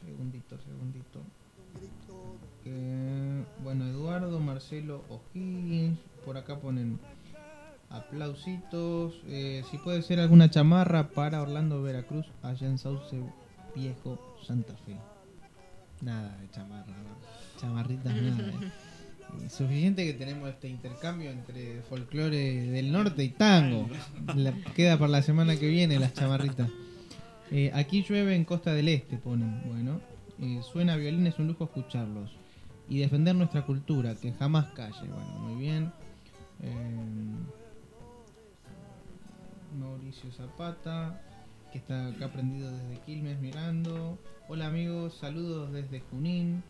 Segundito, 0.00 0.56
segundito. 0.64 1.20
Bueno, 3.62 3.84
Eduardo, 3.84 4.40
Marcelo 4.40 5.04
O'Higgins. 5.10 5.98
Por 6.24 6.38
acá 6.38 6.58
ponen 6.58 6.98
aplausitos. 7.90 9.20
Eh, 9.26 9.64
si 9.70 9.76
puede 9.76 10.00
ser 10.00 10.18
alguna 10.18 10.48
chamarra 10.48 11.10
para 11.10 11.42
Orlando 11.42 11.82
Veracruz, 11.82 12.24
allá 12.42 12.66
en 12.66 12.78
Sauce 12.78 13.22
Viejo, 13.74 14.18
Santa 14.46 14.74
Fe. 14.86 14.96
Nada 16.00 16.38
de 16.38 16.50
chamarra, 16.52 16.94
chamarritas, 17.60 18.14
nada. 18.14 18.72
Suficiente 19.48 20.04
que 20.04 20.12
tenemos 20.12 20.48
este 20.50 20.68
intercambio 20.68 21.30
entre 21.30 21.82
folclore 21.88 22.70
del 22.70 22.92
norte 22.92 23.24
y 23.24 23.30
tango. 23.30 23.88
Queda 24.74 24.98
para 24.98 25.10
la 25.10 25.22
semana 25.22 25.56
que 25.56 25.68
viene 25.68 25.98
las 25.98 26.12
chamarritas. 26.12 26.70
Eh, 27.50 27.70
aquí 27.74 28.02
llueve 28.02 28.34
en 28.34 28.44
Costa 28.44 28.74
del 28.74 28.88
Este, 28.88 29.16
ponen. 29.16 29.62
Bueno, 29.66 30.00
eh, 30.40 30.60
suena 30.62 30.96
violín, 30.96 31.26
es 31.26 31.38
un 31.38 31.46
lujo 31.46 31.64
escucharlos. 31.64 32.30
Y 32.90 32.98
defender 32.98 33.34
nuestra 33.34 33.64
cultura, 33.64 34.14
que 34.14 34.32
jamás 34.32 34.66
calle. 34.74 35.08
Bueno, 35.08 35.38
muy 35.40 35.60
bien. 35.60 35.92
Eh, 36.62 37.34
Mauricio 39.78 40.30
Zapata, 40.32 41.20
que 41.72 41.78
está 41.78 42.08
acá 42.08 42.28
prendido 42.32 42.70
desde 42.70 43.00
Quilmes 43.04 43.38
mirando. 43.40 44.18
Hola 44.48 44.66
amigos, 44.66 45.14
saludos 45.14 45.72
desde 45.72 46.00
Junín. 46.00 46.62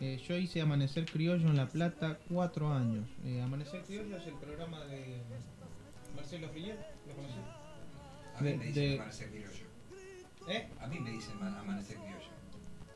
Eh, 0.00 0.20
yo 0.28 0.36
hice 0.36 0.60
Amanecer 0.60 1.06
Criollo 1.06 1.48
en 1.48 1.56
La 1.56 1.68
Plata 1.68 2.18
cuatro 2.28 2.72
años. 2.72 3.08
Eh, 3.24 3.40
Amanecer 3.42 3.82
Criollo 3.82 4.16
es 4.16 4.26
el 4.28 4.34
programa 4.34 4.84
de 4.84 5.16
Marcelo 6.14 6.48
Filier, 6.50 6.78
¿lo 7.08 7.14
conoces? 7.14 7.36
A 8.36 8.40
mí 8.40 8.48
De- 8.50 8.56
me 8.56 8.64
dicen 8.66 8.82
de- 8.84 8.94
amanecer 8.96 9.28
criollo. 9.30 9.64
¿Eh? 10.48 10.68
A 10.80 10.86
mí 10.86 11.00
me 11.00 11.10
dicen 11.10 11.38
ma- 11.40 11.58
amanecer 11.60 11.96
criollo. 11.96 12.28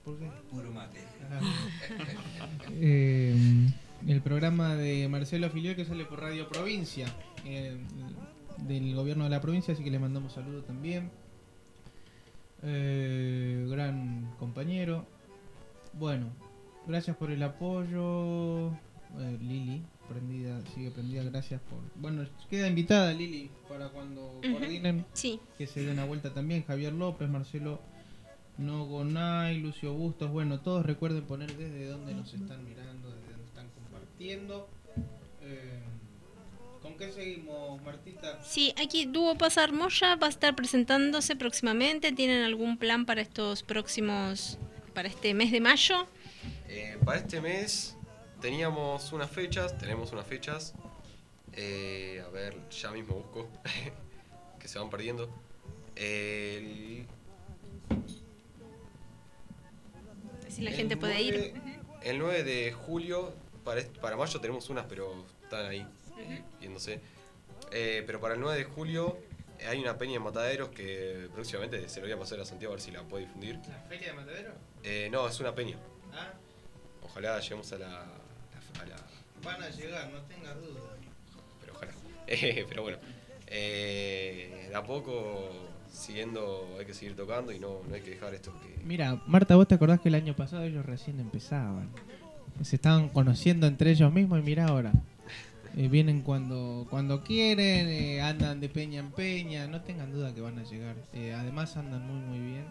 ¿Por 0.04 0.18
qué? 0.18 0.30
Puro 0.50 0.70
mate. 0.72 1.00
Eh, 2.70 3.36
el 4.06 4.20
programa 4.22 4.74
de 4.76 5.08
Marcelo 5.08 5.50
Filiol 5.50 5.74
que 5.76 5.84
sale 5.84 6.04
por 6.04 6.20
Radio 6.20 6.48
Provincia, 6.48 7.06
eh, 7.44 7.76
del 8.58 8.94
gobierno 8.94 9.24
de 9.24 9.30
la 9.30 9.40
provincia, 9.40 9.74
así 9.74 9.82
que 9.84 9.90
le 9.90 9.98
mandamos 9.98 10.32
saludos 10.32 10.66
también. 10.66 11.10
Eh, 12.62 13.66
gran 13.70 14.32
compañero. 14.38 15.04
Bueno, 15.94 16.26
gracias 16.86 17.16
por 17.16 17.30
el 17.30 17.42
apoyo. 17.42 18.68
Eh, 19.18 19.38
Lili, 19.40 19.82
prendida, 20.08 20.60
sigue 20.74 20.90
prendida, 20.90 21.22
gracias 21.24 21.60
por... 21.62 21.78
Bueno, 21.96 22.26
queda 22.48 22.66
invitada 22.68 23.12
Lili 23.12 23.50
para 23.68 23.88
cuando 23.88 24.38
Ujú, 24.42 24.52
coordinen. 24.52 25.04
sí. 25.12 25.38
Que 25.58 25.66
se 25.66 25.84
dé 25.84 25.92
una 25.92 26.04
vuelta 26.04 26.32
también. 26.32 26.64
Javier 26.64 26.92
López, 26.92 27.28
Marcelo 27.28 27.80
Nogonay, 28.58 29.58
Lucio 29.60 29.92
Bustos. 29.92 30.30
Bueno, 30.30 30.60
todos 30.60 30.84
recuerden 30.84 31.22
poner 31.24 31.54
desde 31.56 31.86
dónde 31.86 32.14
nos 32.14 32.32
están 32.32 32.64
mirando, 32.64 33.10
desde 33.10 33.30
dónde 33.32 33.44
están 33.46 33.68
compartiendo. 33.70 34.68
Eh, 35.42 35.80
¿Con 36.80 36.96
qué 36.96 37.12
seguimos, 37.12 37.80
Martita? 37.82 38.42
Sí, 38.42 38.74
aquí 38.82 39.06
Dúo 39.06 39.36
Pasar 39.36 39.72
Moya 39.72 40.16
va 40.16 40.26
a 40.26 40.30
estar 40.30 40.54
presentándose 40.56 41.36
próximamente. 41.36 42.12
¿Tienen 42.12 42.42
algún 42.44 42.76
plan 42.76 43.06
para 43.06 43.20
estos 43.20 43.62
próximos, 43.62 44.58
para 44.94 45.08
este 45.08 45.32
mes 45.34 45.52
de 45.52 45.60
mayo? 45.60 46.06
Eh, 46.74 46.96
para 47.04 47.18
este 47.18 47.38
mes 47.42 47.96
teníamos 48.40 49.12
unas 49.12 49.30
fechas, 49.30 49.76
tenemos 49.76 50.10
unas 50.12 50.26
fechas. 50.26 50.72
Eh, 51.52 52.24
a 52.26 52.30
ver, 52.30 52.56
ya 52.70 52.90
mismo 52.90 53.16
busco, 53.16 53.46
que 54.58 54.68
se 54.68 54.78
van 54.78 54.88
perdiendo. 54.88 55.28
El, 55.94 57.06
Si 60.48 60.62
la 60.62 60.70
el 60.70 60.76
gente 60.76 60.96
puede 60.96 61.20
ir. 61.20 61.52
9 61.54 61.80
El 62.04 62.18
9 62.18 62.42
de 62.42 62.72
julio, 62.72 63.34
para, 63.64 63.82
para 64.00 64.16
mayo 64.16 64.40
tenemos 64.40 64.70
unas, 64.70 64.86
pero 64.86 65.26
están 65.42 65.66
ahí, 65.66 65.86
viéndose. 66.58 67.00
Eh, 67.70 68.02
pero 68.06 68.18
para 68.18 68.32
el 68.34 68.40
9 68.40 68.56
de 68.56 68.64
julio 68.64 69.18
hay 69.68 69.78
una 69.78 69.98
peña 69.98 70.16
en 70.16 70.22
Mataderos 70.22 70.70
que 70.70 71.28
próximamente 71.34 71.86
se 71.90 72.00
lo 72.00 72.06
voy 72.06 72.12
a 72.12 72.18
pasar 72.18 72.40
a 72.40 72.46
Santiago 72.46 72.72
a 72.72 72.76
ver 72.76 72.82
si 72.82 72.90
la 72.92 73.02
puede 73.02 73.26
difundir. 73.26 73.56
¿La 73.68 73.78
feria 73.88 74.08
de 74.08 74.14
Matadero? 74.14 74.52
Eh, 74.82 75.08
no, 75.12 75.28
es 75.28 75.38
una 75.38 75.54
peña. 75.54 75.76
Ah, 76.14 76.32
Ojalá 77.12 77.38
lleguemos 77.40 77.72
a 77.72 77.78
la, 77.78 77.86
a 78.00 78.86
la- 78.88 79.42
van 79.44 79.62
a 79.62 79.68
llegar, 79.70 80.10
no 80.12 80.20
tengas 80.22 80.56
duda. 80.56 80.80
pero 81.60 81.72
ojalá. 81.74 81.92
Eh, 82.26 82.64
pero 82.68 82.82
bueno, 82.82 82.98
eh, 83.46 84.66
de 84.68 84.74
a 84.74 84.82
poco 84.82 85.50
siguiendo, 85.92 86.74
hay 86.78 86.86
que 86.86 86.94
seguir 86.94 87.14
tocando 87.14 87.52
y 87.52 87.58
no, 87.60 87.80
no 87.88 87.94
hay 87.94 88.00
que 88.00 88.10
dejar 88.10 88.32
esto 88.34 88.52
que... 88.62 88.82
Mira, 88.82 89.20
Marta, 89.26 89.56
¿vos 89.56 89.68
te 89.68 89.74
acordás 89.74 90.00
que 90.00 90.08
el 90.08 90.14
año 90.14 90.34
pasado 90.34 90.62
ellos 90.64 90.84
recién 90.86 91.20
empezaban? 91.20 91.90
Se 92.62 92.76
estaban 92.76 93.08
conociendo 93.10 93.66
entre 93.66 93.90
ellos 93.90 94.10
mismos 94.12 94.38
y 94.38 94.42
mira 94.42 94.66
ahora. 94.66 94.92
Eh, 95.76 95.88
vienen 95.88 96.20
cuando 96.22 96.86
cuando 96.90 97.22
quieren, 97.22 97.88
eh, 97.88 98.20
andan 98.22 98.60
de 98.60 98.68
peña 98.68 99.00
en 99.00 99.10
peña, 99.10 99.66
no 99.66 99.80
tengan 99.82 100.12
duda 100.12 100.34
que 100.34 100.40
van 100.42 100.58
a 100.58 100.64
llegar. 100.64 100.96
Eh, 101.14 101.34
además 101.34 101.76
andan 101.76 102.06
muy 102.06 102.20
muy 102.20 102.38
bien 102.52 102.64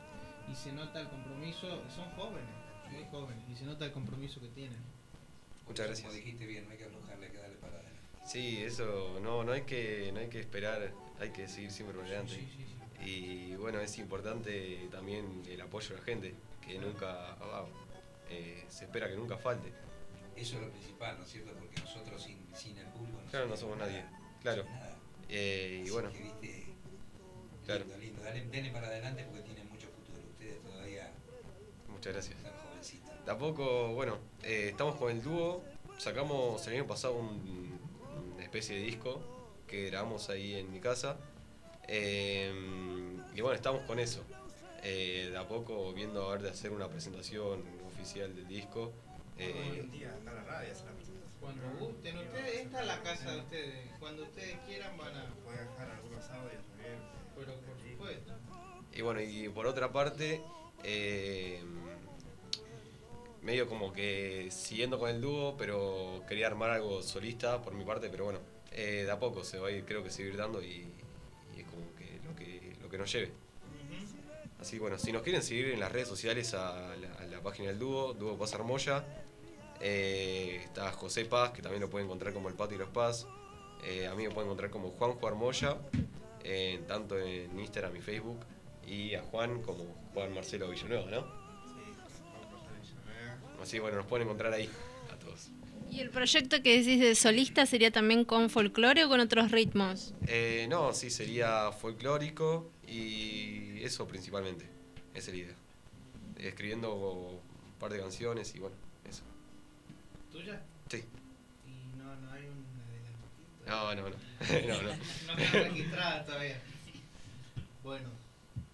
y 0.51 0.55
se 0.55 0.72
nota 0.72 0.99
el 0.99 1.07
compromiso, 1.07 1.68
son 1.95 2.05
jóvenes, 2.15 2.45
muy 2.91 3.05
jóvenes, 3.05 3.43
y 3.49 3.55
se 3.55 3.65
nota 3.65 3.85
el 3.85 3.91
compromiso 3.91 4.39
que 4.39 4.47
tienen. 4.49 4.80
Muchas 5.68 5.85
gracias. 5.88 6.07
Como 6.07 6.19
dijiste 6.19 6.45
bien, 6.45 6.65
no 6.65 6.72
hay 6.72 6.77
que 6.77 6.85
aflojarle, 6.85 7.26
hay 7.26 7.31
que 7.31 7.38
darle 7.38 7.55
para 7.57 7.73
adelante. 7.76 7.99
Sí, 8.26 8.61
eso, 8.63 9.19
no, 9.22 9.43
no 9.43 9.51
hay 9.51 9.61
que, 9.61 10.11
no 10.13 10.19
hay 10.19 10.27
que 10.27 10.39
esperar, 10.39 10.91
hay 11.19 11.30
que 11.30 11.47
seguir 11.47 11.72
siempre 11.72 11.95
por 11.95 12.05
delante. 12.05 12.39
Y 13.03 13.55
bueno, 13.55 13.80
es 13.80 13.97
importante 13.97 14.88
también 14.91 15.43
el 15.49 15.59
apoyo 15.61 15.89
de 15.89 15.95
la 15.95 16.01
gente, 16.03 16.35
que 16.65 16.77
nunca, 16.77 17.34
ah, 17.39 17.65
eh, 18.30 18.65
se 18.69 18.85
espera 18.85 19.09
que 19.09 19.15
nunca 19.15 19.38
falte. 19.38 19.69
Eso 20.35 20.55
es 20.57 20.61
lo 20.61 20.69
principal, 20.69 21.18
¿no 21.18 21.23
es 21.23 21.31
cierto? 21.31 21.51
Porque 21.53 21.80
nosotros 21.81 22.22
sin, 22.22 22.38
sin 22.55 22.77
el 22.77 22.88
público 22.88 23.19
Claro, 23.30 23.47
no 23.47 23.57
somos 23.57 23.77
nadie, 23.77 24.03
claro. 24.41 24.65
Eh, 25.30 25.84
y 25.85 25.89
bueno, 25.89 26.11
que, 26.11 26.19
viste, 26.19 26.65
claro, 27.65 27.85
lindo, 27.85 27.97
lindo. 27.97 28.23
Dale, 28.23 28.45
denle 28.47 28.72
para 28.72 28.88
adelante 28.88 29.23
porque 29.23 29.41
tienen 29.43 29.69
mucho 29.69 29.88
futuro. 29.88 30.19
Ustedes 30.30 30.61
todavía 30.61 31.11
muchas 31.89 32.13
gracias. 32.13 32.38
Están 33.22 33.26
jovencitos. 33.26 33.26
De 33.26 33.31
a 33.31 33.38
poco, 33.38 33.93
bueno, 33.93 34.18
eh, 34.43 34.68
estamos 34.69 34.95
con 34.95 35.11
el 35.11 35.22
dúo, 35.22 35.64
sacamos 35.98 36.65
el 36.68 36.73
año 36.76 36.88
pasado 36.88 37.15
un- 37.15 37.80
una 38.34 38.43
especie 38.43 38.76
de 38.76 38.81
disco 38.84 39.22
que 39.68 39.85
grabamos 39.89 40.30
ahí 40.30 40.56
en 40.56 40.72
mi 40.72 40.80
casa. 40.80 41.18
Eh, 41.88 42.52
y 43.35 43.41
bueno, 43.41 43.56
estamos 43.56 43.81
con 43.84 43.99
eso. 43.99 44.23
Eh, 44.84 45.30
de 45.31 45.38
a 45.38 45.48
poco 45.48 45.93
viendo 45.93 46.27
a 46.27 46.31
ver 46.34 46.41
de 46.41 46.49
hacer 46.49 46.72
una 46.72 46.88
presentación 46.88 47.64
oficial 47.88 48.35
del 48.35 48.48
disco. 48.48 48.91
Eh, 49.38 49.88
Cuando 51.39 51.64
gusten 51.80 52.18
ustedes, 52.19 52.56
esta 52.61 52.81
es 52.81 52.88
la 52.88 53.02
casa 53.02 53.31
de 53.31 53.39
ustedes. 53.39 53.89
Cuando 53.99 54.23
ustedes 54.23 54.57
quieran 54.68 54.95
van 54.98 55.15
a... 55.15 55.34
Voy 55.43 55.56
a 55.56 55.61
dejar 55.61 55.89
algunos 55.89 56.23
audios 56.30 56.64
también. 56.69 56.98
Pero 57.35 57.53
por 57.61 57.80
supuesto. 57.80 58.34
Y 58.93 59.02
bueno, 59.02 59.22
y 59.22 59.49
por 59.49 59.65
otra 59.65 59.91
parte, 59.91 60.39
eh, 60.84 61.64
medio 63.41 63.68
como 63.68 63.91
que 63.91 64.49
siguiendo 64.51 64.99
con 64.99 65.09
el 65.09 65.22
dúo, 65.22 65.55
pero 65.57 66.23
quería 66.27 66.47
armar 66.47 66.72
algo 66.72 67.01
solista 67.01 67.61
por 67.61 67.73
mi 67.73 67.84
parte, 67.84 68.09
pero 68.09 68.26
bueno, 68.26 68.39
eh, 68.72 69.03
de 69.05 69.11
a 69.11 69.19
poco 69.19 69.43
se 69.43 69.59
va 69.59 69.69
a 69.69 69.72
ir, 69.72 69.85
creo 69.85 70.03
que 70.03 70.09
seguir 70.09 70.38
dando 70.38 70.61
y, 70.61 70.88
y 71.55 71.59
es 71.59 71.65
como 71.65 71.93
que 71.95 72.19
lo 72.23 72.35
que 72.35 72.76
lo 72.81 72.89
que 72.89 72.97
nos 72.97 73.11
lleve. 73.11 73.31
Así 74.59 74.76
que 74.76 74.81
bueno, 74.81 74.99
si 74.99 75.11
nos 75.11 75.23
quieren 75.23 75.41
seguir 75.41 75.69
en 75.69 75.80
las 75.80 75.91
redes 75.91 76.07
sociales 76.07 76.53
a 76.53 76.95
la, 76.95 77.13
a 77.19 77.26
la 77.26 77.41
página 77.41 77.69
del 77.69 77.80
dúo, 77.80 78.13
Dúo 78.13 78.38
Paz 78.38 78.53
Armoya, 78.53 79.03
eh, 79.80 80.61
está 80.63 80.91
José 80.91 81.26
Paz, 81.26 81.51
que 81.51 81.63
también 81.63 81.81
lo 81.81 81.89
pueden 81.89 82.05
encontrar 82.05 82.31
como 82.34 82.47
el 82.47 82.53
Patio 82.53 82.76
y 82.76 82.80
los 82.80 82.89
Paz, 82.89 83.26
eh, 83.84 84.05
a 84.05 84.13
mí 84.13 84.23
me 84.23 84.30
pueden 84.30 84.47
encontrar 84.47 84.69
como 84.69 84.91
Juanjo 84.91 85.27
Armoya, 85.27 85.77
eh, 86.43 86.84
tanto 86.88 87.18
en 87.18 87.59
Instagram 87.59 87.95
y 87.95 88.01
Facebook, 88.01 88.39
y 88.85 89.15
a 89.15 89.23
Juan 89.23 89.63
como 89.63 89.85
Juan 90.13 90.34
Marcelo 90.35 90.69
Villanueva, 90.69 91.09
¿no? 91.09 91.40
Así 93.61 93.73
que 93.77 93.81
bueno, 93.81 93.97
nos 93.97 94.05
pueden 94.05 94.27
encontrar 94.27 94.53
ahí 94.53 94.69
a 95.11 95.15
todos. 95.15 95.49
¿Y 95.91 95.99
el 95.99 96.09
proyecto 96.09 96.63
que 96.63 96.77
decís 96.77 96.99
de 96.99 97.15
solista 97.15 97.65
sería 97.65 97.91
también 97.91 98.23
con 98.23 98.49
folclore 98.49 99.03
o 99.03 99.09
con 99.09 99.19
otros 99.19 99.51
ritmos? 99.51 100.13
Eh, 100.27 100.65
no, 100.69 100.93
sí, 100.93 101.09
sería 101.09 101.71
folclórico 101.73 102.71
y 102.88 103.83
eso 103.83 104.07
principalmente, 104.07 104.65
esa 105.13 105.31
es 105.31 105.38
la 105.38 105.43
idea. 105.43 105.55
Escribiendo 106.38 106.95
un 106.95 107.39
par 107.77 107.91
de 107.91 107.99
canciones 107.99 108.55
y 108.55 108.59
bueno, 108.59 108.75
eso. 109.09 109.23
¿Tuya? 110.31 110.61
Sí. 110.89 111.03
Y 111.67 111.97
no, 111.97 112.15
no 112.15 112.31
hay 112.31 112.43
un 112.45 112.65
No, 113.67 113.93
no, 113.95 114.09
no. 114.09 114.15
no, 114.67 114.81
no. 114.81 114.93
no 115.27 115.35
queda 115.35 115.63
registrada 115.63 116.25
todavía. 116.25 116.57
Bueno, 117.83 118.09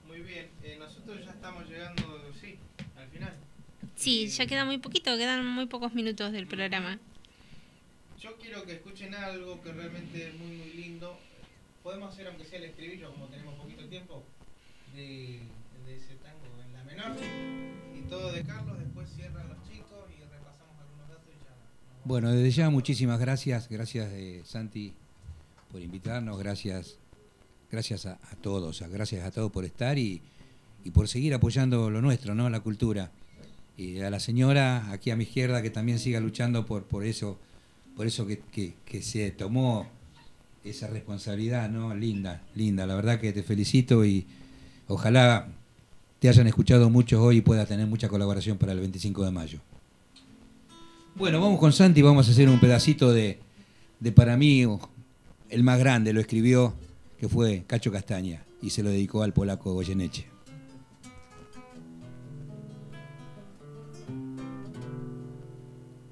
muy 0.06 0.20
bien. 0.20 0.50
Eh, 0.64 0.78
nosotros 0.78 1.26
ya 1.26 1.32
estamos 1.32 1.68
llegando, 1.68 2.22
sí. 2.40 2.60
Sí, 4.08 4.28
ya 4.30 4.46
queda 4.46 4.64
muy 4.64 4.78
poquito, 4.78 5.18
quedan 5.18 5.46
muy 5.46 5.66
pocos 5.66 5.94
minutos 5.94 6.32
del 6.32 6.48
programa. 6.48 6.98
Yo 8.18 8.38
quiero 8.38 8.64
que 8.64 8.76
escuchen 8.76 9.14
algo 9.14 9.62
que 9.62 9.74
realmente 9.74 10.30
es 10.30 10.34
muy, 10.40 10.56
muy 10.56 10.72
lindo. 10.82 11.20
Podemos 11.84 12.14
hacer, 12.14 12.28
aunque 12.28 12.46
sea 12.46 12.60
el 12.60 12.64
estribillo, 12.64 13.12
como 13.12 13.26
tenemos 13.26 13.56
poquito 13.56 13.84
tiempo, 13.90 14.24
de, 14.96 15.42
de 15.86 15.98
ese 15.98 16.16
tango 16.24 16.46
en 16.66 16.72
la 16.72 16.84
menor. 16.86 17.18
Y 17.98 18.10
todo 18.10 18.32
de 18.32 18.44
Carlos, 18.44 18.80
después 18.80 19.10
cierran 19.14 19.46
los 19.50 19.58
chicos 19.70 20.06
y 20.18 20.22
repasamos 20.22 20.80
algunos 20.80 21.10
datos 21.10 21.28
y 21.28 21.44
ya. 21.44 21.54
Bueno, 22.06 22.32
desde 22.32 22.52
ya 22.52 22.70
muchísimas 22.70 23.20
gracias, 23.20 23.68
gracias 23.68 24.10
eh, 24.14 24.42
Santi 24.46 24.94
por 25.70 25.82
invitarnos, 25.82 26.40
gracias, 26.40 26.98
gracias 27.70 28.06
a, 28.06 28.14
a 28.14 28.36
todos, 28.42 28.82
gracias 28.90 29.26
a 29.26 29.32
todos 29.32 29.52
por 29.52 29.66
estar 29.66 29.98
y, 29.98 30.22
y 30.86 30.92
por 30.92 31.10
seguir 31.10 31.34
apoyando 31.34 31.90
lo 31.90 32.02
nuestro, 32.02 32.36
¿no? 32.36 32.50
La 32.50 32.62
cultura. 32.62 33.12
Y 33.78 34.00
a 34.02 34.10
la 34.10 34.20
señora 34.20 34.92
aquí 34.92 35.12
a 35.12 35.16
mi 35.16 35.24
izquierda 35.24 35.62
que 35.62 35.70
también 35.70 36.00
siga 36.00 36.20
luchando 36.20 36.66
por, 36.66 36.84
por 36.86 37.06
eso, 37.06 37.38
por 37.96 38.08
eso 38.08 38.26
que, 38.26 38.42
que- 38.86 39.02
se 39.04 39.30
tomó 39.32 39.88
esa 40.64 40.88
responsabilidad, 40.88 41.70
¿no? 41.70 41.96
Linda, 41.96 42.42
linda, 42.56 42.86
la 42.88 42.96
verdad 42.96 43.20
que 43.20 43.32
te 43.32 43.44
felicito 43.44 44.04
y 44.04 44.26
ojalá 44.88 45.48
te 46.20 46.28
hayan 46.30 46.48
escuchado 46.48 46.90
muchos 46.90 47.20
hoy 47.22 47.38
y 47.38 47.42
puedas 47.42 47.68
tener 47.68 47.86
mucha 47.88 48.10
colaboración 48.10 48.58
para 48.58 48.72
el 48.72 48.80
25 48.80 49.24
de 49.24 49.32
mayo. 49.32 49.60
Bueno, 51.16 51.40
vamos 51.40 51.60
con 51.60 51.72
Santi, 51.72 52.02
vamos 52.02 52.28
a 52.28 52.32
hacer 52.32 52.50
un 52.50 52.60
pedacito 52.60 53.12
de, 53.14 53.40
de 54.00 54.12
para 54.12 54.38
mí 54.38 54.66
el 55.50 55.64
más 55.64 55.80
grande, 55.80 56.14
lo 56.14 56.20
escribió, 56.22 56.74
que 57.20 57.30
fue 57.30 57.64
Cacho 57.68 57.92
Castaña, 57.92 58.44
y 58.62 58.72
se 58.72 58.84
lo 58.84 58.90
dedicó 58.90 59.24
al 59.24 59.34
polaco 59.34 59.74
Goyeneche. 59.74 60.26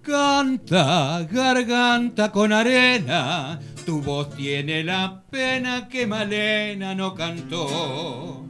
Canta, 0.05 1.25
garganta 1.31 2.31
con 2.31 2.53
arena, 2.53 3.59
tu 3.87 4.03
voz 4.03 4.35
tiene 4.35 4.83
la 4.83 5.23
pena 5.31 5.87
que 5.87 6.05
Malena 6.05 6.93
no 6.93 7.15
cantó. 7.15 8.45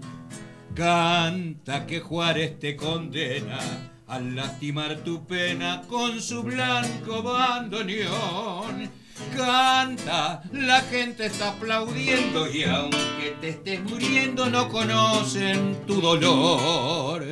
Canta 0.74 1.88
que 1.88 2.02
Juárez 2.02 2.60
te 2.60 2.76
condena 2.76 3.58
al 4.06 4.36
lastimar 4.36 4.98
tu 4.98 5.26
pena 5.26 5.84
con 5.88 6.22
su 6.22 6.44
blanco 6.44 7.24
bandoneón. 7.24 8.92
Canta, 9.34 10.44
la 10.52 10.82
gente 10.82 11.28
está 11.28 11.52
aplaudiendo 11.52 12.52
y 12.52 12.64
aunque 12.66 13.38
te 13.40 13.50
estés 13.50 13.82
muriendo 13.82 14.50
no 14.50 14.68
conocen 14.68 15.86
tu 15.88 16.02
dolor. 16.02 17.26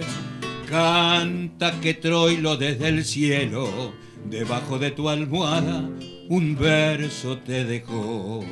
Canta 0.70 1.78
que 1.82 1.94
Troilo 1.94 2.56
desde 2.56 2.88
el 2.88 3.04
cielo, 3.04 3.94
debajo 4.30 4.80
de 4.80 4.92
tu 4.92 5.10
almohada, 5.10 5.90
un 6.30 6.56
verso 6.58 7.38
te 7.40 7.66
dejó. 7.66 8.44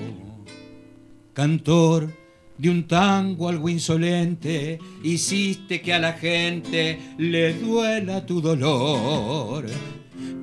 Cantor 1.34 2.10
de 2.58 2.70
un 2.70 2.88
tango 2.88 3.50
algo 3.50 3.70
insolente, 3.70 4.78
hiciste 5.04 5.82
que 5.82 5.94
a 5.94 6.00
la 6.00 6.14
gente 6.14 7.00
le 7.18 7.54
duela 7.54 8.26
tu 8.26 8.42
dolor. 8.42 9.66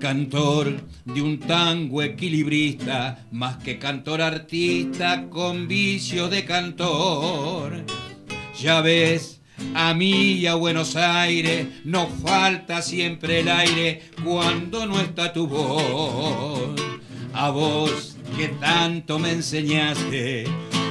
Cantor 0.00 0.80
de 1.04 1.22
un 1.22 1.38
tango 1.38 2.02
equilibrista, 2.02 3.26
más 3.30 3.58
que 3.58 3.78
cantor 3.78 4.20
artista 4.20 5.28
con 5.28 5.68
vicio 5.68 6.28
de 6.28 6.44
cantor. 6.44 7.84
Ya 8.60 8.80
ves, 8.80 9.37
a 9.74 9.94
mí 9.94 10.32
y 10.32 10.46
a 10.46 10.54
Buenos 10.54 10.96
Aires 10.96 11.66
nos 11.84 12.08
falta 12.22 12.82
siempre 12.82 13.40
el 13.40 13.48
aire 13.48 14.02
cuando 14.24 14.86
no 14.86 15.00
está 15.00 15.32
tu 15.32 15.46
voz. 15.46 16.80
A 17.32 17.50
vos 17.50 18.16
que 18.36 18.48
tanto 18.48 19.18
me 19.18 19.32
enseñaste 19.32 20.44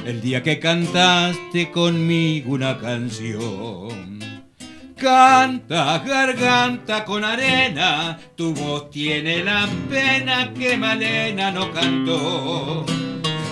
el 0.06 0.20
día 0.20 0.42
que 0.42 0.58
cantaste 0.58 1.70
conmigo 1.70 2.52
una 2.52 2.78
canción. 2.78 4.18
Canta, 4.96 5.98
garganta 6.00 7.04
con 7.04 7.24
arena, 7.24 8.18
tu 8.34 8.52
voz 8.52 8.90
tiene 8.90 9.44
la 9.44 9.68
pena 9.88 10.52
que 10.52 10.76
Malena 10.76 11.52
no 11.52 11.72
cantó. 11.72 12.84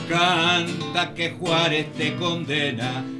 Canta 0.08 1.14
que 1.14 1.30
Juárez 1.30 1.92
te 1.92 2.16
condena 2.16 3.04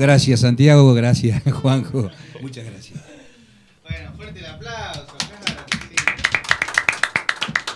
Gracias 0.00 0.40
Santiago, 0.40 0.94
gracias 0.94 1.42
Juanjo. 1.52 2.10
Muchas 2.40 2.64
gracias. 2.64 2.98
Bueno, 3.82 4.12
fuerte 4.16 4.38
el 4.38 4.46
aplauso, 4.46 5.14
claro 5.18 5.66
que 5.66 5.76
sí. 5.76 5.94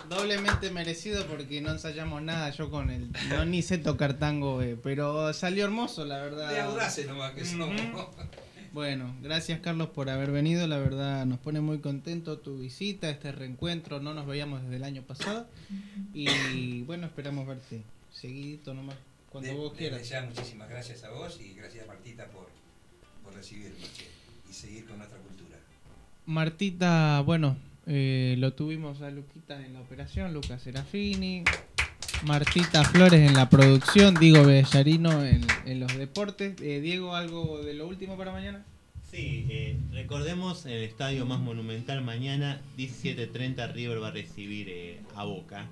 Doblemente 0.09 0.71
merecido 0.71 1.27
porque 1.27 1.61
no 1.61 1.73
ensayamos 1.73 2.23
nada 2.23 2.49
yo 2.51 2.71
con 2.71 2.89
el. 2.89 3.11
No 3.29 3.45
ni 3.45 3.61
sé 3.61 3.77
tocar 3.77 4.15
tango, 4.15 4.63
eh, 4.63 4.79
pero 4.83 5.35
salió 5.35 5.65
hermoso, 5.67 6.07
la 6.07 6.23
verdad. 6.23 6.49
De 6.51 6.61
audaces 6.61 7.07
nomás 7.07 7.33
que 7.33 7.45
somos. 7.45 7.69
Bueno, 8.73 9.15
gracias 9.23 9.61
Carlos 9.61 9.89
por 9.91 10.09
haber 10.09 10.31
venido, 10.33 10.67
la 10.67 10.79
verdad 10.79 11.27
nos 11.27 11.39
pone 11.41 11.61
muy 11.61 11.79
contento 11.81 12.39
tu 12.39 12.59
visita, 12.59 13.09
este 13.11 13.33
reencuentro, 13.33 14.01
no 14.01 14.15
nos 14.15 14.27
veíamos 14.27 14.63
desde 14.63 14.77
el 14.77 14.85
año 14.85 15.03
pasado 15.03 15.47
y 16.15 16.83
bueno, 16.83 17.07
esperamos 17.07 17.47
verte 17.47 17.83
seguidito 18.11 18.75
nomás, 18.75 18.97
cuando 19.31 19.51
De- 19.51 19.55
vos 19.57 19.75
quieras. 19.75 20.09
ya, 20.09 20.23
muchísimas 20.23 20.69
gracias 20.69 21.05
a 21.05 21.11
vos 21.11 21.39
y 21.41 21.55
gracias 21.55 21.84
Martita 22.15 22.27
por, 22.33 22.49
por 23.25 23.35
recibirme 23.35 23.81
che, 23.97 24.09
y 24.49 24.53
seguir 24.53 24.87
con 24.87 24.99
nuestra 24.99 25.19
cultura. 25.19 25.59
Martita, 26.27 27.21
bueno, 27.23 27.57
eh, 27.87 28.37
lo 28.39 28.53
tuvimos 28.53 29.03
a 29.03 29.11
Luquita 29.11 29.65
en 29.65 29.75
la 29.75 29.81
operación, 29.81 30.33
Lucas 30.33 30.63
Serafini, 30.63 31.45
Martita 32.25 32.85
Flores 32.85 33.29
en 33.29 33.35
la 33.35 33.51
producción, 33.51 34.15
Diego 34.15 34.45
Bellarino 34.45 35.25
en, 35.25 35.45
en 35.67 35.81
los 35.81 35.97
deportes. 35.97 36.55
Eh, 36.63 36.81
Diego, 36.81 37.17
¿algo 37.17 37.63
de 37.63 37.75
lo 37.75 37.89
último 37.89 38.17
para 38.17 38.33
mañana? 38.33 38.65
Sí, 39.11 39.47
eh, 39.51 39.77
recordemos 39.93 40.67
el 40.67 40.83
estadio 40.83 41.27
más 41.27 41.41
monumental 41.41 42.03
mañana, 42.03 42.61
17.30 42.79 43.73
River 43.73 44.03
va 44.03 44.09
a 44.09 44.13
recibir 44.13 44.69
eh, 44.69 45.01
a 45.15 45.25
Boca. 45.25 45.67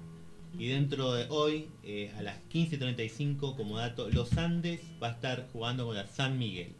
Y 0.59 0.69
dentro 0.69 1.13
de 1.15 1.27
hoy, 1.31 1.69
eh, 1.83 2.13
a 2.17 2.23
las 2.23 2.37
15.35, 2.51 3.57
como 3.57 3.79
dato, 3.79 4.09
Los 4.11 4.37
Andes 4.37 4.81
va 5.03 5.09
a 5.09 5.13
estar 5.13 5.49
jugando 5.53 5.87
con 5.87 5.97
la 5.97 6.07
San 6.07 6.39
Miguel, 6.39 6.75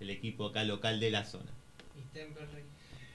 el 0.00 0.10
equipo 0.10 0.46
acá 0.46 0.64
local 0.64 1.00
de 1.00 1.10
la 1.10 1.24
zona. 1.24 1.50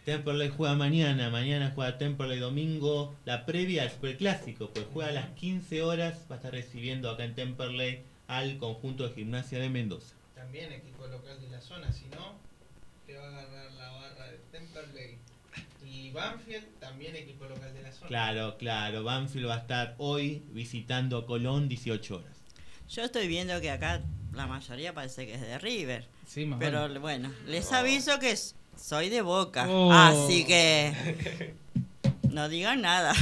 Temperley 0.05 0.49
juega 0.49 0.75
mañana, 0.75 1.29
mañana 1.29 1.71
juega 1.75 1.97
Temperley 1.97 2.39
domingo, 2.39 3.15
la 3.25 3.45
previa 3.45 3.83
al 3.83 3.91
Superclásico, 3.91 4.71
pues 4.71 4.87
juega 4.91 5.11
a 5.11 5.13
las 5.13 5.29
15 5.35 5.83
horas, 5.83 6.25
va 6.29 6.35
a 6.35 6.37
estar 6.37 6.51
recibiendo 6.51 7.09
acá 7.09 7.23
en 7.23 7.35
Temperley 7.35 8.01
al 8.27 8.57
conjunto 8.57 9.07
de 9.07 9.13
gimnasia 9.13 9.59
de 9.59 9.69
Mendoza. 9.69 10.15
También 10.33 10.71
equipo 10.71 11.05
local 11.05 11.39
de 11.39 11.49
la 11.49 11.61
zona, 11.61 11.91
si 11.91 12.05
no, 12.07 12.33
te 13.05 13.15
va 13.15 13.25
a 13.25 13.29
agarrar 13.29 13.71
la 13.73 13.91
barra 13.91 14.31
de 14.31 14.37
Temperley. 14.51 15.19
Y 16.11 16.13
Banfield, 16.13 16.65
también 16.79 17.15
equipo 17.15 17.45
local 17.45 17.73
de 17.73 17.81
la 17.83 17.91
zona. 17.91 18.07
Claro, 18.07 18.57
claro, 18.57 19.03
Banfield 19.03 19.47
va 19.47 19.55
a 19.55 19.59
estar 19.59 19.95
hoy 19.97 20.43
visitando 20.51 21.17
a 21.17 21.25
Colón 21.25 21.69
18 21.69 22.15
horas. 22.15 22.37
Yo 22.89 23.03
estoy 23.03 23.27
viendo 23.27 23.59
que 23.61 23.71
acá 23.71 24.01
la 24.33 24.47
mayoría 24.47 24.93
parece 24.93 25.25
que 25.25 25.35
es 25.35 25.41
de 25.41 25.57
River. 25.59 26.07
Sí, 26.27 26.45
más 26.45 26.59
Pero 26.59 26.81
vale. 26.81 26.99
bueno, 26.99 27.31
les 27.47 27.71
aviso 27.71 28.19
que 28.19 28.35
soy 28.75 29.09
de 29.09 29.21
Boca. 29.21 29.67
Oh. 29.69 29.91
Así 29.91 30.43
que 30.45 31.53
no 32.29 32.49
digan 32.49 32.81
nada. 32.81 33.13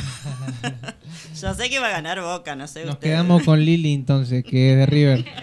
Yo 1.39 1.53
sé 1.53 1.69
que 1.69 1.79
va 1.79 1.87
a 1.87 1.91
ganar 1.91 2.21
Boca, 2.21 2.55
no 2.55 2.67
sé 2.67 2.85
Nos 2.85 2.95
ustedes. 2.95 3.13
quedamos 3.13 3.43
con 3.43 3.63
Lili 3.63 3.93
entonces, 3.93 4.43
que 4.43 4.71
es 4.71 4.77
de 4.77 4.85
River. 4.85 5.25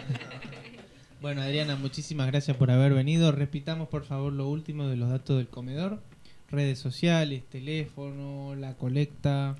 Bueno, 1.19 1.43
Adriana, 1.43 1.75
muchísimas 1.75 2.29
gracias 2.29 2.57
por 2.57 2.71
haber 2.71 2.95
venido. 2.95 3.33
Repitamos 3.33 3.89
por 3.89 4.05
favor 4.05 4.33
lo 4.33 4.49
último 4.49 4.87
de 4.87 4.97
los 4.97 5.11
datos 5.11 5.39
del 5.39 5.49
comedor. 5.49 6.01
Redes 6.51 6.79
sociales, 6.79 7.43
teléfono, 7.51 8.55
la 8.55 8.75
colecta. 8.75 9.57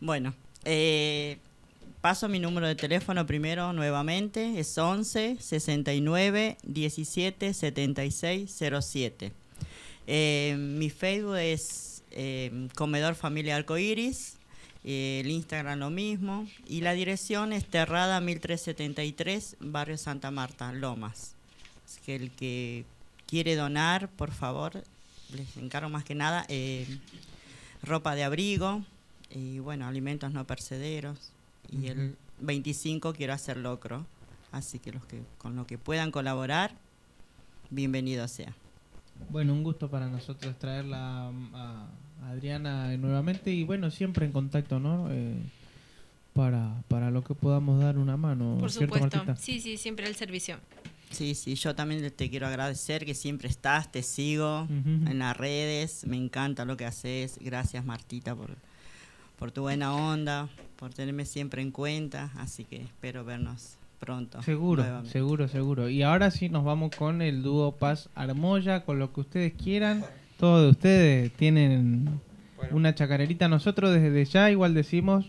Bueno, 0.00 0.34
eh, 0.64 1.38
paso 2.00 2.28
mi 2.28 2.38
número 2.38 2.66
de 2.68 2.76
teléfono 2.76 3.26
primero 3.26 3.72
nuevamente. 3.72 4.60
Es 4.60 4.78
11 4.78 5.36
69 5.40 6.56
17 6.62 7.52
76 7.54 8.62
07. 8.80 9.32
Eh, 10.06 10.56
mi 10.58 10.88
Facebook 10.88 11.36
es 11.36 12.02
eh, 12.12 12.68
Comedor 12.74 13.14
Familia 13.14 13.56
Arcoiris. 13.56 14.36
eh, 14.84 15.20
el 15.22 15.30
Instagram 15.30 15.80
lo 15.80 15.90
mismo. 15.90 16.46
Y 16.66 16.80
la 16.80 16.92
dirección 16.92 17.52
es 17.52 17.64
Terrada 17.66 18.20
1373, 18.20 19.56
Barrio 19.60 19.98
Santa 19.98 20.30
Marta, 20.30 20.72
Lomas. 20.72 21.34
Que 22.06 22.16
el 22.16 22.30
que 22.30 22.84
quiere 23.26 23.56
donar, 23.56 24.08
por 24.08 24.30
favor, 24.30 24.82
les 25.34 25.56
encargo 25.56 25.88
más 25.88 26.04
que 26.04 26.14
nada 26.14 26.44
eh, 26.48 26.86
ropa 27.82 28.14
de 28.14 28.24
abrigo 28.24 28.82
y 29.30 29.58
bueno, 29.58 29.86
alimentos 29.86 30.32
no 30.32 30.46
percederos. 30.46 31.32
Y 31.70 31.88
el 31.88 32.16
25 32.40 33.12
quiero 33.12 33.32
hacer 33.32 33.56
locro. 33.56 34.06
Así 34.52 34.78
que 34.78 34.92
los 34.92 35.04
que 35.04 35.22
con 35.36 35.56
lo 35.56 35.66
que 35.66 35.76
puedan 35.76 36.10
colaborar, 36.10 36.72
bienvenido 37.70 38.26
sea. 38.28 38.54
Bueno, 39.28 39.52
un 39.52 39.62
gusto 39.62 39.90
para 39.90 40.08
nosotros 40.08 40.58
traerla 40.58 41.28
a 41.54 41.88
a 42.22 42.30
Adriana 42.30 42.96
nuevamente 42.96 43.52
y 43.52 43.64
bueno, 43.64 43.90
siempre 43.90 44.26
en 44.26 44.32
contacto, 44.32 44.80
¿no? 44.80 45.08
Eh, 45.10 45.36
para, 46.34 46.82
para 46.88 47.10
lo 47.10 47.22
que 47.22 47.34
podamos 47.34 47.80
dar 47.80 47.98
una 47.98 48.16
mano. 48.16 48.56
Por 48.60 48.70
¿cierto, 48.70 48.94
supuesto. 48.94 49.18
Martita? 49.18 49.36
Sí, 49.36 49.60
sí, 49.60 49.76
siempre 49.76 50.06
al 50.06 50.14
servicio. 50.14 50.58
Sí, 51.10 51.34
sí, 51.34 51.54
yo 51.54 51.74
también 51.74 52.10
te 52.10 52.30
quiero 52.30 52.46
agradecer 52.46 53.04
que 53.04 53.14
siempre 53.14 53.48
estás, 53.48 53.90
te 53.90 54.02
sigo 54.02 54.66
en 54.68 55.18
las 55.18 55.36
redes, 55.36 56.06
me 56.06 56.16
encanta 56.16 56.64
lo 56.64 56.76
que 56.76 56.84
haces. 56.84 57.38
Gracias 57.40 57.84
Martita 57.84 58.34
por, 58.34 58.50
por 59.38 59.50
tu 59.50 59.62
buena 59.62 59.94
onda, 59.94 60.48
por 60.76 60.92
tenerme 60.92 61.24
siempre 61.24 61.62
en 61.62 61.70
cuenta, 61.70 62.30
así 62.36 62.64
que 62.64 62.82
espero 62.82 63.24
vernos 63.24 63.78
pronto. 63.98 64.42
Seguro, 64.42 64.82
nuevamente. 64.82 65.12
seguro, 65.12 65.48
seguro. 65.48 65.88
Y 65.88 66.02
ahora 66.02 66.30
sí 66.30 66.48
nos 66.48 66.64
vamos 66.64 66.94
con 66.96 67.22
el 67.22 67.42
dúo 67.42 67.72
Paz 67.72 68.08
Armoya, 68.14 68.84
con 68.84 68.98
lo 68.98 69.12
que 69.12 69.20
ustedes 69.20 69.52
quieran. 69.54 70.04
Todos 70.38 70.62
de 70.62 70.70
ustedes 70.70 71.32
tienen 71.32 72.20
una 72.70 72.94
chacarerita. 72.94 73.48
Nosotros 73.48 73.92
desde 73.92 74.24
ya 74.24 74.50
igual 74.50 74.74
decimos 74.74 75.26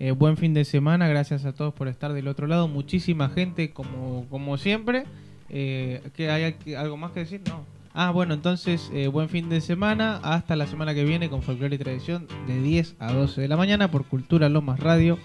eh, 0.00 0.12
buen 0.12 0.38
fin 0.38 0.54
de 0.54 0.64
semana. 0.64 1.06
Gracias 1.08 1.44
a 1.44 1.52
todos 1.52 1.74
por 1.74 1.86
estar 1.86 2.14
del 2.14 2.26
otro 2.26 2.46
lado. 2.46 2.66
Muchísima 2.68 3.28
gente 3.28 3.70
como, 3.70 4.26
como 4.30 4.56
siempre. 4.56 5.04
Eh, 5.50 6.00
¿qué 6.16 6.30
hay 6.30 6.56
algo 6.74 6.96
más 6.96 7.12
que 7.12 7.20
decir? 7.20 7.42
No. 7.46 7.64
Ah, 7.92 8.10
bueno, 8.10 8.32
entonces 8.32 8.90
eh, 8.94 9.08
buen 9.08 9.28
fin 9.28 9.50
de 9.50 9.60
semana. 9.60 10.18
Hasta 10.22 10.56
la 10.56 10.66
semana 10.66 10.94
que 10.94 11.04
viene 11.04 11.28
con 11.28 11.42
Folclore 11.42 11.74
y 11.74 11.78
Tradición 11.78 12.26
de 12.46 12.62
10 12.62 12.96
a 12.98 13.12
12 13.12 13.42
de 13.42 13.48
la 13.48 13.58
mañana 13.58 13.90
por 13.90 14.06
Cultura 14.06 14.48
Lomas 14.48 14.80
Radio 14.80 15.18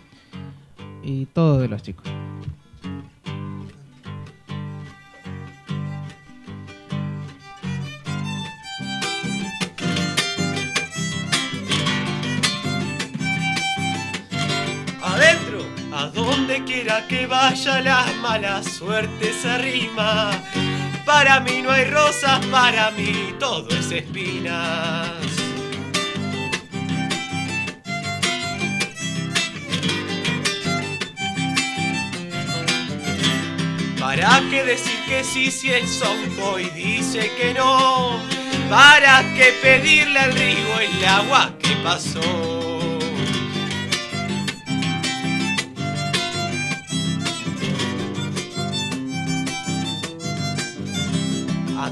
y 1.02 1.26
todo 1.27 1.60
de 1.60 1.69
los 1.69 1.81
chicos. 1.81 2.11
Donde 16.15 16.63
quiera 16.63 17.05
que 17.07 17.27
vaya 17.27 17.81
la 17.81 18.05
mala 18.21 18.63
suerte 18.63 19.33
se 19.33 19.49
arrima. 19.49 20.31
Para 21.05 21.41
mí 21.41 21.61
no 21.61 21.69
hay 21.69 21.85
rosas, 21.85 22.43
para 22.45 22.89
mí 22.91 23.35
todo 23.37 23.67
es 23.69 23.91
espinas. 23.91 25.11
¿Para 33.99 34.41
qué 34.49 34.63
decir 34.63 34.99
que 35.09 35.23
sí 35.23 35.51
si 35.51 35.71
el 35.71 35.85
sonboy 35.87 36.69
dice 36.69 37.29
que 37.37 37.53
no? 37.53 38.17
¿Para 38.69 39.21
qué 39.35 39.53
pedirle 39.61 40.19
al 40.19 40.33
río 40.33 40.79
el 40.79 41.05
agua 41.05 41.51
que 41.59 41.75
pasó? 41.83 42.64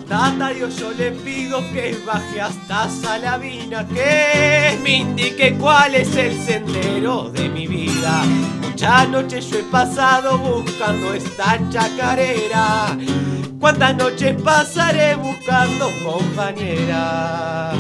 Tata 0.08 0.50
Dios 0.50 0.78
yo 0.78 0.92
le 0.92 1.12
pido 1.12 1.60
que 1.72 1.98
baje 2.06 2.42
hasta 2.42 2.90
Salavina, 2.90 3.88
que 3.88 4.78
me 4.84 4.98
indique 4.98 5.56
cuál 5.58 5.96
es 5.96 6.16
el 6.16 6.40
sendero 6.40 7.30
de 7.30 7.50
mi 7.50 7.68
vida. 7.68 8.24
Muchas 8.62 9.10
noches 9.10 9.50
yo 9.50 9.60
he 9.60 9.64
pasado 9.64 10.38
buscando 10.38 11.14
esta 11.14 11.58
chacarera. 11.70 12.98
¿Cuántas 13.60 13.96
noches 13.96 14.36
pasaré 14.42 15.16
buscando 15.16 15.90
compañera? 16.04 17.72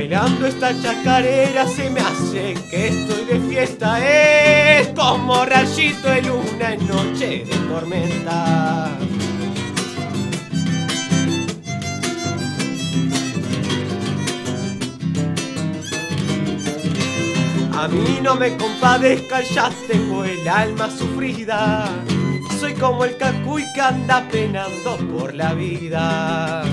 Bailando 0.00 0.46
esta 0.46 0.72
chacarera 0.80 1.66
se 1.68 1.90
me 1.90 2.00
hace 2.00 2.54
que 2.70 2.88
estoy 2.88 3.22
de 3.26 3.38
fiesta. 3.50 3.98
Es 4.00 4.88
como 4.96 5.44
rayito 5.44 6.08
de 6.08 6.22
luna 6.22 6.72
en 6.72 6.88
noche 6.88 7.44
de 7.44 7.54
tormenta. 7.68 8.86
A 17.74 17.88
mí 17.88 18.20
no 18.22 18.36
me 18.36 18.56
compadezca, 18.56 19.42
ya 19.42 19.70
tengo 19.86 20.24
el 20.24 20.48
alma 20.48 20.88
sufrida. 20.88 21.90
Soy 22.58 22.72
como 22.72 23.04
el 23.04 23.18
cacuy 23.18 23.66
que 23.74 23.82
anda 23.82 24.26
penando 24.30 24.96
por 25.12 25.34
la 25.34 25.52
vida. 25.52 26.64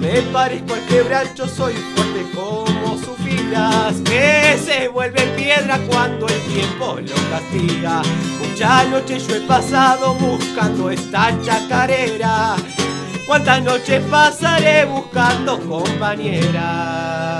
Me 0.00 0.22
parezco 0.32 0.74
al 0.74 0.86
quebracho, 0.86 1.46
soy 1.46 1.74
fuerte 1.74 2.26
como 2.34 2.96
sus 2.96 3.16
filas, 3.18 3.96
que 4.04 4.58
se 4.58 4.88
vuelve 4.88 5.20
piedra 5.36 5.78
cuando 5.88 6.26
el 6.26 6.40
tiempo 6.42 6.98
lo 6.98 7.14
castiga. 7.30 8.02
Muchas 8.40 8.88
noches 8.88 9.28
yo 9.28 9.36
he 9.36 9.40
pasado 9.40 10.14
buscando 10.14 10.90
esta 10.90 11.38
chacarera. 11.42 12.56
¿Cuántas 13.26 13.62
noches 13.62 14.02
pasaré 14.10 14.86
buscando 14.86 15.60
compañera? 15.60 17.39